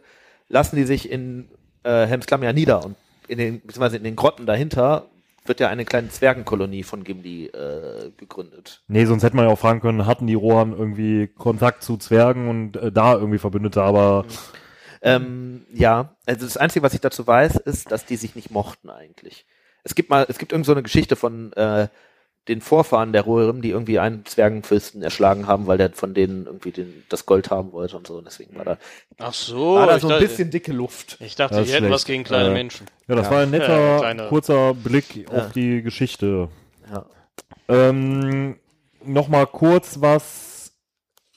lassen 0.49 0.75
die 0.75 0.83
sich 0.83 1.09
in 1.09 1.49
äh, 1.83 2.05
Helmsklamm 2.05 2.43
ja 2.43 2.53
nieder 2.53 2.83
und 2.83 2.95
in 3.27 3.37
den, 3.37 3.61
beziehungsweise 3.61 3.97
in 3.97 4.03
den 4.03 4.15
Grotten 4.15 4.45
dahinter 4.45 5.05
wird 5.47 5.59
ja 5.59 5.69
eine 5.69 5.85
kleine 5.85 6.09
Zwergenkolonie 6.09 6.83
von 6.83 7.03
Gimli 7.03 7.47
äh, 7.47 8.11
gegründet. 8.17 8.83
Nee, 8.87 9.05
sonst 9.05 9.23
hätte 9.23 9.35
man 9.35 9.45
ja 9.45 9.51
auch 9.51 9.59
fragen 9.59 9.81
können, 9.81 10.05
hatten 10.05 10.27
die 10.27 10.33
Rohan 10.33 10.73
irgendwie 10.73 11.27
Kontakt 11.27 11.83
zu 11.83 11.97
Zwergen 11.97 12.49
und 12.49 12.77
äh, 12.77 12.91
da 12.91 13.13
irgendwie 13.13 13.39
Verbündete, 13.39 13.81
aber 13.81 14.25
Ähm, 15.01 15.65
ja, 15.73 16.15
also 16.25 16.45
das 16.45 16.57
Einzige, 16.57 16.83
was 16.83 16.93
ich 16.93 17.01
dazu 17.01 17.25
weiß, 17.25 17.57
ist, 17.57 17.91
dass 17.91 18.05
die 18.05 18.15
sich 18.15 18.35
nicht 18.35 18.51
mochten 18.51 18.89
eigentlich. 18.89 19.45
Es 19.83 19.95
gibt 19.95 20.09
mal, 20.09 20.25
es 20.27 20.37
gibt 20.37 20.51
irgend 20.51 20.65
so 20.65 20.71
eine 20.73 20.83
Geschichte 20.83 21.15
von 21.15 21.53
äh, 21.53 21.87
den 22.47 22.61
Vorfahren 22.61 23.11
der 23.13 23.23
Rohirrim, 23.23 23.61
die 23.61 23.71
irgendwie 23.71 23.99
einen 23.99 24.25
Zwergenfürsten 24.25 25.01
erschlagen 25.01 25.47
haben, 25.47 25.67
weil 25.67 25.77
der 25.77 25.91
von 25.91 26.13
denen 26.13 26.45
irgendwie 26.45 26.71
den, 26.71 27.03
das 27.09 27.25
Gold 27.25 27.49
haben 27.51 27.71
wollte 27.73 27.97
und 27.97 28.07
so. 28.07 28.15
Und 28.17 28.25
deswegen 28.25 28.55
war 28.57 28.63
da, 28.65 28.77
Ach 29.19 29.33
so. 29.33 29.75
war 29.75 29.87
da 29.87 29.99
so 29.99 30.07
ein 30.07 30.11
dachte- 30.11 30.27
bisschen 30.27 30.49
dicke 30.51 30.71
Luft. 30.71 31.17
Ich 31.19 31.35
dachte, 31.35 31.55
Das 31.55 31.63
die 31.63 31.69
ist 31.69 31.73
hätten 31.75 31.85
schlecht. 31.85 31.93
was 31.95 32.05
gegen 32.05 32.23
kleine 32.23 32.49
Äh, 32.49 32.53
Menschen. 32.53 32.87
ja, 33.07 33.15
das 33.15 33.25
Ja. 33.27 33.31
war 33.31 33.39
ein 33.41 33.51
netter, 33.51 33.79
Ja, 33.79 33.97
kleine- 33.99 34.27
kurzer 34.27 34.73
Blick 34.73 35.15
Ja. 35.15 35.27
auf 35.37 35.51
die 35.51 35.81
Geschichte. 35.81 36.49
Ja. 36.91 37.05
Ähm, 37.67 38.55
Nochmal 39.03 39.47
kurz 39.47 40.01
was 40.01 40.73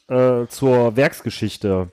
äh, 0.09 0.47
zur 0.49 0.97
Werksgeschichte. 0.97 1.91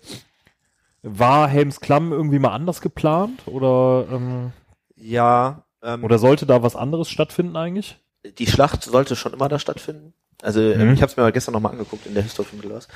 War 1.04 1.48
Helms 1.48 1.80
Klamm 1.80 2.12
irgendwie 2.12 2.40
mal 2.40 2.50
anders 2.52 2.82
geplant 2.82 3.42
oder, 3.46 4.08
ähm, 4.12 4.52
Ja, 4.96 5.66
ähm, 5.84 6.04
oder 6.04 6.18
sollte 6.18 6.48
da 6.48 6.64
was 6.64 6.76
anderes 6.76 7.10
stattfinden 7.10 7.56
eigentlich? 7.56 8.00
Die 8.26 8.48
Schlacht 8.48 8.84
sollte 8.84 9.16
schon 9.16 9.34
immer 9.34 9.50
da 9.50 9.60
stattfinden. 9.60 10.14
Also 10.42 10.62
ähm, 10.62 10.90
Mhm. 10.90 10.94
ich 10.94 11.02
habe 11.02 11.12
es 11.12 11.18
mir 11.18 11.32
gestern 11.32 11.54
nochmal 11.54 11.72
angeguckt 11.72 12.06
in 12.06 12.14
der 12.14 12.24
History 12.24 12.46
of 12.48 12.54
Middle-earth. 12.54 12.88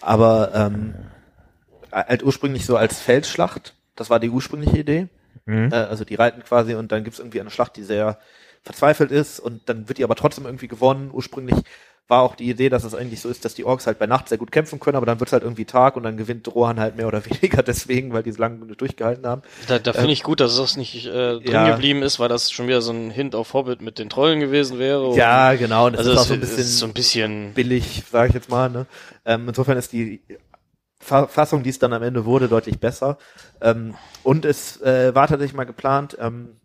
Aber 0.00 0.52
ähm, 0.54 0.94
halt 1.92 2.22
ursprünglich 2.22 2.66
so 2.66 2.76
als 2.76 3.00
Feldschlacht, 3.00 3.74
das 3.96 4.10
war 4.10 4.20
die 4.20 4.30
ursprüngliche 4.30 4.78
Idee. 4.78 5.08
Mhm. 5.46 5.70
Äh, 5.72 5.76
also 5.76 6.04
die 6.04 6.14
reiten 6.14 6.42
quasi 6.42 6.74
und 6.74 6.92
dann 6.92 7.04
gibt's 7.04 7.18
irgendwie 7.18 7.40
eine 7.40 7.50
Schlacht, 7.50 7.76
die 7.76 7.84
sehr 7.84 8.18
verzweifelt 8.62 9.10
ist 9.10 9.40
und 9.40 9.68
dann 9.68 9.88
wird 9.88 9.98
die 9.98 10.04
aber 10.04 10.16
trotzdem 10.16 10.44
irgendwie 10.44 10.68
gewonnen. 10.68 11.10
Ursprünglich 11.12 11.56
war 12.10 12.22
auch 12.22 12.34
die 12.34 12.50
Idee, 12.50 12.68
dass 12.68 12.84
es 12.84 12.94
eigentlich 12.94 13.20
so 13.20 13.28
ist, 13.28 13.44
dass 13.44 13.54
die 13.54 13.64
Orks 13.64 13.86
halt 13.86 13.98
bei 13.98 14.06
Nacht 14.06 14.28
sehr 14.28 14.36
gut 14.36 14.50
kämpfen 14.50 14.80
können, 14.80 14.96
aber 14.96 15.06
dann 15.06 15.20
wird's 15.20 15.32
halt 15.32 15.44
irgendwie 15.44 15.64
Tag 15.64 15.96
und 15.96 16.02
dann 16.02 16.16
gewinnt 16.16 16.52
Rohan 16.52 16.80
halt 16.80 16.96
mehr 16.96 17.06
oder 17.06 17.24
weniger 17.30 17.62
deswegen, 17.62 18.12
weil 18.12 18.24
die 18.24 18.32
so 18.32 18.40
lange 18.40 18.66
durchgehalten 18.74 19.26
haben. 19.26 19.42
Da, 19.68 19.78
da 19.78 19.92
finde 19.92 20.12
ich 20.12 20.22
gut, 20.22 20.40
dass 20.40 20.58
es 20.58 20.76
nicht 20.76 21.06
äh, 21.06 21.38
drin 21.38 21.42
ja. 21.44 21.70
geblieben 21.70 22.02
ist, 22.02 22.18
weil 22.18 22.28
das 22.28 22.50
schon 22.50 22.66
wieder 22.66 22.82
so 22.82 22.92
ein 22.92 23.10
Hint 23.10 23.34
auf 23.34 23.54
Hobbit 23.54 23.80
mit 23.80 23.98
den 23.98 24.10
Trollen 24.10 24.40
gewesen 24.40 24.78
wäre. 24.78 25.14
Ja, 25.16 25.54
genau. 25.54 25.86
Und 25.86 25.92
das 25.92 26.00
also 26.00 26.12
ist 26.12 26.18
auch 26.18 26.22
es 26.22 26.28
so 26.28 26.34
ein 26.34 26.40
bisschen 26.40 26.64
so 26.64 26.86
ein 26.86 26.92
bisschen 26.92 27.54
billig, 27.54 28.02
sage 28.10 28.28
ich 28.28 28.34
jetzt 28.34 28.50
mal. 28.50 28.68
Ne? 28.68 28.86
Ähm, 29.24 29.48
insofern 29.48 29.78
ist 29.78 29.92
die 29.92 30.20
Fa 30.98 31.26
Fassung, 31.26 31.62
die 31.62 31.70
es 31.70 31.78
dann 31.78 31.92
am 31.92 32.02
Ende 32.02 32.26
wurde, 32.26 32.48
deutlich 32.48 32.78
besser. 32.78 33.16
Ähm, 33.62 33.94
und 34.22 34.44
es 34.44 34.80
äh, 34.82 35.14
war 35.14 35.28
tatsächlich 35.28 35.56
mal 35.56 35.64
geplant, 35.64 36.16
ähm, 36.20 36.59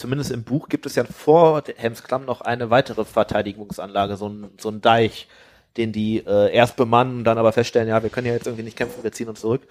zumindest 0.00 0.30
im 0.30 0.42
Buch 0.42 0.68
gibt 0.68 0.86
es 0.86 0.96
ja 0.96 1.04
vor 1.04 1.62
Helmsklamm 1.76 2.24
noch 2.24 2.40
eine 2.40 2.70
weitere 2.70 3.04
Verteidigungsanlage, 3.04 4.16
so 4.16 4.28
ein, 4.28 4.50
so 4.58 4.70
ein 4.70 4.80
Deich, 4.80 5.28
den 5.76 5.92
die 5.92 6.18
äh, 6.26 6.52
erst 6.52 6.76
bemannen 6.76 7.18
und 7.18 7.24
dann 7.24 7.38
aber 7.38 7.52
feststellen, 7.52 7.88
ja, 7.88 8.02
wir 8.02 8.10
können 8.10 8.26
ja 8.26 8.32
jetzt 8.32 8.46
irgendwie 8.46 8.64
nicht 8.64 8.76
kämpfen, 8.76 9.04
wir 9.04 9.12
ziehen 9.12 9.28
uns 9.28 9.40
zurück. 9.40 9.62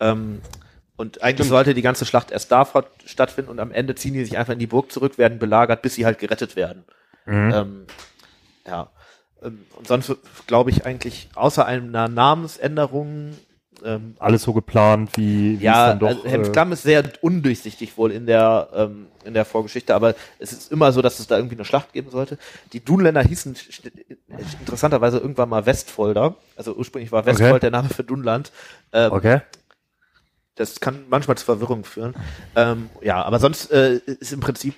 Ähm, 0.00 0.40
und 0.96 1.22
eigentlich 1.22 1.48
sollte 1.48 1.74
die 1.74 1.82
ganze 1.82 2.06
Schlacht 2.06 2.30
erst 2.30 2.50
da 2.50 2.66
stattfinden 3.04 3.50
und 3.50 3.60
am 3.60 3.70
Ende 3.70 3.94
ziehen 3.94 4.14
die 4.14 4.24
sich 4.24 4.38
einfach 4.38 4.54
in 4.54 4.58
die 4.58 4.66
Burg 4.66 4.90
zurück, 4.90 5.18
werden 5.18 5.38
belagert, 5.38 5.82
bis 5.82 5.94
sie 5.94 6.06
halt 6.06 6.18
gerettet 6.18 6.56
werden. 6.56 6.84
Mhm. 7.26 7.52
Ähm, 7.54 7.86
ja. 8.66 8.90
Ähm, 9.42 9.66
Und 9.76 9.86
sonst 9.86 10.16
glaube 10.46 10.70
ich 10.70 10.86
eigentlich, 10.86 11.28
außer 11.34 11.66
einer 11.66 12.08
Namensänderung, 12.08 13.36
ähm, 13.84 14.14
Alles 14.18 14.42
so 14.42 14.52
geplant, 14.52 15.10
wie, 15.16 15.60
wie 15.60 15.64
ja, 15.64 15.84
es 15.86 15.90
dann 15.90 15.98
doch. 15.98 16.08
also 16.08 16.24
Helms 16.24 16.48
äh, 16.48 16.52
Klamm 16.52 16.72
ist 16.72 16.82
sehr 16.82 17.04
undurchsichtig 17.20 17.96
wohl 17.98 18.10
in 18.12 18.26
der, 18.26 18.68
ähm, 18.74 19.06
in 19.24 19.34
der 19.34 19.44
Vorgeschichte, 19.44 19.94
aber 19.94 20.14
es 20.38 20.52
ist 20.52 20.72
immer 20.72 20.92
so, 20.92 21.02
dass 21.02 21.20
es 21.20 21.26
da 21.26 21.36
irgendwie 21.36 21.56
eine 21.56 21.64
Schlacht 21.64 21.92
geben 21.92 22.10
sollte. 22.10 22.38
Die 22.72 22.84
Dunländer 22.84 23.22
hießen 23.22 23.54
interessanterweise 24.60 25.18
irgendwann 25.18 25.48
mal 25.48 25.66
Westfolder. 25.66 26.34
Also 26.56 26.74
ursprünglich 26.74 27.12
war 27.12 27.26
Westfold 27.26 27.52
Okay. 27.52 27.60
der 27.60 27.70
Name 27.70 27.88
für 27.88 28.04
Dunland. 28.04 28.50
Ähm, 28.92 29.12
okay. 29.12 29.40
das 30.54 30.80
kann 30.80 31.04
manchmal 31.08 31.36
zu 31.36 31.44
Verwirrung 31.44 31.84
führen. 31.84 32.14
Ähm, 32.54 32.88
ja, 33.02 33.22
aber 33.22 33.38
sonst 33.38 33.70
äh, 33.72 33.96
ist 34.06 34.32
im 34.32 34.40
Prinzip 34.40 34.74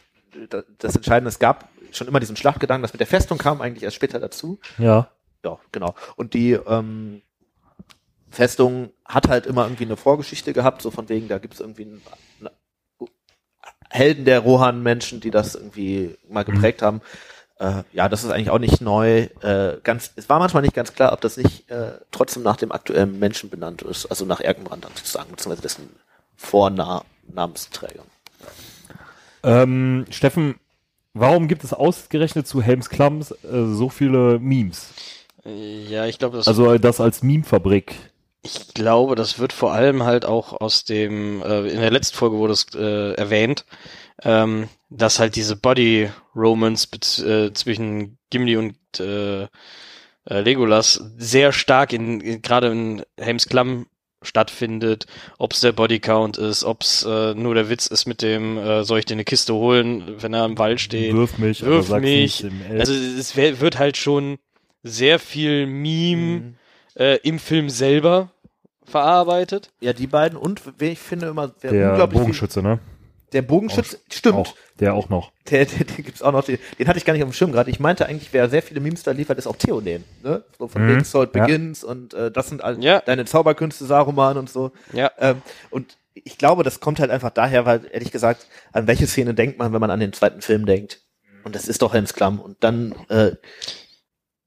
da- 0.50 0.62
das 0.78 0.96
Entscheidende, 0.96 1.28
es 1.28 1.38
gab 1.38 1.68
schon 1.92 2.08
immer 2.08 2.20
diesen 2.20 2.36
Schlachtgedanken, 2.36 2.82
das 2.82 2.92
mit 2.92 3.00
der 3.00 3.06
Festung 3.06 3.38
kam 3.38 3.60
eigentlich 3.62 3.82
erst 3.84 3.96
später 3.96 4.18
dazu. 4.20 4.58
Ja. 4.78 5.08
Ja, 5.44 5.58
genau. 5.72 5.94
Und 6.16 6.34
die 6.34 6.52
ähm, 6.52 7.22
Festung 8.30 8.90
hat 9.04 9.28
halt 9.28 9.46
immer 9.46 9.64
irgendwie 9.64 9.84
eine 9.84 9.96
Vorgeschichte 9.96 10.52
gehabt, 10.52 10.82
so 10.82 10.90
von 10.90 11.08
wegen, 11.08 11.28
da 11.28 11.38
gibt's 11.38 11.60
irgendwie 11.60 11.82
einen, 11.82 12.02
einen 12.40 12.50
Helden 13.90 14.24
der 14.24 14.40
Rohan-Menschen, 14.40 15.20
die 15.20 15.30
das 15.30 15.54
irgendwie 15.54 16.16
mal 16.28 16.44
geprägt 16.44 16.82
haben. 16.82 17.00
Äh, 17.58 17.82
ja, 17.92 18.08
das 18.08 18.22
ist 18.22 18.30
eigentlich 18.30 18.50
auch 18.50 18.58
nicht 18.58 18.80
neu. 18.80 19.28
Äh, 19.40 19.78
ganz, 19.82 20.12
es 20.16 20.28
war 20.28 20.38
manchmal 20.38 20.62
nicht 20.62 20.74
ganz 20.74 20.94
klar, 20.94 21.12
ob 21.12 21.20
das 21.20 21.36
nicht 21.36 21.70
äh, 21.70 21.92
trotzdem 22.10 22.42
nach 22.42 22.56
dem 22.56 22.70
aktuellen 22.70 23.18
Menschen 23.18 23.50
benannt 23.50 23.82
ist, 23.82 24.06
also 24.06 24.24
nach 24.24 24.40
Erkenbrand 24.40 24.84
sozusagen, 24.84 25.30
beziehungsweise 25.30 25.62
dessen 25.62 25.88
Vornamensträger. 26.36 28.04
Ähm, 29.42 30.06
Steffen, 30.10 30.56
warum 31.14 31.48
gibt 31.48 31.64
es 31.64 31.72
ausgerechnet 31.72 32.46
zu 32.46 32.62
Helms 32.62 32.90
Klamm 32.90 33.20
äh, 33.20 33.24
so 33.42 33.88
viele 33.88 34.38
Memes? 34.38 34.90
Ja, 35.44 36.06
ich 36.06 36.18
glaube, 36.18 36.36
das, 36.36 36.46
Also 36.46 36.72
äh, 36.72 36.80
das 36.80 37.00
als 37.00 37.22
Meme-Fabrik. 37.22 37.94
Ich 38.42 38.74
glaube, 38.74 39.14
das 39.14 39.38
wird 39.38 39.52
vor 39.52 39.72
allem 39.72 40.04
halt 40.04 40.24
auch 40.24 40.52
aus 40.52 40.84
dem, 40.84 41.42
äh, 41.42 41.68
in 41.68 41.80
der 41.80 41.90
letzten 41.90 42.16
Folge 42.16 42.36
wurde 42.36 42.52
es 42.52 42.66
äh, 42.74 43.12
erwähnt, 43.14 43.64
ähm, 44.22 44.68
dass 44.90 45.18
halt 45.18 45.36
diese 45.36 45.56
Body 45.56 46.10
Romance 46.34 46.88
äh, 47.24 47.52
zwischen 47.52 48.18
Gimli 48.30 48.56
und 48.56 48.76
äh, 49.00 49.42
äh, 49.42 50.40
Legolas 50.40 51.02
sehr 51.16 51.52
stark 51.52 51.92
in, 51.92 52.20
in 52.20 52.42
gerade 52.42 52.68
in 52.68 53.02
Helms 53.18 53.48
Klamm 53.48 53.86
stattfindet, 54.22 55.06
ob 55.38 55.52
es 55.52 55.60
der 55.60 55.72
Bodycount 55.72 56.38
ist, 56.38 56.64
ob 56.64 56.82
es 56.82 57.04
äh, 57.04 57.34
nur 57.34 57.54
der 57.54 57.70
Witz 57.70 57.86
ist 57.86 58.06
mit 58.06 58.22
dem, 58.22 58.58
äh, 58.58 58.84
soll 58.84 58.98
ich 58.98 59.04
dir 59.04 59.14
eine 59.14 59.24
Kiste 59.24 59.54
holen, 59.54 60.16
wenn 60.18 60.34
er 60.34 60.44
im 60.44 60.58
Wald 60.58 60.80
steht. 60.80 61.14
Wirf 61.14 61.38
mich, 61.38 61.62
Wirf 61.62 61.90
mich. 61.90 62.44
Also 62.70 62.92
es 62.92 63.36
wird 63.36 63.78
halt 63.78 63.96
schon 63.96 64.38
sehr 64.82 65.18
viel 65.18 65.66
Meme 65.66 66.54
äh, 66.98 67.16
im 67.22 67.38
Film 67.38 67.70
selber 67.70 68.30
verarbeitet. 68.84 69.70
Ja, 69.80 69.92
die 69.92 70.06
beiden 70.06 70.36
und 70.38 70.62
wer 70.78 70.90
ich 70.92 70.98
finde 70.98 71.28
immer, 71.28 71.48
der 71.48 71.72
unglaublich 71.90 72.20
Bogenschütze, 72.20 72.62
ne? 72.62 72.78
Der 73.34 73.42
Bogenschütze, 73.42 73.98
stimmt. 74.10 74.36
Auch, 74.38 74.54
der 74.80 74.94
auch 74.94 75.10
noch. 75.10 75.32
Der, 75.50 75.66
der, 75.66 75.84
den 75.84 76.02
gibt's 76.04 76.22
auch 76.22 76.32
noch, 76.32 76.44
den, 76.44 76.58
den 76.78 76.88
hatte 76.88 76.98
ich 76.98 77.04
gar 77.04 77.12
nicht 77.12 77.22
auf 77.22 77.28
dem 77.28 77.34
Schirm 77.34 77.52
gerade. 77.52 77.70
Ich 77.70 77.78
meinte 77.78 78.06
eigentlich, 78.06 78.32
wer 78.32 78.48
sehr 78.48 78.62
viele 78.62 78.80
Memes 78.80 79.02
da 79.02 79.10
liefert, 79.10 79.36
ist 79.36 79.46
auch 79.46 79.56
Theoden, 79.56 80.04
ne? 80.22 80.44
So 80.58 80.66
von 80.68 80.82
Mhm, 80.84 80.88
wegen 80.88 81.04
Sword 81.04 81.34
ja. 81.36 81.44
Begins 81.44 81.84
und 81.84 82.14
äh, 82.14 82.30
das 82.30 82.48
sind 82.48 82.64
all 82.64 82.82
Ja. 82.82 83.00
deine 83.00 83.26
Zauberkünste, 83.26 83.84
Saruman 83.84 84.38
und 84.38 84.48
so. 84.48 84.72
Ja. 84.94 85.10
Ähm, 85.18 85.42
und 85.68 85.98
ich 86.14 86.38
glaube, 86.38 86.62
das 86.62 86.80
kommt 86.80 87.00
halt 87.00 87.10
einfach 87.10 87.30
daher, 87.30 87.66
weil, 87.66 87.82
ehrlich 87.92 88.10
gesagt, 88.10 88.46
an 88.72 88.86
welche 88.86 89.06
Szene 89.06 89.34
denkt 89.34 89.58
man, 89.58 89.74
wenn 89.74 89.80
man 89.80 89.90
an 89.90 90.00
den 90.00 90.14
zweiten 90.14 90.40
Film 90.40 90.64
denkt? 90.64 91.02
Und 91.44 91.54
das 91.54 91.68
ist 91.68 91.82
doch 91.82 91.92
Helms 91.92 92.14
Klamm. 92.14 92.40
Und 92.40 92.56
dann, 92.64 92.94
äh, 93.10 93.32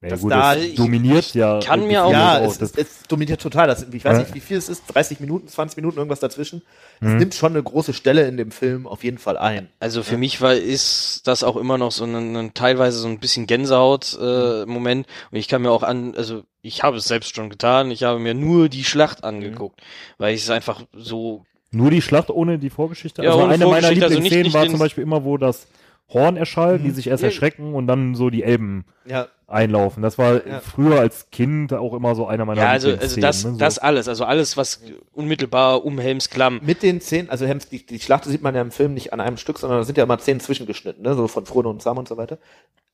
Ja, 0.02 0.08
Das 0.08 0.20
gut, 0.20 0.32
da- 0.32 0.54
das 0.56 0.64
ich- 0.64 0.74
dominiert 0.74 1.32
ja. 1.34 1.60
kann 1.60 1.86
mir 1.86 2.04
auch- 2.04 2.10
ja, 2.10 2.38
auch 2.40 2.50
es, 2.50 2.58
das, 2.58 2.72
es, 2.72 2.78
es 2.78 3.02
dominiert 3.08 3.40
total. 3.40 3.68
Das, 3.68 3.86
ich 3.92 4.04
weiß 4.04 4.14
Ja. 4.14 4.18
nicht, 4.24 4.34
wie 4.34 4.40
viel 4.40 4.56
es 4.56 4.68
ist, 4.68 4.82
30 4.88 5.20
Minuten, 5.20 5.46
20 5.46 5.76
Minuten, 5.76 5.98
irgendwas 5.98 6.18
dazwischen. 6.18 6.62
Es 7.00 7.06
Mhm. 7.06 7.16
nimmt 7.18 7.34
schon 7.34 7.52
eine 7.52 7.62
große 7.62 7.92
Stelle 7.92 8.26
in 8.26 8.36
dem 8.36 8.50
Film 8.50 8.88
auf 8.88 9.04
jeden 9.04 9.18
Fall 9.18 9.36
ein. 9.38 9.68
Also 9.78 10.02
für 10.02 10.18
mich 10.18 10.40
war 10.40 10.54
ist 10.54 11.22
das 11.28 11.44
auch 11.44 11.56
immer 11.56 11.78
noch 11.78 11.92
so 11.92 12.04
ein, 12.04 12.34
ein 12.36 12.52
teilweise 12.54 12.98
so 12.98 13.06
ein 13.06 13.20
bisschen 13.20 13.46
Gänsehaut 13.46 14.18
äh, 14.20 14.66
Moment 14.66 15.06
und 15.30 15.38
ich 15.38 15.46
kann 15.46 15.62
mir 15.62 15.70
auch 15.70 15.84
an 15.84 16.14
also 16.16 16.42
ich 16.62 16.82
habe 16.82 16.96
es 16.96 17.04
selbst 17.04 17.34
schon 17.36 17.48
getan, 17.48 17.90
ich 17.92 18.02
habe 18.02 18.18
mir 18.18 18.34
nur 18.34 18.68
die 18.68 18.82
Schlacht 18.84 19.22
angeguckt, 19.22 19.80
weil 20.18 20.34
ich 20.34 20.42
es 20.42 20.50
einfach 20.50 20.82
so 20.92 21.44
Nur 21.70 21.90
die 21.90 22.02
Schlacht 22.02 22.28
ohne 22.28 22.58
die 22.58 22.70
Vorgeschichte. 22.70 23.22
Ja, 23.22 23.30
also 23.30 23.44
ohne 23.44 23.54
eine 23.54 23.64
meiner 23.66 23.72
Vorgeschichte, 23.82 24.04
also 24.04 24.18
nicht- 24.18 24.24
Lieblingsszenen 24.32 24.44
nicht 24.46 24.54
war 24.54 24.66
zum 24.68 24.78
Beispiel 24.80 25.04
immer, 25.04 25.24
wo 25.24 25.38
das 25.38 25.68
Horn 26.12 26.36
erschallt, 26.36 26.82
die 26.84 26.88
Mhm. 26.88 26.94
sich 26.94 27.06
erst 27.06 27.22
Ja. 27.22 27.28
erschrecken 27.28 27.72
und 27.74 27.86
dann 27.86 28.14
so 28.14 28.28
die 28.28 28.42
Elben 28.42 28.84
Ja, 29.06 29.28
einlaufen. 29.52 30.02
Das 30.02 30.18
war 30.18 30.46
Ja. 30.46 30.60
früher 30.60 30.98
als 31.00 31.30
Kind 31.30 31.72
auch 31.72 31.94
immer 31.94 32.14
so 32.14 32.26
einer 32.26 32.44
meiner 32.44 32.62
ja, 32.62 32.70
also, 32.70 32.90
also 32.90 33.20
das, 33.20 33.44
ne? 33.44 33.52
so. 33.52 33.58
das 33.58 33.78
alles, 33.78 34.08
also 34.08 34.24
alles, 34.24 34.56
was 34.56 34.80
unmittelbar 35.12 35.84
um 35.84 35.98
Helms 35.98 36.30
Klamm. 36.30 36.60
mit 36.62 36.82
den 36.82 37.00
Szenen, 37.00 37.30
also 37.30 37.46
Hems, 37.46 37.68
die, 37.68 37.84
die 37.84 38.00
Schlacht 38.00 38.24
sieht 38.24 38.42
man 38.42 38.54
ja 38.54 38.62
im 38.62 38.70
Film 38.70 38.94
nicht 38.94 39.12
an 39.12 39.20
einem 39.20 39.36
Stück, 39.36 39.58
sondern 39.58 39.78
da 39.80 39.84
sind 39.84 39.98
ja 39.98 40.04
immer 40.04 40.18
Szenen 40.18 40.40
zwischengeschnitten, 40.40 41.02
ne? 41.02 41.14
so 41.14 41.28
von 41.28 41.46
Frodo 41.46 41.70
und 41.70 41.82
Sam 41.82 41.98
und 41.98 42.08
so 42.08 42.16
weiter. 42.16 42.38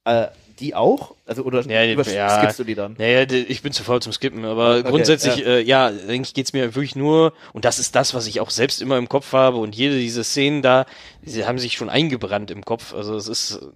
Äh, 0.09 0.29
die 0.59 0.75
auch? 0.75 1.15
Also, 1.25 1.45
oder 1.45 1.63
Ja, 1.63 1.83
ja. 1.83 2.39
skippst 2.39 2.59
du 2.59 2.65
die 2.65 2.75
dann? 2.75 2.97
Naja, 2.99 3.23
ich 3.31 3.63
bin 3.63 3.73
zu 3.73 3.85
faul 3.85 4.03
zum 4.03 4.13
Skippen, 4.13 4.45
aber 4.45 4.79
Okay, 4.79 4.91
grundsätzlich, 4.91 5.37
ja, 5.37 5.47
äh, 5.47 5.61
ja 5.63 5.87
eigentlich 5.87 6.35
geht's 6.35 6.53
mir 6.53 6.75
wirklich 6.75 6.97
nur, 6.97 7.33
und 7.53 7.65
das 7.65 7.79
ist 7.79 7.95
das, 7.95 8.15
was 8.15 8.27
ich 8.27 8.41
auch 8.41 8.51
selbst 8.51 8.83
immer 8.83 8.99
im 8.99 9.09
Kopf 9.09 9.33
habe, 9.33 9.59
und 9.59 9.77
jede 9.77 9.97
dieser 9.97 10.25
Szenen 10.25 10.63
da, 10.63 10.87
sie 11.23 11.47
haben 11.47 11.59
sich 11.59 11.75
schon 11.75 11.89
eingebrannt 11.89 12.51
im 12.51 12.65
Kopf, 12.65 12.93
also 12.93 13.15
es 13.15 13.29
ist 13.29 13.53
äh, 13.53 13.67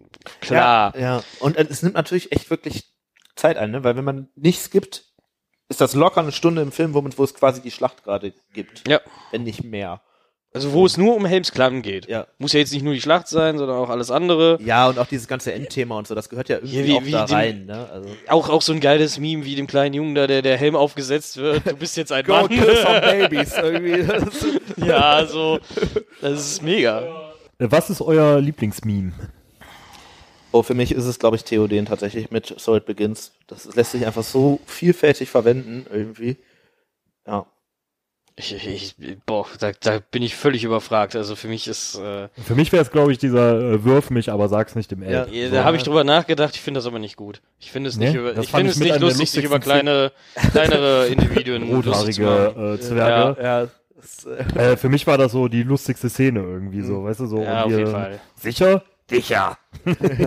klar. 0.40 0.92
Ja, 0.96 1.00
ja. 1.00 1.24
Und 1.38 1.56
äh, 1.56 1.66
es 1.68 1.82
nimmt 1.82 1.94
natürlich 1.94 2.32
echt 2.32 2.50
wirklich 2.50 2.84
Zeit 3.36 3.56
ein, 3.56 3.70
ne? 3.70 3.84
Weil 3.84 3.96
wenn 3.96 4.04
man 4.04 4.28
nicht 4.34 4.60
skippt, 4.60 5.04
ist 5.68 5.80
das 5.80 5.94
locker 5.94 6.20
eine 6.20 6.32
Stunde 6.32 6.62
im 6.62 6.72
Film, 6.72 6.94
wo 6.94 7.24
es 7.24 7.34
quasi 7.34 7.62
die 7.62 7.70
Schlacht 7.70 8.04
gerade 8.04 8.34
gibt. 8.52 8.86
Ja. 8.88 9.00
Wenn 9.30 9.44
nicht 9.44 9.64
mehr. 9.64 10.02
Also 10.54 10.72
wo 10.74 10.84
es 10.84 10.98
nur 10.98 11.16
um 11.16 11.24
Helms 11.24 11.50
Klamm 11.50 11.80
geht. 11.80 12.08
Ja. 12.08 12.26
Muss 12.38 12.52
ja 12.52 12.60
jetzt 12.60 12.72
nicht 12.74 12.82
nur 12.82 12.92
die 12.92 13.00
Schlacht 13.00 13.26
sein, 13.26 13.56
sondern 13.56 13.78
auch 13.78 13.88
alles 13.88 14.10
andere. 14.10 14.58
Ja, 14.62 14.86
und 14.88 14.98
auch 14.98 15.06
dieses 15.06 15.26
ganze 15.26 15.52
Endthema 15.54 15.96
und 15.96 16.06
so, 16.06 16.14
das 16.14 16.28
gehört 16.28 16.50
ja 16.50 16.56
irgendwie 16.56 16.78
Ja, 16.80 16.84
wie- 16.86 16.92
auch 16.96 17.04
wie 17.06 17.10
da 17.10 17.24
den- 17.26 17.34
rein, 17.34 17.66
ne? 17.66 17.88
Also. 17.90 18.08
Auch, 18.28 18.50
auch 18.50 18.60
so 18.60 18.74
ein 18.74 18.80
geiles 18.80 19.18
Meme 19.18 19.46
wie 19.46 19.54
dem 19.56 19.66
kleinen 19.66 19.94
Jungen 19.94 20.14
da, 20.14 20.26
der 20.26 20.42
der 20.42 20.58
Helm 20.58 20.76
aufgesetzt 20.76 21.38
wird. 21.38 21.66
Du 21.66 21.74
bist 21.76 21.96
jetzt 21.96 22.12
ein 22.12 22.24
Go 22.26 22.32
Mann. 22.34 22.48
kill 22.48 22.76
some 22.76 23.00
babies, 23.30 23.54
irgendwie. 23.56 24.04
Ja, 24.86 25.24
so. 25.26 25.58
Das 26.20 26.38
ist 26.40 26.62
mega. 26.62 27.32
Was 27.58 27.88
ist 27.88 28.02
euer 28.02 28.40
Lieblingsmeme? 28.40 29.12
Oh, 30.50 30.62
für 30.62 30.74
mich 30.74 30.92
ist 30.92 31.06
es, 31.06 31.18
glaube 31.18 31.36
ich, 31.36 31.44
Theoden 31.44 31.86
tatsächlich 31.86 32.30
mit 32.30 32.54
So 32.58 32.76
It 32.76 32.84
Begins. 32.84 33.32
Das 33.46 33.74
lässt 33.74 33.92
sich 33.92 34.04
einfach 34.06 34.22
so 34.22 34.60
vielfältig 34.66 35.30
verwenden, 35.30 35.86
irgendwie. 35.90 36.36
Ja. 38.38 38.56
Ich, 38.56 38.66
ich, 38.98 39.18
boah, 39.26 39.46
da, 39.60 39.72
da 39.80 39.98
bin 40.10 40.22
ich 40.22 40.34
völlig 40.34 40.64
überfragt. 40.64 41.14
Also 41.16 41.36
für 41.36 41.48
mich 41.48 41.68
ist, 41.68 41.96
äh, 41.96 42.28
Für 42.44 42.54
mich 42.54 42.72
wäre 42.72 42.82
es, 42.82 42.90
glaube 42.90 43.12
ich, 43.12 43.18
dieser 43.18 43.60
äh, 43.60 43.84
Wirf 43.84 44.10
mich, 44.10 44.30
aber 44.32 44.48
sag's 44.48 44.74
nicht 44.74 44.90
im 44.92 45.02
L. 45.02 45.12
Ja, 45.12 45.24
So, 45.48 45.54
da 45.54 45.64
habe 45.64 45.76
ja. 45.76 45.78
ich 45.80 45.82
drüber 45.82 46.02
nachgedacht, 46.04 46.54
ich 46.54 46.60
finde 46.62 46.78
das 46.78 46.86
aber 46.86 46.98
nicht 46.98 47.16
gut. 47.16 47.42
Ich 47.60 47.70
finde 47.70 47.90
es 47.90 47.96
Nee? 47.96 48.06
nicht 48.06 48.14
über, 48.16 48.32
ich 48.32 48.52
ich 48.52 48.54
es 48.54 48.78
nicht 48.78 49.00
lustig, 49.00 49.30
sich 49.30 49.44
über 49.44 49.60
kleine, 49.60 50.12
kleinere 50.52 51.06
Individuen 51.08 51.70
lustig 51.82 52.16
zu 52.16 52.22
machen. 52.22 52.46
Rothaarige 52.46 52.74
äh, 52.74 52.80
Zwerge. 52.80 53.42
Ja, 53.42 53.62
ja. 53.62 53.62
Äh, 53.64 54.72
Äh, 54.72 54.76
für 54.76 54.88
mich 54.88 55.06
war 55.06 55.16
das 55.18 55.30
so 55.32 55.46
die 55.48 55.62
lustigste 55.62 56.08
Szene 56.10 56.40
irgendwie 56.40 56.82
so, 56.82 57.04
weißt 57.04 57.20
du, 57.20 57.26
so. 57.26 57.42
Ja, 57.42 57.64
auf 57.64 57.70
jeden 57.70 57.86
Fall. 57.90 58.18
Sicher? 58.34 58.82
Sicher. 59.08 59.58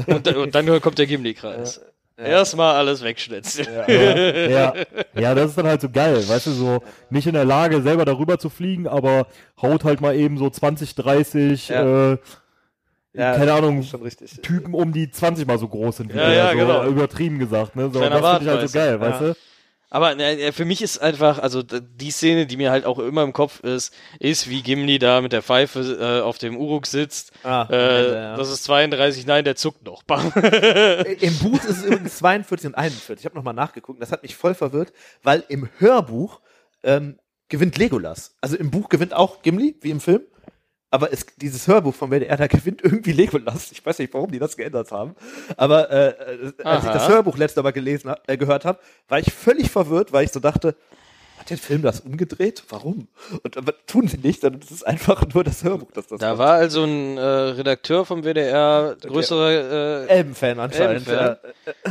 Und, 0.08 0.28
dann- 0.28 0.36
und 0.36 0.54
dann 0.56 0.82
kommt 0.82 0.98
der 1.00 1.08
Gimli-Kreis. 1.08 1.82
Erstmal 2.18 2.76
alles 2.76 3.04
wegschnitzen. 3.04 3.66
Ja, 3.88 4.18
ja, 4.48 4.74
ja, 5.14 5.36
das 5.36 5.50
ist 5.50 5.58
dann 5.58 5.68
halt 5.68 5.82
so 5.82 5.90
geil, 5.90 6.18
weißt 6.28 6.48
du, 6.48 6.52
so 6.52 6.80
nicht 7.10 7.28
in 7.28 7.34
der 7.34 7.44
Lage, 7.46 7.82
selber 7.82 8.06
darüber 8.06 8.40
zu 8.40 8.50
fliegen, 8.50 8.88
aber 8.88 9.28
haut 9.62 9.84
halt 9.84 10.00
mal 10.00 10.16
eben 10.16 10.38
so 10.38 10.50
20, 10.50 10.96
30, 10.96 11.70
Ja. 11.70 12.12
äh, 12.14 12.18
ja, 13.14 13.34
keine 13.36 13.54
Ahnung. 13.54 13.86
Typen 14.42 14.74
um, 14.74 14.92
die 14.92 15.10
20 15.10 15.48
mal 15.48 15.58
so 15.58 15.68
groß 15.70 15.98
sind 15.98 16.14
wie 16.14 16.18
Ja, 16.18 16.32
ja, 16.32 16.52
so 16.52 16.58
genau. 16.58 16.86
übertrieben 16.86 17.40
gesagt, 17.40 17.76
ne? 17.76 17.90
So, 17.92 18.00
das 18.02 18.30
finde 18.30 18.44
ich 18.44 18.50
halt 18.50 18.70
so 18.70 18.78
geil, 18.78 19.00
weißt 19.00 19.22
Ja. 19.22 19.28
du? 19.28 19.36
Aber 19.96 20.14
ne, 20.14 20.52
für 20.52 20.66
mich 20.66 20.82
ist 20.82 20.98
einfach, 20.98 21.40
also 21.40 21.64
die 21.64 22.12
Szene, 22.12 22.46
die 22.46 22.58
mir 22.58 22.70
halt 22.70 22.86
auch 22.86 23.00
immer 23.00 23.24
im 23.24 23.32
Kopf 23.32 23.62
ist, 23.62 23.94
ist, 24.20 24.50
wie 24.50 24.62
Gimli 24.62 25.00
da 25.00 25.22
mit 25.22 25.32
der 25.32 25.42
Pfeife 25.42 25.80
äh, 25.80 26.22
auf 26.22 26.38
dem 26.38 26.58
Uruk 26.58 26.86
sitzt. 26.86 27.32
Ah, 27.44 27.66
Äh, 27.72 28.12
ja. 28.14 28.36
Das 28.36 28.50
ist 28.52 28.66
32, 28.66 29.26
nein, 29.26 29.46
der 29.46 29.56
zuckt 29.56 29.86
noch. 29.86 30.04
Bam. 30.04 30.34
Im 31.22 31.40
Buch 31.40 31.64
ist 31.64 31.70
es 31.78 31.84
übrigens 31.86 32.18
42 32.18 32.68
und 32.68 32.76
41. 32.76 33.20
Ich 33.20 33.26
habe 33.26 33.38
nochmal 33.38 33.54
nachgeguckt. 33.54 34.02
Das 34.02 34.12
hat 34.12 34.22
mich 34.24 34.36
voll 34.36 34.54
verwirrt, 34.54 34.92
weil 35.24 35.46
im 35.48 35.70
Hörbuch 35.78 36.42
ähm, 36.84 37.18
gewinnt 37.48 37.78
Legolas. 37.78 38.36
Also 38.42 38.58
im 38.58 38.72
Buch 38.72 38.90
gewinnt 38.90 39.14
auch 39.14 39.44
Gimli, 39.44 39.78
wie 39.80 39.92
im 39.92 40.02
Film. 40.02 40.24
Aber 40.92 41.12
es, 41.12 41.26
dieses 41.38 41.68
Hörbuch 41.68 41.94
vom 41.94 42.12
WDR, 42.12 42.38
da 42.38 42.48
gewinnt 42.48 42.82
irgendwie 42.84 43.12
Legolas. 43.12 43.72
Ich 43.72 43.86
weiß 43.86 44.00
nicht, 44.00 44.14
warum 44.14 44.32
die 44.32 44.40
das 44.40 44.56
geändert 44.56 44.92
haben. 44.92 45.16
Aber 45.58 45.90
äh, 45.92 46.10
äh, 46.10 46.54
als 46.64 46.84
ich 46.84 46.90
Aha. 46.90 46.94
das 46.94 47.10
Hörbuch 47.10 47.38
letztes 47.38 47.62
Mal 47.64 47.72
gelesen, 47.72 48.14
äh, 48.28 48.38
gehört 48.38 48.66
habe, 48.66 48.80
war 49.08 49.20
ich 49.20 49.34
völlig 49.34 49.70
verwirrt, 49.72 50.14
weil 50.14 50.26
ich 50.26 50.32
so 50.32 50.40
dachte, 50.40 50.76
hat 51.38 51.50
der 51.50 51.58
Film 51.58 51.82
das 51.82 52.00
umgedreht? 52.00 52.64
Warum? 52.70 53.08
Und 53.44 53.58
aber 53.58 53.74
tun 53.86 54.08
sie 54.08 54.18
nicht, 54.18 54.42
sondern 54.42 54.62
es 54.62 54.72
ist 54.72 54.88
einfach 54.88 55.22
nur 55.34 55.44
das 55.44 55.64
Hörbuch, 55.64 55.92
das 55.92 56.08
das 56.08 56.20
Da 56.20 56.30
macht. 56.30 56.38
war 56.40 56.54
also 56.54 56.84
ein 56.86 57.18
äh, 57.18 57.22
Redakteur 57.22 58.06
vom 58.06 58.24
WDR, 58.24 58.96
größerer, 59.02 60.06
äh, 60.06 60.08
Elbenfan 60.08 60.60
anscheinend. 60.60 61.08
Elbenfan. 61.08 61.38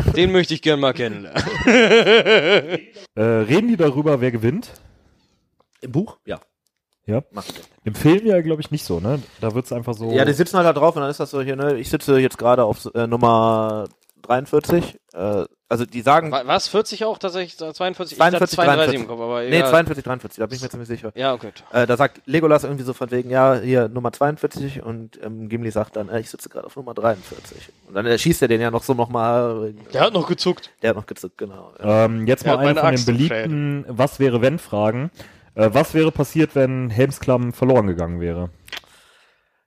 Ja. 0.06 0.12
den 0.16 0.32
möchte 0.32 0.54
ich 0.54 0.62
gern 0.62 0.80
mal 0.80 0.94
kennenlernen. 0.94 1.42
Äh, 3.16 3.22
reden 3.22 3.68
die 3.68 3.76
darüber, 3.76 4.20
wer 4.20 4.30
gewinnt? 4.32 4.70
Im 5.82 5.92
Buch? 5.92 6.18
Ja. 6.24 6.40
Ja. 7.06 7.22
Im 7.84 7.94
Film 7.94 8.26
ja, 8.26 8.40
glaube 8.40 8.62
ich, 8.62 8.70
nicht 8.70 8.84
so, 8.84 9.00
ne? 9.00 9.20
Da 9.40 9.54
wird's 9.54 9.72
einfach 9.72 9.94
so. 9.94 10.10
Ja, 10.10 10.24
die 10.24 10.32
sitzen 10.32 10.56
halt 10.56 10.66
da 10.66 10.72
drauf 10.72 10.96
und 10.96 11.02
dann 11.02 11.10
ist 11.10 11.20
das 11.20 11.30
so 11.30 11.42
hier, 11.42 11.56
ne? 11.56 11.76
Ich 11.76 11.90
sitze 11.90 12.18
jetzt 12.18 12.38
gerade 12.38 12.64
auf 12.64 12.88
äh, 12.94 13.06
Nummer 13.06 13.86
43. 14.22 14.98
Äh, 15.12 15.44
also 15.68 15.86
die 15.86 16.02
sagen. 16.02 16.30
War 16.30 16.48
es 16.48 16.68
40 16.68 17.04
auch 17.04 17.18
tatsächlich? 17.18 17.56
42? 17.56 18.16
42, 18.16 18.16
ich 18.16 18.18
dachte 18.18 18.54
32 18.54 18.76
43. 18.76 19.00
im 19.00 19.08
Kopf, 19.08 19.20
aber 19.20 19.40
nee, 19.40 19.56
egal. 19.56 19.70
42, 19.70 20.04
43, 20.04 20.38
da 20.38 20.46
bin 20.46 20.56
ich 20.56 20.62
mir 20.62 20.68
ziemlich 20.68 20.88
sicher. 20.88 21.12
Ja, 21.14 21.34
okay. 21.34 21.52
Äh, 21.72 21.86
da 21.86 21.96
sagt 21.96 22.20
Legolas 22.26 22.64
irgendwie 22.64 22.84
so 22.84 22.92
von 22.92 23.10
wegen, 23.10 23.30
ja, 23.30 23.58
hier 23.58 23.88
Nummer 23.88 24.12
42 24.12 24.82
und 24.82 25.18
ähm, 25.22 25.48
Gimli 25.48 25.70
sagt 25.70 25.96
dann, 25.96 26.08
äh, 26.08 26.20
ich 26.20 26.30
sitze 26.30 26.48
gerade 26.48 26.66
auf 26.66 26.76
Nummer 26.76 26.94
43. 26.94 27.70
Und 27.88 27.94
dann 27.94 28.06
äh, 28.06 28.18
schießt 28.18 28.42
er 28.42 28.48
den 28.48 28.60
ja 28.60 28.70
noch 28.70 28.82
so 28.82 28.94
nochmal. 28.94 29.74
Der 29.92 30.00
hat 30.02 30.12
noch 30.12 30.28
gezuckt. 30.28 30.70
Der 30.82 30.90
hat 30.90 30.96
noch 30.96 31.06
gezuckt, 31.06 31.38
genau. 31.38 31.72
Ähm, 31.80 32.26
jetzt 32.26 32.46
mal 32.46 32.58
eine 32.58 32.68
von 32.68 32.76
den 32.76 32.84
Axt 32.94 33.06
beliebten 33.06 33.84
Was 33.88 34.20
wäre 34.20 34.42
wenn 34.42 34.58
Fragen. 34.58 35.10
Äh, 35.54 35.70
was 35.72 35.94
wäre 35.94 36.12
passiert, 36.12 36.54
wenn 36.54 36.90
Helmsklamm 36.90 37.52
verloren 37.52 37.86
gegangen 37.86 38.20
wäre? 38.20 38.50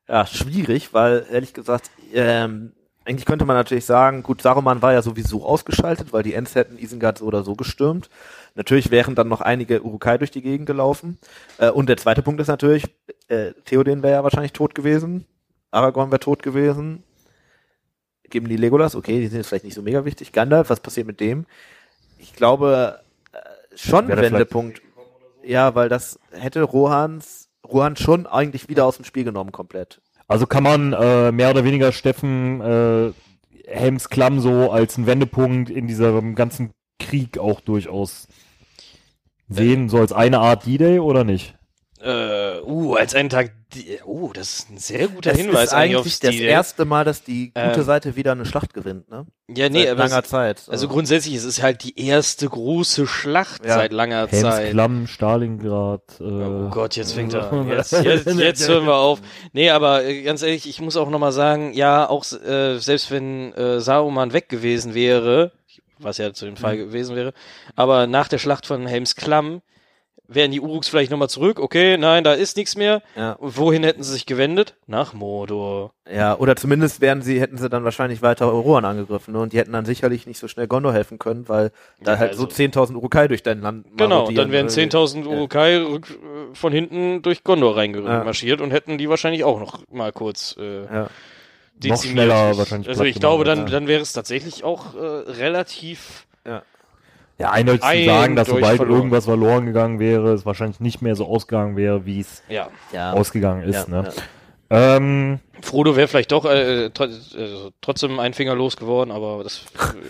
ja, 0.08 0.26
schwierig, 0.26 0.94
weil 0.94 1.26
ehrlich 1.32 1.54
gesagt, 1.54 1.92
ähm, 2.14 2.74
eigentlich 3.06 3.26
könnte 3.26 3.46
man 3.46 3.56
natürlich 3.56 3.86
sagen, 3.86 4.24
gut, 4.24 4.42
Saruman 4.42 4.82
war 4.82 4.94
ja 4.94 5.02
sowieso 5.02 5.46
ausgeschaltet, 5.46 6.12
weil 6.12 6.24
die 6.24 6.34
Ents 6.34 6.56
hätten 6.56 6.78
Isengard 6.78 7.20
so 7.20 7.26
oder 7.26 7.44
so 7.44 7.56
gestürmt. 7.56 8.10
Natürlich 8.56 8.92
wären 8.92 9.16
dann 9.16 9.30
noch 9.30 9.42
einige 9.42 9.82
Urukai 9.84 10.18
durch 10.18 10.32
die 10.32 10.42
Gegend 10.42 10.66
gelaufen. 10.66 11.18
Äh, 11.58 11.70
und 11.70 11.88
der 11.90 11.98
zweite 11.98 12.22
Punkt 12.22 12.42
ist 12.42 12.48
natürlich, 12.48 12.86
äh, 13.28 13.54
Theoden 13.66 14.04
wäre 14.04 14.16
ja 14.16 14.24
wahrscheinlich 14.24 14.54
tot 14.54 14.76
gewesen, 14.76 15.26
Aragorn 15.72 16.12
wäre 16.12 16.20
tot 16.20 16.44
gewesen, 16.44 17.04
Gimli, 18.30 18.58
Legolas, 18.58 18.96
okay, 18.96 19.20
die 19.20 19.28
sind 19.28 19.38
jetzt 19.38 19.48
vielleicht 19.48 19.64
nicht 19.64 19.74
so 19.74 19.82
mega 19.82 20.04
wichtig. 20.04 20.34
Gandalf, 20.34 20.70
was 20.70 20.82
passiert 20.82 21.08
mit 21.08 21.22
dem? 21.22 21.46
Ich 22.18 22.34
glaube, 22.34 23.00
äh, 23.32 23.78
schon 23.78 24.08
der 24.08 24.18
Wendepunkt. 24.18 24.82
Ja, 25.48 25.76
weil 25.76 25.88
das 25.88 26.20
hätte 26.32 26.62
Rohans, 26.62 27.50
Rohan 27.66 27.96
schon 27.96 28.28
eigentlich 28.28 28.68
wieder 28.68 28.86
aus 28.86 28.98
dem 28.98 29.06
Spiel 29.06 29.24
genommen 29.24 29.54
komplett. 29.54 30.02
Also 30.28 30.46
kann 30.46 30.64
man 30.64 30.92
äh, 30.92 31.32
mehr 31.32 31.52
oder 31.52 31.64
weniger 31.64 31.94
Steffen 31.94 32.60
äh, 32.60 33.14
Helmsklamm 33.66 34.42
so 34.42 34.72
als 34.72 34.98
einen 34.98 35.08
Wendepunkt 35.08 35.70
in 35.70 35.88
diesem 35.88 36.36
ganzen 36.36 36.72
Krieg 37.00 37.38
auch 37.38 37.62
durchaus 37.62 38.28
sehen, 39.48 39.88
so 39.88 40.00
als 40.00 40.12
eine 40.12 40.40
Art 40.40 40.66
D-Day 40.66 41.00
oder 41.00 41.24
nicht? 41.24 41.58
Äh, 42.00 42.62
uh, 42.62 42.94
als 42.94 43.16
einen 43.16 43.30
Tag. 43.30 43.52
die- 43.74 44.00
Oh, 44.06 44.32
das 44.34 44.60
ist 44.60 44.70
ein 44.70 44.78
sehr 44.78 45.08
guter 45.08 45.32
Das 45.32 45.40
Hinweis 45.40 45.64
ist 45.70 45.74
eigentlich 45.74 46.20
das 46.20 46.36
erste 46.36 46.86
Mal, 46.86 47.04
dass 47.04 47.24
die 47.24 47.48
gute 47.54 47.80
Ähm, 47.80 47.84
Seite 47.84 48.16
wieder 48.16 48.32
eine 48.34 48.46
Schlacht 48.46 48.74
gewinnt, 48.74 49.10
ne? 49.10 49.26
Ja, 49.50 49.68
nee, 49.70 49.82
Seit 49.84 49.90
aber 49.92 50.04
langer 50.08 50.24
es, 50.24 50.30
Zeit. 50.30 50.62
also 50.68 50.88
grundsätzlich 50.88 51.34
es 51.36 51.44
ist 51.44 51.62
halt 51.64 51.84
die 51.84 52.00
erste 52.00 52.48
große 52.48 53.08
Schlacht 53.08 53.66
Ja. 53.66 53.74
seit 53.76 53.92
langer 53.94 54.30
Zeit. 54.30 54.60
Helmsklamm, 54.60 55.08
Stalingrad. 55.08 56.02
Äh, 56.20 56.24
Oh 56.24 56.70
Gott, 56.70 56.96
jetzt 56.96 57.14
fängt 57.14 57.34
er 57.34 57.52
an. 57.52 57.68
Jetzt, 57.70 57.92
jetzt, 57.92 58.28
jetzt 58.40 58.70
hören 58.70 58.86
wir 58.86 58.96
auf. 58.96 59.20
Nee, 59.54 59.70
aber 59.72 60.04
äh, 60.06 60.22
ganz 60.22 60.44
ehrlich, 60.44 60.70
ich 60.70 60.80
muss 60.80 60.98
auch 60.98 61.10
nochmal 61.10 61.32
sagen, 61.32 61.74
ja, 61.74 62.08
auch 62.08 62.24
äh, 62.32 62.78
selbst 62.78 63.10
wenn 63.12 63.54
äh, 63.54 63.80
Saruman 63.82 64.34
weg 64.34 64.50
gewesen 64.50 64.94
wäre, 64.94 65.52
was 66.00 66.20
ja 66.20 66.32
zu 66.32 66.46
dem 66.46 66.58
Fall 66.58 66.78
gewesen 66.78 67.16
wäre, 67.16 67.34
aber 67.76 68.06
nach 68.08 68.28
der 68.28 68.38
Schlacht 68.38 68.66
von 68.68 68.86
Helms 68.86 69.16
Klamm 69.16 69.62
wären 70.28 70.52
die 70.52 70.60
Uruks 70.62 70.88
vielleicht 70.90 71.10
nochmal 71.12 71.30
zurück. 71.30 71.60
Okay, 71.60 71.98
nein, 71.98 72.24
da 72.24 72.34
ist 72.34 72.58
nichts 72.58 72.76
mehr. 72.76 73.02
ja, 73.16 73.38
wohin 73.40 73.84
hätten 73.84 74.04
sie 74.04 74.12
sich 74.14 74.26
gewendet? 74.26 74.76
Nach 74.88 75.14
Mordor. 75.14 75.92
ja, 76.12 76.38
oder 76.38 76.56
zumindest 76.56 77.02
wären 77.02 77.22
sie, 77.22 77.40
hätten 77.40 77.58
sie 77.58 77.70
dann 77.70 77.84
wahrscheinlich 77.84 78.22
weiter 78.22 78.46
Rohan 78.46 78.86
angegriffen, 78.86 79.34
ne? 79.34 79.40
Und 79.40 79.54
die 79.54 79.58
hätten 79.58 79.72
dann 79.74 79.86
sicherlich 79.86 80.28
nicht 80.28 80.40
so 80.40 80.48
schnell 80.48 80.68
Gondor 80.68 80.94
helfen 80.94 81.18
können, 81.20 81.48
weil 81.50 81.72
da 82.02 82.14
Ja, 82.14 82.20
halt 82.20 82.32
also- 82.32 82.44
so 82.44 82.48
10.000 82.50 82.96
Urukai 82.98 83.28
durch 83.28 83.44
dein 83.44 83.62
Land 83.62 83.86
Genau, 83.98 84.30
dann 84.32 84.52
wären 84.52 84.66
ne? 84.68 84.72
10.000 84.72 85.26
Ja. 85.26 85.32
Urukai 85.32 85.78
rück, 85.78 86.10
äh, 86.10 86.56
von 86.56 86.72
hinten 86.74 87.22
durch 87.22 87.44
Gondor 87.44 87.78
reingemarschiert 87.78 88.60
Ja. 88.60 88.66
und 88.66 88.72
hätten 88.72 88.98
die 88.98 89.10
wahrscheinlich 89.10 89.44
auch 89.44 89.60
noch 89.60 89.80
mal 89.92 90.12
kurz 90.12 90.56
äh, 90.60 90.84
Ja. 90.86 91.08
Noch 91.86 92.04
schneller 92.04 92.58
wahrscheinlich 92.58 92.90
Also 92.90 93.04
ich 93.04 93.20
glaube, 93.20 93.44
dann, 93.44 93.60
ja. 93.60 93.66
dann 93.66 93.88
wäre 93.88 94.02
es 94.02 94.12
tatsächlich 94.12 94.64
auch 94.64 94.96
äh, 94.96 95.00
relativ. 95.32 96.26
Ja, 96.46 96.64
eindeutig 97.40 97.82
zu 97.82 97.88
Eindeutig 97.88 98.06
sagen, 98.08 98.36
dass 98.36 98.48
sobald 98.48 98.78
verloren. 98.78 98.98
irgendwas 98.98 99.26
verloren 99.26 99.66
gegangen 99.68 100.00
wäre, 100.00 100.34
es 100.34 100.46
wahrscheinlich 100.46 100.80
nicht 100.80 101.02
mehr 101.02 101.16
so 101.16 101.26
ausgegangen 101.28 101.76
wäre, 101.76 102.06
wie 102.06 102.20
es 102.20 102.42
Ja. 102.50 102.70
Ja. 102.92 103.14
ausgegangen 103.14 103.64
ist. 103.64 103.88
ja, 103.88 104.02
ne? 104.02 104.10
ja. 104.70 104.98
Ähm, 104.98 105.40
Frodo 105.62 105.96
wäre 105.96 106.08
vielleicht 106.08 106.32
doch 106.32 106.44
äh, 106.46 106.90
tr 106.90 107.06
äh, 107.06 107.10
trotzdem 107.82 108.20
ein 108.20 108.34
Finger 108.34 108.54
losgeworden, 108.56 109.12
aber 109.14 109.44
das, 109.44 109.62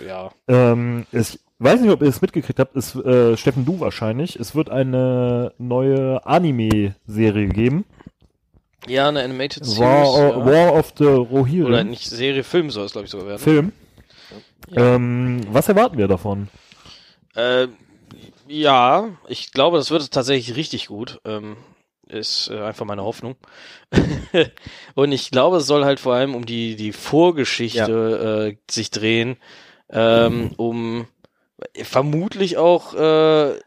äh, 0.03 0.07
ja. 0.07 0.31
ähm, 0.47 1.05
ich 1.11 1.39
weiß 1.59 1.81
nicht, 1.81 1.91
ob 1.91 2.01
ihr 2.01 2.07
es 2.07 2.21
mitgekriegt 2.21 2.59
habt, 2.59 2.75
ist, 2.75 2.95
äh, 2.95 3.35
Steffen, 3.37 3.65
du 3.65 3.79
wahrscheinlich. 3.79 4.35
Es 4.37 4.55
wird 4.55 4.69
eine 4.69 5.53
neue 5.57 6.25
Anime-Serie 6.25 7.47
geben. 7.49 7.85
Ja, 8.87 9.09
eine 9.09 9.21
Animated 9.23 9.65
Series. 9.65 9.79
War, 9.79 10.37
ja. 10.37 10.45
War 10.45 10.73
of 10.73 10.93
the 10.97 11.03
Oder 11.05 11.29
Rohirrim. 11.29 11.89
nicht 11.89 12.09
Serie, 12.09 12.43
Film 12.43 12.69
soll 12.71 12.85
es, 12.85 12.93
glaube 12.93 13.05
ich, 13.05 13.11
sogar 13.11 13.27
werden. 13.27 13.39
Film. 13.41 13.71
Ähm, 14.75 15.41
was 15.51 15.69
erwarten 15.69 15.97
wir 15.97 16.07
davon? 16.07 16.47
Äh, 17.37 17.67
ja, 18.47 19.09
ich 19.27 19.51
glaube, 19.51 19.77
das 19.77 19.91
wird 19.91 20.11
tatsächlich 20.11 20.55
richtig 20.55 20.87
gut. 20.87 21.21
Ähm, 21.23 21.57
ist 22.07 22.49
äh, 22.49 22.59
einfach 22.61 22.85
meine 22.85 23.03
Hoffnung. 23.03 23.35
und 24.95 25.11
ich 25.11 25.29
glaube, 25.29 25.57
es 25.57 25.67
soll 25.67 25.85
halt 25.85 25.99
vor 25.99 26.13
allem 26.15 26.35
um 26.35 26.45
die, 26.45 26.75
die 26.75 26.93
Vorgeschichte 26.93 28.55
äh, 28.55 28.71
sich 28.71 28.91
drehen, 28.91 29.37
ähm, 29.89 30.51
um 30.57 31.07
vermutlich 31.83 32.57
auch 32.57 32.93
äh, 32.93 33.59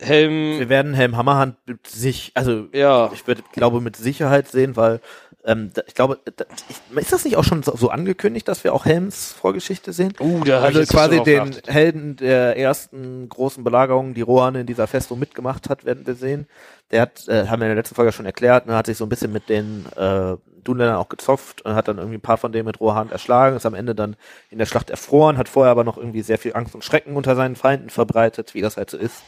Helm. 0.00 0.58
Wir 0.58 0.68
werden 0.68 0.94
Helm 0.94 1.16
Hammerhand 1.16 1.56
sich, 1.86 2.32
also 2.34 2.66
Ja, 2.72 3.10
ich 3.12 3.26
würde, 3.26 3.42
glaube 3.52 3.80
mit 3.80 3.96
Sicherheit 3.96 4.48
sehen, 4.48 4.76
weil 4.76 5.00
ähm, 5.44 5.70
da- 5.74 5.82
ich 5.86 5.94
glaube, 5.94 6.18
da, 6.36 6.44
ich, 6.68 6.96
ist 6.96 7.12
das 7.12 7.24
nicht 7.24 7.36
auch 7.36 7.44
schon 7.44 7.62
so, 7.62 7.76
so 7.76 7.90
angekündigt, 7.90 8.46
dass 8.48 8.64
wir 8.64 8.72
auch 8.74 8.84
Helms 8.84 9.32
Vorgeschichte 9.32 9.92
sehen? 9.92 10.14
uh, 10.20 10.44
da 10.44 10.60
Also 10.62 10.84
quasi 10.84 11.22
den 11.22 11.44
geachtet. 11.50 11.68
Helden 11.68 12.16
der 12.16 12.56
ersten 12.56 13.28
großen 13.28 13.64
Belagerung, 13.64 14.14
die 14.14 14.22
Rohan 14.22 14.54
in 14.54 14.66
dieser 14.66 14.86
Festung 14.86 15.18
mitgemacht 15.18 15.68
hat, 15.68 15.84
werden 15.84 16.06
wir 16.06 16.14
sehen. 16.14 16.46
Der 16.90 17.02
hat, 17.02 17.26
äh, 17.28 17.46
haben 17.48 17.60
wir 17.60 17.66
in 17.66 17.70
der 17.70 17.76
letzten 17.76 17.94
Folge 17.94 18.12
schon 18.12 18.26
erklärt, 18.26 18.66
ne, 18.66 18.74
hat 18.76 18.86
sich 18.86 18.96
so 18.98 19.04
ein 19.04 19.08
bisschen 19.08 19.32
mit 19.32 19.48
den 19.48 19.86
äh, 19.96 20.36
Dunländern 20.62 20.96
auch 20.96 21.08
gezopft 21.08 21.62
und 21.62 21.74
hat 21.74 21.88
dann 21.88 21.98
irgendwie 21.98 22.18
ein 22.18 22.22
paar 22.22 22.38
von 22.38 22.52
denen 22.52 22.66
mit 22.66 22.78
roher 22.80 22.94
Hand 22.94 23.10
erschlagen, 23.10 23.56
ist 23.56 23.66
am 23.66 23.74
Ende 23.74 23.94
dann 23.96 24.14
in 24.50 24.58
der 24.58 24.66
Schlacht 24.66 24.90
erfroren, 24.90 25.38
hat 25.38 25.48
vorher 25.48 25.72
aber 25.72 25.82
noch 25.84 25.96
irgendwie 25.96 26.22
sehr 26.22 26.38
viel 26.38 26.54
Angst 26.54 26.74
und 26.76 26.84
Schrecken 26.84 27.16
unter 27.16 27.34
seinen 27.34 27.56
Feinden 27.56 27.90
verbreitet, 27.90 28.54
wie 28.54 28.60
das 28.60 28.76
halt 28.76 28.90
so 28.90 28.96
ist. 28.96 29.22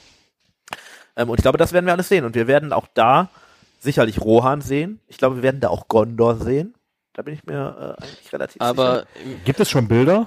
Ähm, 1.17 1.31
und 1.31 1.39
ich 1.39 1.43
glaube, 1.43 1.59
das 1.59 1.73
werden 1.73 1.87
wir 1.87 1.93
alles 1.93 2.09
sehen. 2.09 2.25
Und 2.25 2.35
wir 2.35 2.47
werden 2.47 2.73
auch 2.73 2.87
da 2.95 3.31
sicherlich 3.85 4.21
Rohan 4.21 4.61
sehen. 4.61 4.99
Ich 5.07 5.19
glaube, 5.19 5.37
wir 5.37 5.43
werden 5.45 5.61
da 5.61 5.69
auch 5.69 5.87
Gondor 5.89 6.37
sehen. 6.37 6.75
Da 7.13 7.23
bin 7.23 7.35
ich 7.35 7.45
mir 7.45 7.97
äh, 7.99 8.03
eigentlich 8.03 8.33
relativ 8.33 8.55
sicher. 8.55 8.65
Aber 8.65 9.05
Gibt 9.45 9.61
es 9.61 9.71
schon 9.71 9.87
Bilder? 9.87 10.27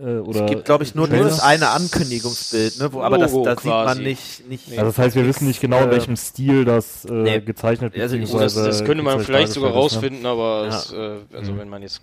Äh, 0.00 0.16
oder 0.18 0.40
Es 0.44 0.50
gibt, 0.50 0.64
glaube 0.64 0.82
ich, 0.82 0.96
nur 0.96 1.06
Trailer? 1.08 1.22
dieses 1.26 1.38
eine 1.38 1.68
Ankündigungsbild, 1.68 2.80
ne? 2.80 2.92
Wo, 2.92 3.00
aber 3.02 3.16
das, 3.18 3.30
Logo 3.30 3.44
das 3.44 3.62
sieht 3.62 3.70
man 3.70 3.98
nicht. 4.02 4.48
nicht 4.48 4.68
Also 4.72 4.86
das 4.86 4.98
heißt, 4.98 5.14
wir 5.14 5.24
wissen 5.24 5.46
nicht 5.46 5.60
genau, 5.60 5.78
in 5.84 5.88
Äh, 5.90 5.92
welchem 5.92 6.16
Stil 6.16 6.64
das 6.64 7.04
äh, 7.04 7.12
nee. 7.12 7.40
gezeichnet 7.40 7.94
Also 7.96 8.16
ich- 8.16 8.22
oh, 8.22 8.38
das, 8.40 8.54
das 8.54 8.54
beziehungsweise 8.54 8.84
könnte 8.84 9.04
man 9.04 9.20
vielleicht 9.20 9.52
sogar 9.52 9.70
ist, 9.70 9.74
ne? 9.76 9.80
rausfinden, 9.80 10.26
aber 10.26 10.66
Ja. 10.68 10.76
es, 10.76 10.92
äh, 10.92 11.18
also 11.36 11.52
Mhm. 11.52 11.58
wenn 11.60 11.68
man 11.68 11.82
jetzt 11.82 12.00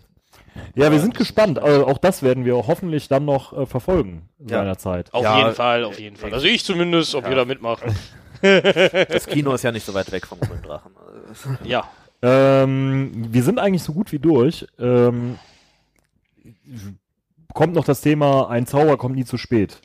Ja, 0.76 0.90
wir 0.90 1.02
sind 1.02 1.18
gespannt. 1.18 1.60
Also 1.60 1.86
auch 1.86 1.98
das 1.98 2.24
werden 2.24 2.46
wir 2.46 2.56
hoffentlich 2.56 3.10
dann 3.10 3.26
noch 3.26 3.52
äh, 3.52 3.66
verfolgen 3.66 4.30
in 4.40 4.48
Ja. 4.48 4.60
seiner 4.60 4.78
Zeit. 4.78 5.14
auf 5.14 5.22
Ja, 5.24 5.38
jeden 5.40 5.54
Fall, 5.56 5.84
auf 5.84 6.00
jeden 6.00 6.16
Fall. 6.16 6.34
Also 6.34 6.48
ich 6.48 6.64
zumindest, 6.64 7.14
ob 7.14 7.26
Ja. 7.26 7.32
ihr 7.32 7.36
da 7.36 7.44
mitmacht. 7.46 7.84
Das 8.42 9.26
Kino 9.28 9.54
ist 9.54 9.64
ja 9.64 9.72
nicht 9.72 9.86
so 9.86 9.94
weit 9.94 10.12
weg 10.12 10.26
vom 10.28 10.40
Grünen 10.40 10.62
Drachen. 10.64 10.92
Ja. 11.64 11.90
Ähm, 12.22 13.12
wir 13.30 13.44
sind 13.44 13.60
eigentlich 13.60 13.84
so 13.84 13.94
gut 13.94 14.12
wie 14.12 14.20
durch. 14.20 14.66
Ähm, 14.80 15.38
kommt 17.54 17.74
noch 17.74 17.86
das 17.86 18.02
Thema, 18.02 18.50
ein 18.50 18.66
Zauber 18.66 18.98
kommt 18.98 19.16
nie 19.16 19.26
zu 19.26 19.38
spät. 19.38 19.82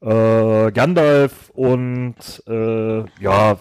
Äh, 0.00 0.72
Gandalf 0.72 1.50
und 1.50 2.14
äh, 2.46 3.04
ja, 3.20 3.58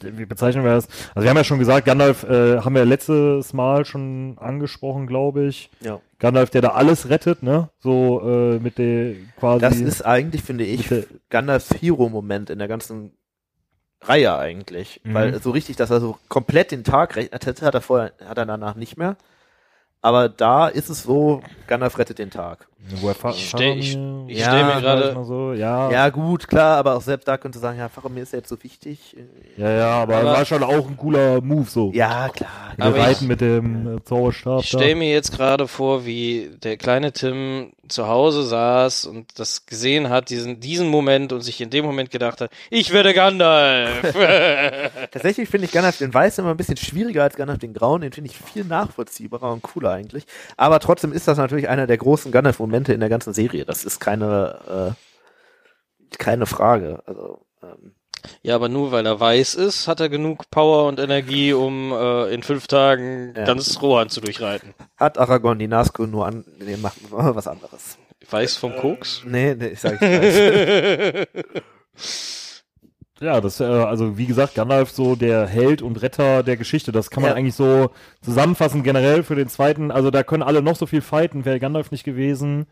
wie 0.00 0.26
bezeichnen 0.26 0.64
wir 0.64 0.72
das? 0.72 0.88
Also 1.14 1.24
wir 1.24 1.30
haben 1.30 1.36
ja 1.36 1.44
schon 1.44 1.58
gesagt, 1.58 1.86
Gandalf 1.86 2.24
äh, 2.24 2.60
haben 2.60 2.74
wir 2.74 2.84
letztes 2.84 3.52
Mal 3.52 3.84
schon 3.84 4.36
angesprochen, 4.38 5.06
glaube 5.06 5.46
ich. 5.46 5.70
ja. 5.80 6.00
Gandalf, 6.18 6.50
der 6.50 6.62
da 6.62 6.68
alles 6.70 7.08
rettet, 7.10 7.44
ne? 7.44 7.70
So 7.78 8.20
äh, 8.24 8.58
mit 8.58 8.78
der 8.78 9.14
quasi. 9.38 9.60
Das 9.60 9.76
ist 9.76 10.02
eigentlich, 10.02 10.42
finde 10.42 10.64
ich, 10.64 10.92
Gandalfs 11.30 11.70
Hero-Moment 11.80 12.50
in 12.50 12.58
der 12.58 12.66
ganzen 12.66 13.12
Reihe 14.02 14.36
eigentlich. 14.36 15.00
Mhm. 15.04 15.14
Weil 15.14 15.42
so 15.42 15.50
richtig, 15.50 15.76
dass 15.76 15.90
er 15.90 16.00
so 16.00 16.18
komplett 16.28 16.72
den 16.72 16.84
Tag 16.84 17.16
hätte, 17.16 17.64
hat 17.64 17.74
er 17.74 17.80
vorher, 17.80 18.12
hat 18.24 18.38
er 18.38 18.46
danach 18.46 18.74
nicht 18.74 18.96
mehr. 18.96 19.16
Aber 20.00 20.28
da 20.28 20.68
ist 20.68 20.90
es 20.90 21.02
so, 21.02 21.42
Gandalf 21.66 21.98
rettet 21.98 22.18
den 22.18 22.30
Tag. 22.30 22.66
er 23.02 23.30
Ich 23.30 23.48
stell- 23.48 23.76
ich- 23.76 23.98
ich 24.28 24.38
Ja, 24.38 24.46
stell 24.46 24.64
mir 24.64 24.80
gerade- 24.80 25.24
so, 25.24 25.52
ja, 25.52 25.90
Ja, 25.90 26.08
gut, 26.08 26.46
klar, 26.48 26.78
aber 26.78 26.94
auch 26.96 27.02
selbst 27.02 27.26
da 27.28 27.36
könnte 27.36 27.58
sagen, 27.58 27.78
ja, 27.78 27.88
Faramir 27.90 28.22
ist 28.22 28.32
ja 28.32 28.38
jetzt 28.38 28.48
so 28.48 28.62
wichtig. 28.62 29.14
ja, 29.58 29.70
ja, 29.70 29.90
aber, 30.02 30.16
Aber- 30.18 30.30
war 30.32 30.44
schon 30.46 30.62
auch 30.62 30.88
ein 30.88 30.96
cooler 30.96 31.40
Move 31.42 31.68
so. 31.68 31.90
Ja, 31.92 32.28
klar. 32.30 32.48
Wir 32.76 32.94
reiten 32.94 33.24
ich- 33.24 33.28
mit 33.28 33.40
dem 33.40 33.96
äh, 33.98 34.04
Zauberstab. 34.04 34.60
Ich 34.60 34.68
stelle 34.68 34.94
mir 34.94 35.10
jetzt 35.12 35.32
gerade 35.36 35.66
vor, 35.68 36.06
wie 36.06 36.50
der 36.62 36.76
kleine 36.76 37.12
Tim 37.12 37.72
zu 37.88 38.06
Hause 38.06 38.44
saß 38.44 39.06
und 39.06 39.38
das 39.38 39.66
gesehen 39.66 40.08
hat, 40.10 40.30
diesen, 40.30 40.60
diesen 40.60 40.88
Moment 40.88 41.32
und 41.32 41.40
sich 41.40 41.60
in 41.60 41.70
dem 41.70 41.84
Moment 41.84 42.10
gedacht 42.10 42.40
hat, 42.40 42.50
ich 42.70 42.92
werde 42.92 43.12
Gandalf. 43.14 44.02
Tatsächlich 45.10 45.48
finde 45.48 45.66
ich 45.66 45.72
Gandalf 45.72 45.98
den 45.98 46.12
Weißen 46.14 46.42
immer 46.44 46.52
ein 46.54 46.56
bisschen 46.56 46.76
schwieriger 46.76 47.22
als 47.24 47.36
Gandalf 47.36 47.58
den 47.58 47.74
Grauen. 47.74 48.00
Den 48.02 48.12
finde 48.12 48.30
ich 48.30 48.36
viel 48.38 48.64
nachvollziehbarer 48.64 49.52
und 49.52 49.62
cooler 49.62 49.87
eigentlich. 49.92 50.26
Aber 50.56 50.80
trotzdem 50.80 51.12
ist 51.12 51.28
das 51.28 51.38
natürlich 51.38 51.68
einer 51.68 51.86
der 51.86 51.98
großen 51.98 52.32
Gandalf-Momente 52.32 52.92
in 52.92 53.00
der 53.00 53.08
ganzen 53.08 53.32
Serie. 53.34 53.64
Das 53.64 53.84
ist 53.84 54.00
keine, 54.00 54.94
äh, 56.12 56.16
keine 56.18 56.46
Frage. 56.46 57.02
Also, 57.06 57.44
ähm, 57.62 57.94
ja, 58.42 58.54
aber 58.56 58.68
nur 58.68 58.90
weil 58.92 59.06
er 59.06 59.20
weiß 59.20 59.54
ist, 59.54 59.86
hat 59.86 60.00
er 60.00 60.08
genug 60.08 60.50
Power 60.50 60.86
und 60.88 60.98
Energie, 60.98 61.52
um 61.52 61.92
äh, 61.92 62.32
in 62.34 62.42
fünf 62.42 62.66
Tagen 62.66 63.32
Ja. 63.36 63.44
ganz 63.44 63.80
Rohan 63.80 64.08
zu 64.10 64.20
durchreiten. 64.20 64.74
hat 64.96 65.18
Aragorn 65.18 65.58
die 65.58 65.68
Nazgûl 65.68 66.08
nur 66.08 66.26
an, 66.26 66.44
nee, 66.58 66.76
macht 66.76 66.96
was 67.10 67.46
anderes. 67.46 67.96
Weiß 68.30 68.56
vom 68.56 68.74
Koks? 68.76 69.22
Nee, 69.24 69.54
nee, 69.54 69.68
ich 69.68 69.80
sag 69.80 70.02
ich 70.02 71.28
Ja, 73.20 73.40
das, 73.40 73.60
äh, 73.60 73.64
also 73.64 74.16
wie 74.16 74.26
gesagt, 74.26 74.54
Gandalf 74.54 74.90
so 74.90 75.16
der 75.16 75.46
Held 75.46 75.82
und 75.82 76.00
Retter 76.02 76.42
der 76.42 76.56
Geschichte. 76.56 76.92
Das 76.92 77.10
kann 77.10 77.22
man 77.22 77.30
Ja. 77.32 77.36
eigentlich 77.36 77.54
so 77.56 77.90
zusammenfassen 78.22 78.82
generell 78.82 79.22
für 79.24 79.34
den 79.34 79.48
zweiten. 79.48 79.90
Also 79.90 80.10
da 80.10 80.22
können 80.22 80.42
alle 80.42 80.62
noch 80.62 80.76
so 80.76 80.86
viel 80.86 81.00
fighten. 81.00 81.44
Wäre 81.44 81.58
Gandalf 81.58 81.90
nicht 81.90 82.04
gewesen, 82.04 82.66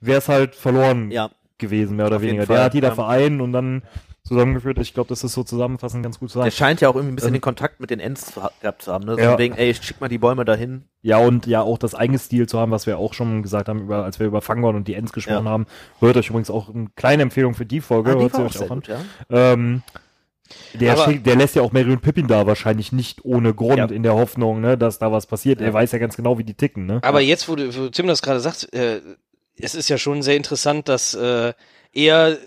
wäre 0.00 0.18
es 0.18 0.28
halt 0.28 0.54
verloren 0.54 1.10
Ja, 1.10 1.30
gewesen, 1.58 1.96
mehr 1.96 2.06
oder 2.06 2.16
Auf 2.16 2.22
weniger. 2.22 2.46
Der 2.46 2.64
hat 2.64 2.74
jeder 2.74 2.88
ja. 2.88 2.94
Verein 2.94 3.40
und 3.40 3.52
dann 3.52 3.82
zusammengeführt. 4.26 4.78
Ich 4.78 4.94
glaube, 4.94 5.08
das 5.08 5.22
ist 5.22 5.32
so 5.34 5.42
zusammenfassend 5.44 6.02
ganz 6.02 6.18
gut 6.18 6.30
zu 6.30 6.38
der 6.38 6.44
sagen. 6.50 6.56
scheint 6.56 6.80
ja 6.80 6.88
auch 6.88 6.94
irgendwie 6.96 7.12
ein 7.12 7.16
bisschen 7.16 7.28
Ähm, 7.28 7.34
den 7.34 7.40
Kontakt 7.42 7.80
mit 7.80 7.90
den 7.90 8.00
ha- 8.00 8.50
gehabt 8.60 8.82
zu 8.82 8.92
haben. 8.92 9.04
Ne? 9.04 9.14
So 9.14 9.20
Ja. 9.20 9.38
wegen, 9.38 9.54
ey, 9.54 9.74
schick 9.74 10.00
mal 10.00 10.08
die 10.08 10.18
Bäume 10.18 10.44
dahin. 10.44 10.84
Ja, 11.02 11.18
und 11.18 11.46
ja 11.46 11.60
auch 11.62 11.76
das 11.78 11.94
eigene 11.94 12.18
Stil 12.18 12.48
zu 12.48 12.58
haben, 12.58 12.72
was 12.72 12.86
wir 12.86 12.98
auch 12.98 13.12
schon 13.14 13.42
gesagt 13.42 13.68
haben, 13.68 13.80
über, 13.82 14.04
als 14.04 14.18
wir 14.18 14.26
über 14.26 14.40
Fangorn 14.40 14.76
und 14.76 14.88
die 14.88 14.94
Ents 14.94 15.12
gesprochen 15.12 15.44
Ja. 15.44 15.50
haben. 15.50 15.66
Hört 16.00 16.16
euch 16.16 16.28
übrigens 16.30 16.48
auch 16.50 16.74
eine 16.74 16.86
kleine 16.96 17.22
Empfehlung 17.22 17.54
für 17.54 17.66
die 17.66 17.80
Folge. 17.82 18.12
Ah, 18.12 18.14
die 18.14 18.22
hört 18.22 18.34
auch 18.34 18.40
euch 18.40 18.58
auch 18.58 18.70
an. 18.70 18.80
gut, 18.80 18.88
ja. 18.88 19.00
Ähm, 19.28 19.82
der, 20.74 20.92
Aber- 20.92 21.04
schickt, 21.04 21.26
der 21.26 21.36
lässt 21.36 21.54
ja 21.56 21.62
auch 21.62 21.72
Mary 21.72 21.90
und 21.92 22.00
Pippin 22.00 22.26
da 22.26 22.46
wahrscheinlich 22.46 22.92
nicht 22.92 23.24
ohne 23.24 23.52
Grund 23.54 23.78
Ja. 23.78 23.86
in 23.86 24.02
der 24.02 24.14
Hoffnung, 24.14 24.60
ne, 24.60 24.78
dass 24.78 24.98
da 24.98 25.12
was 25.12 25.26
passiert. 25.26 25.60
Ja. 25.60 25.66
Er 25.66 25.74
weiß 25.74 25.92
ja 25.92 25.98
ganz 25.98 26.16
genau, 26.16 26.38
wie 26.38 26.44
die 26.44 26.54
ticken, 26.54 26.86
ne? 26.86 27.00
Aber 27.02 27.20
jetzt, 27.20 27.48
wo, 27.48 27.56
du, 27.56 27.74
wo 27.76 27.88
Tim 27.88 28.06
das 28.06 28.22
gerade 28.22 28.40
sagt, 28.40 28.72
äh, 28.72 29.00
es 29.58 29.74
ist 29.74 29.88
ja 29.88 29.98
schon 29.98 30.22
sehr 30.22 30.36
interessant, 30.36 30.88
dass 30.88 31.14
äh, 31.14 31.52
er 31.92 32.38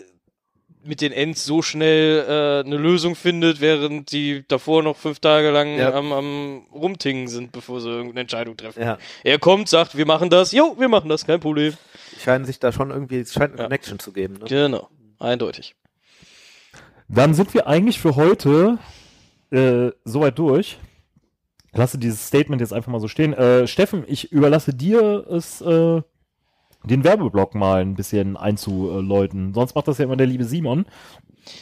mit 0.88 1.02
den 1.02 1.12
Ents 1.12 1.46
so 1.46 1.62
schnell 1.62 2.26
äh, 2.28 2.66
eine 2.66 2.78
Lösung 2.78 3.16
findet, 3.16 3.62
während 3.62 4.12
die 4.12 4.44
davor 4.48 4.82
noch 4.84 4.98
fünf 4.98 5.20
Tage 5.20 5.52
lang 5.52 5.78
Ja. 5.78 5.94
am, 5.94 6.12
am 6.14 6.66
Rumtingen 6.74 7.28
sind, 7.28 7.52
bevor 7.52 7.82
sie 7.82 7.90
irgendeine 7.90 8.22
Entscheidung 8.22 8.56
treffen. 8.58 8.82
Ja. 8.82 8.98
Er 9.24 9.40
kommt, 9.40 9.70
sagt, 9.70 9.98
wir 9.98 10.06
machen 10.06 10.30
das, 10.30 10.52
jo, 10.52 10.76
wir 10.80 10.88
machen 10.90 11.10
das, 11.10 11.26
kein 11.26 11.40
Problem. 11.40 11.74
Scheinen 12.24 12.46
sich 12.46 12.60
da 12.60 12.72
schon 12.72 12.90
irgendwie, 12.90 13.20
es 13.20 13.34
scheint 13.34 13.52
eine 13.54 13.60
Ja. 13.60 13.64
Connection 13.66 14.00
zu 14.00 14.12
geben. 14.14 14.36
Ne? 14.36 14.46
Genau, 14.48 14.90
eindeutig. 15.20 15.76
Dann 17.10 17.34
sind 17.34 17.54
wir 17.54 17.68
eigentlich 17.68 18.00
für 18.00 18.16
heute 18.16 18.80
äh, 19.52 19.92
soweit 20.04 20.38
durch. 20.40 20.78
Lasse 21.74 21.98
dieses 21.98 22.26
Statement 22.28 22.60
jetzt 22.62 22.74
einfach 22.74 22.92
mal 22.92 23.00
so 23.00 23.08
stehen. 23.08 23.34
Äh, 23.34 23.68
Steffen, 23.68 24.04
ich 24.08 24.32
überlasse 24.32 24.74
dir 24.74 25.26
es, 25.30 25.62
äh, 25.62 26.02
den 26.88 27.04
Werbeblock 27.04 27.56
mal 27.56 27.82
ein 27.82 27.96
bisschen 27.96 28.38
einzuläuten. 28.38 29.54
Sonst 29.54 29.76
macht 29.76 29.88
das 29.88 29.98
ja 29.98 30.06
immer 30.06 30.16
der 30.18 30.28
liebe 30.28 30.44
Simon, 30.46 30.86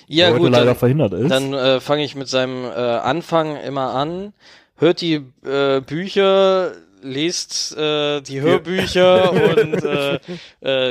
Ja, 0.07 0.25
der 0.25 0.33
heute 0.35 0.43
gut, 0.43 0.51
leider 0.51 0.65
dann, 0.65 0.75
verhindert 0.75 1.13
ist. 1.13 1.29
dann 1.31 1.53
äh, 1.53 1.79
fange 1.79 2.03
ich 2.03 2.15
mit 2.15 2.27
seinem 2.27 2.65
äh, 2.65 2.69
Anfang 2.69 3.55
immer 3.57 3.93
an. 3.93 4.33
Hört 4.77 5.01
die 5.01 5.21
äh, 5.45 5.81
Bücher, 5.81 6.71
lest 7.01 7.77
äh, 7.77 8.19
die 8.21 8.41
Hörbücher 8.41 9.31
und 9.57 9.83
äh, 9.83 10.19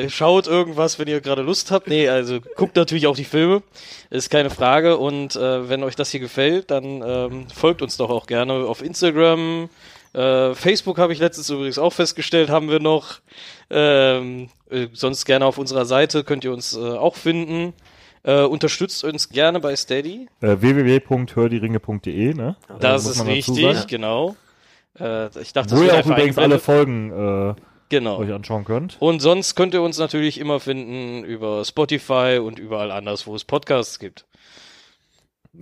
äh, 0.05 0.09
schaut 0.09 0.47
irgendwas, 0.47 0.99
wenn 0.99 1.09
ihr 1.09 1.21
gerade 1.21 1.43
Lust 1.43 1.71
habt. 1.71 1.89
Nee, 1.89 2.09
also 2.09 2.39
guckt 2.57 2.77
natürlich 2.77 3.07
auch 3.07 3.17
die 3.17 3.25
Filme, 3.25 3.63
ist 4.11 4.31
keine 4.31 4.51
Frage. 4.51 4.97
Und 4.97 5.37
äh, 5.37 5.69
wenn 5.69 5.83
euch 5.83 5.97
das 5.97 6.11
hier 6.11 6.21
gefällt, 6.21 6.71
dann 6.71 7.03
ähm, 7.05 7.47
folgt 7.53 7.83
uns 7.83 7.97
doch 7.97 8.11
auch 8.11 8.27
gerne 8.27 8.53
auf 8.53 8.83
Instagram. 8.83 9.69
Äh, 10.15 10.55
Facebook 10.55 10.99
habe 10.99 11.13
ich 11.13 11.19
letztens 11.19 11.51
übrigens 11.51 11.79
auch 11.79 11.93
festgestellt, 11.93 12.49
haben 12.49 12.71
wir 12.71 12.81
noch. 12.81 13.21
Ähm, 13.71 14.49
äh, 14.71 14.87
sonst 14.93 15.25
gerne 15.25 15.45
auf 15.47 15.59
unserer 15.59 15.85
Seite 15.85 16.25
könnt 16.25 16.45
ihr 16.45 16.53
uns 16.53 16.77
äh, 16.77 16.81
auch 16.81 17.17
finden. 17.17 17.75
Äh, 18.23 18.43
unterstützt 18.43 19.05
uns 19.05 19.29
gerne 19.29 19.61
bei 19.61 19.77
Steady. 19.77 20.29
äh, 20.41 20.57
www.hördieringe.de, 20.61 22.35
ne? 22.35 22.57
Äh, 22.69 22.73
Das 22.81 23.05
muss 23.05 23.17
ist 23.17 23.27
richtig, 23.27 23.87
genau. 23.87 24.37
Äh, 24.99 25.27
ich 25.41 25.53
dachte, 25.53 25.77
Wo 25.77 25.83
das 25.83 25.93
ihr 25.93 26.01
auch 26.01 26.07
übrigens 26.07 26.39
alle. 26.39 26.59
Folgen 26.59 27.51
äh, 27.51 27.55
Genau. 27.91 28.19
euch 28.19 28.33
anschauen 28.33 28.65
könnt. 28.65 28.97
Und 28.99 29.21
sonst 29.21 29.55
könnt 29.57 29.75
ihr 29.75 29.83
uns 29.83 29.99
natürlich 29.99 30.41
immer 30.41 30.59
finden 30.59 31.23
über 31.23 31.65
Spotify 31.65 32.41
und 32.43 32.59
überall 32.59 32.91
anders, 32.91 33.27
wo 33.27 33.35
es 33.37 33.45
Podcasts 33.45 33.99
gibt. 33.99 34.25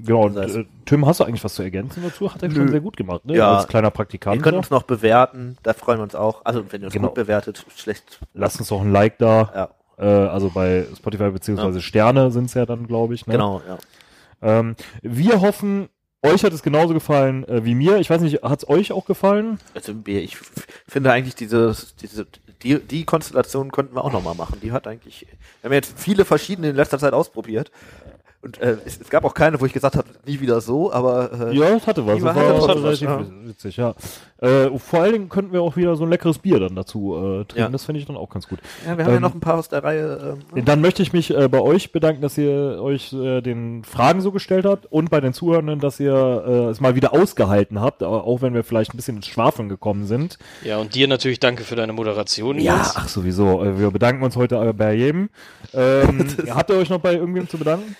Genau, 0.04 0.24
und 0.24 0.34
Das 0.36 0.52
heißt- 0.52 0.60
äh, 0.60 0.66
Tim, 0.86 1.06
hast 1.06 1.20
du 1.20 1.24
eigentlich 1.24 1.44
was 1.44 1.54
zu 1.54 1.62
ergänzen 1.62 2.02
dazu? 2.02 2.32
Hat 2.32 2.42
er 2.42 2.48
Nö. 2.48 2.54
schon 2.54 2.68
sehr 2.68 2.80
gut 2.80 2.96
gemacht, 2.96 3.24
ne? 3.26 3.36
Ja. 3.36 3.56
Als 3.58 3.68
kleiner 3.68 3.88
Ihr 3.88 3.90
Praktikant. 3.92 4.42
könnt 4.42 4.54
so. 4.54 4.58
uns 4.58 4.70
noch 4.70 4.84
bewerten, 4.84 5.58
da 5.62 5.74
freuen 5.74 5.98
wir 5.98 6.04
uns 6.04 6.14
auch. 6.14 6.44
Also 6.44 6.64
wenn 6.70 6.80
ihr 6.80 6.86
uns 6.86 6.94
Genau. 6.94 7.08
gut 7.08 7.14
bewertet, 7.16 7.64
schlecht. 7.76 8.20
Lasst 8.34 8.58
uns 8.58 8.68
doch 8.68 8.80
ein 8.80 8.92
Like 8.92 9.18
da. 9.18 9.50
Ja, 9.54 9.68
Äh, 9.98 10.06
also 10.28 10.48
bei 10.50 10.86
Spotify 10.96 11.30
beziehungsweise 11.30 11.82
Sterne 11.82 12.30
sind 12.30 12.46
es 12.46 12.54
ja 12.54 12.64
dann, 12.64 12.86
glaube 12.86 13.14
ich. 13.14 13.26
Ne? 13.26 13.32
genau, 13.32 13.60
ja. 13.68 13.78
Ähm, 14.40 14.74
wir 15.02 15.40
hoffen, 15.42 15.88
euch 16.22 16.42
hat 16.44 16.52
es 16.52 16.62
genauso 16.62 16.94
gefallen 16.94 17.46
äh, 17.46 17.64
wie 17.64 17.74
mir. 17.74 17.98
Ich 17.98 18.08
weiß 18.08 18.22
nicht, 18.22 18.42
hat 18.42 18.60
es 18.62 18.68
euch 18.68 18.90
auch 18.92 19.04
gefallen? 19.04 19.58
Also 19.74 19.92
ich 20.06 20.38
finde 20.88 21.12
eigentlich 21.12 21.34
diese, 21.34 21.76
diese 22.00 22.26
die, 22.62 22.78
die 22.78 23.04
Konstellation 23.04 23.70
könnten 23.72 23.94
wir 23.96 24.04
auch 24.04 24.12
nochmal 24.12 24.34
machen. 24.34 24.58
Die 24.62 24.72
hat 24.72 24.86
eigentlich, 24.86 25.26
wir 25.60 25.68
haben 25.68 25.74
jetzt 25.74 25.98
viele 25.98 26.24
verschiedene 26.24 26.70
in 26.70 26.76
letzter 26.76 26.98
Zeit 26.98 27.12
ausprobiert. 27.12 27.70
Und 28.42 28.60
äh, 28.60 28.76
es, 28.84 29.00
es 29.00 29.08
gab 29.08 29.24
auch 29.24 29.34
keine, 29.34 29.60
wo 29.60 29.66
ich 29.66 29.72
gesagt 29.72 29.94
habe, 29.94 30.08
nie 30.26 30.40
wieder 30.40 30.60
so, 30.60 30.92
aber 30.92 31.30
äh, 31.52 31.56
Ja, 31.56 31.68
es 31.76 31.86
hatte 31.86 32.04
was. 32.04 32.16
Das 32.16 32.24
war- 32.24 32.34
hatte 32.34 32.74
das 32.74 32.82
was, 32.82 33.00
ja. 33.00 33.24
witzig, 33.44 33.76
ja. 33.76 33.94
Äh, 34.38 34.76
vor 34.80 35.00
allen 35.02 35.12
Dingen 35.12 35.28
könnten 35.28 35.52
wir 35.52 35.62
auch 35.62 35.76
wieder 35.76 35.94
so 35.94 36.02
ein 36.02 36.10
leckeres 36.10 36.38
Bier 36.38 36.58
dann 36.58 36.74
dazu 36.74 37.14
äh, 37.14 37.44
trinken. 37.44 37.58
Ja. 37.60 37.68
Das 37.68 37.84
finde 37.84 38.00
ich 38.00 38.06
dann 38.06 38.16
auch 38.16 38.28
ganz 38.28 38.48
gut. 38.48 38.58
ja, 38.84 38.98
wir 38.98 39.04
haben 39.04 39.10
ja 39.12 39.16
Ähm, 39.18 39.22
noch 39.22 39.34
ein 39.34 39.38
paar 39.38 39.58
aus 39.58 39.68
der 39.68 39.84
Reihe. 39.84 40.36
Ähm, 40.56 40.64
Dann 40.64 40.80
möchte 40.80 41.02
ich 41.04 41.12
mich 41.12 41.30
äh, 41.32 41.46
bei 41.48 41.60
euch 41.60 41.92
bedanken, 41.92 42.20
dass 42.20 42.36
ihr 42.36 42.78
euch 42.82 43.12
äh, 43.12 43.40
den 43.42 43.84
Fragen 43.84 44.20
so 44.20 44.32
gestellt 44.32 44.64
habt 44.64 44.86
und 44.90 45.08
bei 45.10 45.20
den 45.20 45.32
Zuhörenden, 45.32 45.78
dass 45.78 46.00
ihr 46.00 46.12
äh, 46.44 46.50
es 46.70 46.80
mal 46.80 46.96
wieder 46.96 47.12
ausgehalten 47.12 47.80
habt, 47.80 48.02
auch 48.02 48.42
wenn 48.42 48.54
wir 48.54 48.64
vielleicht 48.64 48.92
ein 48.92 48.96
bisschen 48.96 49.14
ins 49.18 49.28
Schwafeln 49.28 49.68
gekommen 49.68 50.06
sind. 50.06 50.36
Ja, 50.64 50.78
und 50.78 50.96
dir 50.96 51.06
natürlich 51.06 51.38
danke 51.38 51.62
für 51.62 51.76
deine 51.76 51.92
Moderation. 51.92 52.58
Ja, 52.58 52.74
Nils. 52.78 52.94
ach 52.96 53.08
sowieso. 53.08 53.62
Äh, 53.62 53.78
wir 53.78 53.92
bedanken 53.92 54.24
uns 54.24 54.34
heute 54.34 54.56
äh, 54.56 54.72
bei 54.72 54.94
jedem. 54.94 55.28
Ähm, 55.72 56.26
habt 56.50 56.70
ihr 56.70 56.76
euch 56.76 56.90
noch 56.90 56.98
bei 56.98 57.14
irgendwem 57.14 57.48
zu 57.48 57.56
bedanken? 57.56 57.94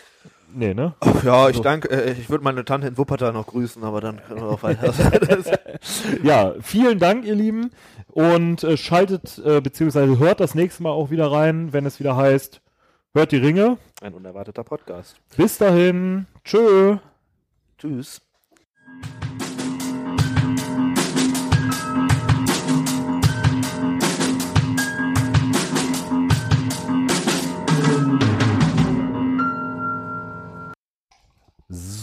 Nee, 0.54 0.74
ne? 0.74 0.94
ja, 1.24 1.48
ich 1.48 1.56
so. 1.56 1.62
danke, 1.62 1.88
äh, 1.90 2.12
ich 2.12 2.28
würde 2.28 2.44
meine 2.44 2.64
Tante 2.64 2.88
in 2.88 2.98
Wuppertal 2.98 3.32
noch 3.32 3.46
grüßen, 3.46 3.82
aber 3.84 4.00
dann 4.00 4.22
können 4.22 4.40
wir 4.40 4.48
auch 4.48 4.62
weiter. 4.62 4.92
Ja, 6.22 6.54
vielen 6.60 6.98
Dank, 6.98 7.24
ihr 7.24 7.34
Lieben. 7.34 7.70
Und 8.08 8.62
äh, 8.62 8.76
schaltet 8.76 9.40
äh, 9.44 9.60
beziehungsweise 9.60 10.18
hört 10.18 10.40
das 10.40 10.54
nächste 10.54 10.82
Mal 10.82 10.90
auch 10.90 11.10
wieder 11.10 11.30
rein, 11.30 11.72
wenn 11.72 11.86
es 11.86 11.98
wieder 11.98 12.16
heißt, 12.16 12.60
hört 13.14 13.32
die 13.32 13.38
Ringe. 13.38 13.78
Ein 14.00 14.14
unerwarteter 14.14 14.64
Podcast. 14.64 15.16
Bis 15.36 15.58
dahin. 15.58 16.26
Tschö. 16.44 16.98
Tschüss. 17.78 18.20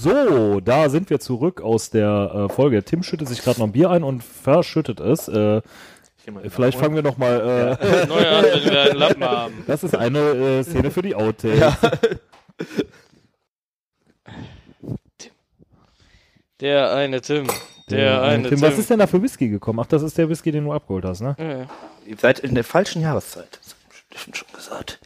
So, 0.02 0.62
da 0.62 0.88
sind 0.90 1.10
wir 1.10 1.20
zurück 1.20 1.60
aus 1.62 1.90
der 1.90 2.48
äh, 2.50 2.54
Folge. 2.54 2.84
Tim 2.84 3.04
schüttet 3.04 3.28
sich 3.28 3.42
gerade 3.42 3.60
noch 3.60 3.68
ein 3.68 3.74
Bier 3.74 3.90
ein 3.90 4.04
und 4.04 4.24
verschüttet 4.24 5.02
es. 5.02 5.28
Äh, 5.28 5.62
vielleicht 6.48 6.78
fangen 6.78 6.96
wir 6.96 7.02
noch 7.02 7.18
mal. 7.18 7.78
Äh, 7.82 8.06
Neuer 8.08 8.38
an, 8.38 8.46
wenn 8.46 8.64
wir 8.72 8.82
einen 8.82 8.96
Lappen 8.96 9.24
haben. 9.24 9.64
Das 9.68 9.84
ist 9.84 9.96
eine 9.96 10.20
äh, 10.20 10.64
Szene 10.64 10.90
für 10.92 11.02
die 11.02 11.16
Outtakes. 11.16 11.76
Der 16.62 16.94
eine 16.94 17.22
Tim. 17.22 17.48
Der 17.90 18.22
eine 18.22 18.44
Tim, 18.50 18.60
Tim. 18.60 18.62
was 18.62 18.78
ist 18.78 18.90
denn 18.90 19.00
da 19.00 19.08
für 19.08 19.22
Whisky 19.22 19.48
gekommen? 19.50 19.80
Ach, 19.80 19.86
das 19.88 20.04
ist 20.04 20.18
der 20.18 20.28
Whisky, 20.28 20.52
den 20.52 20.66
du 20.66 20.74
abgeholt 20.74 21.06
hast, 21.06 21.22
ne? 21.22 21.36
Ja, 21.40 21.68
Ihr 22.06 22.18
seid 22.18 22.40
in 22.40 22.54
der 22.54 22.66
falschen 22.66 23.02
Jahreszeit. 23.02 23.60
Das 23.64 23.76
hab 23.76 24.28
ich 24.28 24.38
schon 24.38 24.48
gesagt. 24.54 25.00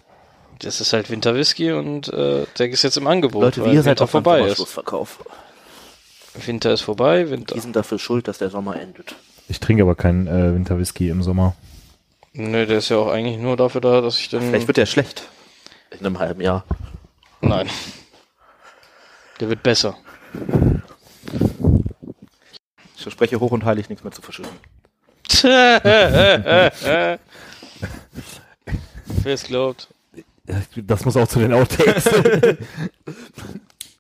Das 0.64 0.80
ist 0.80 0.94
halt 0.94 1.10
Winterwhisky 1.10 1.74
und 1.74 2.08
äh, 2.14 2.46
der 2.58 2.70
ist 2.70 2.84
jetzt 2.84 2.98
im 2.98 3.08
Angebot, 3.08 3.42
Leute, 3.42 3.62
weil 3.64 3.74
ihr 3.74 3.84
seid 3.84 4.00
Winter 4.00 4.08
vorbei 4.08 4.42
ist. 4.42 4.78
Winter 6.46 6.74
ist 6.74 6.82
vorbei, 6.82 7.30
Winter. 7.30 7.54
Die 7.56 7.62
sind 7.62 7.76
dafür 7.76 8.00
schuld, 8.00 8.28
dass 8.28 8.38
der 8.38 8.50
Sommer 8.50 8.80
endet. 8.80 9.16
Ich 9.50 9.60
trinke 9.60 9.84
aber 9.84 9.96
keinen 9.96 10.28
äh, 10.28 10.56
Winterwhisky 10.56 11.10
im 11.10 11.22
Sommer. 11.22 11.56
Nö, 12.32 12.66
der 12.66 12.78
ist 12.80 12.90
ja 12.90 12.98
auch 12.98 13.10
eigentlich 13.10 13.38
nur 13.38 13.58
dafür 13.58 13.82
da, 13.82 14.02
dass 14.02 14.18
ich 14.18 14.30
dann. 14.30 14.42
Vielleicht 14.42 14.68
wird 14.68 14.78
der 14.78 14.86
schlecht. 14.86 15.28
In 15.92 16.06
einem 16.06 16.18
halben 16.20 16.42
Jahr. 16.42 16.64
Nein. 17.42 17.70
Der 19.40 19.50
wird 19.50 19.62
besser. 19.62 19.98
Ich 22.96 23.04
verspreche 23.04 23.40
hoch 23.40 23.52
und 23.52 23.66
heilig 23.66 23.90
nichts 23.90 24.04
mehr 24.04 24.14
zu 24.14 24.22
verschütten. 24.22 24.58
Wer 25.44 27.20
es 29.26 29.44
glaubt. 29.44 29.90
Das 30.76 31.06
muss 31.06 31.16
auch 31.16 31.28
zu 31.28 31.40
den 31.40 31.54
Outtakes. 31.54 32.10